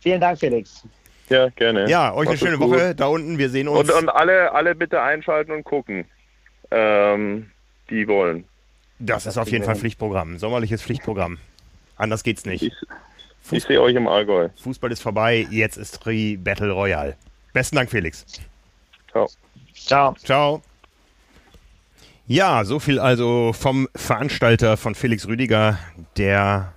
Vielen 0.00 0.20
Dank, 0.20 0.38
Felix. 0.38 0.84
Ja, 1.28 1.48
gerne. 1.50 1.88
Ja, 1.88 2.12
euch 2.12 2.20
eine 2.20 2.24
Macht 2.24 2.34
es 2.34 2.40
schöne 2.40 2.58
gut. 2.58 2.70
Woche 2.70 2.94
da 2.94 3.06
unten. 3.06 3.38
Wir 3.38 3.50
sehen 3.50 3.68
uns. 3.68 3.90
Und, 3.90 4.02
und 4.02 4.08
alle, 4.08 4.52
alle 4.52 4.74
bitte 4.74 5.02
einschalten 5.02 5.52
und 5.52 5.64
gucken, 5.64 6.04
ähm, 6.70 7.50
die 7.88 8.06
wollen. 8.08 8.44
das 8.98 9.26
ist 9.26 9.38
auf 9.38 9.50
jeden 9.50 9.64
Fall 9.64 9.76
Pflichtprogramm. 9.76 10.38
Sommerliches 10.38 10.82
Pflichtprogramm. 10.82 11.38
Anders 11.96 12.22
geht's 12.22 12.44
nicht. 12.44 12.62
Ich, 12.62 12.74
ich 13.50 13.64
sehe 13.64 13.80
euch 13.80 13.94
im 13.94 14.08
Allgäu. 14.08 14.48
Fußball 14.62 14.90
ist 14.92 15.02
vorbei. 15.02 15.46
Jetzt 15.50 15.76
ist 15.76 16.00
Tri 16.02 16.36
Battle 16.36 16.72
Royale. 16.72 17.16
Besten 17.52 17.76
Dank, 17.76 17.90
Felix. 17.90 18.24
Ciao. 19.10 19.28
Ciao. 19.74 20.14
Ciao. 20.24 20.62
Ja, 22.26 22.64
so 22.64 22.78
viel 22.78 23.00
also 23.00 23.52
vom 23.52 23.88
Veranstalter 23.96 24.76
von 24.76 24.94
Felix 24.94 25.26
Rüdiger, 25.26 25.78
der 26.16 26.72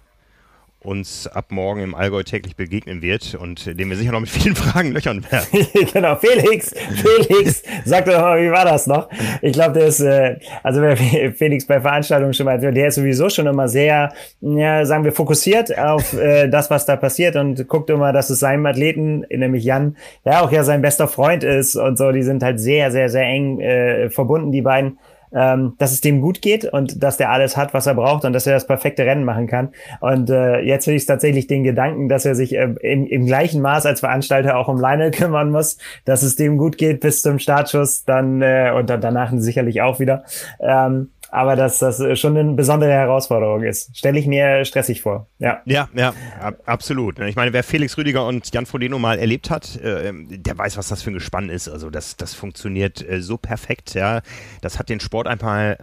uns 0.83 1.27
ab 1.27 1.45
morgen 1.49 1.81
im 1.81 1.95
Allgäu 1.95 2.23
täglich 2.23 2.55
begegnen 2.55 3.01
wird 3.01 3.35
und 3.35 3.79
den 3.79 3.89
wir 3.89 3.95
sicher 3.95 4.11
noch 4.11 4.19
mit 4.19 4.29
vielen 4.29 4.55
Fragen 4.63 4.91
löchern 4.91 5.25
werden. 5.29 5.67
genau, 5.93 6.15
Felix, 6.15 6.73
Felix, 6.73 7.63
sag 7.85 8.05
doch 8.05 8.19
mal, 8.19 8.41
wie 8.41 8.51
war 8.51 8.65
das 8.65 8.87
noch? 8.87 9.09
Ich 9.41 9.53
glaube, 9.53 9.73
der 9.73 9.87
ist, 9.87 9.99
äh, 10.01 10.37
also 10.61 10.81
wer 10.81 10.97
Felix 10.97 11.65
bei 11.65 11.79
Veranstaltungen 11.79 12.33
schon 12.33 12.45
mal, 12.45 12.59
der 12.59 12.87
ist 12.87 12.95
sowieso 12.95 13.29
schon 13.29 13.47
immer 13.47 13.67
sehr, 13.67 14.13
ja, 14.41 14.85
sagen 14.85 15.03
wir, 15.03 15.11
fokussiert 15.11 15.77
auf 15.77 16.13
äh, 16.13 16.47
das, 16.47 16.69
was 16.69 16.85
da 16.85 16.95
passiert 16.95 17.35
und 17.35 17.67
guckt 17.67 17.89
immer, 17.89 18.13
dass 18.13 18.29
es 18.29 18.39
seinem 18.39 18.65
Athleten, 18.65 19.25
nämlich 19.29 19.63
Jan, 19.63 19.97
der 20.25 20.43
auch 20.43 20.51
ja 20.51 20.63
sein 20.63 20.81
bester 20.81 21.07
Freund 21.07 21.43
ist 21.43 21.75
und 21.75 21.97
so, 21.97 22.11
die 22.11 22.23
sind 22.23 22.43
halt 22.43 22.59
sehr, 22.59 22.91
sehr, 22.91 23.09
sehr 23.09 23.23
eng 23.23 23.59
äh, 23.59 24.09
verbunden, 24.09 24.51
die 24.51 24.61
beiden 24.61 24.97
ähm, 25.33 25.73
dass 25.77 25.91
es 25.91 26.01
dem 26.01 26.21
gut 26.21 26.41
geht 26.41 26.65
und 26.65 27.01
dass 27.01 27.17
der 27.17 27.31
alles 27.31 27.57
hat, 27.57 27.73
was 27.73 27.87
er 27.87 27.95
braucht 27.95 28.25
und 28.25 28.33
dass 28.33 28.47
er 28.47 28.53
das 28.53 28.67
perfekte 28.67 29.05
Rennen 29.05 29.23
machen 29.23 29.47
kann. 29.47 29.69
Und 29.99 30.29
äh, 30.29 30.59
jetzt 30.59 30.87
will 30.87 30.95
ich 30.95 31.05
tatsächlich 31.05 31.47
den 31.47 31.63
Gedanken, 31.63 32.09
dass 32.09 32.25
er 32.25 32.35
sich 32.35 32.55
äh, 32.55 32.73
im, 32.81 33.05
im 33.05 33.25
gleichen 33.25 33.61
Maß 33.61 33.85
als 33.85 34.01
Veranstalter 34.01 34.57
auch 34.57 34.67
um 34.67 34.79
Lionel 34.79 35.11
kümmern 35.11 35.51
muss, 35.51 35.77
dass 36.05 36.23
es 36.23 36.35
dem 36.35 36.57
gut 36.57 36.77
geht 36.77 36.99
bis 36.99 37.21
zum 37.21 37.39
Startschuss, 37.39 38.05
dann 38.05 38.41
äh, 38.41 38.71
und 38.75 38.89
dann 38.89 39.01
danach 39.01 39.31
sicherlich 39.35 39.81
auch 39.81 39.99
wieder. 39.99 40.23
Ähm, 40.59 41.09
aber 41.33 41.55
dass 41.55 41.79
das 41.79 42.19
schon 42.19 42.37
eine 42.37 42.53
besondere 42.53 42.91
Herausforderung 42.91 43.63
ist, 43.63 43.97
stelle 43.97 44.19
ich 44.19 44.27
mir 44.27 44.63
stressig 44.65 45.01
vor. 45.01 45.25
Ja. 45.39 45.63
Ja, 45.65 45.89
ja, 45.95 46.13
ab, 46.39 46.59
absolut. 46.67 47.17
Ich 47.19 47.35
meine, 47.35 47.53
wer 47.53 47.63
Felix 47.63 47.97
Rüdiger 47.97 48.27
und 48.27 48.53
Jan 48.53 48.67
Frodeno 48.67 48.99
mal 48.99 49.17
erlebt 49.17 49.49
hat, 49.49 49.75
äh, 49.77 50.13
der 50.13 50.55
weiß, 50.55 50.77
was 50.77 50.89
das 50.89 51.01
für 51.01 51.09
ein 51.09 51.15
Gespann 51.15 51.49
ist. 51.49 51.67
Also 51.67 51.89
das, 51.89 52.17
das 52.17 52.35
funktioniert 52.35 53.01
äh, 53.09 53.19
so 53.19 53.37
perfekt, 53.37 53.95
ja. 53.95 54.21
Das 54.61 54.77
hat 54.77 54.89
den 54.89 54.99
Sport 54.99 55.25
einmal, 55.25 55.79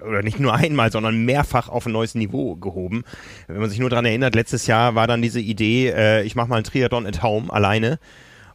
äh, 0.00 0.04
oder 0.04 0.22
nicht 0.22 0.38
nur 0.38 0.54
einmal, 0.54 0.92
sondern 0.92 1.24
mehrfach 1.24 1.68
auf 1.68 1.86
ein 1.86 1.92
neues 1.92 2.14
Niveau 2.14 2.54
gehoben. 2.54 3.02
Wenn 3.48 3.60
man 3.60 3.68
sich 3.68 3.80
nur 3.80 3.90
daran 3.90 4.04
erinnert, 4.04 4.36
letztes 4.36 4.68
Jahr 4.68 4.94
war 4.94 5.08
dann 5.08 5.22
diese 5.22 5.40
Idee, 5.40 5.88
äh, 5.90 6.22
ich 6.22 6.36
mache 6.36 6.48
mal 6.48 6.58
ein 6.58 6.64
Triathlon 6.64 7.04
at 7.04 7.20
home 7.20 7.52
alleine. 7.52 7.98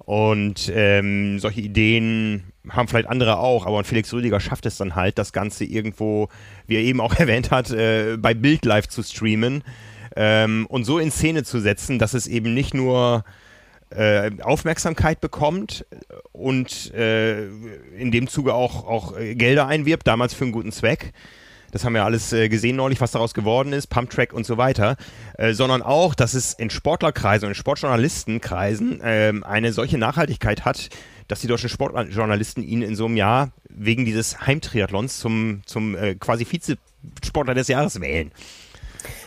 Und 0.07 0.71
ähm, 0.73 1.37
solche 1.37 1.59
Ideen 1.59 2.53
haben 2.69 2.87
vielleicht 2.87 3.09
andere 3.09 3.39
auch, 3.39 3.65
aber 3.65 3.83
Felix 3.83 4.13
Rüdiger 4.13 4.39
schafft 4.39 4.65
es 4.65 4.77
dann 4.77 4.95
halt, 4.95 5.17
das 5.17 5.33
Ganze 5.33 5.65
irgendwo, 5.65 6.29
wie 6.65 6.75
er 6.75 6.81
eben 6.81 7.01
auch 7.01 7.13
erwähnt 7.19 7.51
hat, 7.51 7.71
äh, 7.71 8.15
bei 8.17 8.33
Bild 8.33 8.63
Live 8.63 8.87
zu 8.87 9.03
streamen 9.03 9.65
ähm, 10.15 10.65
und 10.69 10.85
so 10.85 10.97
in 10.97 11.11
Szene 11.11 11.43
zu 11.43 11.59
setzen, 11.59 11.99
dass 11.99 12.13
es 12.13 12.25
eben 12.25 12.53
nicht 12.53 12.73
nur 12.73 13.25
äh, 13.89 14.31
Aufmerksamkeit 14.41 15.19
bekommt 15.19 15.85
und 16.31 16.93
äh, 16.93 17.47
in 17.97 18.11
dem 18.11 18.29
Zuge 18.29 18.53
auch, 18.53 18.87
auch 18.87 19.13
Gelder 19.17 19.67
einwirbt, 19.67 20.07
damals 20.07 20.33
für 20.33 20.45
einen 20.45 20.53
guten 20.53 20.71
Zweck. 20.71 21.11
Das 21.71 21.83
haben 21.83 21.93
wir 21.93 22.05
alles 22.05 22.33
äh, 22.33 22.49
gesehen 22.49 22.75
neulich, 22.75 23.01
was 23.01 23.11
daraus 23.11 23.33
geworden 23.33 23.73
ist, 23.73 23.87
Pumptrack 23.87 24.33
und 24.33 24.45
so 24.45 24.57
weiter, 24.57 24.95
äh, 25.37 25.53
sondern 25.53 25.81
auch, 25.81 26.15
dass 26.15 26.33
es 26.33 26.53
in 26.53 26.69
Sportlerkreisen 26.69 27.45
und 27.45 27.51
in 27.51 27.55
Sportjournalistenkreisen 27.55 29.01
ähm, 29.03 29.43
eine 29.43 29.73
solche 29.73 29.97
Nachhaltigkeit 29.97 30.65
hat, 30.65 30.89
dass 31.27 31.41
die 31.41 31.47
deutschen 31.47 31.69
Sportjournalisten 31.69 32.63
ihn 32.63 32.81
in 32.81 32.95
so 32.95 33.05
einem 33.05 33.17
Jahr 33.17 33.51
wegen 33.69 34.05
dieses 34.05 34.47
Heimtriathlons 34.47 35.19
zum, 35.19 35.61
zum 35.65 35.95
äh, 35.95 36.15
quasi 36.15 36.47
Vizesportler 36.49 37.53
des 37.53 37.67
Jahres 37.67 37.99
wählen. 37.99 38.31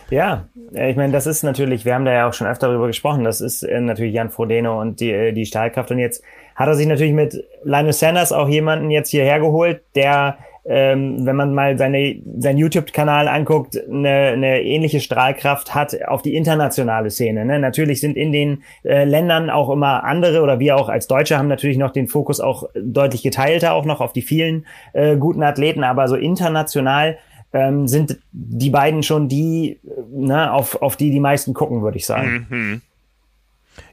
Ja, 0.09 0.49
ich 0.73 0.97
meine, 0.97 1.13
das 1.13 1.25
ist 1.25 1.41
natürlich, 1.43 1.85
wir 1.85 1.95
haben 1.95 2.03
da 2.03 2.11
ja 2.11 2.27
auch 2.27 2.33
schon 2.33 2.45
öfter 2.45 2.67
darüber 2.67 2.87
gesprochen, 2.87 3.23
das 3.23 3.39
ist 3.39 3.63
natürlich 3.63 4.13
Jan 4.13 4.29
Frodeno 4.29 4.79
und 4.81 4.99
die, 4.99 5.31
die 5.31 5.45
Stahlkraft. 5.45 5.89
Und 5.89 5.99
jetzt 5.99 6.21
hat 6.55 6.67
er 6.67 6.75
sich 6.75 6.85
natürlich 6.85 7.13
mit 7.13 7.41
Linus 7.63 7.99
Sanders 7.99 8.33
auch 8.33 8.49
jemanden 8.49 8.91
jetzt 8.91 9.09
hierher 9.09 9.39
geholt, 9.39 9.81
der 9.95 10.37
ähm, 10.63 11.25
wenn 11.25 11.35
man 11.35 11.53
mal 11.53 11.77
seine, 11.77 12.21
seinen 12.37 12.57
YouTube-Kanal 12.57 13.27
anguckt, 13.27 13.77
eine, 13.89 14.09
eine 14.09 14.61
ähnliche 14.61 14.99
Strahlkraft 14.99 15.73
hat 15.73 16.03
auf 16.07 16.21
die 16.21 16.35
internationale 16.35 17.09
Szene. 17.09 17.45
Ne? 17.45 17.59
Natürlich 17.59 17.99
sind 17.99 18.15
in 18.15 18.31
den 18.31 18.63
äh, 18.83 19.03
Ländern 19.03 19.49
auch 19.49 19.69
immer 19.69 20.03
andere 20.03 20.41
oder 20.41 20.59
wir 20.59 20.77
auch 20.77 20.89
als 20.89 21.07
Deutsche 21.07 21.37
haben 21.37 21.47
natürlich 21.47 21.77
noch 21.77 21.91
den 21.91 22.07
Fokus 22.07 22.39
auch 22.39 22.69
deutlich 22.75 23.23
geteilter 23.23 23.73
auch 23.73 23.85
noch 23.85 24.01
auf 24.01 24.13
die 24.13 24.21
vielen 24.21 24.65
äh, 24.93 25.17
guten 25.17 25.41
Athleten, 25.43 25.83
aber 25.83 26.07
so 26.07 26.15
international 26.15 27.17
ähm, 27.53 27.87
sind 27.87 28.19
die 28.31 28.69
beiden 28.69 29.03
schon 29.03 29.27
die, 29.27 29.79
ne, 30.11 30.53
auf, 30.53 30.81
auf 30.81 30.95
die 30.95 31.11
die 31.11 31.19
meisten 31.19 31.53
gucken, 31.53 31.81
würde 31.81 31.97
ich 31.97 32.05
sagen. 32.05 32.47
Mhm. 32.49 32.81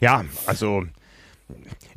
Ja, 0.00 0.24
also 0.46 0.84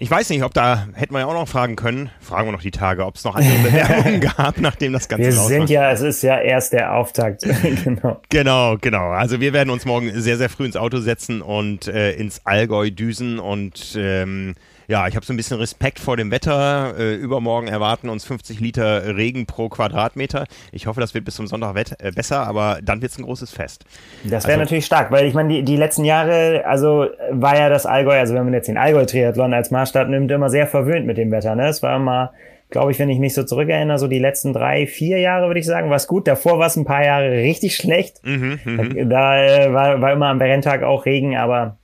ich 0.02 0.10
weiß 0.10 0.32
nicht, 0.32 0.42
ob 0.42 0.52
da 0.56 0.88
hätten 0.94 1.14
wir 1.14 1.20
ja 1.20 1.26
auch 1.28 1.34
noch 1.36 1.48
fragen 1.48 1.76
können. 1.76 2.10
Fragen 2.20 2.48
wir 2.48 2.54
noch 2.54 2.64
die 2.64 2.72
Tage, 2.72 3.06
ob 3.06 3.18
es 3.18 3.24
noch 3.24 3.36
andere 3.36 3.60
Bewerbungen 3.60 4.20
gab, 4.36 4.60
nachdem 4.60 4.94
das 4.94 5.08
Ganze 5.08 5.28
Wir 5.28 5.38
raus 5.38 5.48
sind 5.48 5.70
ja, 5.70 5.92
es 5.92 6.02
ist 6.02 6.24
ja 6.24 6.40
erst 6.40 6.74
der 6.74 6.96
Auftakt. 6.96 7.44
genau. 7.84 8.20
Genau, 8.30 8.78
genau. 8.82 9.10
Also 9.12 9.40
wir 9.40 9.54
werden 9.54 9.70
uns 9.70 9.86
morgen 9.86 10.20
sehr, 10.20 10.38
sehr 10.38 10.50
früh 10.50 10.66
ins 10.66 10.76
Auto 10.76 10.98
setzen 11.02 11.44
und 11.44 11.88
äh, 11.88 12.14
ins 12.14 12.44
Allgäu 12.48 12.90
düsen 12.90 13.38
und 13.38 13.96
ähm, 13.96 14.56
ja, 14.92 15.08
ich 15.08 15.16
habe 15.16 15.26
so 15.26 15.32
ein 15.32 15.38
bisschen 15.38 15.58
Respekt 15.58 16.00
vor 16.00 16.18
dem 16.18 16.32
Wetter. 16.32 16.96
Äh, 17.00 17.16
übermorgen 17.16 17.70
erwarten 17.70 18.10
uns 18.10 18.26
50 18.26 18.60
Liter 18.60 19.16
Regen 19.16 19.46
pro 19.46 19.70
Quadratmeter. 19.70 20.44
Ich 20.74 20.86
hoffe, 20.86 21.00
das 21.00 21.14
wird 21.14 21.24
bis 21.24 21.36
zum 21.36 21.48
Sonntag 21.48 21.78
äh, 22.00 22.12
besser, 22.12 22.46
aber 22.46 22.80
dann 22.84 23.02
wird 23.02 23.14
es 23.14 23.18
ein 23.18 23.24
großes 23.24 23.52
Fest. 23.52 23.86
Das 24.26 24.44
wäre 24.44 24.56
Also- 24.56 24.60
natürlich 24.66 24.86
stark, 24.86 25.10
weil 25.10 25.26
ich 25.28 25.34
meine, 25.34 25.48
die, 25.48 25.64
die 25.64 25.78
letzten 25.78 26.04
Jahre, 26.04 26.66
also 26.66 27.08
war 27.32 27.58
ja 27.58 27.70
das 27.70 27.86
Allgäu, 27.86 28.20
also 28.20 28.34
wenn 28.36 28.44
man 28.44 28.54
jetzt 28.54 28.68
den 28.68 28.78
Allgäu-Triathlon 28.78 29.54
als 29.54 29.72
Maßstab 29.72 30.10
nimmt, 30.10 30.30
immer 30.30 30.50
sehr 30.50 30.68
verwöhnt 30.68 31.06
mit 31.06 31.18
dem 31.18 31.32
Wetter. 31.32 31.56
Ne? 31.56 31.70
Es 31.70 31.82
war 31.82 31.96
immer, 31.96 32.34
glaube 32.70 32.92
ich, 32.92 33.00
wenn 33.00 33.10
ich 33.10 33.20
mich 33.20 33.34
so 33.34 33.44
zurückerinnere, 33.44 33.98
so 33.98 34.10
die 34.10 34.20
letzten 34.20 34.52
drei, 34.52 34.88
vier 34.88 35.20
Jahre, 35.20 35.48
würde 35.48 35.62
ich 35.62 35.66
sagen, 35.66 35.90
war 35.90 35.96
es 35.96 36.08
gut. 36.08 36.28
Davor 36.28 36.60
war 36.60 36.68
es 36.68 36.76
ein 36.76 36.84
paar 36.84 37.06
Jahre 37.06 37.32
richtig 37.32 37.78
schlecht. 37.78 38.18
Mhm, 38.26 38.60
mhm. 38.66 39.10
Da 39.10 39.42
äh, 39.42 39.74
war, 39.74 40.02
war 40.02 40.12
immer 40.12 40.28
am 40.28 40.42
Renntag 40.42 40.84
auch 40.84 41.06
Regen, 41.06 41.38
aber 41.38 41.78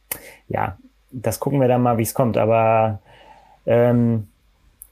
ja, 0.50 0.78
das 1.22 1.40
gucken 1.40 1.60
wir 1.62 1.68
dann 1.68 1.82
mal, 1.82 1.98
wie 1.98 2.04
es 2.04 2.14
kommt. 2.14 2.38
Aber 2.38 3.00
ähm, 3.66 4.28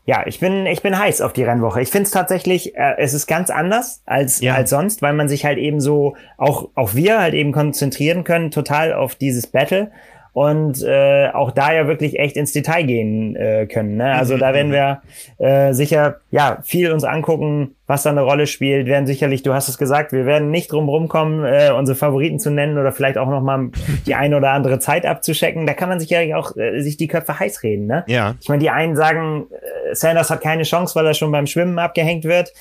ja, 0.05 0.23
ich 0.27 0.39
bin, 0.39 0.65
ich 0.67 0.81
bin 0.83 0.97
heiß 0.97 1.21
auf 1.21 1.33
die 1.33 1.43
Rennwoche. 1.43 1.81
Ich 1.81 1.89
finde 1.89 2.03
es 2.05 2.11
tatsächlich, 2.11 2.75
äh, 2.75 2.95
es 2.97 3.13
ist 3.13 3.25
ganz 3.27 3.49
anders 3.49 4.01
als, 4.05 4.39
Ja. 4.39 4.53
als 4.53 4.69
sonst, 4.69 5.01
weil 5.01 5.13
man 5.13 5.27
sich 5.29 5.45
halt 5.45 5.57
eben 5.57 5.79
so, 5.79 6.15
auch, 6.37 6.69
auch 6.75 6.93
wir 6.93 7.19
halt 7.19 7.33
eben 7.33 7.51
konzentrieren 7.51 8.23
können, 8.23 8.51
total 8.51 8.93
auf 8.93 9.15
dieses 9.15 9.47
Battle 9.47 9.91
und 10.35 10.83
äh, 10.83 11.29
auch 11.29 11.49
da 11.49 11.73
ja 11.73 11.87
wirklich 11.87 12.19
echt 12.19 12.35
ins 12.35 12.51
Detail 12.51 12.83
gehen 12.83 13.37
äh, 13.37 13.67
können. 13.67 13.95
Ne? 13.95 14.11
Also 14.15 14.35
da 14.37 14.53
werden 14.53 14.73
wir 14.73 15.01
äh, 15.37 15.71
sicher 15.71 16.17
ja 16.29 16.59
viel 16.61 16.91
uns 16.91 17.05
angucken, 17.05 17.75
was 17.87 18.03
da 18.03 18.09
eine 18.09 18.21
Rolle 18.21 18.45
spielt. 18.45 18.85
Werden 18.85 19.07
sicherlich, 19.07 19.43
du 19.43 19.53
hast 19.53 19.69
es 19.69 19.77
gesagt, 19.77 20.11
wir 20.11 20.25
werden 20.25 20.51
nicht 20.51 20.73
drum 20.73 20.89
rumkommen, 20.89 21.45
äh, 21.45 21.71
unsere 21.71 21.95
Favoriten 21.95 22.37
zu 22.37 22.51
nennen 22.51 22.77
oder 22.77 22.91
vielleicht 22.91 23.17
auch 23.17 23.29
noch 23.29 23.39
mal 23.39 23.69
die 24.05 24.15
eine 24.15 24.35
oder 24.35 24.51
andere 24.51 24.79
Zeit 24.79 25.05
abzuschecken. 25.05 25.65
Da 25.65 25.73
kann 25.73 25.87
man 25.87 26.01
sich 26.01 26.09
ja 26.09 26.19
auch 26.35 26.57
äh, 26.57 26.81
sich 26.81 26.97
die 26.97 27.07
Köpfe 27.07 27.39
heiß 27.39 27.63
reden. 27.63 27.85
Ne? 27.85 28.03
Ja. 28.07 28.35
Ich 28.41 28.49
meine, 28.49 28.59
die 28.59 28.69
einen 28.69 28.97
sagen, 28.97 29.45
äh, 29.51 29.95
Sanders 29.95 30.29
hat 30.29 30.41
keine 30.41 30.63
Chance, 30.63 30.95
weil 30.95 31.05
er 31.05 31.13
schon 31.13 31.31
beim 31.31 31.47
Schwimmen 31.47 31.79
abgehängt 31.79 32.25
wird. 32.25 32.51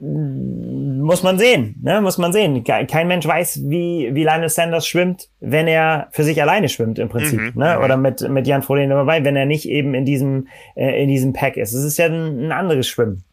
Muss 0.00 1.22
man 1.22 1.38
sehen, 1.38 1.76
ne? 1.82 2.00
muss 2.00 2.18
man 2.18 2.32
sehen. 2.32 2.64
Kein 2.64 3.06
Mensch 3.06 3.26
weiß, 3.26 3.62
wie, 3.68 4.10
wie 4.12 4.24
Lionel 4.24 4.48
Sanders 4.48 4.86
schwimmt, 4.86 5.28
wenn 5.40 5.68
er 5.68 6.08
für 6.10 6.24
sich 6.24 6.42
alleine 6.42 6.68
schwimmt 6.68 6.98
im 6.98 7.08
Prinzip, 7.08 7.38
mhm. 7.38 7.52
ne? 7.54 7.76
Mhm. 7.76 7.84
oder 7.84 7.96
mit, 7.96 8.28
mit 8.28 8.46
Jan 8.46 8.62
Frodeno 8.62 8.96
dabei, 8.96 9.24
wenn 9.24 9.36
er 9.36 9.46
nicht 9.46 9.68
eben 9.68 9.94
in 9.94 10.04
diesem, 10.04 10.48
äh, 10.74 11.02
in 11.02 11.08
diesem 11.08 11.32
Pack 11.32 11.56
ist. 11.56 11.72
Es 11.72 11.84
ist 11.84 11.98
ja 11.98 12.06
ein, 12.06 12.46
ein 12.46 12.52
anderes 12.52 12.88
Schwimmen. 12.88 13.24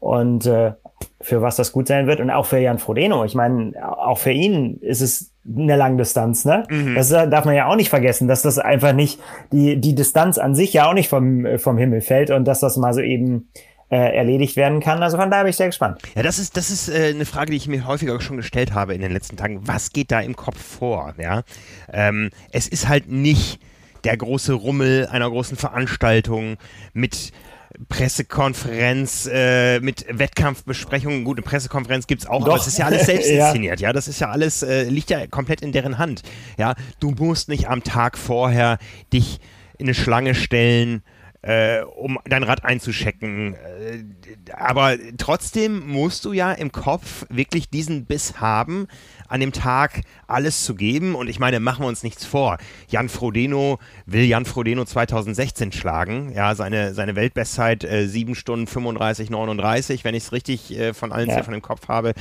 Und 0.00 0.46
äh, 0.46 0.72
für 1.20 1.42
was 1.42 1.56
das 1.56 1.72
gut 1.72 1.88
sein 1.88 2.06
wird 2.06 2.20
und 2.20 2.30
auch 2.30 2.46
für 2.46 2.58
Jan 2.58 2.78
Frodeno. 2.78 3.24
Ich 3.24 3.34
meine, 3.34 3.72
auch 3.82 4.18
für 4.18 4.30
ihn 4.30 4.78
ist 4.80 5.00
es 5.00 5.32
eine 5.46 5.76
Langdistanz, 5.76 6.44
ne? 6.44 6.64
Mhm. 6.70 6.94
Das 6.94 7.10
darf 7.10 7.44
man 7.44 7.54
ja 7.54 7.66
auch 7.66 7.76
nicht 7.76 7.90
vergessen, 7.90 8.28
dass 8.28 8.42
das 8.42 8.58
einfach 8.58 8.92
nicht 8.94 9.20
die 9.52 9.78
die 9.78 9.94
Distanz 9.94 10.38
an 10.38 10.54
sich 10.54 10.72
ja 10.72 10.88
auch 10.88 10.94
nicht 10.94 11.08
vom 11.08 11.46
vom 11.58 11.76
Himmel 11.76 12.00
fällt 12.00 12.30
und 12.30 12.46
dass 12.46 12.60
das 12.60 12.76
mal 12.76 12.94
so 12.94 13.00
eben 13.00 13.50
äh, 13.94 14.16
erledigt 14.16 14.56
werden 14.56 14.80
kann. 14.80 15.02
Also 15.04 15.16
von 15.16 15.30
daher 15.30 15.44
bin 15.44 15.50
ich 15.50 15.56
sehr 15.56 15.68
gespannt. 15.68 16.02
Ja, 16.16 16.24
das 16.24 16.40
ist, 16.40 16.56
das 16.56 16.70
ist 16.70 16.88
äh, 16.88 17.10
eine 17.10 17.24
Frage, 17.24 17.52
die 17.52 17.56
ich 17.56 17.68
mir 17.68 17.86
häufiger 17.86 18.20
schon 18.20 18.36
gestellt 18.36 18.74
habe 18.74 18.92
in 18.92 19.00
den 19.00 19.12
letzten 19.12 19.36
Tagen. 19.36 19.60
Was 19.68 19.92
geht 19.92 20.10
da 20.10 20.20
im 20.20 20.34
Kopf 20.34 20.60
vor? 20.60 21.14
Ja? 21.16 21.44
Ähm, 21.92 22.30
es 22.50 22.66
ist 22.66 22.88
halt 22.88 23.08
nicht 23.08 23.60
der 24.02 24.16
große 24.16 24.52
Rummel 24.52 25.06
einer 25.06 25.30
großen 25.30 25.56
Veranstaltung 25.56 26.56
mit 26.92 27.30
Pressekonferenz 27.88 29.28
äh, 29.32 29.78
mit 29.78 30.06
Wettkampfbesprechungen. 30.08 31.22
Gut, 31.22 31.38
eine 31.38 31.44
Pressekonferenz 31.44 32.08
gibt's 32.08 32.26
auch, 32.26 32.40
Doch. 32.40 32.48
aber 32.48 32.56
es 32.56 32.66
ist 32.66 32.78
ja 32.78 32.86
alles 32.86 33.06
selbst 33.06 33.28
inszeniert. 33.30 33.78
ja. 33.80 33.88
ja. 33.88 33.92
das 33.92 34.08
ist 34.08 34.20
ja 34.20 34.30
alles, 34.30 34.64
äh, 34.64 34.84
liegt 34.88 35.10
ja 35.10 35.26
komplett 35.28 35.60
in 35.60 35.70
deren 35.70 35.98
Hand. 35.98 36.22
Ja, 36.58 36.74
du 36.98 37.12
musst 37.12 37.48
nicht 37.48 37.68
am 37.68 37.84
Tag 37.84 38.18
vorher 38.18 38.78
dich 39.12 39.38
in 39.78 39.86
eine 39.86 39.94
Schlange 39.94 40.34
stellen 40.34 41.02
äh, 41.44 41.82
um 41.82 42.18
dein 42.24 42.42
Rad 42.42 42.64
einzuschecken. 42.64 43.54
Äh, 43.54 44.04
aber 44.54 44.96
trotzdem 45.18 45.86
musst 45.86 46.24
du 46.24 46.32
ja 46.32 46.52
im 46.52 46.72
Kopf 46.72 47.26
wirklich 47.28 47.68
diesen 47.68 48.06
Biss 48.06 48.40
haben, 48.40 48.86
an 49.28 49.40
dem 49.40 49.52
Tag 49.52 50.00
alles 50.26 50.64
zu 50.64 50.74
geben. 50.74 51.14
Und 51.14 51.28
ich 51.28 51.38
meine, 51.38 51.60
machen 51.60 51.84
wir 51.84 51.88
uns 51.88 52.02
nichts 52.02 52.24
vor. 52.24 52.56
Jan 52.88 53.10
Frodeno 53.10 53.78
will 54.06 54.24
Jan 54.24 54.46
Frodeno 54.46 54.86
2016 54.86 55.72
schlagen. 55.72 56.32
Ja, 56.34 56.54
seine, 56.54 56.94
seine 56.94 57.14
Weltbestzeit 57.14 57.84
äh, 57.84 58.08
7 58.08 58.34
Stunden 58.34 58.66
35, 58.66 59.28
39, 59.28 60.04
wenn 60.04 60.14
ich 60.14 60.24
es 60.24 60.32
richtig 60.32 60.74
äh, 60.78 60.94
von 60.94 61.12
allen 61.12 61.28
ja. 61.28 61.36
Ziffern 61.36 61.54
im 61.54 61.62
Kopf 61.62 61.88
habe 61.88 62.14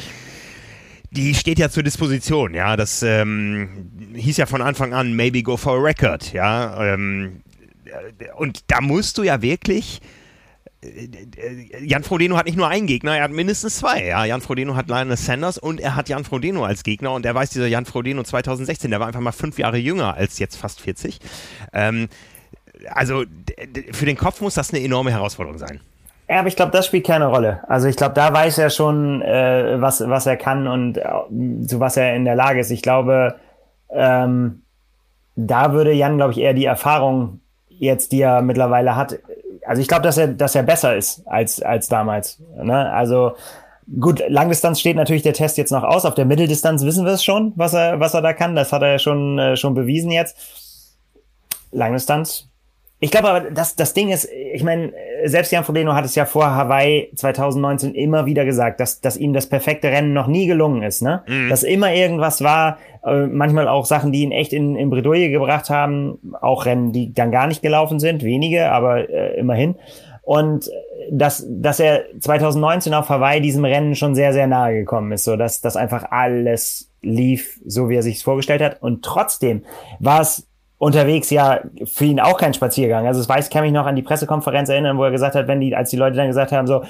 die 1.11 1.35
steht 1.35 1.59
ja 1.59 1.69
zur 1.69 1.83
Disposition, 1.83 2.55
ja. 2.55 2.75
Das 2.75 3.03
ähm, 3.03 3.91
hieß 4.15 4.37
ja 4.37 4.47
von 4.47 4.63
Anfang 4.63 4.95
an, 4.95 5.13
maybe 5.13 5.43
go 5.43 5.57
for 5.57 5.77
a 5.77 5.79
record, 5.79 6.33
ja. 6.33 6.95
Ähm, 6.95 7.43
und 8.37 8.71
da 8.71 8.81
musst 8.81 9.17
du 9.17 9.23
ja 9.23 9.41
wirklich. 9.41 10.01
Äh, 10.81 11.85
Jan 11.85 12.03
Frodeno 12.03 12.37
hat 12.37 12.45
nicht 12.45 12.57
nur 12.57 12.67
einen 12.67 12.87
Gegner, 12.87 13.17
er 13.17 13.23
hat 13.23 13.31
mindestens 13.31 13.77
zwei. 13.77 14.05
Ja? 14.05 14.25
Jan 14.25 14.41
Frodeno 14.41 14.75
hat 14.75 14.89
Lionel 14.89 15.17
Sanders 15.17 15.57
und 15.57 15.79
er 15.79 15.95
hat 15.95 16.09
Jan 16.09 16.23
Frodeno 16.23 16.65
als 16.65 16.83
Gegner. 16.83 17.13
Und 17.13 17.25
er 17.25 17.35
weiß, 17.35 17.51
dieser 17.51 17.67
Jan 17.67 17.85
Frodeno 17.85 18.23
2016, 18.23 18.91
der 18.91 18.99
war 18.99 19.07
einfach 19.07 19.21
mal 19.21 19.31
fünf 19.31 19.57
Jahre 19.57 19.77
jünger 19.77 20.15
als 20.15 20.39
jetzt 20.39 20.57
fast 20.57 20.81
40. 20.81 21.19
Ähm, 21.73 22.09
also 22.89 23.23
für 23.91 24.05
den 24.05 24.17
Kopf 24.17 24.41
muss 24.41 24.55
das 24.55 24.73
eine 24.73 24.83
enorme 24.83 25.11
Herausforderung 25.11 25.57
sein. 25.57 25.79
Ja, 26.29 26.39
aber 26.39 26.47
ich 26.47 26.55
glaube, 26.55 26.71
das 26.71 26.87
spielt 26.87 27.05
keine 27.05 27.27
Rolle. 27.27 27.61
Also 27.67 27.87
ich 27.87 27.95
glaube, 27.95 28.15
da 28.15 28.33
weiß 28.33 28.57
er 28.57 28.69
schon, 28.69 29.21
äh, 29.21 29.81
was, 29.81 30.07
was 30.07 30.25
er 30.25 30.37
kann 30.37 30.67
und 30.67 30.97
äh, 30.97 31.03
zu 31.67 31.79
was 31.79 31.97
er 31.97 32.15
in 32.15 32.25
der 32.25 32.35
Lage 32.35 32.59
ist. 32.59 32.71
Ich 32.71 32.81
glaube, 32.81 33.35
ähm, 33.89 34.61
da 35.35 35.73
würde 35.73 35.91
Jan, 35.91 36.17
glaube 36.17 36.31
ich, 36.31 36.39
eher 36.39 36.53
die 36.53 36.65
Erfahrung 36.65 37.39
jetzt, 37.79 38.11
die 38.11 38.21
er 38.21 38.41
mittlerweile 38.41 38.95
hat, 38.95 39.19
also 39.65 39.81
ich 39.81 39.87
glaube, 39.87 40.03
dass 40.03 40.17
er, 40.17 40.27
dass 40.27 40.55
er 40.55 40.63
besser 40.63 40.95
ist 40.95 41.21
als, 41.25 41.61
als 41.61 41.87
damals. 41.87 42.41
Ne? 42.61 42.91
Also 42.91 43.33
gut, 43.99 44.23
Langdistanz 44.27 44.79
steht 44.79 44.95
natürlich 44.95 45.23
der 45.23 45.33
Test 45.33 45.57
jetzt 45.57 45.71
noch 45.71 45.83
aus. 45.83 46.05
Auf 46.05 46.15
der 46.15 46.25
Mitteldistanz 46.25 46.83
wissen 46.83 47.05
wir 47.05 47.13
es 47.13 47.23
schon, 47.23 47.53
was 47.55 47.73
er, 47.73 47.99
was 47.99 48.13
er 48.13 48.21
da 48.21 48.33
kann. 48.33 48.55
Das 48.55 48.73
hat 48.73 48.81
er 48.81 48.91
ja 48.93 48.99
schon, 48.99 49.39
äh, 49.39 49.55
schon 49.55 49.73
bewiesen 49.73 50.11
jetzt. 50.11 50.37
Langdistanz 51.71 52.49
ich 53.03 53.11
glaube 53.11 53.29
aber, 53.29 53.51
das, 53.51 53.75
das 53.75 53.93
Ding 53.93 54.11
ist, 54.11 54.29
ich 54.31 54.63
meine, 54.63 54.93
selbst 55.25 55.51
Jan 55.51 55.63
Frodeno 55.63 55.93
hat 55.93 56.05
es 56.05 56.15
ja 56.15 56.25
vor 56.25 56.55
Hawaii 56.55 57.09
2019 57.15 57.95
immer 57.95 58.25
wieder 58.25 58.45
gesagt, 58.45 58.79
dass, 58.79 59.01
dass 59.01 59.17
ihm 59.17 59.33
das 59.33 59.47
perfekte 59.47 59.89
Rennen 59.89 60.13
noch 60.13 60.27
nie 60.27 60.47
gelungen 60.47 60.83
ist, 60.83 61.01
ne? 61.01 61.23
Mhm. 61.27 61.49
Dass 61.49 61.63
immer 61.63 61.93
irgendwas 61.93 62.43
war, 62.43 62.77
äh, 63.05 63.27
manchmal 63.27 63.67
auch 63.67 63.85
Sachen, 63.85 64.11
die 64.11 64.23
ihn 64.23 64.31
echt 64.31 64.53
in, 64.53 64.75
in 64.75 64.89
Bredouille 64.89 65.29
gebracht 65.29 65.69
haben, 65.69 66.19
auch 66.41 66.65
Rennen, 66.65 66.91
die 66.91 67.13
dann 67.13 67.31
gar 67.31 67.47
nicht 67.47 67.61
gelaufen 67.61 67.99
sind, 67.99 68.23
wenige, 68.23 68.71
aber 68.71 69.09
äh, 69.09 69.37
immerhin. 69.37 69.75
Und 70.23 70.69
dass, 71.11 71.45
dass 71.49 71.79
er 71.79 72.05
2019 72.19 72.93
auf 72.93 73.09
Hawaii 73.09 73.41
diesem 73.41 73.65
Rennen 73.65 73.95
schon 73.95 74.15
sehr, 74.15 74.31
sehr 74.31 74.47
nahe 74.47 74.73
gekommen 74.73 75.11
ist, 75.11 75.25
so 75.25 75.35
dass, 75.35 75.59
dass 75.59 75.75
einfach 75.75 76.11
alles 76.11 76.89
lief, 77.01 77.59
so 77.65 77.89
wie 77.89 77.95
er 77.95 78.03
sich 78.03 78.23
vorgestellt 78.23 78.61
hat. 78.61 78.81
Und 78.81 79.03
trotzdem 79.03 79.63
war 79.99 80.21
es 80.21 80.47
unterwegs 80.83 81.29
ja 81.29 81.61
für 81.85 82.05
ihn 82.05 82.19
auch 82.19 82.37
kein 82.37 82.53
Spaziergang. 82.53 83.07
Also 83.07 83.21
es 83.21 83.29
weiß, 83.29 83.49
kann 83.49 83.63
mich 83.63 83.71
noch 83.71 83.85
an 83.85 83.95
die 83.95 84.01
Pressekonferenz 84.01 84.67
erinnern, 84.67 84.97
wo 84.97 85.03
er 85.03 85.11
gesagt 85.11 85.33
hat, 85.35 85.47
wenn 85.47 85.61
die, 85.61 85.73
als 85.75 85.89
die 85.89 85.95
Leute 85.95 86.17
dann 86.17 86.27
gesagt 86.27 86.51
haben, 86.51 86.67
so, 86.67 86.83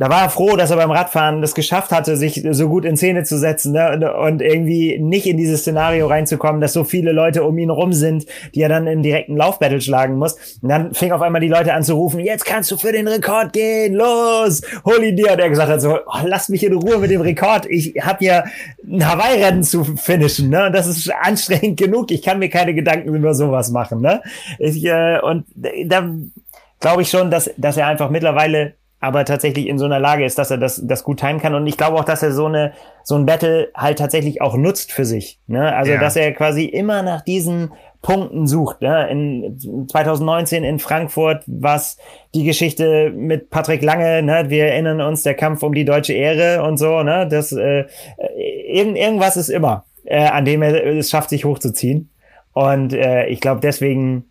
da 0.00 0.08
war 0.08 0.22
er 0.22 0.30
froh, 0.30 0.56
dass 0.56 0.70
er 0.70 0.78
beim 0.78 0.90
Radfahren 0.90 1.42
das 1.42 1.54
geschafft 1.54 1.92
hatte, 1.92 2.16
sich 2.16 2.42
so 2.52 2.70
gut 2.70 2.86
in 2.86 2.96
Szene 2.96 3.22
zu 3.24 3.38
setzen 3.38 3.72
ne? 3.72 4.14
und 4.18 4.40
irgendwie 4.40 4.98
nicht 4.98 5.26
in 5.26 5.36
dieses 5.36 5.60
Szenario 5.60 6.06
reinzukommen, 6.06 6.62
dass 6.62 6.72
so 6.72 6.84
viele 6.84 7.12
Leute 7.12 7.44
um 7.44 7.58
ihn 7.58 7.68
rum 7.68 7.92
sind, 7.92 8.24
die 8.54 8.62
er 8.62 8.70
dann 8.70 8.86
im 8.86 9.02
direkten 9.02 9.36
Laufbattle 9.36 9.78
schlagen 9.82 10.16
muss. 10.16 10.56
Und 10.62 10.70
dann 10.70 10.94
fing 10.94 11.12
auf 11.12 11.20
einmal 11.20 11.42
die 11.42 11.48
Leute 11.48 11.74
an 11.74 11.82
zu 11.82 11.96
rufen, 11.96 12.20
jetzt 12.20 12.46
kannst 12.46 12.70
du 12.70 12.78
für 12.78 12.92
den 12.92 13.06
Rekord 13.08 13.52
gehen, 13.52 13.92
los, 13.92 14.62
hol 14.86 15.04
ihn 15.04 15.16
dir. 15.16 15.32
Und 15.32 15.38
er 15.38 15.50
gesagt 15.50 15.70
hat 15.70 15.82
so, 15.82 15.98
oh, 15.98 16.24
lass 16.24 16.48
mich 16.48 16.64
in 16.64 16.72
Ruhe 16.72 16.96
mit 16.96 17.10
dem 17.10 17.20
Rekord. 17.20 17.66
Ich 17.68 17.92
habe 18.00 18.24
ja 18.24 18.44
ein 18.90 19.06
Hawaii-Rennen 19.06 19.62
zu 19.62 19.84
finishen, 19.84 20.48
ne? 20.48 20.68
Und 20.68 20.72
das 20.72 20.86
ist 20.86 21.12
anstrengend 21.12 21.78
genug. 21.78 22.10
Ich 22.10 22.22
kann 22.22 22.38
mir 22.38 22.48
keine 22.48 22.72
Gedanken 22.72 23.14
über 23.14 23.34
sowas 23.34 23.70
machen, 23.70 24.00
ne? 24.00 24.22
Ich, 24.58 24.82
äh, 24.82 25.20
und 25.20 25.44
da 25.84 26.08
glaube 26.80 27.02
ich 27.02 27.10
schon, 27.10 27.30
dass, 27.30 27.50
dass 27.58 27.76
er 27.76 27.86
einfach 27.86 28.08
mittlerweile 28.08 28.79
aber 29.00 29.24
tatsächlich 29.24 29.66
in 29.66 29.78
so 29.78 29.86
einer 29.86 29.98
Lage 29.98 30.24
ist, 30.24 30.38
dass 30.38 30.50
er 30.50 30.58
das, 30.58 30.80
das 30.84 31.04
gut 31.04 31.20
timen 31.20 31.40
kann. 31.40 31.54
Und 31.54 31.66
ich 31.66 31.78
glaube 31.78 31.96
auch, 31.98 32.04
dass 32.04 32.22
er 32.22 32.32
so 32.32 32.46
eine, 32.46 32.72
so 33.02 33.14
ein 33.14 33.24
Battle 33.24 33.70
halt 33.74 33.98
tatsächlich 33.98 34.42
auch 34.42 34.56
nutzt 34.56 34.92
für 34.92 35.06
sich. 35.06 35.40
Ne? 35.46 35.74
Also, 35.74 35.92
ja. 35.92 36.00
dass 36.00 36.16
er 36.16 36.32
quasi 36.32 36.66
immer 36.66 37.02
nach 37.02 37.22
diesen 37.22 37.72
Punkten 38.02 38.46
sucht. 38.46 38.82
Ne? 38.82 39.08
In 39.08 39.86
2019 39.88 40.64
in 40.64 40.78
Frankfurt 40.78 41.44
was 41.46 41.96
die 42.34 42.44
Geschichte 42.44 43.10
mit 43.10 43.48
Patrick 43.48 43.82
Lange, 43.82 44.22
ne? 44.22 44.44
wir 44.48 44.66
erinnern 44.66 45.00
uns, 45.00 45.22
der 45.22 45.34
Kampf 45.34 45.62
um 45.62 45.74
die 45.74 45.86
deutsche 45.86 46.12
Ehre 46.12 46.62
und 46.62 46.76
so, 46.76 47.02
ne? 47.02 47.26
Das 47.28 47.52
äh, 47.52 47.84
irgend, 48.68 48.96
irgendwas 48.96 49.36
ist 49.36 49.48
immer, 49.48 49.84
äh, 50.04 50.26
an 50.26 50.44
dem 50.44 50.62
er 50.62 50.86
es 50.86 51.10
schafft, 51.10 51.30
sich 51.30 51.44
hochzuziehen. 51.44 52.10
Und 52.52 52.92
äh, 52.92 53.26
ich 53.26 53.40
glaube, 53.40 53.60
deswegen 53.60 54.29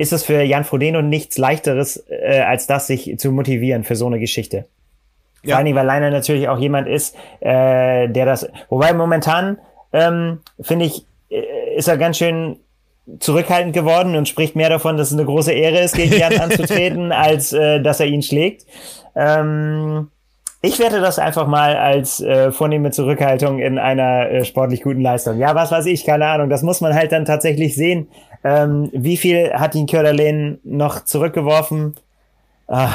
ist 0.00 0.14
es 0.14 0.24
für 0.24 0.42
Jan 0.42 0.64
Frodeno 0.64 1.02
nichts 1.02 1.36
leichteres, 1.36 2.02
äh, 2.08 2.40
als 2.40 2.66
das, 2.66 2.86
sich 2.86 3.18
zu 3.18 3.32
motivieren 3.32 3.84
für 3.84 3.96
so 3.96 4.06
eine 4.06 4.18
Geschichte. 4.18 4.64
Ja. 5.42 5.50
Vor 5.50 5.56
allen 5.56 5.66
Dingen, 5.66 5.76
weil 5.76 5.84
Leiner 5.84 6.10
natürlich 6.10 6.48
auch 6.48 6.58
jemand 6.58 6.88
ist, 6.88 7.14
äh, 7.40 8.08
der 8.08 8.24
das, 8.24 8.48
wobei 8.70 8.94
momentan, 8.94 9.58
ähm, 9.92 10.40
finde 10.58 10.86
ich, 10.86 11.04
äh, 11.28 11.76
ist 11.76 11.86
er 11.86 11.98
ganz 11.98 12.16
schön 12.16 12.56
zurückhaltend 13.18 13.74
geworden 13.74 14.16
und 14.16 14.26
spricht 14.26 14.56
mehr 14.56 14.70
davon, 14.70 14.96
dass 14.96 15.08
es 15.08 15.18
eine 15.18 15.26
große 15.26 15.52
Ehre 15.52 15.80
ist, 15.80 15.94
gegen 15.94 16.16
Jan 16.16 16.40
anzutreten, 16.40 17.12
als 17.12 17.52
äh, 17.52 17.82
dass 17.82 18.00
er 18.00 18.06
ihn 18.06 18.22
schlägt. 18.22 18.64
Ähm, 19.14 20.08
ich 20.62 20.78
werte 20.78 21.02
das 21.02 21.18
einfach 21.18 21.46
mal 21.46 21.76
als 21.76 22.22
äh, 22.22 22.52
vornehme 22.52 22.90
Zurückhaltung 22.90 23.58
in 23.58 23.78
einer 23.78 24.30
äh, 24.30 24.44
sportlich 24.46 24.82
guten 24.82 25.02
Leistung. 25.02 25.38
Ja, 25.38 25.54
was 25.54 25.70
weiß 25.70 25.84
ich, 25.86 26.06
keine 26.06 26.26
Ahnung. 26.26 26.48
Das 26.48 26.62
muss 26.62 26.80
man 26.80 26.94
halt 26.94 27.12
dann 27.12 27.26
tatsächlich 27.26 27.74
sehen, 27.74 28.08
ähm, 28.44 28.90
wie 28.92 29.16
viel 29.16 29.52
hat 29.52 29.74
ihn 29.74 29.86
Körderlehn 29.86 30.58
noch 30.64 31.04
zurückgeworfen? 31.04 31.94
Ah, 32.68 32.90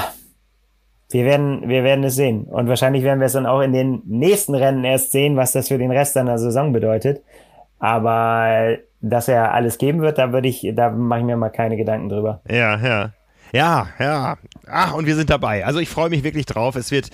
wir 1.10 1.26
werden, 1.26 1.70
wir 1.70 1.84
werden 1.84 2.04
es 2.04 2.16
sehen. 2.16 2.46
Und 2.46 2.68
wahrscheinlich 2.68 3.04
werden 3.04 3.20
wir 3.20 3.28
es 3.28 3.34
dann 3.34 3.46
auch 3.46 3.62
in 3.62 3.74
den 3.74 4.02
nächsten 4.06 4.56
Rennen 4.56 4.84
erst 4.84 5.12
sehen, 5.12 5.38
was 5.38 5.52
das 5.52 5.68
für 5.68 5.78
den 5.78 5.92
Rest 5.92 6.14
seiner 6.14 6.40
Saison 6.40 6.74
bedeutet. 6.74 7.22
Aber 7.80 8.78
dass 9.02 9.28
er 9.28 9.54
alles 9.54 9.78
geben 9.78 10.02
wird, 10.02 10.18
da 10.18 10.34
würde 10.34 10.48
ich, 10.48 10.68
da 10.74 10.90
mache 10.90 11.20
ich 11.20 11.26
mir 11.26 11.38
mal 11.38 11.50
keine 11.50 11.78
Gedanken 11.78 12.10
drüber. 12.10 12.42
Ja, 12.50 12.78
ja. 12.78 13.12
Ja, 13.54 13.88
ja. 14.00 14.38
Ach, 14.68 14.94
und 14.96 15.06
wir 15.06 15.16
sind 15.16 15.30
dabei. 15.30 15.66
Also 15.66 15.80
ich 15.80 15.90
freue 15.90 16.10
mich 16.10 16.24
wirklich 16.24 16.46
drauf. 16.46 16.76
Es 16.76 16.92
wird 16.92 17.10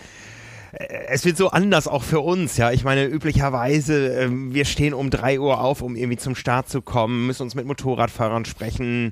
es 0.71 1.25
wird 1.25 1.37
so 1.37 1.49
anders 1.49 1.87
auch 1.87 2.03
für 2.03 2.21
uns, 2.21 2.57
ja. 2.57 2.71
Ich 2.71 2.83
meine, 2.83 3.05
üblicherweise, 3.05 4.15
äh, 4.15 4.29
wir 4.31 4.65
stehen 4.65 4.93
um 4.93 5.09
drei 5.09 5.39
Uhr 5.39 5.59
auf, 5.59 5.81
um 5.81 5.95
irgendwie 5.95 6.17
zum 6.17 6.35
Start 6.35 6.69
zu 6.69 6.81
kommen, 6.81 7.27
müssen 7.27 7.43
uns 7.43 7.55
mit 7.55 7.65
Motorradfahrern 7.65 8.45
sprechen, 8.45 9.11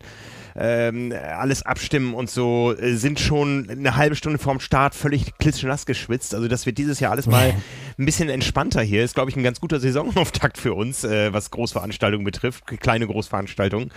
ähm, 0.59 1.13
alles 1.37 1.63
abstimmen 1.63 2.13
und 2.13 2.29
so, 2.29 2.75
äh, 2.77 2.95
sind 2.95 3.19
schon 3.19 3.69
eine 3.69 3.95
halbe 3.95 4.15
Stunde 4.15 4.39
vorm 4.39 4.59
Start 4.59 4.93
völlig 4.93 5.37
klitschnass 5.37 5.85
geschwitzt. 5.85 6.35
Also 6.35 6.49
das 6.49 6.65
wird 6.65 6.77
dieses 6.77 6.99
Jahr 6.99 7.11
alles 7.11 7.27
mal 7.27 7.53
ein 7.97 8.05
bisschen 8.05 8.29
entspannter 8.29 8.81
hier. 8.81 9.03
Ist, 9.03 9.15
glaube 9.15 9.29
ich, 9.29 9.37
ein 9.37 9.43
ganz 9.43 9.61
guter 9.61 9.79
Saisonauftakt 9.79 10.57
für 10.57 10.73
uns, 10.73 11.05
äh, 11.05 11.31
was 11.31 11.51
Großveranstaltungen 11.51 12.25
betrifft, 12.25 12.65
kleine 12.81 13.07
Großveranstaltungen. 13.07 13.91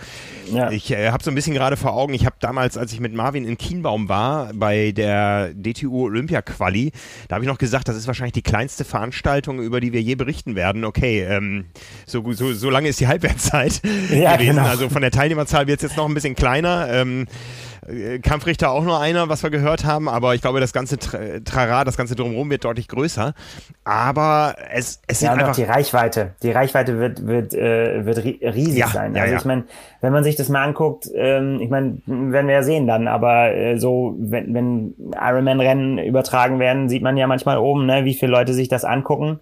Ja. 0.53 0.71
Ich 0.71 0.89
äh, 0.91 1.09
habe 1.09 1.21
so 1.21 1.31
ein 1.31 1.35
bisschen 1.35 1.53
gerade 1.53 1.75
vor 1.75 1.93
Augen, 1.93 2.13
ich 2.13 2.25
habe 2.25 2.37
damals, 2.39 2.77
als 2.77 2.93
ich 2.93 3.01
mit 3.01 3.13
Marvin 3.13 3.45
in 3.45 3.57
Kienbaum 3.57 4.07
war, 4.07 4.53
bei 4.53 4.93
der 4.93 5.53
DTU 5.53 6.05
Olympia 6.05 6.41
Quali, 6.41 6.93
da 7.27 7.35
habe 7.35 7.43
ich 7.43 7.49
noch 7.49 7.57
gesagt, 7.57 7.89
das 7.89 7.97
ist 7.97 8.07
wahrscheinlich 8.07 8.33
die 8.33 8.41
kleinste 8.41 8.85
Veranstaltung, 8.85 9.61
über 9.61 9.81
die 9.81 9.91
wir 9.91 10.01
je 10.01 10.15
berichten 10.15 10.55
werden. 10.55 10.85
Okay, 10.85 11.23
ähm, 11.23 11.65
so, 12.05 12.31
so, 12.31 12.53
so 12.53 12.69
lange 12.69 12.87
ist 12.87 13.01
die 13.01 13.07
Halbwertszeit 13.07 13.81
ja, 14.11 14.37
gewesen. 14.37 14.55
Genau. 14.55 14.67
Also 14.67 14.87
von 14.87 15.01
der 15.01 15.11
Teilnehmerzahl 15.11 15.67
wird 15.67 15.83
es 15.83 15.89
jetzt 15.89 15.97
noch 15.97 16.07
ein 16.07 16.13
bisschen 16.13 16.35
kleiner. 16.35 16.52
Ähm, 16.61 17.27
äh, 17.87 18.19
Kampfrichter 18.19 18.71
auch 18.71 18.83
nur 18.83 18.99
einer, 18.99 19.29
was 19.29 19.43
wir 19.43 19.49
gehört 19.49 19.85
haben, 19.85 20.07
aber 20.07 20.35
ich 20.35 20.41
glaube, 20.41 20.59
das 20.59 20.73
ganze 20.73 20.97
Trara, 20.97 21.83
das 21.83 21.97
ganze 21.97 22.15
Drumherum 22.15 22.49
wird 22.49 22.63
deutlich 22.65 22.87
größer. 22.87 23.33
Aber 23.83 24.55
es, 24.71 25.01
es 25.07 25.21
ja, 25.21 25.31
sind 25.31 25.39
einfach... 25.39 25.55
die 25.55 25.63
Reichweite. 25.63 26.35
Die 26.43 26.51
Reichweite 26.51 26.99
wird, 26.99 27.25
wird, 27.25 27.53
äh, 27.53 28.05
wird 28.05 28.23
riesig 28.23 28.77
ja, 28.77 28.87
sein. 28.87 29.15
Also 29.17 29.33
ja, 29.33 29.39
ich 29.39 29.45
meine, 29.45 29.65
wenn 30.01 30.13
man 30.13 30.23
sich 30.23 30.35
das 30.35 30.49
mal 30.49 30.63
anguckt, 30.63 31.09
ähm, 31.13 31.59
ich 31.61 31.69
meine, 31.69 31.97
werden 32.05 32.47
wir 32.47 32.55
ja 32.55 32.63
sehen 32.63 32.87
dann, 32.87 33.07
aber 33.07 33.53
äh, 33.53 33.77
so, 33.77 34.15
wenn, 34.19 34.53
wenn 34.53 34.93
Ironman-Rennen 35.19 35.97
übertragen 35.97 36.59
werden, 36.59 36.89
sieht 36.89 37.03
man 37.03 37.17
ja 37.17 37.27
manchmal 37.27 37.57
oben, 37.57 37.85
ne, 37.85 38.05
wie 38.05 38.13
viele 38.13 38.31
Leute 38.31 38.53
sich 38.53 38.69
das 38.69 38.85
angucken 38.85 39.39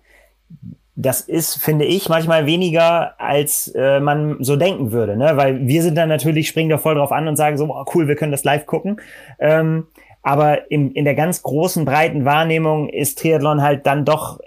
das 0.95 1.21
ist, 1.21 1.55
finde 1.55 1.85
ich, 1.85 2.09
manchmal 2.09 2.45
weniger, 2.45 3.19
als 3.19 3.69
äh, 3.75 3.99
man 3.99 4.37
so 4.43 4.55
denken 4.57 4.91
würde, 4.91 5.15
ne? 5.15 5.37
Weil 5.37 5.65
wir 5.65 5.81
sind 5.83 5.95
dann 5.95 6.09
natürlich, 6.09 6.49
springen 6.49 6.69
da 6.69 6.77
voll 6.77 6.95
drauf 6.95 7.11
an 7.11 7.27
und 7.27 7.37
sagen 7.37 7.57
so, 7.57 7.65
oh, 7.65 7.85
cool, 7.95 8.07
wir 8.07 8.15
können 8.15 8.31
das 8.31 8.43
live 8.43 8.65
gucken. 8.65 8.99
Ähm, 9.39 9.87
aber 10.21 10.69
in, 10.69 10.91
in 10.91 11.05
der 11.05 11.15
ganz 11.15 11.43
großen, 11.43 11.85
breiten 11.85 12.25
Wahrnehmung 12.25 12.89
ist 12.89 13.19
Triathlon 13.19 13.61
halt 13.61 13.85
dann 13.85 14.05
doch 14.05 14.39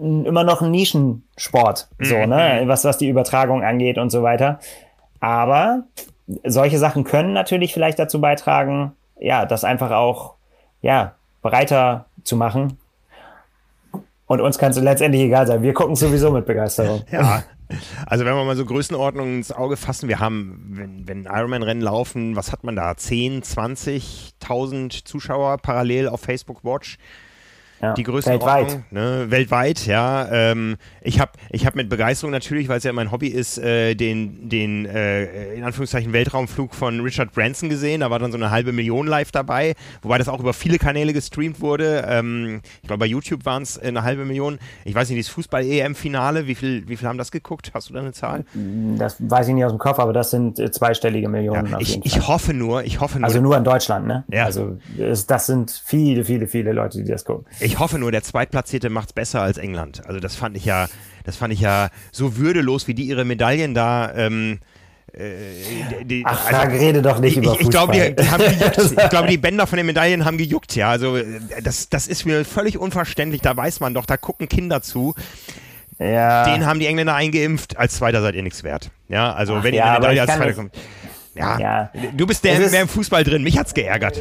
immer 0.00 0.44
noch 0.44 0.62
ein 0.62 0.70
Nischensport, 0.70 1.88
so, 2.00 2.16
mhm. 2.16 2.28
ne? 2.30 2.62
Was, 2.66 2.84
was 2.84 2.98
die 2.98 3.08
Übertragung 3.08 3.62
angeht 3.62 3.98
und 3.98 4.10
so 4.10 4.22
weiter. 4.22 4.58
Aber 5.20 5.84
solche 6.44 6.78
Sachen 6.78 7.04
können 7.04 7.32
natürlich 7.32 7.74
vielleicht 7.74 7.98
dazu 7.98 8.20
beitragen, 8.20 8.92
ja, 9.18 9.44
das 9.44 9.64
einfach 9.64 9.90
auch, 9.90 10.34
ja, 10.80 11.14
breiter 11.42 12.06
zu 12.24 12.36
machen 12.36 12.78
und 14.28 14.40
uns 14.40 14.58
kann 14.58 14.70
es 14.70 14.78
letztendlich 14.78 15.22
egal 15.22 15.46
sein. 15.46 15.62
Wir 15.62 15.72
gucken 15.72 15.96
sowieso 15.96 16.30
mit 16.30 16.46
Begeisterung. 16.46 17.02
Ja. 17.10 17.42
Also 18.06 18.24
wenn 18.24 18.34
wir 18.34 18.44
mal 18.44 18.56
so 18.56 18.64
Größenordnungen 18.64 19.36
ins 19.36 19.52
Auge 19.52 19.76
fassen, 19.76 20.08
wir 20.08 20.20
haben, 20.20 20.70
wenn, 20.70 21.06
wenn 21.06 21.24
Ironman-Rennen 21.24 21.82
laufen, 21.82 22.34
was 22.34 22.50
hat 22.50 22.64
man 22.64 22.76
da? 22.76 22.96
10, 22.96 23.42
20.000 23.42 25.04
Zuschauer 25.04 25.58
parallel 25.58 26.08
auf 26.08 26.20
Facebook 26.22 26.64
Watch. 26.64 26.96
Ja, 27.80 27.94
die 27.94 28.02
größte 28.02 28.30
weltweit. 28.30 28.80
ne? 28.90 29.26
weltweit, 29.28 29.86
ja. 29.86 30.28
Ähm, 30.30 30.76
ich 31.00 31.20
habe 31.20 31.32
ich 31.50 31.66
hab 31.66 31.74
mit 31.76 31.88
Begeisterung 31.88 32.32
natürlich, 32.32 32.68
weil 32.68 32.78
es 32.78 32.84
ja 32.84 32.92
mein 32.92 33.12
Hobby 33.12 33.28
ist, 33.28 33.58
äh, 33.58 33.94
den, 33.94 34.48
den 34.48 34.86
äh, 34.86 35.54
in 35.54 35.64
Anführungszeichen 35.64 36.12
Weltraumflug 36.12 36.74
von 36.74 37.00
Richard 37.00 37.32
Branson 37.32 37.68
gesehen. 37.68 38.00
Da 38.00 38.10
war 38.10 38.18
dann 38.18 38.32
so 38.32 38.38
eine 38.38 38.50
halbe 38.50 38.72
Million 38.72 39.06
live 39.06 39.30
dabei, 39.30 39.74
wobei 40.02 40.18
das 40.18 40.28
auch 40.28 40.40
über 40.40 40.52
viele 40.52 40.78
Kanäle 40.78 41.12
gestreamt 41.12 41.60
wurde. 41.60 42.04
Ähm, 42.08 42.60
ich 42.82 42.88
glaube, 42.88 43.00
bei 43.00 43.06
YouTube 43.06 43.44
waren 43.44 43.62
es 43.62 43.78
eine 43.78 44.02
halbe 44.02 44.24
Million. 44.24 44.58
Ich 44.84 44.94
weiß 44.94 45.10
nicht, 45.10 45.20
das 45.20 45.28
Fußball-EM-Finale, 45.28 46.46
wie 46.46 46.54
viel, 46.54 46.88
wie 46.88 46.96
viel 46.96 47.06
haben 47.06 47.18
das 47.18 47.30
geguckt? 47.30 47.70
Hast 47.74 47.90
du 47.90 47.94
da 47.94 48.00
eine 48.00 48.12
Zahl? 48.12 48.44
Das 48.96 49.16
weiß 49.18 49.48
ich 49.48 49.54
nicht 49.54 49.64
aus 49.64 49.72
dem 49.72 49.78
Kopf, 49.78 49.98
aber 49.98 50.12
das 50.12 50.30
sind 50.30 50.58
äh, 50.58 50.70
zweistellige 50.70 51.28
Millionen. 51.28 51.70
Ja, 51.70 51.78
ich, 51.80 52.04
ich 52.04 52.26
hoffe 52.26 52.54
nur, 52.54 52.82
ich 52.84 53.00
hoffe 53.00 53.18
nur. 53.18 53.26
Also 53.26 53.40
nur 53.40 53.56
in 53.56 53.64
Deutschland, 53.64 54.06
ne? 54.06 54.24
Ja. 54.32 54.44
Also 54.44 54.78
das 54.96 55.46
sind 55.46 55.70
viele, 55.84 56.24
viele, 56.24 56.46
viele 56.46 56.72
Leute, 56.72 56.98
die 56.98 57.10
das 57.10 57.24
gucken. 57.24 57.46
Ich 57.60 57.67
hoffe 57.76 57.98
nur, 57.98 58.10
der 58.12 58.22
Zweitplatzierte 58.22 58.88
macht 58.88 59.08
es 59.08 59.12
besser 59.12 59.42
als 59.42 59.58
England. 59.58 60.06
Also 60.06 60.20
das 60.20 60.36
fand 60.36 60.56
ich 60.56 60.64
ja, 60.64 60.88
das 61.24 61.36
fand 61.36 61.52
ich 61.52 61.60
ja 61.60 61.90
so 62.12 62.38
würdelos, 62.38 62.88
wie 62.88 62.94
die 62.94 63.04
ihre 63.04 63.26
Medaillen 63.26 63.74
da. 63.74 64.10
Ähm, 64.14 64.60
äh, 65.12 66.04
die, 66.04 66.22
Ach, 66.24 66.46
also, 66.46 66.58
sag, 66.58 66.72
rede 66.72 67.02
doch 67.02 67.18
nicht 67.18 67.36
ich, 67.36 67.38
über 67.38 67.54
Fußball. 67.54 67.64
Ich 67.64 67.70
glaube, 67.70 67.92
die, 67.92 68.14
die 68.16 69.02
ich 69.02 69.10
glaube, 69.10 69.28
die 69.28 69.38
Bänder 69.38 69.66
von 69.66 69.76
den 69.76 69.86
Medaillen 69.86 70.24
haben 70.24 70.38
gejuckt, 70.38 70.74
ja. 70.76 70.88
Also 70.90 71.16
äh, 71.16 71.40
das, 71.62 71.88
das 71.88 72.06
ist 72.06 72.24
mir 72.24 72.44
völlig 72.44 72.78
unverständlich. 72.78 73.42
Da 73.42 73.56
weiß 73.56 73.80
man 73.80 73.94
doch, 73.94 74.06
da 74.06 74.16
gucken 74.16 74.48
Kinder 74.48 74.80
zu. 74.80 75.14
Ja. 75.98 76.44
Den 76.44 76.64
haben 76.64 76.78
die 76.78 76.86
Engländer 76.86 77.14
eingeimpft. 77.14 77.76
Als 77.76 77.96
Zweiter 77.96 78.22
seid 78.22 78.34
ihr 78.34 78.42
nichts 78.42 78.62
wert. 78.62 78.90
Ja, 79.08 79.32
also 79.32 79.56
Ach, 79.56 79.64
wenn 79.64 79.74
ihr 79.74 79.84
eine 79.84 79.98
Medaille 79.98 80.22
als 80.22 80.36
Zweiter 80.36 80.52
kommt. 80.52 80.74
Ja, 81.38 81.58
ja, 81.58 81.90
du 82.16 82.26
bist 82.26 82.44
der 82.44 82.58
mehr 82.58 82.82
im 82.82 82.88
Fußball 82.88 83.24
drin. 83.24 83.42
Mich 83.42 83.58
hat's 83.58 83.74
geärgert. 83.74 84.20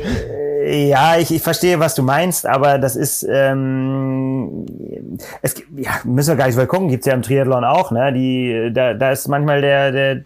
Ja, 0.66 1.18
ich, 1.18 1.34
ich 1.34 1.42
verstehe, 1.42 1.80
was 1.80 1.96
du 1.96 2.04
meinst, 2.04 2.46
aber 2.46 2.78
das 2.78 2.96
ist, 2.96 3.26
ähm, 3.30 4.66
es 5.42 5.56
ja, 5.76 5.92
müssen 6.04 6.32
wir 6.32 6.36
gar 6.36 6.48
nicht 6.48 6.56
so 6.56 6.66
gucken, 6.66 6.90
gibt's 6.90 7.06
ja 7.06 7.14
im 7.14 7.22
Triathlon 7.22 7.64
auch, 7.64 7.92
ne? 7.92 8.12
Die, 8.12 8.72
da, 8.74 8.94
da 8.94 9.12
ist 9.12 9.28
manchmal 9.28 9.62
der, 9.62 9.92
der 9.92 10.22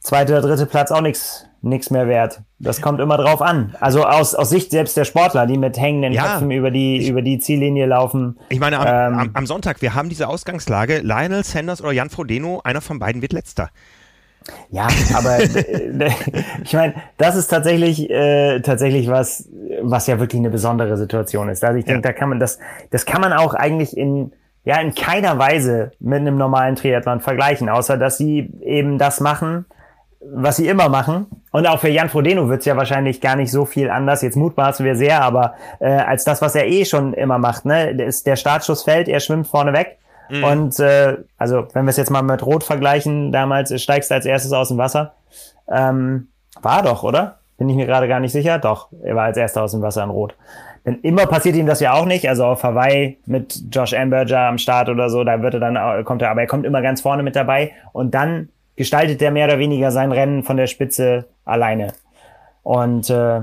zweite 0.00 0.32
oder 0.32 0.42
dritte 0.42 0.66
Platz 0.66 0.90
auch 0.90 1.02
nichts 1.02 1.46
nichts 1.66 1.90
mehr 1.90 2.08
wert. 2.08 2.40
Das 2.58 2.80
kommt 2.80 3.00
immer 3.00 3.18
drauf 3.18 3.42
an. 3.42 3.74
Also 3.80 4.04
aus, 4.04 4.34
aus 4.34 4.48
Sicht 4.48 4.70
selbst 4.70 4.96
der 4.96 5.04
Sportler, 5.04 5.46
die 5.46 5.58
mit 5.58 5.78
hängenden 5.78 6.12
ja, 6.12 6.22
Köpfen 6.22 6.50
über 6.50 6.70
die, 6.70 6.98
ich, 6.98 7.08
über 7.08 7.22
die 7.22 7.38
Ziellinie 7.38 7.86
laufen. 7.86 8.38
Ich 8.48 8.60
meine, 8.60 8.78
am, 8.78 8.86
ähm, 8.86 9.18
am, 9.18 9.30
am, 9.34 9.46
Sonntag, 9.46 9.82
wir 9.82 9.94
haben 9.94 10.08
diese 10.08 10.28
Ausgangslage, 10.28 11.00
Lionel 11.00 11.44
Sanders 11.44 11.82
oder 11.82 11.92
Jan 11.92 12.08
Frodeno, 12.08 12.60
einer 12.64 12.80
von 12.80 12.98
beiden 12.98 13.20
wird 13.20 13.32
letzter. 13.32 13.70
Ja, 14.70 14.88
aber 15.14 15.38
ich 16.62 16.72
meine, 16.72 16.94
das 17.18 17.36
ist 17.36 17.48
tatsächlich 17.48 18.10
äh, 18.10 18.60
tatsächlich 18.60 19.08
was, 19.08 19.48
was 19.82 20.06
ja 20.06 20.18
wirklich 20.18 20.40
eine 20.40 20.50
besondere 20.50 20.96
Situation 20.96 21.48
ist. 21.48 21.64
Also 21.64 21.78
ich 21.78 21.84
denke, 21.84 22.08
ja. 22.08 22.12
da 22.12 22.18
kann 22.18 22.28
man 22.28 22.40
das, 22.40 22.58
das 22.90 23.06
kann 23.06 23.20
man 23.20 23.32
auch 23.32 23.54
eigentlich 23.54 23.96
in 23.96 24.32
ja 24.64 24.80
in 24.80 24.94
keiner 24.94 25.38
Weise 25.38 25.92
mit 26.00 26.20
einem 26.20 26.36
normalen 26.36 26.76
Triathlon 26.76 27.20
vergleichen, 27.20 27.68
außer 27.68 27.96
dass 27.96 28.18
sie 28.18 28.50
eben 28.62 28.98
das 28.98 29.20
machen, 29.20 29.64
was 30.20 30.56
sie 30.56 30.66
immer 30.66 30.88
machen. 30.88 31.26
Und 31.52 31.66
auch 31.66 31.80
für 31.80 31.88
Jan 31.88 32.08
Frodeno 32.08 32.48
wird 32.48 32.60
es 32.60 32.66
ja 32.66 32.76
wahrscheinlich 32.76 33.20
gar 33.20 33.36
nicht 33.36 33.52
so 33.52 33.64
viel 33.64 33.90
anders. 33.90 34.22
Jetzt 34.22 34.36
mutmaßen 34.36 34.84
wir 34.84 34.96
sehr, 34.96 35.22
aber 35.22 35.54
äh, 35.78 35.86
als 35.88 36.24
das, 36.24 36.42
was 36.42 36.56
er 36.56 36.66
eh 36.66 36.84
schon 36.84 37.14
immer 37.14 37.38
macht. 37.38 37.64
Ne, 37.64 37.90
ist 37.90 38.26
der 38.26 38.36
Startschuss 38.36 38.82
fällt, 38.82 39.08
er 39.08 39.20
schwimmt 39.20 39.46
vorne 39.46 39.72
weg 39.72 39.98
Mhm. 40.28 40.44
Und 40.44 40.80
äh, 40.80 41.18
also, 41.38 41.66
wenn 41.72 41.84
wir 41.84 41.90
es 41.90 41.96
jetzt 41.96 42.10
mal 42.10 42.22
mit 42.22 42.44
Rot 42.44 42.64
vergleichen, 42.64 43.32
damals 43.32 43.80
steigst 43.80 44.10
du 44.10 44.14
als 44.14 44.26
erstes 44.26 44.52
aus 44.52 44.68
dem 44.68 44.78
Wasser. 44.78 45.14
Ähm, 45.68 46.28
war 46.60 46.82
doch, 46.82 47.02
oder? 47.02 47.38
Bin 47.58 47.68
ich 47.68 47.76
mir 47.76 47.86
gerade 47.86 48.08
gar 48.08 48.20
nicht 48.20 48.32
sicher. 48.32 48.58
Doch, 48.58 48.88
er 49.02 49.16
war 49.16 49.24
als 49.24 49.36
erster 49.36 49.62
aus 49.62 49.72
dem 49.72 49.82
Wasser 49.82 50.04
in 50.04 50.10
Rot. 50.10 50.34
Denn 50.84 51.00
immer 51.00 51.26
passiert 51.26 51.56
ihm 51.56 51.66
das 51.66 51.80
ja 51.80 51.94
auch 51.94 52.04
nicht. 52.04 52.28
Also 52.28 52.44
auf 52.44 52.62
Hawaii 52.62 53.18
mit 53.26 53.60
Josh 53.72 53.92
Amberger 53.92 54.40
am 54.40 54.58
Start 54.58 54.88
oder 54.88 55.10
so, 55.10 55.24
da 55.24 55.42
wird 55.42 55.54
er 55.54 55.60
dann, 55.60 56.04
kommt 56.04 56.22
er, 56.22 56.30
aber 56.30 56.42
er 56.42 56.46
kommt 56.46 56.64
immer 56.64 56.80
ganz 56.80 57.00
vorne 57.00 57.24
mit 57.24 57.34
dabei 57.34 57.72
und 57.92 58.14
dann 58.14 58.50
gestaltet 58.76 59.20
er 59.20 59.32
mehr 59.32 59.46
oder 59.46 59.58
weniger 59.58 59.90
sein 59.90 60.12
Rennen 60.12 60.44
von 60.44 60.56
der 60.56 60.68
Spitze 60.68 61.24
alleine. 61.44 61.92
Und 62.62 63.10
äh, 63.10 63.40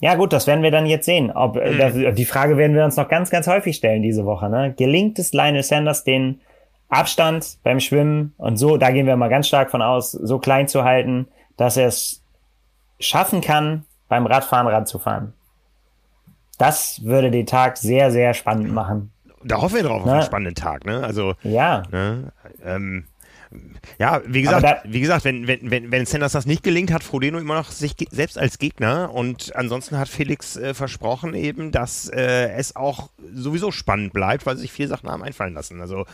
ja, 0.00 0.14
gut, 0.16 0.32
das 0.32 0.46
werden 0.46 0.62
wir 0.62 0.70
dann 0.70 0.86
jetzt 0.86 1.06
sehen. 1.06 1.30
Ob, 1.30 1.56
äh, 1.56 1.72
mhm. 1.72 1.78
das, 1.78 2.14
die 2.14 2.24
Frage 2.24 2.56
werden 2.56 2.76
wir 2.76 2.84
uns 2.84 2.96
noch 2.96 3.08
ganz, 3.08 3.30
ganz 3.30 3.46
häufig 3.46 3.76
stellen 3.76 4.02
diese 4.02 4.24
Woche. 4.24 4.48
Ne? 4.48 4.74
Gelingt 4.76 5.18
es 5.18 5.32
Lionel 5.32 5.62
Sanders, 5.62 6.04
den 6.04 6.40
Abstand 6.88 7.58
beim 7.62 7.80
Schwimmen 7.80 8.34
und 8.36 8.56
so, 8.56 8.76
da 8.76 8.90
gehen 8.90 9.06
wir 9.06 9.16
mal 9.16 9.28
ganz 9.28 9.48
stark 9.48 9.70
von 9.70 9.82
aus, 9.82 10.12
so 10.12 10.38
klein 10.38 10.68
zu 10.68 10.84
halten, 10.84 11.26
dass 11.56 11.76
er 11.76 11.88
es 11.88 12.22
schaffen 13.00 13.40
kann, 13.40 13.84
beim 14.08 14.26
Radfahren 14.26 14.66
ranzufahren. 14.66 15.32
Das 16.58 17.02
würde 17.04 17.30
den 17.30 17.46
Tag 17.46 17.78
sehr, 17.78 18.10
sehr 18.10 18.34
spannend 18.34 18.72
machen. 18.72 19.12
Da 19.42 19.60
hoffen 19.60 19.76
wir 19.76 19.82
drauf 19.82 20.00
auf 20.00 20.06
ne? 20.06 20.12
einen 20.12 20.22
spannenden 20.22 20.54
Tag, 20.54 20.86
ne? 20.86 21.02
Also, 21.02 21.34
ja. 21.42 21.82
Ne? 21.90 22.32
Ähm, 22.64 23.06
ja, 23.98 24.22
wie 24.26 24.42
gesagt, 24.42 24.64
da, 24.64 24.76
wie 24.84 25.00
gesagt, 25.00 25.24
wenn, 25.24 25.46
wenn, 25.46 25.70
wenn, 25.70 25.92
wenn 25.92 26.06
Sanders 26.06 26.32
das 26.32 26.46
nicht 26.46 26.62
gelingt, 26.62 26.92
hat 26.92 27.02
Frodeno 27.02 27.38
immer 27.38 27.54
noch 27.54 27.70
sich 27.70 27.94
selbst 28.10 28.38
als 28.38 28.58
Gegner 28.58 29.12
und 29.12 29.54
ansonsten 29.54 29.98
hat 29.98 30.08
Felix 30.08 30.56
äh, 30.56 30.74
versprochen 30.74 31.34
eben, 31.34 31.70
dass 31.72 32.08
äh, 32.08 32.50
es 32.52 32.76
auch 32.76 33.10
sowieso 33.32 33.70
spannend 33.70 34.12
bleibt, 34.12 34.46
weil 34.46 34.56
sich 34.56 34.72
viele 34.72 34.88
Sachen 34.88 35.08
haben 35.10 35.22
einfallen 35.22 35.54
lassen. 35.54 35.80
Also 35.80 36.04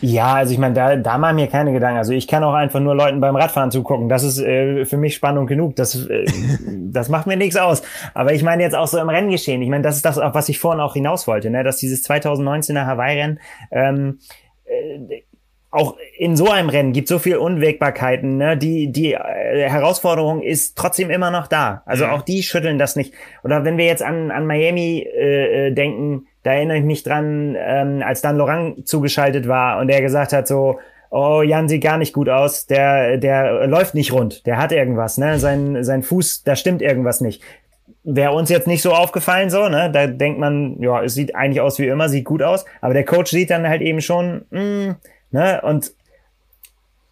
ja, 0.00 0.34
also 0.34 0.52
ich 0.52 0.58
meine, 0.58 0.74
da, 0.74 0.94
da 0.94 1.18
machen 1.18 1.36
mir 1.36 1.48
keine 1.48 1.72
Gedanken. 1.72 1.98
Also 1.98 2.12
ich 2.12 2.28
kann 2.28 2.44
auch 2.44 2.54
einfach 2.54 2.78
nur 2.78 2.94
Leuten 2.94 3.20
beim 3.20 3.34
Radfahren 3.34 3.72
zugucken. 3.72 4.08
Das 4.08 4.22
ist 4.22 4.38
äh, 4.38 4.84
für 4.84 4.96
mich 4.96 5.16
Spannung 5.16 5.46
genug. 5.46 5.74
Das, 5.74 6.06
äh, 6.06 6.24
das 6.68 7.08
macht 7.08 7.26
mir 7.26 7.36
nichts 7.36 7.56
aus. 7.56 7.82
Aber 8.14 8.32
ich 8.32 8.44
meine 8.44 8.62
jetzt 8.62 8.76
auch 8.76 8.86
so 8.86 8.98
im 8.98 9.08
Renngeschehen. 9.08 9.60
Ich 9.60 9.68
meine, 9.68 9.82
das 9.82 9.96
ist 9.96 10.04
das, 10.04 10.18
auf 10.18 10.34
was 10.34 10.48
ich 10.48 10.60
vorhin 10.60 10.80
auch 10.80 10.94
hinaus 10.94 11.26
wollte, 11.26 11.50
ne? 11.50 11.64
dass 11.64 11.78
dieses 11.78 12.08
2019er 12.08 12.86
Hawaii-Rennen 12.86 13.40
ähm, 13.72 14.18
äh, 14.66 15.22
auch 15.70 15.96
in 16.16 16.36
so 16.36 16.50
einem 16.50 16.70
Rennen 16.70 16.92
gibt 16.92 17.08
so 17.08 17.18
viel 17.18 17.36
Unwägbarkeiten, 17.36 18.38
ne? 18.38 18.56
Die, 18.56 18.90
die 18.90 19.12
äh, 19.12 19.68
Herausforderung 19.68 20.42
ist 20.42 20.78
trotzdem 20.78 21.10
immer 21.10 21.30
noch 21.30 21.46
da. 21.46 21.82
Also 21.84 22.06
mhm. 22.06 22.12
auch 22.12 22.22
die 22.22 22.42
schütteln 22.42 22.78
das 22.78 22.96
nicht. 22.96 23.12
Oder 23.44 23.64
wenn 23.64 23.76
wir 23.76 23.84
jetzt 23.84 24.02
an, 24.02 24.30
an 24.30 24.46
Miami 24.46 25.00
äh, 25.00 25.66
äh, 25.68 25.72
denken, 25.72 26.26
da 26.42 26.52
erinnere 26.52 26.78
ich 26.78 26.84
mich 26.84 27.02
dran, 27.02 27.54
ähm, 27.58 28.02
als 28.02 28.22
Dan 28.22 28.38
Laurent 28.38 28.88
zugeschaltet 28.88 29.46
war 29.46 29.78
und 29.80 29.90
er 29.90 30.00
gesagt 30.00 30.32
hat 30.32 30.48
so, 30.48 30.78
oh, 31.10 31.42
Jan 31.42 31.68
sieht 31.68 31.82
gar 31.82 31.98
nicht 31.98 32.14
gut 32.14 32.30
aus, 32.30 32.66
der, 32.66 33.18
der 33.18 33.66
läuft 33.66 33.94
nicht 33.94 34.12
rund, 34.12 34.46
der 34.46 34.56
hat 34.56 34.72
irgendwas, 34.72 35.18
ne? 35.18 35.38
Sein, 35.38 35.84
sein 35.84 36.02
Fuß, 36.02 36.44
da 36.44 36.56
stimmt 36.56 36.80
irgendwas 36.80 37.20
nicht. 37.20 37.42
Wäre 38.04 38.32
uns 38.32 38.48
jetzt 38.48 38.66
nicht 38.66 38.80
so 38.80 38.92
aufgefallen, 38.94 39.50
so, 39.50 39.68
ne? 39.68 39.90
Da 39.92 40.06
denkt 40.06 40.38
man, 40.38 40.80
ja, 40.80 41.02
es 41.02 41.12
sieht 41.12 41.34
eigentlich 41.34 41.60
aus 41.60 41.78
wie 41.78 41.88
immer, 41.88 42.08
sieht 42.08 42.24
gut 42.24 42.42
aus, 42.42 42.64
aber 42.80 42.94
der 42.94 43.04
Coach 43.04 43.30
sieht 43.30 43.50
dann 43.50 43.68
halt 43.68 43.82
eben 43.82 44.00
schon, 44.00 44.46
mh, 44.50 44.60
mm, 44.60 44.96
ne? 45.30 45.60
Und 45.62 45.92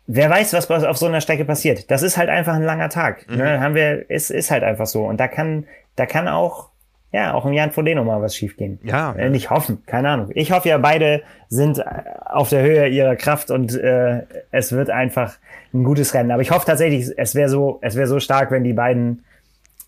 wer 0.07 0.31
weiß, 0.31 0.53
was 0.53 0.71
auf 0.71 0.97
so 0.97 1.07
einer 1.07 1.21
Strecke 1.21 1.45
passiert. 1.45 1.91
Das 1.91 2.03
ist 2.03 2.17
halt 2.17 2.29
einfach 2.29 2.55
ein 2.55 2.63
langer 2.63 2.89
Tag. 2.89 3.29
Ne? 3.29 3.37
Mhm. 3.37 3.43
Ne? 3.43 3.61
Haben 3.61 3.75
wir, 3.75 4.11
ist, 4.11 4.31
ist 4.31 4.51
halt 4.51 4.63
einfach 4.63 4.87
so. 4.87 5.05
Und 5.05 5.19
da 5.19 5.29
kann, 5.29 5.67
da 5.97 6.07
kann 6.07 6.29
auch 6.29 6.71
ja, 7.17 7.33
auch 7.33 7.47
im 7.47 7.53
Jan 7.55 7.71
Frodeno 7.71 8.05
mal 8.05 8.21
was 8.21 8.37
schiefgehen. 8.37 8.79
Ja. 8.83 9.13
Äh, 9.13 9.31
nicht 9.31 9.49
hoffen, 9.49 9.83
keine 9.87 10.11
Ahnung. 10.11 10.31
Ich 10.35 10.53
hoffe 10.53 10.69
ja, 10.69 10.77
beide 10.77 11.23
sind 11.49 11.79
äh, 11.79 11.85
auf 12.25 12.51
der 12.51 12.63
Höhe 12.63 12.89
ihrer 12.89 13.17
Kraft 13.17 13.51
und 13.51 13.75
äh, 13.75 14.23
es 14.51 14.73
wird 14.73 14.91
einfach 14.91 15.37
ein 15.73 15.85
gutes 15.85 16.13
Rennen. 16.13 16.31
Aber 16.31 16.43
ich 16.43 16.51
hoffe 16.51 16.67
tatsächlich, 16.67 17.11
es 17.17 17.35
wäre 17.35 17.49
so, 17.49 17.79
es 17.81 17.97
wäre 17.97 18.07
so 18.07 18.21
stark, 18.21 18.51
wenn 18.51 18.65
die 18.65 18.75
beiden 18.75 19.25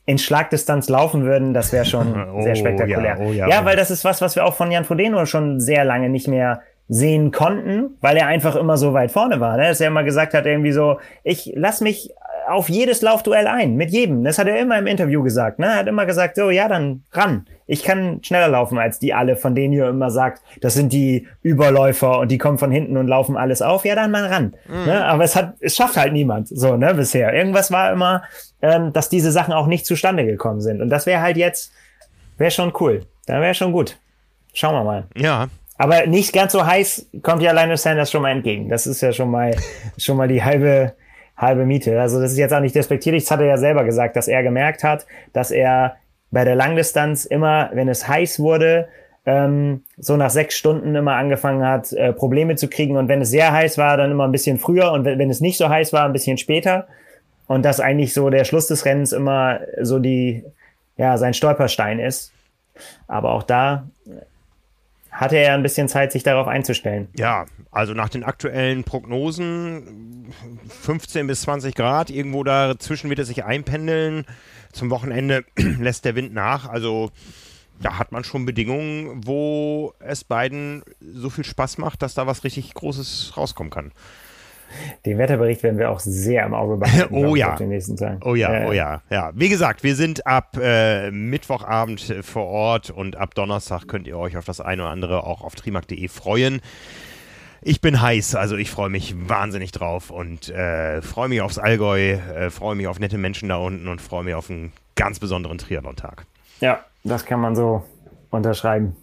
in 0.06 0.16
Schlagdistanz 0.16 0.88
laufen 0.88 1.24
würden, 1.24 1.52
das 1.52 1.70
wäre 1.70 1.84
schon 1.84 2.14
oh, 2.34 2.40
sehr 2.40 2.54
spektakulär. 2.54 3.18
Ja, 3.18 3.18
oh, 3.18 3.32
ja, 3.32 3.48
ja, 3.48 3.64
weil 3.64 3.76
das 3.76 3.90
ist 3.90 4.04
was, 4.04 4.22
was 4.22 4.36
wir 4.36 4.46
auch 4.46 4.54
von 4.54 4.70
Jan 4.70 4.84
Frodeno 4.84 5.26
schon 5.26 5.60
sehr 5.60 5.84
lange 5.84 6.08
nicht 6.08 6.28
mehr 6.28 6.62
sehen 6.88 7.32
konnten, 7.32 7.96
weil 8.00 8.16
er 8.16 8.26
einfach 8.26 8.56
immer 8.56 8.76
so 8.76 8.94
weit 8.94 9.10
vorne 9.10 9.40
war. 9.40 9.56
Ne? 9.56 9.64
Dass 9.64 9.80
er 9.80 9.88
immer 9.88 10.04
gesagt 10.04 10.34
hat, 10.34 10.46
irgendwie 10.46 10.72
so, 10.72 10.98
ich 11.22 11.52
lass 11.54 11.80
mich 11.80 12.10
auf 12.48 12.70
jedes 12.70 13.02
Laufduell 13.02 13.46
ein, 13.46 13.76
mit 13.76 13.90
jedem. 13.90 14.24
Das 14.24 14.38
hat 14.38 14.48
er 14.48 14.58
immer 14.58 14.78
im 14.78 14.86
Interview 14.86 15.22
gesagt. 15.22 15.58
Ne? 15.58 15.66
Er 15.66 15.76
hat 15.76 15.86
immer 15.86 16.06
gesagt, 16.06 16.36
so, 16.36 16.48
ja, 16.50 16.66
dann 16.66 17.02
ran. 17.12 17.46
Ich 17.66 17.82
kann 17.82 18.20
schneller 18.22 18.48
laufen 18.48 18.78
als 18.78 18.98
die 18.98 19.12
alle, 19.12 19.36
von 19.36 19.54
denen 19.54 19.74
ihr 19.74 19.86
immer 19.86 20.10
sagt, 20.10 20.40
das 20.62 20.72
sind 20.72 20.94
die 20.94 21.28
Überläufer 21.42 22.18
und 22.20 22.30
die 22.30 22.38
kommen 22.38 22.56
von 22.56 22.70
hinten 22.70 22.96
und 22.96 23.06
laufen 23.06 23.36
alles 23.36 23.60
auf. 23.60 23.84
Ja, 23.84 23.94
dann 23.94 24.10
mal 24.10 24.24
ran. 24.24 24.54
Mhm. 24.66 24.86
Ne? 24.86 25.04
Aber 25.04 25.24
es 25.24 25.36
hat, 25.36 25.56
es 25.60 25.76
schafft 25.76 25.98
halt 25.98 26.14
niemand, 26.14 26.48
so, 26.48 26.78
ne, 26.78 26.94
bisher. 26.94 27.34
Irgendwas 27.34 27.70
war 27.70 27.92
immer, 27.92 28.22
ähm, 28.62 28.94
dass 28.94 29.10
diese 29.10 29.30
Sachen 29.30 29.52
auch 29.52 29.66
nicht 29.66 29.84
zustande 29.84 30.24
gekommen 30.24 30.62
sind. 30.62 30.80
Und 30.80 30.88
das 30.88 31.04
wäre 31.04 31.20
halt 31.20 31.36
jetzt, 31.36 31.70
wäre 32.38 32.50
schon 32.50 32.72
cool. 32.80 33.02
Da 33.26 33.42
wäre 33.42 33.52
schon 33.52 33.72
gut. 33.72 33.98
Schauen 34.54 34.74
wir 34.74 34.84
mal. 34.84 35.04
Ja, 35.14 35.48
aber 35.78 36.06
nicht 36.06 36.32
ganz 36.32 36.52
so 36.52 36.66
heiß 36.66 37.06
kommt 37.22 37.40
ja 37.40 37.52
Lionel 37.52 37.76
Sanders 37.76 38.10
schon 38.10 38.22
mal 38.22 38.32
entgegen. 38.32 38.68
Das 38.68 38.86
ist 38.86 39.00
ja 39.00 39.12
schon 39.12 39.30
mal, 39.30 39.54
schon 39.96 40.16
mal 40.16 40.28
die 40.28 40.42
halbe, 40.42 40.94
halbe 41.36 41.64
Miete. 41.64 42.00
Also 42.00 42.20
das 42.20 42.32
ist 42.32 42.38
jetzt 42.38 42.52
auch 42.52 42.60
nicht 42.60 42.74
despektierlich. 42.74 43.22
Das 43.22 43.30
hat 43.30 43.40
er 43.40 43.46
ja 43.46 43.56
selber 43.56 43.84
gesagt, 43.84 44.16
dass 44.16 44.26
er 44.26 44.42
gemerkt 44.42 44.82
hat, 44.82 45.06
dass 45.32 45.52
er 45.52 45.96
bei 46.30 46.44
der 46.44 46.56
Langdistanz 46.56 47.24
immer, 47.24 47.70
wenn 47.72 47.88
es 47.88 48.08
heiß 48.08 48.40
wurde, 48.40 48.88
ähm, 49.24 49.84
so 49.96 50.16
nach 50.16 50.30
sechs 50.30 50.56
Stunden 50.56 50.94
immer 50.96 51.14
angefangen 51.14 51.64
hat, 51.64 51.92
äh, 51.92 52.12
Probleme 52.12 52.56
zu 52.56 52.68
kriegen. 52.68 52.96
Und 52.96 53.08
wenn 53.08 53.22
es 53.22 53.30
sehr 53.30 53.52
heiß 53.52 53.78
war, 53.78 53.96
dann 53.96 54.10
immer 54.10 54.24
ein 54.24 54.32
bisschen 54.32 54.58
früher. 54.58 54.90
Und 54.90 55.04
wenn, 55.04 55.18
wenn 55.18 55.30
es 55.30 55.40
nicht 55.40 55.58
so 55.58 55.68
heiß 55.68 55.92
war, 55.92 56.04
ein 56.04 56.12
bisschen 56.12 56.38
später. 56.38 56.88
Und 57.46 57.64
dass 57.64 57.78
eigentlich 57.78 58.14
so 58.14 58.30
der 58.30 58.44
Schluss 58.44 58.66
des 58.66 58.84
Rennens 58.84 59.12
immer 59.12 59.60
so 59.80 60.00
die, 60.00 60.44
ja, 60.96 61.16
sein 61.18 61.34
Stolperstein 61.34 62.00
ist. 62.00 62.32
Aber 63.06 63.32
auch 63.32 63.42
da 63.42 63.84
hatte 65.10 65.36
er 65.36 65.54
ein 65.54 65.62
bisschen 65.62 65.88
Zeit, 65.88 66.12
sich 66.12 66.22
darauf 66.22 66.46
einzustellen. 66.46 67.08
Ja, 67.16 67.46
also 67.70 67.94
nach 67.94 68.08
den 68.08 68.24
aktuellen 68.24 68.84
Prognosen 68.84 70.32
15 70.82 71.26
bis 71.26 71.42
20 71.42 71.74
Grad, 71.74 72.10
irgendwo 72.10 72.44
dazwischen 72.44 73.10
wird 73.10 73.18
er 73.18 73.24
sich 73.24 73.44
einpendeln. 73.44 74.24
Zum 74.72 74.90
Wochenende 74.90 75.44
lässt 75.56 76.04
der 76.04 76.14
Wind 76.14 76.34
nach. 76.34 76.68
Also 76.68 77.10
da 77.80 77.98
hat 77.98 78.12
man 78.12 78.24
schon 78.24 78.44
Bedingungen, 78.44 79.26
wo 79.26 79.94
es 80.00 80.24
beiden 80.24 80.82
so 81.00 81.30
viel 81.30 81.44
Spaß 81.44 81.78
macht, 81.78 82.02
dass 82.02 82.14
da 82.14 82.26
was 82.26 82.44
richtig 82.44 82.74
Großes 82.74 83.34
rauskommen 83.36 83.70
kann. 83.70 83.92
Den 85.06 85.18
Wetterbericht 85.18 85.62
werden 85.62 85.78
wir 85.78 85.90
auch 85.90 86.00
sehr 86.00 86.44
im 86.44 86.54
Auge 86.54 86.76
behalten. 86.76 87.14
oh 87.14 87.36
ja. 87.36 87.56
den 87.56 87.70
nächsten 87.70 87.96
Tagen. 87.96 88.20
Oh 88.24 88.34
ja, 88.34 88.52
äh, 88.52 88.66
oh 88.66 88.72
ja, 88.72 89.02
ja. 89.10 89.30
Wie 89.34 89.48
gesagt, 89.48 89.82
wir 89.82 89.94
sind 89.94 90.26
ab 90.26 90.56
äh, 90.60 91.10
Mittwochabend 91.10 92.16
vor 92.22 92.46
Ort 92.46 92.90
und 92.90 93.16
ab 93.16 93.34
Donnerstag 93.34 93.86
könnt 93.88 94.06
ihr 94.06 94.18
euch 94.18 94.36
auf 94.36 94.44
das 94.44 94.60
eine 94.60 94.82
oder 94.82 94.90
andere 94.90 95.24
auch 95.24 95.42
auf 95.42 95.54
trimark.de 95.54 96.08
freuen. 96.08 96.60
Ich 97.60 97.80
bin 97.80 98.00
heiß, 98.00 98.36
also 98.36 98.56
ich 98.56 98.70
freue 98.70 98.88
mich 98.88 99.14
wahnsinnig 99.28 99.72
drauf 99.72 100.10
und 100.10 100.48
äh, 100.48 101.02
freue 101.02 101.28
mich 101.28 101.40
aufs 101.40 101.58
Allgäu, 101.58 102.12
äh, 102.12 102.50
freue 102.50 102.76
mich 102.76 102.86
auf 102.86 103.00
nette 103.00 103.18
Menschen 103.18 103.48
da 103.48 103.56
unten 103.56 103.88
und 103.88 104.00
freue 104.00 104.22
mich 104.22 104.34
auf 104.34 104.48
einen 104.48 104.72
ganz 104.94 105.18
besonderen 105.18 105.58
Triathlon-Tag. 105.58 106.24
Ja, 106.60 106.84
das 107.02 107.24
kann 107.24 107.40
man 107.40 107.56
so 107.56 107.84
unterschreiben. 108.30 108.94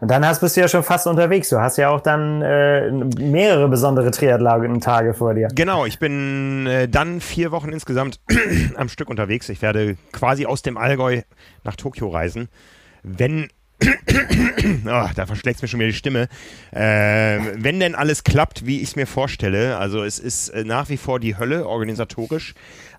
Und 0.00 0.10
dann 0.10 0.26
hast, 0.26 0.40
bist 0.40 0.56
du 0.56 0.60
ja 0.60 0.68
schon 0.68 0.82
fast 0.82 1.06
unterwegs. 1.06 1.48
Du 1.48 1.60
hast 1.60 1.76
ja 1.76 1.90
auch 1.90 2.00
dann 2.00 2.42
äh, 2.42 2.90
mehrere 2.90 3.68
besondere 3.68 4.10
Triathlon-Tage 4.10 5.14
vor 5.14 5.34
dir. 5.34 5.48
Genau, 5.54 5.86
ich 5.86 5.98
bin 5.98 6.66
äh, 6.66 6.88
dann 6.88 7.20
vier 7.20 7.52
Wochen 7.52 7.70
insgesamt 7.70 8.20
am 8.76 8.88
Stück 8.88 9.08
unterwegs. 9.08 9.48
Ich 9.48 9.62
werde 9.62 9.96
quasi 10.12 10.46
aus 10.46 10.62
dem 10.62 10.76
Allgäu 10.76 11.22
nach 11.64 11.76
Tokio 11.76 12.08
reisen. 12.08 12.48
Wenn 13.02 13.48
oh, 14.86 15.08
da 15.14 15.26
verschlägt 15.26 15.62
mir 15.62 15.68
schon 15.68 15.80
wieder 15.80 15.90
die 15.90 15.96
Stimme. 15.96 16.28
Äh, 16.72 17.38
wenn 17.56 17.80
denn 17.80 17.94
alles 17.94 18.24
klappt, 18.24 18.66
wie 18.66 18.78
ich 18.78 18.90
es 18.90 18.96
mir 18.96 19.06
vorstelle, 19.06 19.78
also 19.78 20.02
es 20.02 20.18
ist 20.18 20.48
äh, 20.50 20.64
nach 20.64 20.88
wie 20.88 20.96
vor 20.96 21.20
die 21.20 21.36
Hölle 21.36 21.66
organisatorisch 21.66 22.54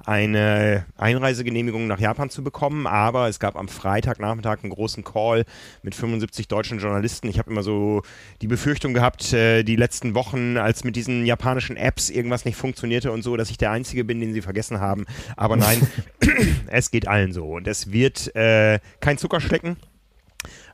eine 0.05 0.85
Einreisegenehmigung 0.97 1.87
nach 1.87 1.99
Japan 1.99 2.29
zu 2.29 2.43
bekommen, 2.43 2.87
aber 2.87 3.29
es 3.29 3.39
gab 3.39 3.55
am 3.55 3.67
Freitagnachmittag 3.67 4.59
einen 4.63 4.71
großen 4.71 5.03
Call 5.03 5.45
mit 5.81 5.95
75 5.95 6.47
deutschen 6.47 6.79
Journalisten. 6.79 7.27
Ich 7.29 7.39
habe 7.39 7.51
immer 7.51 7.63
so 7.63 8.01
die 8.41 8.47
Befürchtung 8.47 8.93
gehabt, 8.93 9.33
äh, 9.33 9.63
die 9.63 9.75
letzten 9.75 10.13
Wochen, 10.13 10.57
als 10.57 10.83
mit 10.83 10.95
diesen 10.95 11.25
japanischen 11.25 11.77
Apps 11.77 12.09
irgendwas 12.09 12.45
nicht 12.45 12.55
funktionierte 12.55 13.11
und 13.11 13.21
so, 13.23 13.37
dass 13.37 13.49
ich 13.49 13.57
der 13.57 13.71
Einzige 13.71 14.03
bin, 14.03 14.19
den 14.19 14.33
sie 14.33 14.41
vergessen 14.41 14.79
haben. 14.79 15.05
Aber 15.37 15.55
nein, 15.55 15.87
es 16.67 16.91
geht 16.91 17.07
allen 17.07 17.31
so 17.31 17.45
und 17.45 17.67
es 17.67 17.91
wird 17.91 18.35
äh, 18.35 18.79
kein 18.99 19.17
Zuckerschlecken. 19.17 19.77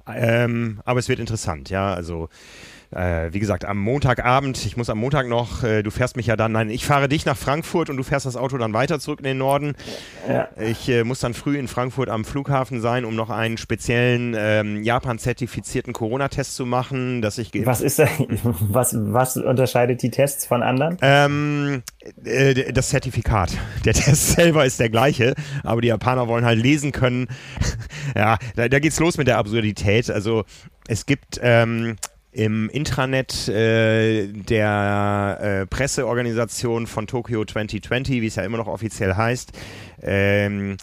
Ähm, 0.07 0.81
aber 0.85 0.99
es 0.99 1.07
wird 1.07 1.19
interessant, 1.19 1.69
ja. 1.69 1.93
Also 1.93 2.29
äh, 2.91 3.31
wie 3.31 3.39
gesagt, 3.39 3.65
am 3.65 3.77
Montagabend, 3.77 4.65
ich 4.65 4.75
muss 4.75 4.89
am 4.89 4.97
Montag 4.97 5.27
noch, 5.27 5.63
äh, 5.63 5.83
du 5.83 5.91
fährst 5.91 6.15
mich 6.15 6.27
ja 6.27 6.35
dann, 6.35 6.51
nein, 6.51 6.69
ich 6.69 6.85
fahre 6.85 7.07
dich 7.07 7.25
nach 7.25 7.37
Frankfurt 7.37 7.89
und 7.89 7.97
du 7.97 8.03
fährst 8.03 8.25
das 8.25 8.35
Auto 8.35 8.57
dann 8.57 8.73
weiter 8.73 8.99
zurück 8.99 9.19
in 9.19 9.25
den 9.25 9.37
Norden. 9.37 9.75
Ja. 10.27 10.47
Ich 10.59 10.89
äh, 10.89 11.03
muss 11.03 11.19
dann 11.19 11.33
früh 11.33 11.57
in 11.57 11.67
Frankfurt 11.67 12.09
am 12.09 12.25
Flughafen 12.25 12.81
sein, 12.81 13.05
um 13.05 13.15
noch 13.15 13.29
einen 13.29 13.57
speziellen 13.57 14.35
ähm, 14.37 14.83
Japan-zertifizierten 14.83 15.93
Corona-Test 15.93 16.55
zu 16.55 16.65
machen, 16.65 17.21
dass 17.21 17.37
ich 17.37 17.51
Was 17.65 17.81
ist 17.81 17.99
was, 18.43 18.95
was 18.97 19.37
unterscheidet 19.37 20.01
die 20.01 20.09
Tests 20.09 20.45
von 20.45 20.63
anderen? 20.63 20.97
Ähm, 21.01 21.83
äh, 22.23 22.73
das 22.73 22.89
Zertifikat. 22.89 23.51
Der 23.85 23.93
Test 23.99 24.31
selber 24.31 24.65
ist 24.65 24.79
der 24.79 24.89
gleiche, 24.89 25.35
aber 25.63 25.81
die 25.81 25.89
Japaner 25.89 26.27
wollen 26.27 26.45
halt 26.45 26.59
lesen 26.59 26.91
können. 26.91 27.27
ja, 28.15 28.37
da, 28.55 28.67
da 28.67 28.79
geht's 28.79 28.99
los 28.99 29.17
mit 29.17 29.27
der 29.27 29.37
Absurdität. 29.37 30.09
Also 30.09 30.45
es 30.87 31.05
gibt 31.05 31.39
ähm, 31.43 31.97
im 32.31 32.69
Intranet 32.69 33.47
äh, 33.47 34.27
der 34.27 35.37
äh, 35.41 35.65
Presseorganisation 35.65 36.87
von 36.87 37.07
Tokyo 37.07 37.43
2020, 37.43 38.21
wie 38.21 38.27
es 38.27 38.35
ja 38.35 38.43
immer 38.43 38.57
noch 38.57 38.67
offiziell 38.67 39.15
heißt, 39.15 39.51
ähm, 40.01 40.77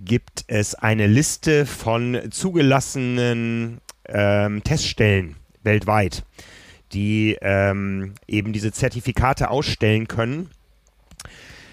gibt 0.00 0.44
es 0.46 0.74
eine 0.74 1.06
Liste 1.06 1.66
von 1.66 2.30
zugelassenen 2.30 3.80
ähm, 4.08 4.62
Teststellen 4.64 5.36
weltweit, 5.62 6.24
die 6.92 7.36
ähm, 7.40 8.14
eben 8.26 8.52
diese 8.52 8.72
Zertifikate 8.72 9.50
ausstellen 9.50 10.08
können. 10.08 10.50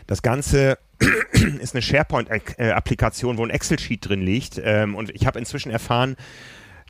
Das 0.07 0.21
Ganze 0.21 0.79
ist 1.61 1.75
eine 1.75 1.81
SharePoint-Applikation, 1.81 3.37
wo 3.37 3.43
ein 3.43 3.51
Excel-Sheet 3.51 4.09
drin 4.09 4.21
liegt. 4.21 4.59
Ähm, 4.63 4.95
und 4.95 5.11
ich 5.11 5.25
habe 5.25 5.39
inzwischen 5.39 5.71
erfahren, 5.71 6.15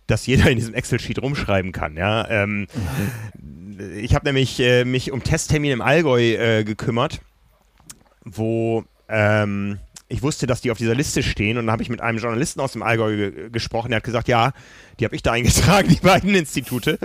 dass 0.10 0.26
jeder 0.26 0.50
in 0.50 0.58
diesem 0.58 0.74
Excel-Sheet 0.74 1.22
rumschreiben 1.22 1.72
kann. 1.72 1.98
Ja? 1.98 2.28
Ähm. 2.30 2.68
Ich 3.98 4.14
habe 4.14 4.26
nämlich 4.26 4.60
äh, 4.60 4.84
mich 4.84 5.12
um 5.12 5.24
Testtermin 5.24 5.72
im 5.72 5.82
Allgäu 5.82 6.22
äh, 6.22 6.64
gekümmert, 6.66 7.22
wo 8.26 8.84
ähm, 9.08 9.80
ich 10.10 10.22
wusste, 10.24 10.48
dass 10.48 10.62
die 10.62 10.72
auf 10.72 10.78
dieser 10.78 10.96
Liste 10.96 11.24
stehen 11.24 11.58
und 11.58 11.68
dann 11.68 11.72
habe 11.72 11.84
ich 11.84 11.90
mit 11.90 12.02
einem 12.02 12.18
Journalisten 12.18 12.60
aus 12.60 12.74
dem 12.74 12.84
Allgäu 12.84 13.16
ge 13.16 13.50
gesprochen, 13.52 13.90
der 13.90 13.98
hat 13.98 14.04
gesagt, 14.04 14.28
ja, 14.28 14.52
die 15.00 15.06
habe 15.06 15.16
ich 15.16 15.22
da 15.22 15.34
eingetragen, 15.34 15.88
die 15.90 16.00
beiden 16.02 16.34
Institute. 16.36 16.98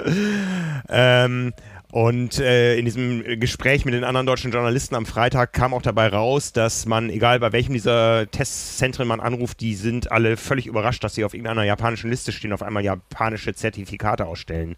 ähm, 0.89 1.53
und 1.95 2.41
äh, 2.41 2.77
in 2.77 2.87
diesem 2.87 3.23
Gespräch 3.39 3.85
mit 3.85 3.95
den 3.95 4.03
anderen 4.03 4.27
deutschen 4.27 4.51
Journalisten 4.51 4.97
am 4.97 5.07
Freitag 5.07 5.53
kam 5.53 5.73
auch 5.73 5.81
dabei 5.81 6.09
raus, 6.09 6.53
dass 6.53 6.87
man, 6.87 7.09
egal 7.09 7.39
bei 7.39 7.53
welchem 7.53 7.73
dieser 7.73 8.29
Testzentren 8.29 9.07
man 9.07 9.21
anruft, 9.21 9.61
die 9.61 9.77
sind 9.77 10.11
alle 10.11 10.37
völlig 10.37 10.67
überrascht, 10.67 11.05
dass 11.05 11.15
sie 11.15 11.25
auf 11.25 11.35
irgendeiner 11.35 11.63
japanischen 11.63 12.11
Liste 12.11 12.33
stehen, 12.33 12.53
auf 12.53 12.65
einmal 12.65 12.83
japanische 12.83 13.55
Zertifikate 13.55 14.27
ausstellen 14.27 14.75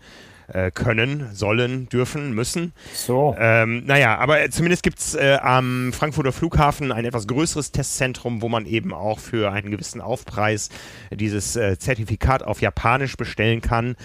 äh, 0.49 0.71
können, 0.71 1.31
sollen, 1.33 1.89
dürfen, 1.89 2.35
müssen. 2.35 2.75
So. 2.93 3.35
Ähm, 3.39 3.87
naja, 3.87 4.19
aber 4.19 4.51
zumindest 4.51 4.83
gibt 4.83 4.99
es 4.99 5.15
äh, 5.15 5.39
am 5.41 5.95
Frankfurter 5.95 6.33
Flughafen 6.33 6.93
ein 6.93 7.07
etwas 7.07 7.27
größeres 7.27 7.73
Testzentrum, 7.73 8.43
wo 8.43 8.51
man 8.51 8.67
eben 8.67 8.93
auch 8.93 9.21
für 9.21 9.51
einen 9.53 9.71
gewissen 9.71 10.03
Aufpreis 10.03 10.69
dieses 11.11 11.57
äh, 11.57 11.79
Zertifikat 11.79 12.43
auf 12.43 12.61
Japanisch 12.61 13.17
bestellen 13.17 13.63
kann. 13.63 13.97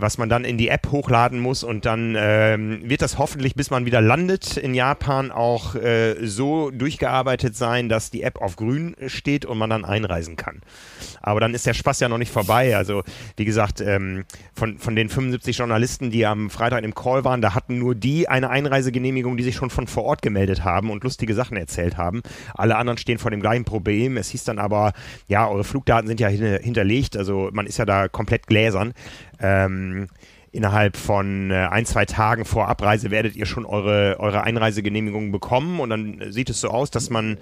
Was 0.00 0.16
man 0.18 0.28
dann 0.28 0.44
in 0.44 0.56
die 0.56 0.68
App 0.68 0.90
hochladen 0.90 1.38
muss 1.38 1.62
und 1.62 1.84
dann 1.84 2.16
ähm, 2.18 2.80
wird 2.82 3.02
das 3.02 3.18
hoffentlich, 3.18 3.54
bis 3.54 3.70
man 3.70 3.84
wieder 3.84 4.00
landet 4.00 4.56
in 4.56 4.74
Japan, 4.74 5.30
auch 5.30 5.74
äh, 5.74 6.14
so 6.26 6.70
durchgearbeitet 6.70 7.54
sein, 7.54 7.88
dass 7.88 8.10
die 8.10 8.22
App 8.22 8.40
auf 8.40 8.56
grün 8.56 8.96
steht 9.06 9.44
und 9.44 9.58
man 9.58 9.68
dann 9.68 9.84
einreisen 9.84 10.36
kann. 10.36 10.62
Aber 11.20 11.40
dann 11.40 11.54
ist 11.54 11.66
der 11.66 11.74
Spaß 11.74 12.00
ja 12.00 12.08
noch 12.08 12.18
nicht 12.18 12.32
vorbei. 12.32 12.76
Also 12.76 13.02
wie 13.36 13.44
gesagt, 13.44 13.80
ähm, 13.80 14.24
von, 14.54 14.78
von 14.78 14.96
den 14.96 15.08
75 15.08 15.58
Journalisten, 15.58 16.10
die 16.10 16.24
am 16.24 16.48
Freitag 16.48 16.84
im 16.84 16.94
Call 16.94 17.24
waren, 17.24 17.42
da 17.42 17.54
hatten 17.54 17.78
nur 17.78 17.94
die 17.94 18.28
eine 18.28 18.50
Einreisegenehmigung, 18.50 19.36
die 19.36 19.44
sich 19.44 19.56
schon 19.56 19.70
von 19.70 19.86
vor 19.86 20.04
Ort 20.04 20.22
gemeldet 20.22 20.64
haben 20.64 20.90
und 20.90 21.04
lustige 21.04 21.34
Sachen 21.34 21.56
erzählt 21.56 21.98
haben. 21.98 22.22
Alle 22.54 22.76
anderen 22.76 22.96
stehen 22.98 23.18
vor 23.18 23.30
dem 23.30 23.40
gleichen 23.40 23.64
Problem. 23.64 24.16
Es 24.16 24.30
hieß 24.30 24.44
dann 24.44 24.58
aber, 24.58 24.92
ja, 25.28 25.48
eure 25.48 25.64
Flugdaten 25.64 26.08
sind 26.08 26.18
ja 26.18 26.28
hinterlegt, 26.28 27.16
also 27.16 27.50
man 27.52 27.66
ist 27.66 27.78
ja 27.78 27.84
da 27.84 28.08
komplett 28.08 28.46
gläsern. 28.46 28.94
Ähm, 29.42 30.08
innerhalb 30.52 30.96
von 30.96 31.50
äh, 31.50 31.66
ein, 31.70 31.86
zwei 31.86 32.04
Tagen 32.04 32.44
vor 32.44 32.68
Abreise 32.68 33.10
werdet 33.10 33.36
ihr 33.36 33.46
schon 33.46 33.64
eure, 33.64 34.16
eure 34.20 34.44
Einreisegenehmigung 34.44 35.32
bekommen 35.32 35.80
und 35.80 35.90
dann 35.90 36.22
sieht 36.30 36.50
es 36.50 36.60
so 36.60 36.68
aus, 36.68 36.90
dass 36.90 37.10
man 37.10 37.38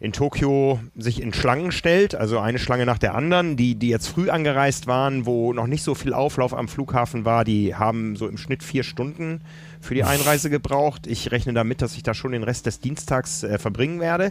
in 0.00 0.12
Tokio 0.12 0.80
sich 0.96 1.20
in 1.20 1.32
Schlangen 1.32 1.72
stellt, 1.72 2.14
also 2.14 2.38
eine 2.38 2.58
Schlange 2.58 2.86
nach 2.86 2.98
der 2.98 3.14
anderen. 3.14 3.56
Die, 3.56 3.74
die 3.74 3.88
jetzt 3.88 4.08
früh 4.08 4.30
angereist 4.30 4.86
waren, 4.86 5.26
wo 5.26 5.52
noch 5.52 5.66
nicht 5.66 5.82
so 5.82 5.94
viel 5.94 6.12
Auflauf 6.12 6.54
am 6.54 6.68
Flughafen 6.68 7.24
war, 7.24 7.44
die 7.44 7.74
haben 7.74 8.16
so 8.16 8.28
im 8.28 8.38
Schnitt 8.38 8.62
vier 8.62 8.84
Stunden 8.84 9.40
für 9.80 9.94
die 9.94 10.04
Einreise 10.04 10.50
gebraucht. 10.50 11.06
Ich 11.06 11.30
rechne 11.32 11.52
damit, 11.52 11.82
dass 11.82 11.96
ich 11.96 12.02
da 12.02 12.14
schon 12.14 12.32
den 12.32 12.44
Rest 12.44 12.66
des 12.66 12.80
Dienstags 12.80 13.42
äh, 13.42 13.58
verbringen 13.58 14.00
werde. 14.00 14.30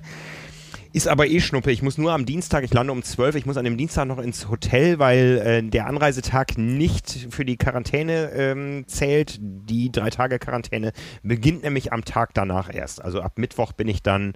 Ist 0.94 1.08
aber 1.08 1.28
eh 1.28 1.40
Schnuppe. 1.40 1.72
Ich 1.72 1.82
muss 1.82 1.98
nur 1.98 2.14
am 2.14 2.26
Dienstag, 2.26 2.64
ich 2.64 2.74
lande 2.74 2.94
um 2.94 3.04
12, 3.04 3.36
ich 3.36 3.46
muss 3.46 3.58
an 3.58 3.66
dem 3.66 3.78
Dienstag 3.78 4.06
noch 4.06 4.20
ins 4.20 4.50
Hotel, 4.50 5.00
weil 5.00 5.42
äh, 5.44 5.64
der 5.64 5.88
Anreisetag 5.88 6.58
nicht 6.58 7.28
für 7.30 7.46
die 7.46 7.58
Quarantäne 7.58 8.32
ähm, 8.34 8.86
zählt. 8.88 9.38
Die 9.42 9.92
drei 9.92 10.10
Tage 10.10 10.40
Quarantäne 10.40 10.94
beginnt 11.24 11.64
nämlich 11.64 11.92
am 11.92 12.06
Tag 12.06 12.34
danach 12.34 12.74
erst. 12.74 13.04
Also 13.04 13.22
ab 13.22 13.34
Mittwoch 13.38 13.74
bin 13.74 13.88
ich 13.88 14.02
dann 14.02 14.34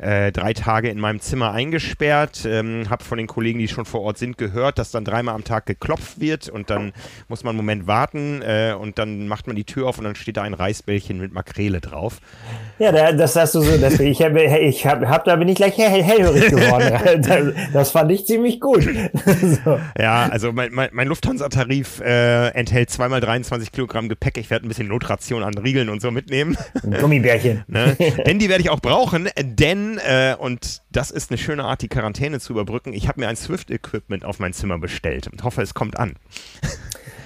äh, 0.00 0.32
drei 0.32 0.52
Tage 0.52 0.88
in 0.88 0.98
meinem 0.98 1.20
Zimmer 1.20 1.52
eingesperrt. 1.52 2.46
Ähm, 2.46 2.88
habe 2.88 3.04
von 3.04 3.18
den 3.18 3.26
Kollegen, 3.26 3.58
die 3.58 3.68
schon 3.68 3.84
vor 3.84 4.02
Ort 4.02 4.18
sind, 4.18 4.38
gehört, 4.38 4.78
dass 4.78 4.90
dann 4.90 5.04
dreimal 5.04 5.34
am 5.34 5.44
Tag 5.44 5.66
geklopft 5.66 6.20
wird 6.20 6.48
und 6.48 6.70
dann 6.70 6.92
muss 7.28 7.44
man 7.44 7.50
einen 7.50 7.58
Moment 7.58 7.86
warten 7.86 8.42
äh, 8.42 8.74
und 8.78 8.98
dann 8.98 9.28
macht 9.28 9.46
man 9.46 9.56
die 9.56 9.64
Tür 9.64 9.88
auf 9.88 9.98
und 9.98 10.04
dann 10.04 10.14
steht 10.14 10.36
da 10.36 10.42
ein 10.42 10.54
Reisbällchen 10.54 11.18
mit 11.18 11.32
Makrele 11.32 11.80
drauf. 11.80 12.20
Ja, 12.78 13.12
das 13.12 13.36
hast 13.36 13.54
du 13.54 13.60
so, 13.60 13.76
das, 13.76 14.00
ich 14.00 14.22
habe, 14.22 14.42
ich 14.42 14.86
hab, 14.86 15.04
hab, 15.04 15.24
da 15.24 15.36
bin 15.36 15.48
ich 15.48 15.56
gleich 15.56 15.76
hell, 15.76 16.02
hellhörig 16.02 16.48
geworden. 16.48 17.22
das, 17.22 17.54
das, 17.72 17.90
fand 17.90 18.10
ich 18.10 18.24
ziemlich 18.26 18.60
gut. 18.60 18.82
so. 19.64 19.78
Ja, 19.98 20.28
also 20.30 20.52
mein, 20.52 20.72
mein, 20.72 20.88
mein 20.92 21.08
Lufthansa-Tarif 21.08 22.00
äh, 22.00 22.48
enthält 22.48 22.90
zweimal 22.90 23.20
23 23.20 23.70
Kilogramm 23.70 24.08
Gepäck. 24.08 24.38
Ich 24.38 24.48
werde 24.50 24.66
ein 24.66 24.68
bisschen 24.68 24.88
Notration 24.88 25.42
an 25.42 25.58
Riegeln 25.58 25.90
und 25.90 26.00
so 26.00 26.10
mitnehmen. 26.10 26.56
Gummibärchen. 27.00 27.64
ne? 27.66 27.96
Denn 28.24 28.38
die 28.38 28.48
werde 28.48 28.62
ich 28.62 28.70
auch 28.70 28.80
brauchen, 28.80 29.28
denn 29.38 29.89
äh, 29.98 30.36
und 30.38 30.82
das 30.90 31.10
ist 31.10 31.30
eine 31.30 31.38
schöne 31.38 31.64
Art, 31.64 31.82
die 31.82 31.88
Quarantäne 31.88 32.40
zu 32.40 32.52
überbrücken. 32.52 32.92
Ich 32.92 33.08
habe 33.08 33.20
mir 33.20 33.28
ein 33.28 33.36
Swift-Equipment 33.36 34.24
auf 34.24 34.38
mein 34.38 34.52
Zimmer 34.52 34.78
bestellt 34.78 35.28
und 35.28 35.44
hoffe, 35.44 35.62
es 35.62 35.74
kommt 35.74 35.98
an. 35.98 36.14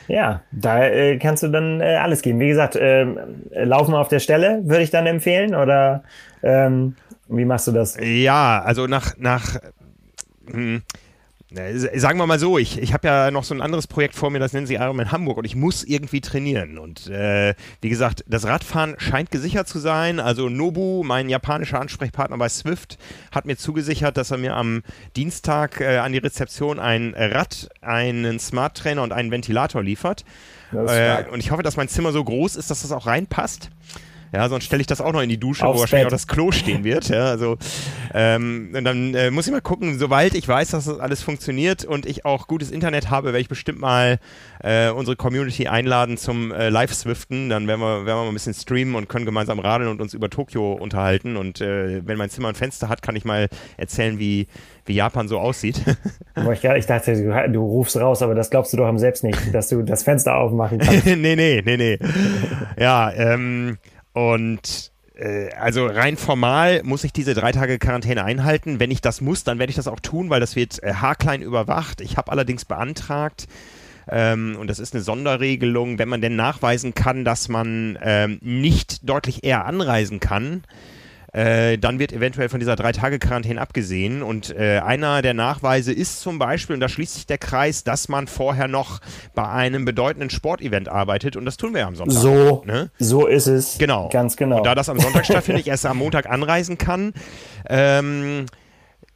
Ja, 0.06 0.42
da 0.52 0.84
äh, 0.84 1.18
kannst 1.18 1.42
du 1.42 1.48
dann 1.48 1.80
äh, 1.80 1.96
alles 1.96 2.22
geben. 2.22 2.38
Wie 2.40 2.48
gesagt, 2.48 2.76
ähm, 2.78 3.18
laufen 3.52 3.94
auf 3.94 4.08
der 4.08 4.20
Stelle 4.20 4.60
würde 4.64 4.82
ich 4.82 4.90
dann 4.90 5.06
empfehlen 5.06 5.54
oder 5.54 6.04
ähm, 6.42 6.96
wie 7.28 7.44
machst 7.44 7.66
du 7.68 7.72
das? 7.72 7.96
Ja, 7.98 8.60
also 8.62 8.86
nach, 8.86 9.16
nach 9.16 9.56
mh, 10.46 10.52
hm, 10.52 10.82
Sagen 11.94 12.18
wir 12.18 12.26
mal 12.26 12.38
so, 12.38 12.58
ich, 12.58 12.78
ich 12.80 12.92
habe 12.92 13.06
ja 13.06 13.30
noch 13.30 13.44
so 13.44 13.54
ein 13.54 13.60
anderes 13.60 13.86
Projekt 13.86 14.16
vor 14.16 14.30
mir, 14.30 14.40
das 14.40 14.52
nennen 14.52 14.66
sie 14.66 14.74
Ironman 14.74 15.12
Hamburg 15.12 15.38
und 15.38 15.44
ich 15.44 15.54
muss 15.54 15.84
irgendwie 15.84 16.20
trainieren. 16.20 16.78
Und 16.78 17.06
äh, 17.06 17.54
wie 17.80 17.88
gesagt, 17.88 18.24
das 18.26 18.44
Radfahren 18.44 18.96
scheint 18.98 19.30
gesichert 19.30 19.68
zu 19.68 19.78
sein. 19.78 20.18
Also 20.18 20.48
Nobu, 20.48 21.02
mein 21.04 21.28
japanischer 21.28 21.80
Ansprechpartner 21.80 22.36
bei 22.38 22.48
Swift, 22.48 22.98
hat 23.30 23.46
mir 23.46 23.56
zugesichert, 23.56 24.16
dass 24.16 24.32
er 24.32 24.38
mir 24.38 24.56
am 24.56 24.82
Dienstag 25.16 25.80
äh, 25.80 25.98
an 25.98 26.12
die 26.12 26.18
Rezeption 26.18 26.80
ein 26.80 27.14
Rad, 27.16 27.68
einen 27.80 28.40
Smart 28.40 28.76
Trainer 28.76 29.02
und 29.02 29.12
einen 29.12 29.30
Ventilator 29.30 29.82
liefert. 29.82 30.24
Äh, 30.72 31.24
und 31.30 31.38
ich 31.38 31.52
hoffe, 31.52 31.62
dass 31.62 31.76
mein 31.76 31.88
Zimmer 31.88 32.10
so 32.10 32.24
groß 32.24 32.56
ist, 32.56 32.70
dass 32.70 32.82
das 32.82 32.90
auch 32.90 33.06
reinpasst. 33.06 33.70
Ja, 34.34 34.48
sonst 34.48 34.64
stelle 34.64 34.80
ich 34.80 34.88
das 34.88 35.00
auch 35.00 35.12
noch 35.12 35.22
in 35.22 35.28
die 35.28 35.38
Dusche, 35.38 35.64
Aufs 35.64 35.76
wo 35.76 35.80
wahrscheinlich 35.82 36.06
Bett. 36.06 36.12
auch 36.12 36.16
das 36.16 36.26
Klo 36.26 36.50
stehen 36.50 36.82
wird. 36.82 37.08
Ja, 37.08 37.26
also 37.26 37.56
ähm, 38.12 38.70
und 38.76 38.84
dann 38.84 39.14
äh, 39.14 39.30
muss 39.30 39.46
ich 39.46 39.52
mal 39.52 39.60
gucken, 39.60 39.96
sobald 39.98 40.34
ich 40.34 40.48
weiß, 40.48 40.70
dass 40.70 40.86
das 40.86 40.98
alles 40.98 41.22
funktioniert 41.22 41.84
und 41.84 42.04
ich 42.04 42.24
auch 42.24 42.48
gutes 42.48 42.72
Internet 42.72 43.10
habe, 43.10 43.28
werde 43.28 43.38
ich 43.38 43.48
bestimmt 43.48 43.78
mal 43.78 44.18
äh, 44.64 44.90
unsere 44.90 45.14
Community 45.16 45.68
einladen 45.68 46.16
zum 46.16 46.50
äh, 46.50 46.68
Live-Swiften. 46.68 47.48
Dann 47.48 47.68
werden 47.68 47.80
wir, 47.80 48.06
werden 48.06 48.06
wir 48.06 48.14
mal 48.24 48.28
ein 48.28 48.34
bisschen 48.34 48.54
streamen 48.54 48.96
und 48.96 49.08
können 49.08 49.24
gemeinsam 49.24 49.60
radeln 49.60 49.88
und 49.88 50.00
uns 50.00 50.14
über 50.14 50.28
Tokio 50.30 50.72
unterhalten. 50.72 51.36
Und 51.36 51.60
äh, 51.60 52.04
wenn 52.04 52.18
mein 52.18 52.30
Zimmer 52.30 52.48
ein 52.48 52.56
Fenster 52.56 52.88
hat, 52.88 53.02
kann 53.02 53.14
ich 53.14 53.24
mal 53.24 53.48
erzählen, 53.76 54.18
wie, 54.18 54.48
wie 54.84 54.94
Japan 54.94 55.28
so 55.28 55.38
aussieht. 55.38 55.80
ich 56.76 56.86
dachte, 56.86 57.14
du, 57.14 57.52
du, 57.52 57.64
rufst 57.64 57.96
raus, 57.96 58.20
aber 58.20 58.34
das 58.34 58.50
glaubst 58.50 58.72
du 58.72 58.78
doch 58.78 58.86
am 58.86 58.98
selbst 58.98 59.22
nicht, 59.22 59.54
dass 59.54 59.68
du 59.68 59.82
das 59.82 60.02
Fenster 60.02 60.34
aufmachen 60.36 60.78
kannst. 60.78 61.06
nee, 61.06 61.36
nee, 61.36 61.62
nee, 61.64 61.76
nee. 61.76 61.98
Ja, 62.76 63.12
ähm, 63.12 63.78
und 64.14 64.92
äh, 65.14 65.50
also 65.52 65.86
rein 65.86 66.16
formal 66.16 66.82
muss 66.84 67.04
ich 67.04 67.12
diese 67.12 67.34
drei 67.34 67.52
Tage 67.52 67.78
Quarantäne 67.78 68.24
einhalten. 68.24 68.80
Wenn 68.80 68.90
ich 68.90 69.00
das 69.00 69.20
muss, 69.20 69.44
dann 69.44 69.58
werde 69.58 69.70
ich 69.70 69.76
das 69.76 69.88
auch 69.88 70.00
tun, 70.00 70.30
weil 70.30 70.40
das 70.40 70.56
wird 70.56 70.82
äh, 70.82 70.94
haarklein 70.94 71.42
überwacht. 71.42 72.00
Ich 72.00 72.16
habe 72.16 72.32
allerdings 72.32 72.64
beantragt, 72.64 73.46
ähm, 74.08 74.56
und 74.58 74.68
das 74.68 74.78
ist 74.78 74.94
eine 74.94 75.02
Sonderregelung, 75.02 75.98
wenn 75.98 76.08
man 76.08 76.20
denn 76.20 76.36
nachweisen 76.36 76.94
kann, 76.94 77.24
dass 77.24 77.48
man 77.48 77.98
ähm, 78.02 78.38
nicht 78.40 79.08
deutlich 79.08 79.44
eher 79.44 79.64
anreisen 79.66 80.20
kann, 80.20 80.62
äh, 81.34 81.78
dann 81.78 81.98
wird 81.98 82.12
eventuell 82.12 82.48
von 82.48 82.60
dieser 82.60 82.76
Drei-Tage-Quarantäne 82.76 83.60
abgesehen. 83.60 84.22
Und 84.22 84.54
äh, 84.56 84.78
einer 84.78 85.20
der 85.20 85.34
Nachweise 85.34 85.92
ist 85.92 86.20
zum 86.20 86.38
Beispiel, 86.38 86.74
und 86.74 86.80
da 86.80 86.88
schließt 86.88 87.14
sich 87.14 87.26
der 87.26 87.38
Kreis, 87.38 87.82
dass 87.82 88.08
man 88.08 88.28
vorher 88.28 88.68
noch 88.68 89.00
bei 89.34 89.48
einem 89.48 89.84
bedeutenden 89.84 90.30
Sportevent 90.30 90.88
arbeitet. 90.88 91.36
Und 91.36 91.44
das 91.44 91.56
tun 91.56 91.74
wir 91.74 91.80
ja 91.80 91.88
am 91.88 91.96
Sonntag. 91.96 92.16
So, 92.16 92.62
ne? 92.66 92.90
so 93.00 93.26
ist 93.26 93.48
es. 93.48 93.78
Genau. 93.78 94.08
Ganz 94.10 94.36
genau. 94.36 94.58
Und 94.58 94.66
da 94.66 94.76
das 94.76 94.88
am 94.88 95.00
Sonntag 95.00 95.24
stattfindet, 95.24 95.62
ich 95.62 95.68
erst 95.68 95.86
am 95.86 95.98
Montag 95.98 96.30
anreisen 96.30 96.78
kann, 96.78 97.12
ähm, 97.68 98.46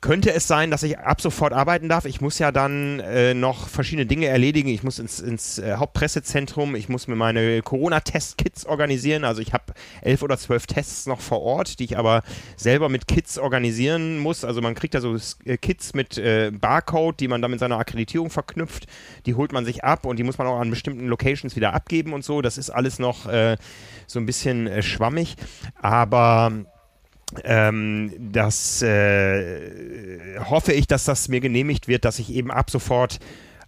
könnte 0.00 0.32
es 0.32 0.46
sein, 0.46 0.70
dass 0.70 0.84
ich 0.84 0.98
ab 0.98 1.20
sofort 1.20 1.52
arbeiten 1.52 1.88
darf. 1.88 2.04
Ich 2.04 2.20
muss 2.20 2.38
ja 2.38 2.52
dann 2.52 3.00
äh, 3.00 3.34
noch 3.34 3.68
verschiedene 3.68 4.06
Dinge 4.06 4.26
erledigen. 4.26 4.68
Ich 4.68 4.84
muss 4.84 5.00
ins, 5.00 5.18
ins 5.18 5.58
äh, 5.58 5.74
Hauptpressezentrum, 5.76 6.76
ich 6.76 6.88
muss 6.88 7.08
mir 7.08 7.16
meine 7.16 7.62
Corona-Test-Kits 7.62 8.66
organisieren. 8.66 9.24
Also 9.24 9.42
ich 9.42 9.52
habe 9.52 9.74
elf 10.00 10.22
oder 10.22 10.38
zwölf 10.38 10.66
Tests 10.66 11.06
noch 11.06 11.20
vor 11.20 11.42
Ort, 11.42 11.80
die 11.80 11.84
ich 11.84 11.98
aber 11.98 12.22
selber 12.56 12.88
mit 12.88 13.08
Kits 13.08 13.38
organisieren 13.38 14.18
muss. 14.18 14.44
Also 14.44 14.60
man 14.60 14.76
kriegt 14.76 14.94
da 14.94 15.00
so 15.00 15.16
äh, 15.44 15.56
Kits 15.56 15.94
mit 15.94 16.16
äh, 16.16 16.52
Barcode, 16.52 17.18
die 17.18 17.26
man 17.26 17.42
dann 17.42 17.50
mit 17.50 17.58
seiner 17.58 17.78
Akkreditierung 17.78 18.30
verknüpft. 18.30 18.86
Die 19.26 19.34
holt 19.34 19.52
man 19.52 19.64
sich 19.64 19.82
ab 19.82 20.06
und 20.06 20.16
die 20.16 20.24
muss 20.24 20.38
man 20.38 20.46
auch 20.46 20.60
an 20.60 20.70
bestimmten 20.70 21.08
Locations 21.08 21.56
wieder 21.56 21.74
abgeben 21.74 22.12
und 22.12 22.24
so. 22.24 22.40
Das 22.40 22.56
ist 22.56 22.70
alles 22.70 23.00
noch 23.00 23.26
äh, 23.26 23.56
so 24.06 24.20
ein 24.20 24.26
bisschen 24.26 24.80
schwammig. 24.82 25.34
Aber 25.74 26.52
ähm, 27.44 28.12
das 28.32 28.82
äh, 28.82 30.38
hoffe 30.48 30.72
ich, 30.72 30.86
dass 30.86 31.04
das 31.04 31.28
mir 31.28 31.40
genehmigt 31.40 31.88
wird, 31.88 32.04
dass 32.04 32.18
ich 32.18 32.32
eben 32.32 32.50
ab 32.50 32.70
sofort 32.70 33.18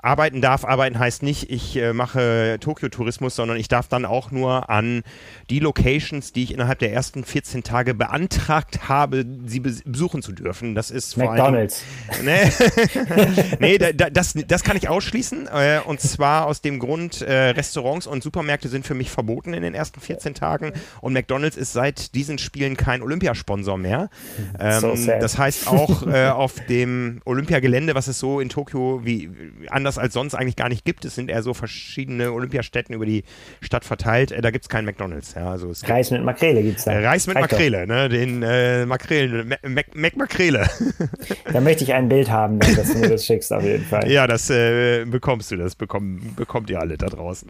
arbeiten 0.03 0.41
darf. 0.41 0.65
Arbeiten 0.65 0.99
heißt 0.99 1.23
nicht, 1.23 1.51
ich 1.51 1.77
äh, 1.77 1.93
mache 1.93 2.59
Tokio-Tourismus, 2.61 3.37
sondern 3.37 3.57
ich 3.57 3.69
darf 3.69 3.89
dann 3.89 4.05
auch 4.05 4.31
nur 4.31 4.71
an 4.71 5.03
die 5.51 5.59
Locations, 5.59 6.33
die 6.33 6.45
ich 6.45 6.55
innerhalb 6.55 6.79
der 6.79 6.93
ersten 6.93 7.25
14 7.25 7.63
Tage 7.63 7.95
beantragt 7.95 8.89
habe, 8.89 9.25
sie 9.47 9.61
besuchen 9.61 10.23
zu 10.23 10.33
dürfen. 10.33 10.75
Das 10.75 10.91
ist 10.91 11.15
vor 11.15 11.25
McDonalds. 11.25 11.83
Allem, 12.09 12.25
ne? 12.25 12.53
nee, 13.61 13.79
da, 13.79 13.93
da, 13.93 14.11
das, 14.11 14.35
das 14.47 14.63
kann 14.63 14.77
ich 14.77 14.89
ausschließen. 14.89 15.49
Äh, 15.49 15.81
und 15.85 16.01
zwar 16.01 16.47
aus 16.47 16.61
dem 16.61 16.79
Grund, 16.79 17.23
äh, 17.23 17.51
Restaurants 17.51 18.07
und 18.07 18.23
Supermärkte 18.23 18.69
sind 18.69 18.87
für 18.87 18.95
mich 18.95 19.11
verboten 19.11 19.55
in 19.55 19.63
den 19.63 19.75
ersten 19.75 20.01
14 20.01 20.35
Tagen. 20.35 20.73
Und 21.01 21.13
McDonalds 21.13 21.57
ist 21.57 21.73
seit 21.73 22.15
diesen 22.15 22.39
Spielen 22.39 22.77
kein 22.77 23.03
Olympiasponsor 23.03 23.77
mehr. 23.77 24.09
Ähm, 24.59 24.81
so 24.81 24.95
das 25.21 25.39
heißt 25.39 25.69
auch 25.69 26.07
äh, 26.07 26.29
auf 26.29 26.55
dem 26.69 27.21
Olympiagelände, 27.25 27.95
was 27.95 28.09
es 28.09 28.19
so 28.19 28.41
in 28.41 28.49
Tokio 28.49 29.01
wie 29.05 29.31
anders 29.69 29.90
als 29.99 30.15
sonst 30.15 30.35
eigentlich 30.35 30.57
gar 30.57 30.69
nicht 30.69 30.85
gibt. 30.85 31.05
Es 31.05 31.15
sind 31.15 31.31
eher 31.31 31.43
so 31.43 31.55
verschiedene 31.55 32.33
Olympiastätten 32.33 32.95
über 32.95 33.07
die 33.07 33.25
Stadt 33.61 33.85
verteilt. 33.85 34.33
Äh, 34.33 34.41
da 34.41 34.51
gibt 34.51 34.65
es 34.65 34.69
keinen 34.69 34.85
McDonalds. 34.85 35.35
Ja, 35.35 35.51
also 35.51 35.73
Reis 35.87 36.11
mit 36.11 36.25
Makrele 36.25 36.63
gibt 36.63 36.79
es 36.79 36.85
da. 36.85 36.93
Reis 36.99 37.27
mit 37.27 37.37
Reicht 37.37 37.53
Makrele, 37.53 37.87
ne? 37.87 38.09
Den 38.09 38.43
äh, 38.43 38.87
Makrelen, 38.87 39.55
Mac 39.95 40.17
Makrele. 40.17 40.69
da 41.53 41.61
möchte 41.61 41.85
ich 41.85 41.93
ein 41.93 42.09
Bild 42.09 42.31
haben, 42.31 42.59
dann, 42.59 42.75
dass 42.77 42.93
du 42.93 42.99
mir 42.99 43.09
das 43.09 43.27
schickst 43.27 43.53
auf 43.53 43.63
jeden 43.63 43.85
Fall. 43.85 44.01
Ja, 44.11 44.27
das 44.27 44.51
äh, 44.51 45.05
bekommst 45.05 45.53
du, 45.53 45.57
das 45.57 45.77
bekommen, 45.77 46.35
bekommt 46.35 46.69
ihr 46.69 46.81
alle 46.81 46.97
da 46.97 47.07
draußen. 47.07 47.49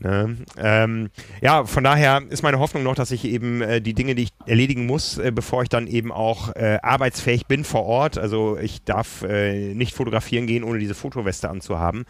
Ne? 0.00 0.36
Ähm, 0.58 1.10
ja, 1.40 1.64
von 1.64 1.82
daher 1.82 2.22
ist 2.28 2.42
meine 2.42 2.58
Hoffnung 2.58 2.82
noch, 2.82 2.94
dass 2.94 3.10
ich 3.10 3.24
eben 3.24 3.62
äh, 3.62 3.80
die 3.80 3.94
Dinge, 3.94 4.14
die 4.14 4.24
ich 4.24 4.32
erledigen 4.44 4.86
muss, 4.86 5.16
äh, 5.18 5.32
bevor 5.32 5.62
ich 5.62 5.68
dann 5.68 5.86
eben 5.86 6.12
auch 6.12 6.54
äh, 6.56 6.78
arbeitsfähig 6.82 7.46
bin 7.46 7.64
vor 7.64 7.84
Ort. 7.84 8.18
Also 8.18 8.58
ich 8.58 8.82
darf 8.84 9.22
äh, 9.22 9.72
nicht 9.72 9.94
fotografieren 9.94 10.46
gehen, 10.46 10.62
ohne 10.62 10.78
diese 10.78 10.94
Fotoweste 10.94 11.48
anzuhaben 11.48 11.73
zu 11.74 11.80
haben. 11.80 12.06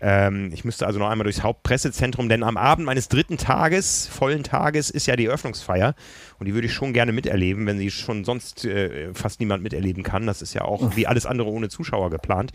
Ähm, 0.00 0.50
ich 0.52 0.64
müsste 0.64 0.86
also 0.86 0.98
noch 0.98 1.08
einmal 1.08 1.24
durchs 1.24 1.42
Hauptpressezentrum, 1.42 2.28
denn 2.28 2.42
am 2.42 2.56
Abend 2.56 2.84
meines 2.84 3.08
dritten 3.08 3.36
Tages, 3.36 4.06
vollen 4.06 4.42
Tages, 4.42 4.90
ist 4.90 5.06
ja 5.06 5.16
die 5.16 5.26
Eröffnungsfeier. 5.26 5.94
Und 6.38 6.46
die 6.46 6.54
würde 6.54 6.66
ich 6.66 6.74
schon 6.74 6.92
gerne 6.92 7.12
miterleben, 7.12 7.66
wenn 7.66 7.78
sie 7.78 7.90
schon 7.90 8.24
sonst 8.24 8.64
äh, 8.64 9.14
fast 9.14 9.40
niemand 9.40 9.62
miterleben 9.62 10.02
kann. 10.02 10.26
Das 10.26 10.42
ist 10.42 10.54
ja 10.54 10.62
auch 10.62 10.96
wie 10.96 11.06
alles 11.06 11.26
andere 11.26 11.48
ohne 11.48 11.68
Zuschauer 11.68 12.10
geplant. 12.10 12.52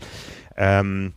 Ähm, 0.56 1.14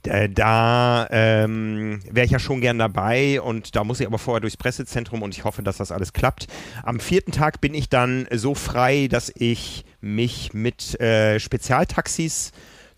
da 0.00 1.06
ähm, 1.10 2.00
wäre 2.10 2.26
ich 2.26 2.32
ja 2.32 2.40
schon 2.40 2.60
gern 2.60 2.78
dabei 2.78 3.40
und 3.40 3.76
da 3.76 3.84
muss 3.84 4.00
ich 4.00 4.06
aber 4.08 4.18
vorher 4.18 4.40
durchs 4.40 4.56
Pressezentrum 4.56 5.22
und 5.22 5.36
ich 5.36 5.44
hoffe, 5.44 5.62
dass 5.62 5.76
das 5.76 5.92
alles 5.92 6.12
klappt. 6.12 6.48
Am 6.82 6.98
vierten 6.98 7.30
Tag 7.30 7.60
bin 7.60 7.72
ich 7.72 7.88
dann 7.88 8.26
so 8.32 8.56
frei, 8.56 9.06
dass 9.08 9.30
ich 9.36 9.84
mich 10.00 10.52
mit 10.52 11.00
äh, 11.00 11.38
Spezialtaxis 11.38 12.50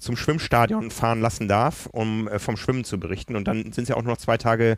zum 0.04 0.16
Schwimmstadion 0.16 0.90
fahren 0.90 1.20
lassen 1.20 1.48
darf, 1.48 1.86
um 1.92 2.28
äh, 2.28 2.38
vom 2.38 2.56
Schwimmen 2.56 2.84
zu 2.84 3.00
berichten. 3.00 3.36
Und 3.36 3.48
dann 3.48 3.72
sind 3.72 3.84
es 3.84 3.88
ja 3.88 3.96
auch 3.96 4.02
noch 4.02 4.18
zwei 4.18 4.36
Tage 4.36 4.76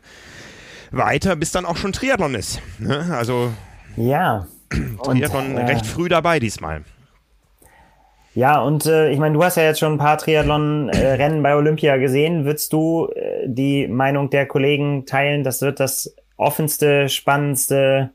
weiter, 0.91 1.35
bis 1.35 1.51
dann 1.51 1.65
auch 1.65 1.77
schon 1.77 1.93
Triathlon 1.93 2.33
ist. 2.35 2.61
Ne? 2.79 3.05
Also 3.11 3.51
ja. 3.95 4.47
Triathlon 5.03 5.51
und, 5.51 5.57
äh, 5.57 5.65
recht 5.65 5.85
früh 5.85 6.09
dabei 6.09 6.39
diesmal. 6.39 6.81
Ja, 8.33 8.61
und 8.61 8.85
äh, 8.85 9.09
ich 9.09 9.17
meine, 9.17 9.33
du 9.33 9.43
hast 9.43 9.57
ja 9.57 9.63
jetzt 9.63 9.79
schon 9.79 9.93
ein 9.93 9.97
paar 9.97 10.19
Triathlon-Rennen 10.19 11.41
bei 11.41 11.55
Olympia 11.55 11.97
gesehen. 11.97 12.45
Würdest 12.45 12.71
du 12.71 13.07
äh, 13.15 13.47
die 13.47 13.87
Meinung 13.87 14.29
der 14.29 14.45
Kollegen 14.45 15.07
teilen, 15.07 15.43
das 15.43 15.61
wird 15.61 15.79
das 15.79 16.15
offenste, 16.35 17.09
spannendste 17.09 18.11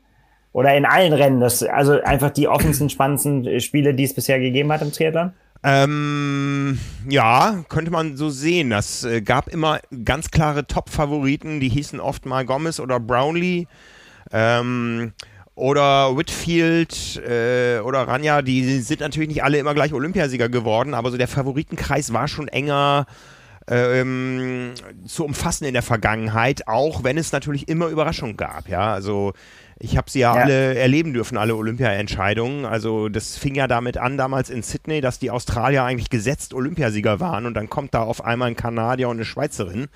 oder 0.53 0.75
in 0.77 0.85
allen 0.85 1.11
Rennen, 1.11 1.41
das, 1.41 1.61
also 1.63 2.01
einfach 2.01 2.29
die 2.29 2.47
offensten, 2.47 2.89
spannendsten 2.89 3.59
Spiele, 3.59 3.93
die 3.93 4.05
es 4.05 4.13
bisher 4.13 4.39
gegeben 4.39 4.71
hat 4.71 4.81
im 4.81 4.93
Triathlon? 4.93 5.33
Ähm, 5.63 6.77
ja, 7.07 7.63
könnte 7.69 7.91
man 7.91 8.17
so 8.17 8.29
sehen. 8.29 8.69
Das 8.69 9.03
äh, 9.05 9.21
gab 9.21 9.47
immer 9.47 9.79
ganz 10.03 10.29
klare 10.29 10.67
Top-Favoriten, 10.67 11.59
die 11.59 11.69
hießen 11.69 11.99
oft 11.99 12.25
mal 12.25 12.45
Gomez 12.45 12.79
oder 12.79 12.99
Brownlee. 12.99 13.67
Ähm, 14.31 15.13
oder 15.55 16.17
Whitfield 16.17 17.21
äh, 17.27 17.79
oder 17.79 18.07
Ranja, 18.07 18.41
die 18.41 18.79
sind 18.79 19.01
natürlich 19.01 19.29
nicht 19.29 19.43
alle 19.43 19.59
immer 19.59 19.75
gleich 19.75 19.93
Olympiasieger 19.93 20.49
geworden, 20.49 20.95
aber 20.95 21.11
so 21.11 21.17
der 21.17 21.27
Favoritenkreis 21.27 22.11
war 22.11 22.27
schon 22.27 22.47
enger 22.47 23.05
ähm, 23.67 24.73
zu 25.05 25.25
umfassen 25.25 25.65
in 25.65 25.73
der 25.73 25.83
Vergangenheit, 25.83 26.67
auch 26.67 27.03
wenn 27.03 27.17
es 27.17 27.31
natürlich 27.31 27.67
immer 27.69 27.87
Überraschungen 27.87 28.35
gab. 28.35 28.67
Ja, 28.67 28.93
also 28.93 29.33
ich 29.83 29.97
habe 29.97 30.09
sie 30.09 30.19
ja, 30.19 30.33
ja, 30.33 30.43
alle 30.43 30.75
erleben 30.75 31.13
dürfen, 31.13 31.37
alle 31.37 31.57
Olympia-Entscheidungen. 31.57 32.65
Also 32.65 33.09
das 33.09 33.37
fing 33.37 33.53
ja 33.53 33.67
damit 33.67 33.97
an, 33.97 34.17
damals 34.17 34.49
in 34.49 34.63
Sydney, 34.63 35.01
dass 35.01 35.19
die 35.19 35.29
Australier 35.29 35.83
eigentlich 35.83 36.09
gesetzt 36.09 36.53
Olympiasieger 36.53 37.19
waren 37.19 37.45
und 37.45 37.53
dann 37.53 37.69
kommt 37.69 37.93
da 37.93 38.01
auf 38.01 38.23
einmal 38.23 38.47
ein 38.47 38.55
Kanadier 38.55 39.09
und 39.09 39.17
eine 39.17 39.25
Schweizerin 39.25 39.87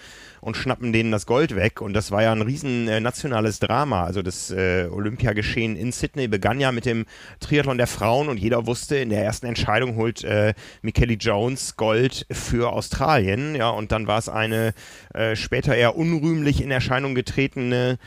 und 0.42 0.58
schnappen 0.58 0.92
denen 0.92 1.12
das 1.12 1.26
Gold 1.26 1.56
weg 1.56 1.80
und 1.80 1.94
das 1.94 2.12
war 2.12 2.22
ja 2.22 2.34
ein 2.34 2.42
riesen 2.42 2.90
äh, 2.90 3.00
nationales 3.00 3.60
Drama. 3.60 4.04
Also 4.04 4.22
das 4.22 4.52
äh, 4.52 4.90
Olympiageschehen 4.92 5.78
in 5.78 5.94
Sydney 5.94 6.28
begann 6.28 6.60
ja 6.60 6.74
mit 6.74 6.86
dem 6.86 7.06
Triathlon 7.40 7.78
der 7.78 7.88
Frauen 7.88 8.28
und 8.28 8.38
jeder 8.38 8.68
wusste, 8.68 8.98
in 8.98 9.10
der 9.10 9.24
ersten 9.24 9.46
Entscheidung 9.46 9.96
holt 9.96 10.22
äh, 10.26 10.54
Michele 10.82 11.14
Jones 11.14 11.78
Gold 11.78 12.26
für 12.30 12.74
Australien. 12.74 13.56
Ja, 13.56 13.70
und 13.70 13.94
dann 13.94 14.06
war 14.06 14.20
es 14.20 14.28
eine 14.28 14.74
äh, 15.14 15.38
später 15.38 15.74
eher 15.76 15.96
unrühmlich 15.96 16.62
in 16.62 16.72
Erscheinung 16.72 17.16
getretene 17.16 17.98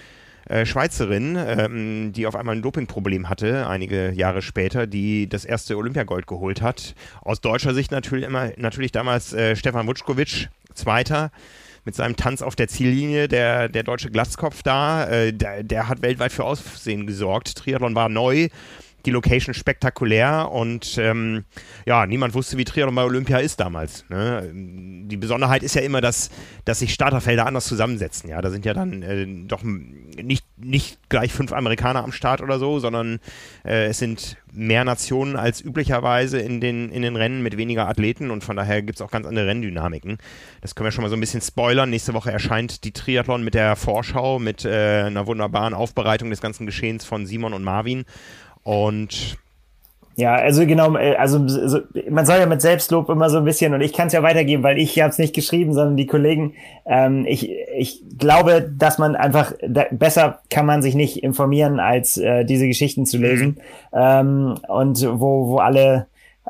äh, 0.50 0.66
Schweizerin, 0.66 1.38
ähm, 1.38 2.12
die 2.12 2.26
auf 2.26 2.34
einmal 2.34 2.56
ein 2.56 2.62
Dopingproblem 2.62 3.28
hatte, 3.28 3.68
einige 3.68 4.10
Jahre 4.10 4.42
später, 4.42 4.88
die 4.88 5.28
das 5.28 5.44
erste 5.44 5.76
Olympiagold 5.76 6.26
geholt 6.26 6.60
hat. 6.60 6.96
Aus 7.22 7.40
deutscher 7.40 7.72
Sicht 7.72 7.92
natürlich 7.92 8.24
immer, 8.24 8.50
natürlich 8.56 8.90
damals 8.90 9.32
äh, 9.32 9.54
Stefan 9.54 9.86
Wutschkowitsch, 9.86 10.48
Zweiter 10.74 11.30
mit 11.84 11.94
seinem 11.94 12.16
Tanz 12.16 12.42
auf 12.42 12.56
der 12.56 12.66
Ziellinie, 12.66 13.28
der, 13.28 13.68
der 13.68 13.84
deutsche 13.84 14.10
Glatzkopf 14.10 14.62
da, 14.62 15.08
äh, 15.08 15.32
der, 15.32 15.62
der 15.62 15.88
hat 15.88 16.02
weltweit 16.02 16.32
für 16.32 16.44
Aussehen 16.44 17.06
gesorgt. 17.06 17.56
Triathlon 17.56 17.94
war 17.94 18.08
neu 18.08 18.48
die 19.06 19.10
Location 19.10 19.54
spektakulär 19.54 20.50
und 20.50 20.98
ähm, 20.98 21.44
ja, 21.86 22.06
niemand 22.06 22.34
wusste, 22.34 22.56
wie 22.58 22.64
Triathlon 22.64 22.94
bei 22.94 23.04
Olympia 23.04 23.38
ist 23.38 23.60
damals. 23.60 24.04
Ne? 24.08 24.50
Die 24.52 25.16
Besonderheit 25.16 25.62
ist 25.62 25.74
ja 25.74 25.82
immer, 25.82 26.00
dass, 26.00 26.30
dass 26.64 26.80
sich 26.80 26.92
Starterfelder 26.92 27.46
anders 27.46 27.66
zusammensetzen. 27.66 28.30
Ja, 28.30 28.40
da 28.40 28.50
sind 28.50 28.64
ja 28.64 28.74
dann 28.74 29.02
äh, 29.02 29.26
doch 29.46 29.62
nicht, 29.62 30.44
nicht 30.56 30.98
gleich 31.08 31.32
fünf 31.32 31.52
Amerikaner 31.52 32.04
am 32.04 32.12
Start 32.12 32.40
oder 32.40 32.58
so, 32.58 32.78
sondern 32.78 33.20
äh, 33.64 33.86
es 33.86 33.98
sind 33.98 34.36
mehr 34.52 34.84
Nationen 34.84 35.36
als 35.36 35.60
üblicherweise 35.60 36.38
in 36.38 36.60
den, 36.60 36.90
in 36.90 37.02
den 37.02 37.16
Rennen 37.16 37.42
mit 37.42 37.56
weniger 37.56 37.88
Athleten 37.88 38.30
und 38.30 38.44
von 38.44 38.56
daher 38.56 38.82
gibt 38.82 38.98
es 38.98 39.02
auch 39.02 39.10
ganz 39.10 39.26
andere 39.26 39.46
Renndynamiken. 39.46 40.18
Das 40.60 40.74
können 40.74 40.86
wir 40.86 40.92
schon 40.92 41.02
mal 41.02 41.08
so 41.08 41.16
ein 41.16 41.20
bisschen 41.20 41.40
spoilern. 41.40 41.90
Nächste 41.90 42.14
Woche 42.14 42.32
erscheint 42.32 42.84
die 42.84 42.92
Triathlon 42.92 43.42
mit 43.42 43.54
der 43.54 43.76
Vorschau, 43.76 44.38
mit 44.38 44.64
äh, 44.64 45.04
einer 45.06 45.26
wunderbaren 45.26 45.74
Aufbereitung 45.74 46.30
des 46.30 46.40
ganzen 46.40 46.66
Geschehens 46.66 47.04
von 47.04 47.26
Simon 47.26 47.54
und 47.54 47.62
Marvin. 47.62 48.04
Und 48.70 49.36
ja, 50.14 50.36
also 50.36 50.64
genau, 50.64 50.96
äh, 50.96 51.16
also 51.16 51.48
so, 51.48 51.80
man 52.08 52.24
soll 52.24 52.38
ja 52.38 52.46
mit 52.46 52.62
Selbstlob 52.62 53.08
immer 53.08 53.28
so 53.28 53.38
ein 53.38 53.44
bisschen, 53.44 53.74
und 53.74 53.80
ich 53.80 53.92
kann 53.92 54.06
es 54.06 54.12
ja 54.12 54.22
weitergeben, 54.22 54.62
weil 54.62 54.78
ich 54.78 55.00
habe 55.00 55.10
es 55.10 55.18
nicht 55.18 55.34
geschrieben, 55.34 55.74
sondern 55.74 55.96
die 55.96 56.06
Kollegen. 56.06 56.54
Ähm, 56.86 57.26
ich, 57.26 57.50
ich 57.76 58.00
glaube, 58.16 58.62
dass 58.62 58.98
man 58.98 59.16
einfach, 59.16 59.54
da, 59.66 59.86
besser 59.90 60.42
kann 60.50 60.66
man 60.66 60.82
sich 60.82 60.94
nicht 60.94 61.24
informieren, 61.24 61.80
als 61.80 62.16
äh, 62.16 62.44
diese 62.44 62.68
Geschichten 62.68 63.06
zu 63.06 63.18
lesen. 63.18 63.58
Mhm. 63.92 63.98
Ähm, 63.98 64.54
und 64.68 65.04
wo, 65.18 65.48
wo 65.48 65.56
alle 65.58 66.06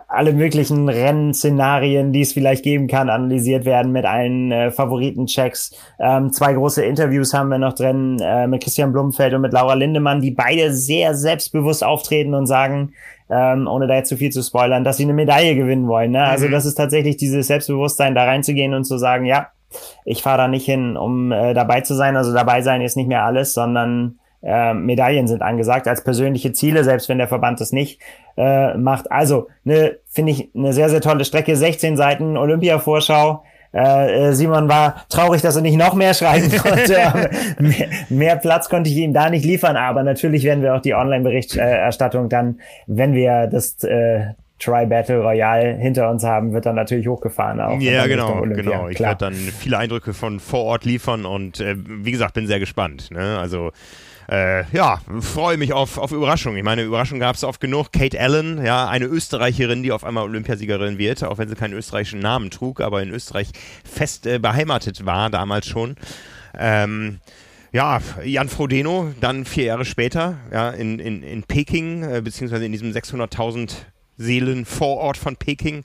alle 0.09 0.33
möglichen 0.33 0.89
Rennszenarien, 0.89 2.13
die 2.13 2.23
es 2.23 2.33
vielleicht 2.33 2.65
geben 2.65 2.89
kann, 2.89 3.09
analysiert 3.09 3.65
werden 3.65 3.93
mit 3.93 4.05
allen 4.05 4.51
äh, 4.51 4.71
Favoritenchecks. 4.71 5.77
Ähm, 6.01 6.33
zwei 6.33 6.53
große 6.53 6.85
Interviews 6.85 7.33
haben 7.33 7.49
wir 7.49 7.59
noch 7.59 7.75
drin 7.75 8.19
äh, 8.21 8.47
mit 8.47 8.63
Christian 8.63 8.93
Blumenfeld 8.93 9.35
und 9.35 9.43
mit 9.43 9.53
Laura 9.53 9.75
Lindemann, 9.75 10.21
die 10.21 10.33
beide 10.33 10.73
sehr 10.73 11.15
selbstbewusst 11.15 11.85
auftreten 11.85 12.35
und 12.35 12.47
sagen, 12.47 12.93
ähm, 13.31 13.69
ohne 13.69 13.87
da 13.87 13.95
jetzt 13.95 14.09
zu 14.09 14.17
viel 14.17 14.31
zu 14.31 14.43
spoilern, 14.43 14.83
dass 14.85 14.97
sie 14.97 15.05
eine 15.05 15.13
Medaille 15.13 15.55
gewinnen 15.55 15.87
wollen. 15.87 16.11
Ne? 16.11 16.25
Also 16.25 16.49
mhm. 16.49 16.53
das 16.53 16.67
ist 16.67 16.75
tatsächlich 16.75 17.17
dieses 17.17 17.47
Selbstbewusstsein, 17.47 18.15
da 18.15 18.25
reinzugehen 18.25 18.75
und 18.75 18.85
zu 18.85 18.99
sagen, 18.99 19.25
ja, 19.25 19.49
ich 20.05 20.23
fahre 20.23 20.39
da 20.39 20.49
nicht 20.49 20.67
hin, 20.67 20.97
um 20.97 21.31
äh, 21.31 21.55
dabei 21.55 21.81
zu 21.83 21.95
sein. 21.95 22.17
Also 22.17 22.33
dabei 22.33 22.63
sein 22.63 22.83
ist 22.83 22.97
nicht 22.97 23.09
mehr 23.09 23.25
alles, 23.25 23.55
sondern 23.55 24.19
äh, 24.43 24.75
Medaillen 24.75 25.29
sind 25.29 25.43
angesagt 25.43 25.87
als 25.87 26.03
persönliche 26.03 26.53
Ziele, 26.53 26.85
selbst 26.85 27.09
wenn 27.09 27.19
der 27.19 27.29
Verband 27.29 27.61
das 27.61 27.73
nicht 27.73 28.01
äh, 28.37 28.75
macht. 28.75 29.11
Also, 29.13 29.49
ne, 29.65 29.99
finde 30.09 30.33
ich 30.33 30.51
eine 30.55 30.73
sehr, 30.73 30.89
sehr 30.89 31.01
tolle 31.01 31.25
Strecke. 31.25 31.57
16 31.57 31.97
Seiten 31.97 32.37
Olympia-Vorschau. 32.37 33.43
Äh, 33.73 34.31
äh, 34.31 34.33
Simon 34.33 34.69
war 34.69 35.05
traurig, 35.09 35.43
dass 35.43 35.57
er 35.57 35.63
nicht 35.63 35.77
noch 35.77 35.95
mehr 35.95 36.15
schreiben 36.15 36.51
konnte. 36.59 37.31
mehr, 37.61 37.89
mehr, 38.09 38.37
Platz 38.37 38.69
konnte 38.69 38.91
ich 38.91 38.97
ihm 38.97 39.13
da 39.13 39.31
nicht 39.31 39.45
liefern, 39.45 39.77
aber 39.77 40.03
natürlich 40.03 40.45
werden 40.45 40.63
wir 40.63 40.75
auch 40.75 40.81
die 40.81 40.95
Online-Berichterstattung 40.95 42.29
dann, 42.29 42.61
wenn 42.87 43.15
wir 43.15 43.47
das 43.47 43.85
äh, 43.85 44.33
Try 44.59 44.87
Battle 44.87 45.21
Royale 45.21 45.77
hinter 45.77 46.11
uns 46.11 46.25
haben, 46.25 46.53
wird 46.53 46.67
dann 46.67 46.75
natürlich 46.75 47.09
hochgefahren. 47.09 47.61
Auch 47.61 47.81
ja, 47.81 48.07
genau, 48.07 48.43
genau. 48.43 48.89
Ich 48.89 49.01
werde 49.01 49.27
dann 49.27 49.35
viele 49.35 49.79
Eindrücke 49.79 50.13
von 50.13 50.39
vor 50.41 50.65
Ort 50.65 50.85
liefern 50.85 51.25
und 51.25 51.61
äh, 51.61 51.77
wie 51.79 52.11
gesagt, 52.11 52.35
bin 52.35 52.47
sehr 52.47 52.59
gespannt. 52.59 53.11
Ne? 53.11 53.39
Also 53.39 53.71
äh, 54.31 54.65
ja, 54.71 55.01
freue 55.21 55.57
mich 55.57 55.73
auf, 55.73 55.99
auf 55.99 56.13
Überraschungen. 56.13 56.57
Ich 56.57 56.65
meine, 56.65 56.83
Überraschungen 56.83 57.21
gab 57.21 57.35
es 57.35 57.43
oft 57.43 57.61
genug. 57.61 57.93
Kate 57.93 58.19
Allen, 58.19 58.65
ja, 58.65 58.89
eine 58.89 59.07
Österreicherin, 59.07 59.83
die 59.83 59.91
auf 59.91 60.05
einmal 60.05 60.25
Olympiasiegerin 60.25 60.99
wird, 60.99 61.25
auch 61.25 61.39
wenn 61.39 61.49
sie 61.49 61.57
keinen 61.57 61.75
österreichischen 61.75 62.21
Namen 62.21 62.51
trug, 62.51 62.81
aber 62.81 63.03
in 63.03 63.11
Österreich 63.11 63.49
fest 63.85 64.27
äh, 64.27 64.39
beheimatet 64.39 65.05
war, 65.05 65.31
damals 65.31 65.67
schon. 65.67 65.97
Ähm, 66.57 67.19
ja, 67.73 68.01
Jan 68.25 68.49
Frodeno, 68.49 69.13
dann 69.21 69.45
vier 69.45 69.65
Jahre 69.65 69.85
später, 69.85 70.39
ja, 70.53 70.71
in, 70.71 71.01
in, 71.01 71.25
in 71.25 71.43
Peking, 71.43 72.05
äh, 72.05 72.21
beziehungsweise 72.23 72.65
in 72.65 72.73
diesem 72.73 72.93
600.000 72.93 73.73
Seelen 74.17 74.65
Vorort 74.65 75.17
von 75.17 75.37
Peking. 75.37 75.85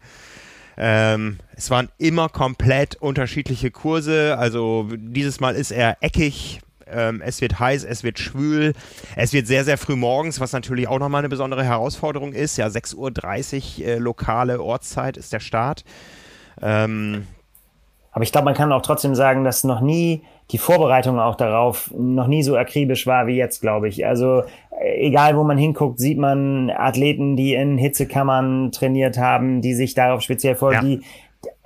Ähm, 0.77 1.37
es 1.55 1.71
waren 1.71 1.89
immer 1.97 2.29
komplett 2.29 2.95
unterschiedliche 2.95 3.71
Kurse. 3.71 4.37
Also 4.37 4.87
dieses 4.95 5.39
Mal 5.39 5.55
ist 5.55 5.71
er 5.71 5.97
eckig, 6.01 6.59
ähm, 6.91 7.21
es 7.23 7.41
wird 7.41 7.59
heiß, 7.59 7.83
es 7.83 8.03
wird 8.03 8.19
schwül, 8.19 8.73
es 9.15 9.33
wird 9.33 9.47
sehr, 9.47 9.63
sehr 9.63 9.77
früh 9.77 9.95
morgens, 9.95 10.39
was 10.39 10.53
natürlich 10.53 10.87
auch 10.87 10.99
nochmal 10.99 11.19
eine 11.19 11.29
besondere 11.29 11.63
Herausforderung 11.63 12.33
ist. 12.33 12.57
Ja, 12.57 12.67
6.30 12.67 13.79
Uhr 13.79 13.87
äh, 13.87 13.97
lokale 13.97 14.61
Ortszeit 14.61 15.17
ist 15.17 15.33
der 15.33 15.39
Start. 15.39 15.83
Ähm, 16.61 17.27
aber 18.11 18.23
ich 18.23 18.31
glaube, 18.31 18.45
man 18.45 18.53
kann 18.53 18.71
auch 18.71 18.81
trotzdem 18.81 19.13
sagen, 19.13 19.43
dass 19.43 19.63
noch 19.63 19.81
nie 19.81 20.23
die 20.51 20.57
Vorbereitung 20.57 21.19
auch 21.19 21.35
darauf 21.35 21.91
noch 21.97 22.27
nie 22.27 22.43
so 22.43 22.55
akribisch 22.55 23.07
war 23.07 23.27
wie 23.27 23.35
jetzt, 23.35 23.61
glaube 23.61 23.87
ich. 23.89 24.05
Also 24.05 24.43
äh, 24.79 25.07
egal, 25.07 25.35
wo 25.37 25.43
man 25.43 25.57
hinguckt, 25.57 25.99
sieht 25.99 26.17
man 26.17 26.69
Athleten, 26.69 27.35
die 27.35 27.55
in 27.55 27.77
Hitzekammern 27.77 28.71
trainiert 28.71 29.17
haben, 29.17 29.61
die 29.61 29.73
sich 29.73 29.95
darauf 29.95 30.21
speziell 30.21 30.55
vor, 30.55 30.73
ja. 30.73 30.81
die 30.81 31.01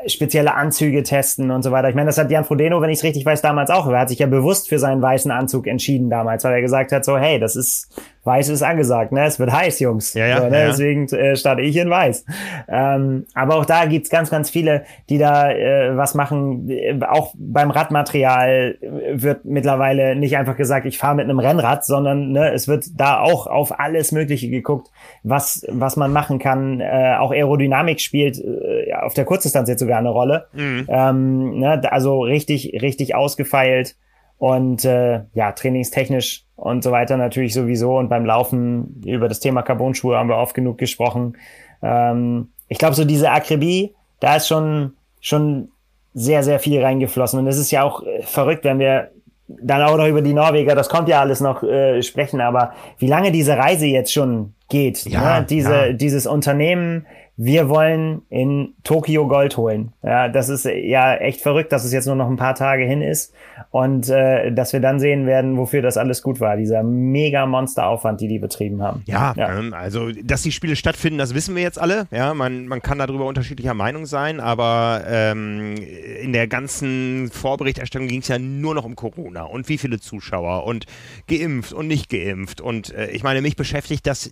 spezielle 0.07 0.53
Anzüge 0.53 1.03
testen 1.03 1.51
und 1.51 1.63
so 1.63 1.71
weiter. 1.71 1.89
Ich 1.89 1.95
meine, 1.95 2.07
das 2.07 2.17
hat 2.17 2.31
Jan 2.31 2.45
Frodeno, 2.45 2.81
wenn 2.81 2.89
ich 2.89 2.99
es 2.99 3.03
richtig 3.03 3.25
weiß, 3.25 3.41
damals 3.41 3.69
auch. 3.69 3.87
Er 3.87 3.99
hat 3.99 4.09
sich 4.09 4.19
ja 4.19 4.27
bewusst 4.27 4.69
für 4.69 4.79
seinen 4.79 5.01
weißen 5.01 5.31
Anzug 5.31 5.67
entschieden 5.67 6.09
damals, 6.09 6.43
weil 6.43 6.53
er 6.53 6.61
gesagt 6.61 6.91
hat, 6.91 7.03
so, 7.03 7.17
hey, 7.17 7.39
das 7.39 7.55
ist, 7.55 7.89
weiß 8.23 8.49
ist 8.49 8.61
angesagt, 8.61 9.11
ne? 9.11 9.25
Es 9.25 9.39
wird 9.39 9.51
heiß, 9.51 9.79
Jungs. 9.79 10.13
Ja, 10.13 10.27
ja, 10.27 10.41
so, 10.41 10.49
ne? 10.49 10.59
ja. 10.59 10.67
Deswegen 10.67 11.07
äh, 11.07 11.35
starte 11.35 11.61
ich 11.61 11.75
in 11.75 11.89
weiß. 11.89 12.25
Ähm, 12.67 13.25
aber 13.33 13.55
auch 13.55 13.65
da 13.65 13.85
gibt's 13.85 14.09
ganz, 14.09 14.29
ganz 14.29 14.49
viele, 14.49 14.83
die 15.09 15.17
da 15.17 15.51
äh, 15.51 15.97
was 15.97 16.15
machen. 16.15 16.69
Auch 17.07 17.33
beim 17.37 17.71
Radmaterial 17.71 18.77
äh, 18.79 19.21
wird 19.21 19.45
mittlerweile 19.45 20.15
nicht 20.15 20.37
einfach 20.37 20.55
gesagt, 20.55 20.85
ich 20.85 20.97
fahre 20.97 21.15
mit 21.15 21.25
einem 21.25 21.39
Rennrad, 21.39 21.85
sondern 21.85 22.31
ne, 22.31 22.53
es 22.53 22.67
wird 22.67 22.85
da 22.95 23.19
auch 23.19 23.47
auf 23.47 23.79
alles 23.79 24.11
Mögliche 24.11 24.49
geguckt, 24.49 24.89
was, 25.23 25.65
was 25.67 25.97
man 25.97 26.13
machen 26.13 26.39
kann. 26.39 26.79
Äh, 26.79 27.15
auch 27.19 27.31
Aerodynamik 27.31 27.99
spielt 27.99 28.39
äh, 28.39 28.93
auf 28.93 29.13
der 29.13 29.25
Kurzdistanz 29.25 29.67
jetzt 29.67 29.81
sogar 29.89 29.99
eine 29.99 30.09
Rolle. 30.09 30.47
Ähm, 30.87 31.59
ne, 31.59 31.81
also 31.91 32.21
richtig, 32.21 32.79
richtig 32.81 33.15
ausgefeilt 33.15 33.95
und 34.37 34.85
äh, 34.85 35.21
ja, 35.33 35.51
trainingstechnisch 35.51 36.45
und 36.55 36.83
so 36.83 36.91
weiter 36.91 37.17
natürlich 37.17 37.53
sowieso. 37.53 37.97
Und 37.97 38.09
beim 38.09 38.25
Laufen 38.25 39.01
über 39.05 39.27
das 39.27 39.39
Thema 39.39 39.63
Carbon-Schuhe 39.63 40.15
haben 40.15 40.29
wir 40.29 40.37
oft 40.37 40.53
genug 40.53 40.77
gesprochen. 40.77 41.37
Ähm, 41.81 42.49
ich 42.67 42.77
glaube, 42.77 42.95
so 42.95 43.03
diese 43.03 43.31
Akribie, 43.31 43.95
da 44.19 44.35
ist 44.35 44.47
schon, 44.47 44.93
schon 45.21 45.69
sehr, 46.13 46.43
sehr 46.43 46.59
viel 46.59 46.81
reingeflossen. 46.81 47.39
Und 47.39 47.47
es 47.47 47.57
ist 47.57 47.71
ja 47.71 47.83
auch 47.83 48.03
äh, 48.03 48.21
verrückt, 48.21 48.63
wenn 48.63 48.77
wir 48.79 49.09
dann 49.47 49.81
auch 49.81 49.97
noch 49.97 50.07
über 50.07 50.21
die 50.21 50.33
Norweger, 50.33 50.75
das 50.75 50.89
kommt 50.89 51.09
ja 51.09 51.21
alles 51.21 51.41
noch 51.41 51.63
äh, 51.63 52.03
sprechen, 52.03 52.39
aber 52.39 52.73
wie 52.99 53.07
lange 53.07 53.31
diese 53.31 53.57
Reise 53.57 53.87
jetzt 53.87 54.13
schon 54.13 54.53
geht, 54.69 55.05
Ja, 55.05 55.39
ne? 55.39 55.45
diese, 55.49 55.73
ja. 55.87 55.93
dieses 55.93 56.27
Unternehmen, 56.27 57.07
wir 57.41 57.69
wollen 57.69 58.23
in 58.29 58.73
Tokio 58.83 59.25
Gold 59.29 59.55
holen. 59.55 59.93
Ja, 60.03 60.27
das 60.27 60.49
ist 60.49 60.65
ja 60.65 61.15
echt 61.15 61.39
verrückt, 61.39 61.71
dass 61.71 61.85
es 61.85 61.93
jetzt 61.93 62.05
nur 62.05 62.17
noch 62.17 62.29
ein 62.29 62.35
paar 62.35 62.53
Tage 62.53 62.83
hin 62.83 63.01
ist 63.01 63.33
und 63.71 64.09
äh, 64.09 64.51
dass 64.51 64.73
wir 64.73 64.81
dann 64.81 64.99
sehen 64.99 65.25
werden, 65.25 65.55
wofür 65.55 65.81
das 65.81 65.95
alles 65.95 66.21
gut 66.21 66.41
war. 66.41 66.57
Dieser 66.57 66.83
mega 66.83 67.45
Monsteraufwand, 67.45 68.19
die 68.19 68.27
die 68.27 68.39
betrieben 68.39 68.83
haben. 68.83 69.03
Ja, 69.05 69.33
Ja. 69.37 69.57
Ähm, 69.57 69.73
also 69.73 70.11
dass 70.21 70.41
die 70.41 70.51
Spiele 70.51 70.75
stattfinden, 70.75 71.17
das 71.17 71.33
wissen 71.33 71.55
wir 71.55 71.63
jetzt 71.63 71.79
alle. 71.79 72.07
Ja, 72.11 72.33
man, 72.33 72.67
man 72.67 72.81
kann 72.81 72.97
darüber 72.97 73.25
unterschiedlicher 73.25 73.73
Meinung 73.73 74.05
sein, 74.05 74.41
aber 74.41 75.03
ähm, 75.07 75.75
in 76.21 76.33
der 76.33 76.49
ganzen 76.49 77.29
Vorberichterstattung 77.31 78.09
ging 78.09 78.19
es 78.19 78.27
ja 78.27 78.37
nur 78.37 78.75
noch 78.75 78.83
um 78.83 78.97
Corona 78.97 79.43
und 79.43 79.69
wie 79.69 79.77
viele 79.77 80.01
Zuschauer 80.01 80.65
und 80.65 80.87
geimpft 81.29 81.71
und 81.71 81.87
nicht 81.87 82.09
geimpft. 82.09 82.59
Und 82.59 82.93
äh, 82.93 83.11
ich 83.11 83.23
meine, 83.23 83.41
mich 83.41 83.55
beschäftigt 83.55 84.05
das 84.07 84.29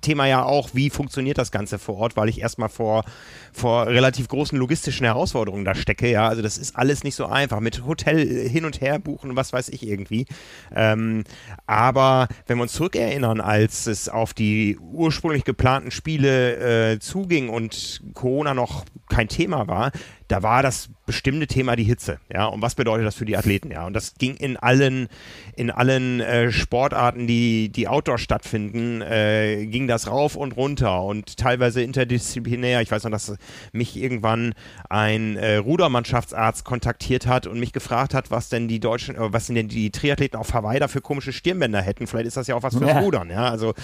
Thema 0.00 0.26
ja 0.26 0.44
auch, 0.44 0.70
wie 0.72 0.90
funktioniert 0.90 1.38
das 1.38 1.50
Ganze 1.50 1.78
vor 1.78 1.96
Ort, 1.96 2.16
weil 2.16 2.28
ich 2.28 2.40
erstmal 2.40 2.68
vor, 2.68 3.04
vor 3.52 3.86
relativ 3.86 4.28
großen 4.28 4.58
logistischen 4.58 5.04
Herausforderungen 5.04 5.64
da 5.64 5.74
stecke. 5.74 6.10
Ja, 6.10 6.28
also 6.28 6.42
das 6.42 6.58
ist 6.58 6.76
alles 6.76 7.04
nicht 7.04 7.14
so 7.14 7.26
einfach 7.26 7.60
mit 7.60 7.84
Hotel 7.86 8.48
hin 8.48 8.64
und 8.64 8.80
her 8.80 8.98
buchen 8.98 9.36
was 9.36 9.52
weiß 9.52 9.68
ich 9.70 9.86
irgendwie. 9.86 10.26
Ähm, 10.74 11.24
aber 11.66 12.28
wenn 12.46 12.58
wir 12.58 12.62
uns 12.62 12.72
zurückerinnern, 12.72 13.40
als 13.40 13.86
es 13.86 14.08
auf 14.08 14.34
die 14.34 14.78
ursprünglich 14.78 15.44
geplanten 15.44 15.90
Spiele 15.90 16.92
äh, 16.92 16.98
zuging 16.98 17.48
und 17.48 18.02
Corona 18.14 18.54
noch 18.54 18.84
kein 19.08 19.28
Thema 19.28 19.66
war, 19.66 19.92
da 20.30 20.44
war 20.44 20.62
das 20.62 20.88
bestimmte 21.06 21.48
Thema 21.48 21.74
die 21.74 21.82
Hitze. 21.82 22.20
Ja, 22.32 22.46
und 22.46 22.62
was 22.62 22.76
bedeutet 22.76 23.04
das 23.04 23.16
für 23.16 23.24
die 23.24 23.36
Athleten? 23.36 23.72
Ja, 23.72 23.84
und 23.84 23.94
das 23.94 24.14
ging 24.14 24.36
in 24.36 24.56
allen, 24.56 25.08
in 25.56 25.72
allen 25.72 26.20
äh, 26.20 26.52
Sportarten, 26.52 27.26
die, 27.26 27.68
die 27.68 27.88
Outdoor 27.88 28.16
stattfinden, 28.16 29.02
äh, 29.02 29.66
ging 29.66 29.88
das 29.88 30.06
rauf 30.06 30.36
und 30.36 30.52
runter 30.56 31.02
und 31.02 31.36
teilweise 31.36 31.82
interdisziplinär. 31.82 32.80
Ich 32.80 32.92
weiß 32.92 33.02
noch, 33.02 33.10
dass 33.10 33.34
mich 33.72 33.96
irgendwann 33.96 34.54
ein 34.88 35.36
äh, 35.36 35.56
Rudermannschaftsarzt 35.56 36.64
kontaktiert 36.64 37.26
hat 37.26 37.48
und 37.48 37.58
mich 37.58 37.72
gefragt 37.72 38.14
hat, 38.14 38.30
was 38.30 38.48
denn 38.48 38.68
die 38.68 38.78
deutschen, 38.78 39.16
äh, 39.16 39.32
was 39.32 39.48
denn 39.48 39.66
die 39.66 39.90
Triathleten 39.90 40.38
auf 40.38 40.54
Hawaii 40.54 40.78
da 40.78 40.86
für 40.86 41.00
komische 41.00 41.32
Stirnbänder 41.32 41.82
hätten. 41.82 42.06
Vielleicht 42.06 42.28
ist 42.28 42.36
das 42.36 42.46
ja 42.46 42.54
auch 42.54 42.62
was 42.62 42.76
für 42.76 42.86
Ja. 42.86 43.00
Rudern. 43.00 43.30
Ja, 43.30 43.50
also 43.50 43.74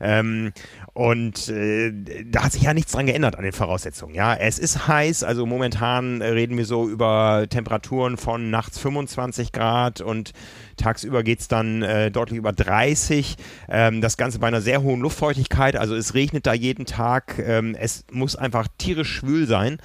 ähm, 0.00 0.52
und 0.96 1.50
äh, 1.50 1.92
da 2.24 2.44
hat 2.44 2.52
sich 2.52 2.62
ja 2.62 2.72
nichts 2.72 2.92
dran 2.92 3.04
geändert 3.04 3.36
an 3.36 3.42
den 3.44 3.52
Voraussetzungen. 3.52 4.14
Ja, 4.14 4.34
es 4.34 4.58
ist 4.58 4.88
heiß, 4.88 5.24
also 5.24 5.44
momentan 5.44 6.22
reden 6.22 6.56
wir 6.56 6.64
so 6.64 6.88
über 6.88 7.44
Temperaturen 7.50 8.16
von 8.16 8.48
nachts 8.48 8.78
25 8.78 9.52
Grad 9.52 10.00
und 10.00 10.32
tagsüber 10.78 11.22
geht's 11.22 11.48
dann 11.48 11.82
äh, 11.82 12.10
deutlich 12.10 12.38
über 12.38 12.54
30. 12.54 13.36
Ähm, 13.68 14.00
das 14.00 14.16
Ganze 14.16 14.38
bei 14.38 14.46
einer 14.46 14.62
sehr 14.62 14.82
hohen 14.82 15.02
Luftfeuchtigkeit, 15.02 15.76
also 15.76 15.94
es 15.94 16.14
regnet 16.14 16.46
da 16.46 16.54
jeden 16.54 16.86
Tag. 16.86 17.38
Ähm, 17.46 17.76
es 17.78 18.06
muss 18.10 18.34
einfach 18.34 18.66
tierisch 18.78 19.16
schwül 19.16 19.46
sein. 19.46 19.76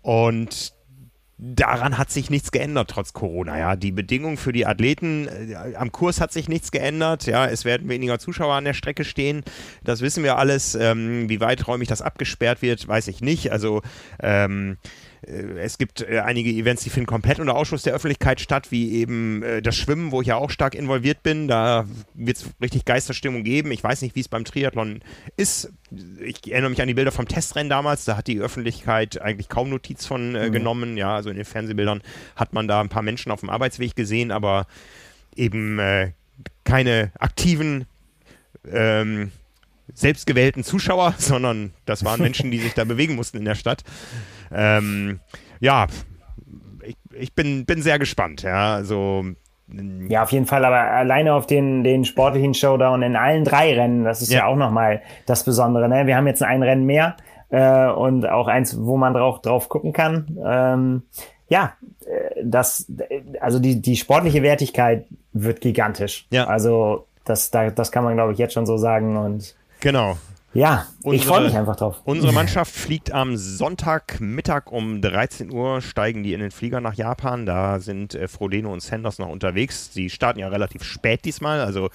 Und 0.00 0.72
daran 1.38 1.98
hat 1.98 2.10
sich 2.10 2.30
nichts 2.30 2.50
geändert 2.50 2.90
trotz 2.90 3.12
Corona. 3.12 3.58
Ja, 3.58 3.76
die 3.76 3.92
Bedingungen 3.92 4.36
für 4.36 4.52
die 4.52 4.66
Athleten 4.66 5.28
äh, 5.28 5.74
am 5.76 5.92
Kurs 5.92 6.20
hat 6.20 6.32
sich 6.32 6.48
nichts 6.48 6.70
geändert. 6.70 7.26
Ja, 7.26 7.46
es 7.46 7.64
werden 7.64 7.88
weniger 7.88 8.18
Zuschauer 8.18 8.54
an 8.54 8.64
der 8.64 8.74
Strecke 8.74 9.04
stehen. 9.04 9.42
Das 9.84 10.00
wissen 10.00 10.24
wir 10.24 10.38
alles. 10.38 10.74
Ähm, 10.74 11.28
wie 11.28 11.40
weiträumig 11.40 11.88
das 11.88 12.02
abgesperrt 12.02 12.62
wird, 12.62 12.86
weiß 12.88 13.08
ich 13.08 13.20
nicht. 13.20 13.52
Also 13.52 13.82
ähm, 14.20 14.78
äh, 14.82 14.86
es 15.26 15.78
gibt 15.78 16.02
äh, 16.02 16.20
einige 16.20 16.50
Events, 16.50 16.84
die 16.84 16.90
finden 16.90 17.06
komplett 17.06 17.40
unter 17.40 17.56
Ausschluss 17.56 17.82
der 17.82 17.94
Öffentlichkeit 17.94 18.40
statt, 18.40 18.70
wie 18.70 18.92
eben 18.92 19.42
äh, 19.42 19.60
das 19.60 19.76
Schwimmen, 19.76 20.12
wo 20.12 20.20
ich 20.20 20.28
ja 20.28 20.36
auch 20.36 20.50
stark 20.50 20.74
involviert 20.74 21.22
bin. 21.24 21.48
Da 21.48 21.86
wird 22.14 22.36
es 22.36 22.46
richtig 22.60 22.84
Geisterstimmung 22.84 23.42
geben. 23.42 23.72
Ich 23.72 23.82
weiß 23.82 24.02
nicht, 24.02 24.14
wie 24.14 24.20
es 24.20 24.28
beim 24.28 24.44
Triathlon 24.44 25.00
ist. 25.36 25.72
Ich 26.20 26.50
erinnere 26.50 26.70
mich 26.70 26.80
an 26.80 26.88
die 26.88 26.94
Bilder 26.94 27.10
vom 27.10 27.26
Testrennen 27.26 27.68
damals. 27.68 28.04
Da 28.04 28.16
hat 28.16 28.28
die 28.28 28.38
Öffentlichkeit 28.38 29.20
eigentlich 29.20 29.48
kaum 29.48 29.68
Notiz 29.68 30.06
von 30.06 30.36
äh, 30.36 30.50
genommen. 30.50 30.96
Ja, 30.96 31.16
also 31.16 31.30
in 31.30 31.36
den 31.36 31.44
Fernsehbildern 31.44 32.02
hat 32.36 32.52
man 32.52 32.68
da 32.68 32.80
ein 32.80 32.88
paar 32.88 33.02
Menschen 33.02 33.32
auf 33.32 33.40
dem 33.40 33.50
Arbeitsweg 33.50 33.96
gesehen, 33.96 34.30
aber 34.30 34.66
eben 35.34 35.80
äh, 35.80 36.12
keine 36.64 37.10
aktiven 37.18 37.86
ähm, 38.70 39.32
selbstgewählten 39.92 40.62
Zuschauer, 40.62 41.14
sondern 41.18 41.72
das 41.84 42.04
waren 42.04 42.20
Menschen, 42.20 42.50
die 42.52 42.60
sich 42.60 42.74
da 42.74 42.84
bewegen 42.84 43.16
mussten 43.16 43.38
in 43.38 43.44
der 43.44 43.54
Stadt. 43.56 43.82
Ähm, 44.52 45.20
ja, 45.60 45.86
ich, 46.82 46.96
ich 47.18 47.34
bin, 47.34 47.64
bin 47.64 47.82
sehr 47.82 47.98
gespannt. 47.98 48.42
Ja, 48.42 48.74
also 48.74 49.24
Ja, 50.08 50.22
auf 50.22 50.32
jeden 50.32 50.46
Fall, 50.46 50.64
aber 50.64 50.78
alleine 50.78 51.34
auf 51.34 51.46
den, 51.46 51.82
den 51.84 52.04
sportlichen 52.04 52.54
Showdown 52.54 53.02
in 53.02 53.16
allen 53.16 53.44
drei 53.44 53.74
Rennen, 53.74 54.04
das 54.04 54.22
ist 54.22 54.32
ja, 54.32 54.40
Ja. 54.40 54.46
auch 54.46 54.56
nochmal 54.56 55.02
das 55.26 55.44
Besondere. 55.44 55.88
Ne? 55.88 56.06
Wir 56.06 56.16
haben 56.16 56.26
jetzt 56.26 56.42
ein 56.42 56.62
Rennen 56.62 56.84
mehr 56.86 57.16
äh, 57.48 57.86
und 57.88 58.28
auch 58.28 58.46
eins, 58.48 58.76
wo 58.80 58.96
man 58.96 59.14
drauf, 59.14 59.40
drauf 59.42 59.68
gucken 59.68 59.92
kann. 59.92 60.38
Ähm, 60.44 61.02
ja, 61.48 61.72
äh, 62.06 62.42
das, 62.44 62.86
also 63.40 63.58
die, 63.58 63.80
die 63.80 63.96
sportliche 63.96 64.42
Wertigkeit 64.42 65.06
wird 65.32 65.60
gigantisch. 65.60 66.26
Ja. 66.30 66.46
Also 66.46 67.06
das, 67.24 67.50
da, 67.50 67.70
das 67.70 67.90
kann 67.90 68.04
man, 68.04 68.14
glaube 68.14 68.32
ich, 68.32 68.38
jetzt 68.38 68.54
schon 68.54 68.66
so 68.66 68.76
sagen. 68.76 69.16
Und 69.16 69.54
genau. 69.80 70.16
Ja, 70.56 70.86
ich 71.00 71.04
Unsere- 71.06 71.28
freue 71.28 71.44
mich 71.44 71.56
einfach 71.56 71.76
drauf. 71.76 72.00
Unsere 72.04 72.32
Mannschaft 72.34 72.72
fliegt 72.74 73.12
am 73.12 73.36
Sonntagmittag 73.36 74.70
um 74.72 75.00
13 75.00 75.52
Uhr, 75.52 75.80
steigen 75.80 76.22
die 76.22 76.32
in 76.32 76.40
den 76.40 76.50
Flieger 76.50 76.80
nach 76.80 76.94
Japan. 76.94 77.46
Da 77.46 77.78
sind 77.80 78.14
äh, 78.14 78.28
Frodeno 78.28 78.72
und 78.72 78.80
Sanders 78.80 79.18
noch 79.18 79.28
unterwegs. 79.28 79.90
Die 79.90 80.10
starten 80.10 80.38
ja 80.40 80.48
relativ 80.48 80.82
spät 80.82 81.24
diesmal. 81.24 81.60
Also 81.60 81.90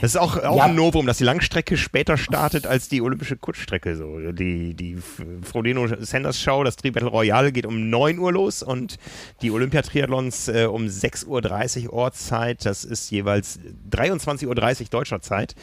das 0.00 0.10
ist 0.12 0.16
auch, 0.16 0.36
auch 0.42 0.56
Ja. 0.56 0.64
ein 0.64 0.74
Novum, 0.74 1.06
dass 1.06 1.18
die 1.18 1.24
Langstrecke 1.24 1.76
später 1.76 2.16
startet 2.16 2.66
als 2.66 2.88
die 2.88 3.00
olympische 3.02 3.36
Kurzstrecke. 3.36 3.96
So. 3.96 4.32
Die, 4.32 4.74
die 4.74 4.96
Frodeno-Sanders-Show, 5.42 6.64
das 6.64 6.76
Tri-Battle 6.76 7.08
Royale 7.08 7.52
geht 7.52 7.66
um 7.66 7.90
9 7.90 8.18
Uhr 8.18 8.32
los 8.32 8.62
und 8.62 8.96
die 9.42 9.50
Olympiatriathlons 9.50 10.48
äh, 10.48 10.64
um 10.66 10.86
6.30 10.86 11.86
Uhr 11.88 11.92
Ortszeit. 11.92 12.64
Das 12.64 12.84
ist 12.84 13.10
jeweils 13.10 13.58
23.30 13.90 14.46
Uhr 14.46 14.54
deutscher 14.90 15.20
Zeit 15.20 15.54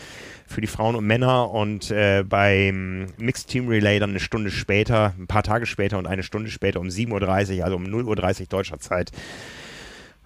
für 0.47 0.61
die 0.61 0.67
Frauen 0.67 0.95
und 0.95 1.05
Männer 1.05 1.51
und 1.51 1.91
äh, 1.91 2.23
beim 2.23 3.07
Mixed 3.17 3.49
Team 3.49 3.67
Relay 3.67 3.99
dann 3.99 4.11
eine 4.11 4.19
Stunde 4.19 4.51
später, 4.51 5.13
ein 5.17 5.27
paar 5.27 5.43
Tage 5.43 5.65
später 5.65 5.97
und 5.97 6.07
eine 6.07 6.23
Stunde 6.23 6.49
später 6.49 6.79
um 6.79 6.87
7.30 6.87 7.59
Uhr, 7.59 7.65
also 7.65 7.75
um 7.77 7.85
0.30 7.85 8.41
Uhr 8.41 8.47
deutscher 8.47 8.79
Zeit. 8.79 9.11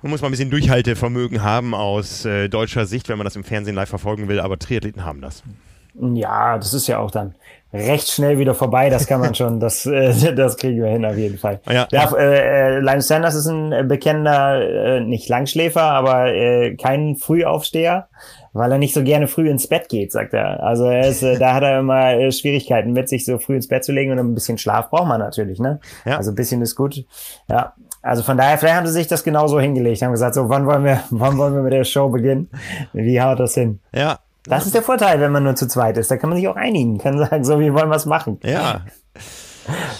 Man 0.02 0.12
muss 0.12 0.22
mal 0.22 0.30
ein 0.30 0.32
bisschen 0.32 0.50
Durchhaltevermögen 0.50 1.44
haben 1.44 1.74
aus 1.74 2.26
äh, 2.26 2.48
deutscher 2.48 2.86
Sicht, 2.86 3.10
wenn 3.10 3.18
man 3.18 3.26
das 3.26 3.36
im 3.36 3.44
Fernsehen 3.44 3.76
live 3.76 3.90
verfolgen 3.90 4.28
will, 4.28 4.40
aber 4.40 4.58
Triathleten 4.58 5.06
haben 5.06 5.22
das. 5.22 5.44
Ja, 6.00 6.58
das 6.58 6.74
ist 6.74 6.88
ja 6.88 7.00
auch 7.00 7.12
dann 7.12 7.36
recht 7.74 8.10
schnell 8.10 8.38
wieder 8.40 8.56
vorbei. 8.56 8.90
Das 8.90 9.08
kann 9.08 9.20
man 9.20 9.36
schon, 9.36 9.60
das, 9.60 9.86
äh, 9.86 10.34
das 10.36 10.58
kriegen 10.58 10.82
wir 10.82 10.90
hin 10.90 11.06
auf 11.06 11.18
jeden 11.18 11.38
Fall. 11.38 11.60
Ja. 11.70 11.88
ja 11.92 12.16
äh, 12.16 12.78
äh, 12.78 12.80
Linus 12.80 13.08
Sanders 13.08 13.36
ist 13.36 13.48
ein 13.48 13.72
äh, 13.72 13.84
bekennender, 13.84 14.62
äh, 14.62 15.02
nicht 15.02 15.30
Langschläfer, 15.30 15.84
aber 15.84 16.34
äh, 16.34 16.76
kein 16.76 17.16
Frühaufsteher, 17.16 18.08
weil 18.54 18.72
er 18.72 18.78
nicht 18.78 18.94
so 18.94 19.04
gerne 19.04 19.28
früh 19.28 19.50
ins 19.50 19.68
Bett 19.68 19.90
geht, 19.90 20.12
sagt 20.12 20.34
er. 20.34 20.64
Also 20.64 20.86
er 20.86 21.08
ist, 21.08 21.24
äh, 21.24 21.38
da 21.40 21.54
hat 21.54 21.64
er 21.64 21.80
immer 21.80 22.14
äh, 22.14 22.32
Schwierigkeiten 22.32 22.94
mit, 22.94 23.10
sich 23.10 23.26
so 23.26 23.38
früh 23.38 23.56
ins 23.56 23.68
Bett 23.68 23.84
zu 23.84 23.92
legen 23.92 24.12
und 24.12 24.20
ein 24.20 24.34
bisschen 24.34 24.58
Schlaf 24.58 24.90
braucht 24.90 25.08
man 25.08 25.20
natürlich, 25.20 25.60
ne? 25.60 25.80
Ja. 26.06 26.18
Also 26.18 26.32
ein 26.32 26.36
bisschen 26.36 26.62
ist 26.62 26.76
gut. 26.76 27.04
Ja. 27.50 27.74
Also 28.02 28.24
von 28.24 28.38
daher, 28.38 28.58
vielleicht 28.58 28.76
haben 28.76 28.88
sie 28.88 28.94
sich 28.94 29.08
das 29.08 29.24
genauso 29.24 29.60
hingelegt, 29.60 30.02
haben 30.02 30.12
gesagt, 30.12 30.34
so, 30.36 30.48
wann 30.50 30.66
wollen 30.66 30.84
wir, 30.84 31.04
wann 31.10 31.38
wollen 31.38 31.54
wir 31.54 31.62
mit 31.62 31.74
der 31.74 31.84
Show 31.84 32.10
beginnen? 32.10 32.50
Wie 32.94 33.22
haut 33.22 33.40
das 33.40 33.56
hin? 33.56 33.80
Ja, 33.94 34.20
Das 34.44 34.66
ist 34.66 34.74
der 34.74 34.82
Vorteil, 34.82 35.20
wenn 35.20 35.32
man 35.32 35.44
nur 35.44 35.56
zu 35.56 35.68
zweit 35.68 35.98
ist. 35.98 36.10
Da 36.10 36.18
kann 36.18 36.30
man 36.30 36.38
sich 36.38 36.48
auch 36.48 36.56
einigen, 36.56 36.98
kann 36.98 37.18
sagen, 37.18 37.44
so, 37.44 37.60
wie 37.60 37.74
wollen 37.74 37.90
wir 37.90 37.96
es 37.98 38.06
machen. 38.06 38.40
ja. 38.44 38.82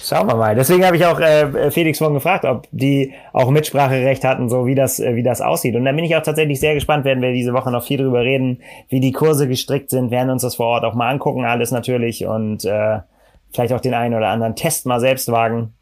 Schauen 0.04 0.28
wir 0.28 0.36
mal. 0.36 0.56
Deswegen 0.56 0.86
habe 0.86 0.98
ich 0.98 1.06
auch 1.06 1.20
äh, 1.20 1.72
Felix 1.72 1.98
vorhin 1.98 2.16
gefragt, 2.16 2.46
ob 2.46 2.68
die 2.72 3.14
auch 3.34 3.50
Mitspracherecht 3.50 4.24
hatten, 4.24 4.50
so 4.50 4.66
wie 4.66 4.76
das, 4.76 5.00
äh, 5.00 5.16
wie 5.16 5.24
das 5.24 5.42
aussieht. 5.42 5.76
Und 5.76 5.86
da 5.86 5.92
bin 5.92 6.04
ich 6.04 6.16
auch 6.16 6.24
tatsächlich 6.24 6.60
sehr 6.60 6.74
gespannt, 6.74 7.06
werden 7.06 7.22
wir 7.22 7.32
diese 7.34 7.54
Woche 7.54 7.72
noch 7.72 7.84
viel 7.84 7.98
drüber 7.98 8.22
reden, 8.22 8.62
wie 8.90 9.00
die 9.00 9.12
Kurse 9.12 9.48
gestrickt 9.48 9.90
sind, 9.90 10.12
werden 10.12 10.30
uns 10.30 10.42
das 10.42 10.56
vor 10.56 10.68
Ort 10.68 10.84
auch 10.84 10.94
mal 10.94 11.10
angucken, 11.10 11.46
alles 11.46 11.72
natürlich 11.72 12.26
und 12.26 12.66
äh, 12.66 13.00
vielleicht 13.52 13.74
auch 13.74 13.82
den 13.82 13.94
einen 13.94 14.16
oder 14.16 14.28
anderen 14.28 14.56
Test 14.56 14.86
mal 14.86 15.00
selbst 15.00 15.32
wagen. 15.32 15.74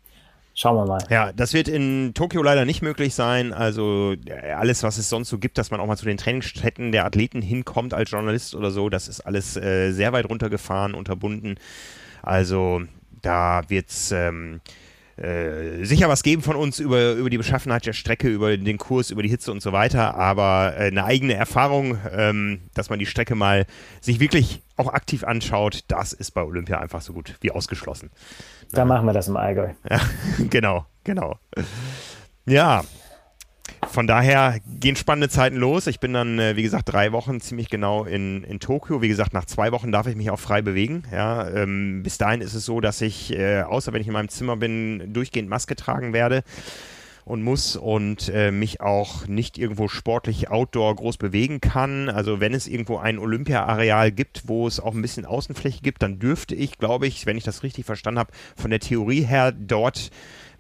Schauen 0.60 0.76
wir 0.76 0.86
mal. 0.88 1.04
Ja, 1.12 1.32
das 1.34 1.54
wird 1.54 1.68
in 1.68 2.16
Tokio 2.16 2.42
leider 2.42 2.66
nicht 2.66 2.82
möglich 2.82 3.14
sein. 3.14 3.54
Also 3.54 4.16
äh, 4.26 4.54
alles, 4.54 4.82
was 4.82 4.98
es 4.98 5.08
sonst 5.08 5.30
so 5.30 5.38
gibt, 5.38 5.60
dass 5.60 5.70
man 5.70 5.80
auch 5.80 5.86
mal 5.86 5.98
zu 5.98 6.06
den 6.06 6.18
Trainingsstätten 6.18 6.92
der 6.92 7.06
Athleten 7.06 7.44
hinkommt 7.44 7.94
als 7.94 8.10
Journalist 8.10 8.56
oder 8.56 8.72
so, 8.72 8.90
das 8.90 9.08
ist 9.08 9.22
alles 9.22 9.56
äh, 9.56 9.92
sehr 9.92 10.14
weit 10.14 10.28
runtergefahren, 10.28 10.96
unterbunden. 10.96 11.60
Also 12.24 12.82
da 13.22 13.64
wird 13.70 13.90
es 13.90 14.12
ähm, 14.12 14.62
äh, 15.18 15.84
sicher 15.84 16.10
was 16.10 16.22
geben 16.22 16.44
von 16.44 16.56
uns 16.56 16.80
über, 16.80 17.14
über 17.14 17.30
die 17.30 17.40
Beschaffenheit 17.40 17.86
der 17.86 17.94
Strecke, 17.94 18.28
über 18.28 18.56
den 18.56 18.78
Kurs, 18.78 19.10
über 19.10 19.24
die 19.24 19.30
Hitze 19.30 19.52
und 19.52 19.62
so 19.62 19.72
weiter, 19.72 20.16
aber 20.16 20.76
äh, 20.78 20.88
eine 20.88 21.06
eigene 21.06 21.34
Erfahrung, 21.34 21.98
ähm, 22.12 22.62
dass 22.76 22.90
man 22.90 23.00
die 23.00 23.08
Strecke 23.08 23.34
mal 23.34 23.66
sich 24.00 24.20
wirklich 24.20 24.62
auch 24.76 24.94
aktiv 24.94 25.24
anschaut, 25.24 25.80
das 25.88 26.14
ist 26.14 26.32
bei 26.32 26.44
Olympia 26.44 26.80
einfach 26.80 27.02
so 27.02 27.14
gut 27.14 27.36
wie 27.42 27.52
ausgeschlossen. 27.52 28.12
Da 28.72 28.86
machen 28.86 29.08
wir 29.08 29.14
das 29.14 29.28
im 29.28 29.38
Allgäu. 29.38 29.70
Ja, 29.90 30.00
genau, 30.50 30.86
genau. 31.04 31.40
Ja, 32.46 32.84
von 33.90 34.08
daher 34.08 34.60
gehen 34.80 34.96
spannende 34.96 35.30
Zeiten 35.30 35.58
los. 35.58 35.88
Ich 35.88 36.00
bin 36.00 36.14
dann, 36.14 36.40
äh, 36.40 36.56
wie 36.56 36.64
gesagt, 36.64 36.92
drei 36.92 37.12
Wochen 37.12 37.42
ziemlich 37.42 37.70
genau 37.70 38.06
in, 38.06 38.44
in 38.44 38.60
Tokio. 38.60 39.02
Wie 39.02 39.08
gesagt, 39.08 39.34
nach 39.34 39.46
zwei 39.46 39.72
Wochen 39.72 39.92
darf 39.92 40.08
ich 40.08 40.16
mich 40.16 40.30
auch 40.30 40.40
frei 40.40 40.62
bewegen. 40.62 41.04
Ja, 41.12 41.48
ähm, 41.50 42.04
bis 42.04 42.18
dahin 42.18 42.42
ist 42.42 42.54
es 42.54 42.66
so, 42.66 42.82
dass 42.82 43.02
ich, 43.02 43.34
äh, 43.34 43.62
außer 43.62 43.94
wenn 43.94 44.02
ich 44.02 44.08
in 44.08 44.14
meinem 44.14 44.30
Zimmer 44.30 44.56
bin, 44.56 45.14
durchgehend 45.14 45.50
Maske 45.50 45.76
tragen 45.76 46.14
werde 46.14 46.44
und 47.28 47.44
muss 47.44 47.76
und 47.76 48.30
äh, 48.34 48.52
mich 48.52 48.80
auch 48.80 49.28
nicht 49.28 49.58
irgendwo 49.58 49.90
sportlich 49.90 50.50
outdoor 50.50 50.96
groß 50.96 51.18
bewegen 51.18 51.60
kann. 51.60 52.10
Also 52.10 52.40
wenn 52.40 52.54
es 52.54 52.68
irgendwo 52.68 52.98
ein 52.98 53.20
Olympia-Areal 53.20 54.12
gibt, 54.14 54.44
wo 54.48 54.66
es 54.66 54.80
auch 54.80 54.96
ein 54.96 55.02
bisschen 55.02 55.26
Außenfläche 55.26 55.82
gibt, 55.82 56.02
dann 56.02 56.20
dürfte 56.20 56.56
ich, 56.56 56.78
glaube 56.78 57.06
ich, 57.06 57.26
wenn 57.26 57.38
ich 57.38 57.44
das 57.44 57.64
richtig 57.64 57.86
verstanden 57.86 58.20
habe, 58.20 58.32
von 58.56 58.70
der 58.70 58.80
Theorie 58.80 59.24
her 59.24 59.52
dort 59.52 60.10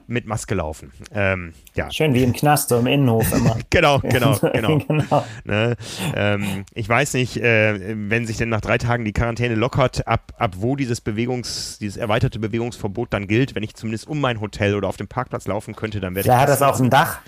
mit 0.07 0.25
Maske 0.25 0.55
laufen. 0.55 0.91
Ähm, 1.13 1.53
ja. 1.75 1.91
Schön 1.91 2.13
wie 2.13 2.23
im 2.23 2.33
Knast, 2.33 2.69
so 2.69 2.79
im 2.79 2.87
Innenhof 2.87 3.31
immer. 3.33 3.57
genau, 3.69 3.99
genau, 3.99 4.37
genau. 4.53 4.77
genau. 4.79 5.25
Ne? 5.43 5.75
Ähm, 6.15 6.65
ich 6.73 6.87
weiß 6.87 7.13
nicht, 7.13 7.37
äh, 7.37 7.95
wenn 8.09 8.25
sich 8.25 8.37
denn 8.37 8.49
nach 8.49 8.61
drei 8.61 8.77
Tagen 8.77 9.05
die 9.05 9.13
Quarantäne 9.13 9.55
lockert, 9.55 10.07
ab, 10.07 10.33
ab 10.37 10.55
wo 10.57 10.75
dieses 10.75 11.01
Bewegungs, 11.01 11.77
dieses 11.79 11.97
erweiterte 11.97 12.39
Bewegungsverbot 12.39 13.13
dann 13.13 13.27
gilt, 13.27 13.55
wenn 13.55 13.63
ich 13.63 13.75
zumindest 13.75 14.07
um 14.07 14.19
mein 14.19 14.41
Hotel 14.41 14.75
oder 14.75 14.87
auf 14.87 14.97
dem 14.97 15.07
Parkplatz 15.07 15.47
laufen 15.47 15.75
könnte, 15.75 15.99
dann 15.99 16.15
werde 16.15 16.27
ja, 16.27 16.33
ich. 16.33 16.37
Ja, 16.37 16.41
hat 16.41 16.49
das 16.49 16.61
auf 16.61 16.77
dem 16.77 16.89
Dach. 16.89 17.19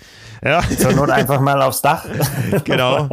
Ja. 0.42 0.62
Zur 0.62 0.92
Not 0.92 1.10
einfach 1.10 1.40
mal 1.40 1.60
aufs 1.60 1.82
Dach. 1.82 2.06
genau, 2.64 3.08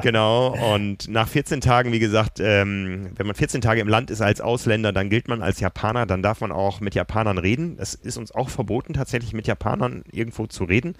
genau. 0.00 0.74
Und 0.74 1.08
nach 1.08 1.26
14 1.26 1.60
Tagen, 1.60 1.92
wie 1.92 1.98
gesagt, 1.98 2.38
ähm, 2.40 3.10
wenn 3.16 3.26
man 3.26 3.34
14 3.34 3.60
Tage 3.60 3.80
im 3.80 3.88
Land 3.88 4.10
ist 4.10 4.20
als 4.20 4.40
Ausländer, 4.40 4.92
dann 4.92 5.10
gilt 5.10 5.26
man 5.26 5.42
als 5.42 5.58
Japaner, 5.58 6.06
dann 6.06 6.22
darf 6.22 6.40
man 6.40 6.52
auch 6.52 6.80
mit 6.80 6.94
Japanern 6.94 7.38
reden. 7.38 7.76
Das 7.76 7.94
ist 7.94 8.16
uns 8.16 8.32
auch 8.32 8.48
verboten, 8.48 8.91
tatsächlich 8.92 9.32
mit 9.32 9.46
Japanern 9.46 10.04
irgendwo 10.10 10.46
zu 10.46 10.64
reden. 10.64 10.94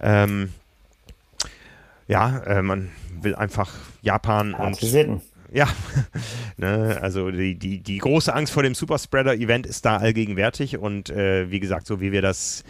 Ähm, 0.00 0.52
ja, 2.06 2.38
äh, 2.44 2.62
man 2.62 2.90
will 3.20 3.34
einfach 3.34 3.74
Japan 4.02 4.54
und. 4.54 5.27
Ja, 5.52 5.66
ne, 6.56 6.98
also 7.00 7.30
die, 7.30 7.58
die, 7.58 7.80
die 7.80 7.98
große 7.98 8.34
Angst 8.34 8.52
vor 8.52 8.62
dem 8.62 8.74
Superspreader-Event 8.74 9.66
ist 9.66 9.84
da 9.84 9.96
allgegenwärtig 9.96 10.78
und 10.78 11.10
äh, 11.10 11.50
wie 11.50 11.60
gesagt, 11.60 11.86
so 11.86 12.00
wie 12.00 12.12
wir 12.12 12.22
das 12.22 12.64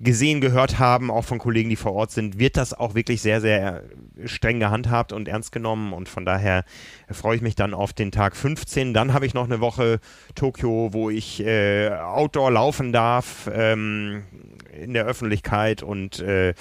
gesehen, 0.00 0.40
gehört 0.40 0.78
haben, 0.78 1.10
auch 1.10 1.24
von 1.24 1.38
Kollegen, 1.38 1.70
die 1.70 1.76
vor 1.76 1.92
Ort 1.92 2.10
sind, 2.10 2.38
wird 2.38 2.56
das 2.56 2.74
auch 2.74 2.94
wirklich 2.94 3.22
sehr, 3.22 3.40
sehr 3.40 3.84
streng 4.24 4.58
gehandhabt 4.58 5.12
und 5.12 5.28
ernst 5.28 5.52
genommen 5.52 5.92
und 5.92 6.08
von 6.08 6.24
daher 6.24 6.64
freue 7.10 7.36
ich 7.36 7.42
mich 7.42 7.54
dann 7.54 7.72
auf 7.72 7.92
den 7.92 8.10
Tag 8.10 8.36
15. 8.36 8.94
Dann 8.94 9.12
habe 9.12 9.26
ich 9.26 9.34
noch 9.34 9.44
eine 9.44 9.60
Woche 9.60 10.00
Tokio, 10.34 10.90
wo 10.92 11.10
ich 11.10 11.44
äh, 11.44 11.90
Outdoor 11.90 12.50
laufen 12.50 12.92
darf 12.92 13.48
ähm, 13.52 14.24
in 14.72 14.92
der 14.92 15.04
Öffentlichkeit 15.04 15.82
und 15.82 16.20
äh, 16.20 16.54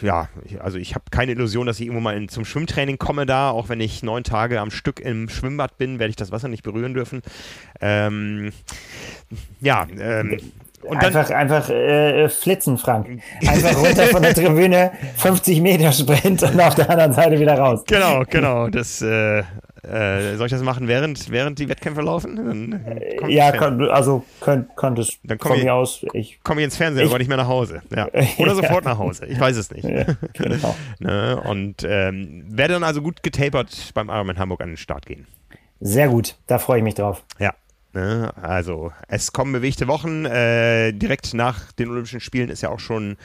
ja, 0.00 0.28
also 0.60 0.78
ich 0.78 0.94
habe 0.94 1.06
keine 1.10 1.32
Illusion, 1.32 1.66
dass 1.66 1.80
ich 1.80 1.86
irgendwo 1.86 2.00
mal 2.00 2.16
in, 2.16 2.28
zum 2.28 2.44
Schwimmtraining 2.44 2.98
komme 2.98 3.26
da, 3.26 3.50
auch 3.50 3.68
wenn 3.68 3.80
ich 3.80 4.02
neun 4.02 4.22
Tage 4.22 4.60
am 4.60 4.70
Stück 4.70 5.00
im 5.00 5.28
Schwimmbad 5.28 5.76
bin, 5.76 5.98
werde 5.98 6.10
ich 6.10 6.16
das 6.16 6.30
Wasser 6.30 6.48
nicht 6.48 6.62
berühren 6.62 6.94
dürfen. 6.94 7.22
Ähm, 7.80 8.52
ja, 9.60 9.86
ähm, 9.98 10.38
und 10.82 11.02
dann, 11.02 11.16
einfach, 11.16 11.30
einfach 11.30 11.70
äh, 11.70 12.28
flitzen, 12.28 12.78
Frank. 12.78 13.08
Einfach 13.46 13.76
runter 13.76 14.06
von 14.06 14.22
der 14.22 14.34
Tribüne, 14.34 14.92
50 15.16 15.60
Meter 15.62 15.92
Sprint 15.92 16.42
und 16.42 16.60
auf 16.60 16.74
der 16.74 16.90
anderen 16.90 17.12
Seite 17.14 17.40
wieder 17.40 17.58
raus. 17.58 17.82
Genau, 17.86 18.22
genau. 18.28 18.68
Das, 18.68 19.00
äh, 19.00 19.42
äh, 19.84 20.36
soll 20.36 20.46
ich 20.46 20.52
das 20.52 20.62
machen, 20.62 20.88
während, 20.88 21.30
während 21.30 21.58
die 21.58 21.68
Wettkämpfe 21.68 22.00
laufen? 22.00 22.36
Dann 22.36 23.30
ja, 23.30 23.52
kon 23.56 23.88
also 23.88 24.24
könnt, 24.40 24.74
könntest 24.76 25.18
dann 25.24 25.38
komm 25.38 25.52
von 25.52 25.60
ich, 25.60 25.70
aus. 25.70 26.04
Ich 26.12 26.40
komme 26.42 26.60
ich 26.60 26.66
ins 26.66 26.76
Fernsehen, 26.76 27.06
aber 27.08 27.18
nicht 27.18 27.28
mehr 27.28 27.36
nach 27.36 27.48
Hause. 27.48 27.82
Ja. 27.94 28.08
Oder 28.38 28.54
sofort 28.54 28.84
nach 28.84 28.98
Hause. 28.98 29.26
Ich 29.26 29.38
weiß 29.38 29.56
es 29.56 29.70
nicht. 29.70 29.84
Ja, 29.84 30.04
genau. 30.32 30.74
ne? 30.98 31.40
Und 31.44 31.84
ähm, 31.84 32.44
werde 32.48 32.74
dann 32.74 32.84
also 32.84 33.02
gut 33.02 33.22
getapert 33.22 33.92
beim 33.94 34.08
Ironman 34.08 34.38
Hamburg 34.38 34.60
an 34.60 34.68
den 34.68 34.76
Start 34.76 35.06
gehen. 35.06 35.26
Sehr 35.80 36.08
gut, 36.08 36.36
da 36.46 36.58
freue 36.58 36.78
ich 36.78 36.84
mich 36.84 36.94
drauf. 36.94 37.24
Ja. 37.38 37.54
Ne? 37.92 38.32
Also, 38.42 38.90
es 39.06 39.32
kommen 39.32 39.52
bewegte 39.52 39.86
Wochen. 39.86 40.24
Äh, 40.24 40.92
direkt 40.92 41.32
nach 41.32 41.70
den 41.72 41.90
Olympischen 41.90 42.20
Spielen 42.20 42.48
ist 42.48 42.60
ja 42.60 42.70
auch 42.70 42.80
schon 42.80 43.16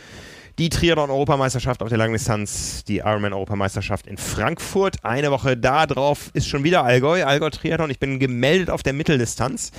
die 0.60 0.70
Triathlon-Europameisterschaft 0.70 1.82
auf 1.82 1.88
der 1.88 1.98
Langdistanz, 1.98 2.84
die 2.84 2.98
Ironman-Europameisterschaft 2.98 4.06
in 4.06 4.18
Frankfurt. 4.18 4.98
Eine 5.04 5.32
Woche 5.32 5.56
da 5.56 5.88
drauf 5.88 6.32
ist 6.34 6.50
schon 6.50 6.66
wieder 6.66 6.84
Allgäu, 6.84 7.24
Allgäu-Triathlon. 7.24 7.90
Ich 7.90 8.00
bin 8.00 8.20
gemeldet 8.20 8.70
auf 8.70 8.84
der 8.84 8.92
Mitteldistanz, 8.92 9.72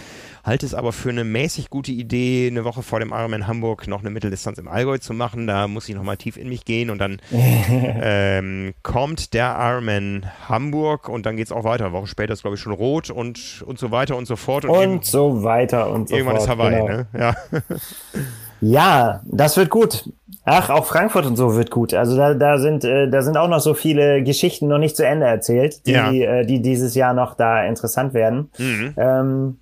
halte 0.42 0.64
es 0.64 0.72
aber 0.72 0.92
für 0.92 1.10
eine 1.10 1.22
mäßig 1.22 1.68
gute 1.68 1.92
Idee, 1.92 2.48
eine 2.50 2.64
Woche 2.64 2.82
vor 2.82 2.98
dem 2.98 3.10
Ironman 3.10 3.46
Hamburg 3.46 3.88
noch 3.88 4.00
eine 4.00 4.08
Mitteldistanz 4.08 4.56
im 4.56 4.68
Allgäu 4.68 4.96
zu 4.96 5.12
machen. 5.12 5.46
Da 5.46 5.68
muss 5.68 5.86
ich 5.86 5.94
nochmal 5.94 6.16
tief 6.16 6.38
in 6.38 6.48
mich 6.48 6.64
gehen 6.64 6.88
und 6.88 6.98
dann 6.98 7.20
ähm, 7.30 8.72
kommt 8.82 9.34
der 9.34 9.58
Ironman 9.60 10.30
Hamburg 10.48 11.10
und 11.10 11.26
dann 11.26 11.36
geht 11.36 11.44
es 11.46 11.52
auch 11.52 11.64
weiter. 11.64 11.84
Eine 11.84 11.92
Woche 11.92 12.06
später 12.06 12.32
ist, 12.32 12.40
glaube 12.40 12.56
ich, 12.56 12.62
schon 12.62 12.72
rot 12.72 13.10
und, 13.10 13.62
und 13.66 13.78
so 13.78 13.90
weiter 13.90 14.16
und 14.16 14.24
so 14.24 14.36
fort. 14.36 14.64
Und, 14.64 14.78
und 14.78 15.04
so 15.04 15.42
weiter 15.42 15.90
und 15.90 16.08
so 16.08 16.16
irgendwann 16.16 16.38
fort. 16.38 16.58
Irgendwann 16.58 17.00
ist 17.00 17.12
Hawaii, 17.12 17.12
genau. 17.12 17.28
ne? 17.52 17.52
Ja. 17.52 17.60
ja, 18.60 19.20
das 19.24 19.56
wird 19.56 19.70
gut. 19.70 20.08
Ach, 20.44 20.70
auch 20.70 20.86
Frankfurt 20.86 21.26
und 21.26 21.36
so 21.36 21.54
wird 21.56 21.70
gut. 21.70 21.92
Also 21.94 22.16
da, 22.16 22.34
da 22.34 22.58
sind 22.58 22.84
äh, 22.84 23.08
da 23.08 23.22
sind 23.22 23.36
auch 23.36 23.48
noch 23.48 23.60
so 23.60 23.74
viele 23.74 24.22
Geschichten 24.22 24.68
noch 24.68 24.78
nicht 24.78 24.96
zu 24.96 25.06
Ende 25.06 25.26
erzählt, 25.26 25.86
die, 25.86 25.92
Ja. 25.92 26.10
äh, 26.10 26.46
die 26.46 26.60
dieses 26.62 26.94
Jahr 26.94 27.12
noch 27.14 27.34
da 27.34 27.64
interessant 27.64 28.14
werden. 28.14 28.50
Mhm. 28.58 28.94
Ähm, 28.96 29.58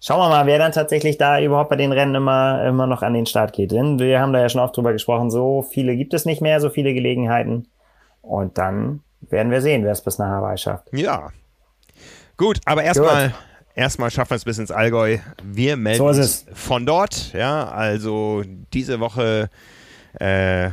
schauen 0.00 0.18
wir 0.20 0.28
mal, 0.30 0.46
wer 0.46 0.58
dann 0.58 0.72
tatsächlich 0.72 1.18
da 1.18 1.38
überhaupt 1.40 1.70
bei 1.70 1.76
den 1.76 1.92
Rennen 1.92 2.14
immer 2.14 2.64
immer 2.66 2.86
noch 2.86 3.02
an 3.02 3.14
den 3.14 3.26
Start 3.26 3.52
geht. 3.52 3.72
Denn 3.72 3.98
wir 3.98 4.20
haben 4.20 4.32
da 4.32 4.40
ja 4.40 4.48
schon 4.48 4.60
oft 4.62 4.76
drüber 4.76 4.92
gesprochen. 4.92 5.30
So 5.30 5.62
viele 5.62 5.96
gibt 5.96 6.14
es 6.14 6.24
nicht 6.24 6.40
mehr, 6.40 6.60
so 6.60 6.70
viele 6.70 6.94
Gelegenheiten. 6.94 7.68
Und 8.22 8.56
dann 8.58 9.00
werden 9.20 9.52
wir 9.52 9.60
sehen, 9.60 9.84
wer 9.84 9.92
es 9.92 10.00
bis 10.02 10.18
nach 10.18 10.28
Hawaii 10.28 10.56
schafft. 10.58 10.88
Ja. 10.92 11.30
Gut, 12.36 12.58
aber 12.64 12.82
erstmal 12.82 13.32
erstmal 13.74 14.10
schaffen 14.10 14.30
wir 14.30 14.36
es 14.36 14.44
bis 14.44 14.58
ins 14.58 14.70
Allgäu. 14.70 15.18
Wir 15.42 15.76
melden 15.76 15.98
So 15.98 16.06
uns 16.06 16.46
von 16.54 16.86
dort. 16.86 17.32
Ja, 17.32 17.68
also 17.68 18.44
diese 18.72 19.00
Woche 19.00 19.50
äh, 20.14 20.70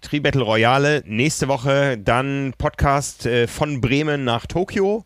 Tri-Battle 0.00 0.42
Royale. 0.42 1.02
Nächste 1.06 1.48
Woche 1.48 1.98
dann 1.98 2.54
Podcast 2.58 3.26
äh, 3.26 3.46
von 3.46 3.80
Bremen 3.80 4.24
nach 4.24 4.46
Tokio. 4.46 5.04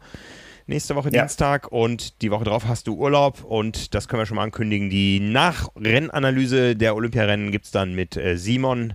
Nächste 0.67 0.95
Woche 0.95 1.11
Ja. 1.13 1.23
Dienstag 1.23 1.73
und 1.73 2.23
die 2.23 2.31
Woche 2.31 2.45
drauf 2.45 2.67
hast 2.67 2.87
du 2.87 2.95
Urlaub 2.95 3.43
und 3.43 3.95
das 3.95 4.07
können 4.07 4.23
wir 4.23 4.27
schon 4.27 4.37
mal 4.37 4.45
ankündigen. 4.45 4.91
Die 4.91 5.19
Nachrennanalyse 5.19 6.77
der 6.77 6.95
Olympiarennen 6.95 7.51
gibt 7.51 7.65
es 7.67 7.71
dann 7.73 7.95
mit 7.95 8.17
äh, 8.17 8.37
Simon 8.37 8.95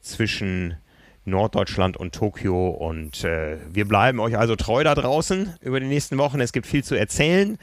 zwischen 0.00 0.76
Norddeutschland 1.30 1.96
und 1.96 2.14
Tokio 2.14 2.68
und 2.68 3.24
äh, 3.24 3.56
wir 3.70 3.86
bleiben 3.86 4.20
euch 4.20 4.36
also 4.36 4.56
treu 4.56 4.84
da 4.84 4.94
draußen 4.94 5.54
über 5.60 5.80
die 5.80 5.86
nächsten 5.86 6.18
Wochen. 6.18 6.40
Es 6.40 6.52
gibt 6.52 6.66
viel 6.66 6.84
zu 6.84 6.94
erzählen. 6.94 7.58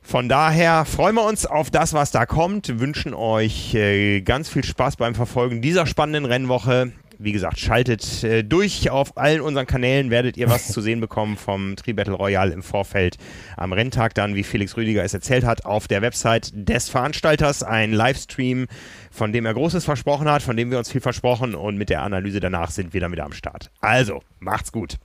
Von 0.00 0.28
daher 0.28 0.84
freuen 0.84 1.14
wir 1.14 1.24
uns 1.24 1.46
auf 1.46 1.70
das, 1.70 1.94
was 1.94 2.10
da 2.10 2.26
kommt, 2.26 2.78
wünschen 2.78 3.14
euch 3.14 3.74
äh, 3.74 4.20
ganz 4.20 4.50
viel 4.50 4.62
Spaß 4.62 4.96
beim 4.96 5.14
Verfolgen 5.14 5.62
dieser 5.62 5.86
spannenden 5.86 6.26
Rennwoche. 6.26 6.92
Wie 7.18 7.32
gesagt, 7.32 7.58
schaltet 7.58 8.24
äh, 8.24 8.42
durch 8.42 8.90
auf 8.90 9.16
allen 9.16 9.40
unseren 9.40 9.66
Kanälen, 9.66 10.10
werdet 10.10 10.36
ihr 10.36 10.48
was 10.48 10.68
zu 10.72 10.80
sehen 10.80 11.00
bekommen 11.00 11.36
vom 11.36 11.76
Tri-Battle 11.76 12.14
Royale 12.14 12.52
im 12.52 12.62
Vorfeld 12.62 13.16
am 13.56 13.72
Renntag 13.72 14.14
dann, 14.14 14.34
wie 14.34 14.42
Felix 14.42 14.76
Rüdiger 14.76 15.04
es 15.04 15.14
erzählt 15.14 15.44
hat, 15.44 15.64
auf 15.64 15.88
der 15.88 16.02
Website 16.02 16.50
des 16.54 16.88
Veranstalters 16.88 17.62
ein 17.62 17.92
Livestream, 17.92 18.66
von 19.10 19.32
dem 19.32 19.46
er 19.46 19.54
Großes 19.54 19.84
versprochen 19.84 20.28
hat, 20.28 20.42
von 20.42 20.56
dem 20.56 20.70
wir 20.70 20.78
uns 20.78 20.90
viel 20.90 21.00
versprochen 21.00 21.54
und 21.54 21.76
mit 21.76 21.90
der 21.90 22.02
Analyse 22.02 22.40
danach 22.40 22.70
sind 22.70 22.94
wir 22.94 23.00
dann 23.00 23.12
wieder 23.12 23.24
am 23.24 23.32
Start. 23.32 23.70
Also, 23.80 24.22
macht's 24.40 24.72
gut. 24.72 24.96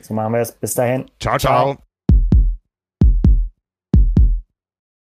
So 0.00 0.14
machen 0.14 0.32
wir 0.32 0.40
es. 0.40 0.52
Bis 0.52 0.74
dahin. 0.74 1.06
ciao. 1.18 1.38
ciao. 1.38 1.85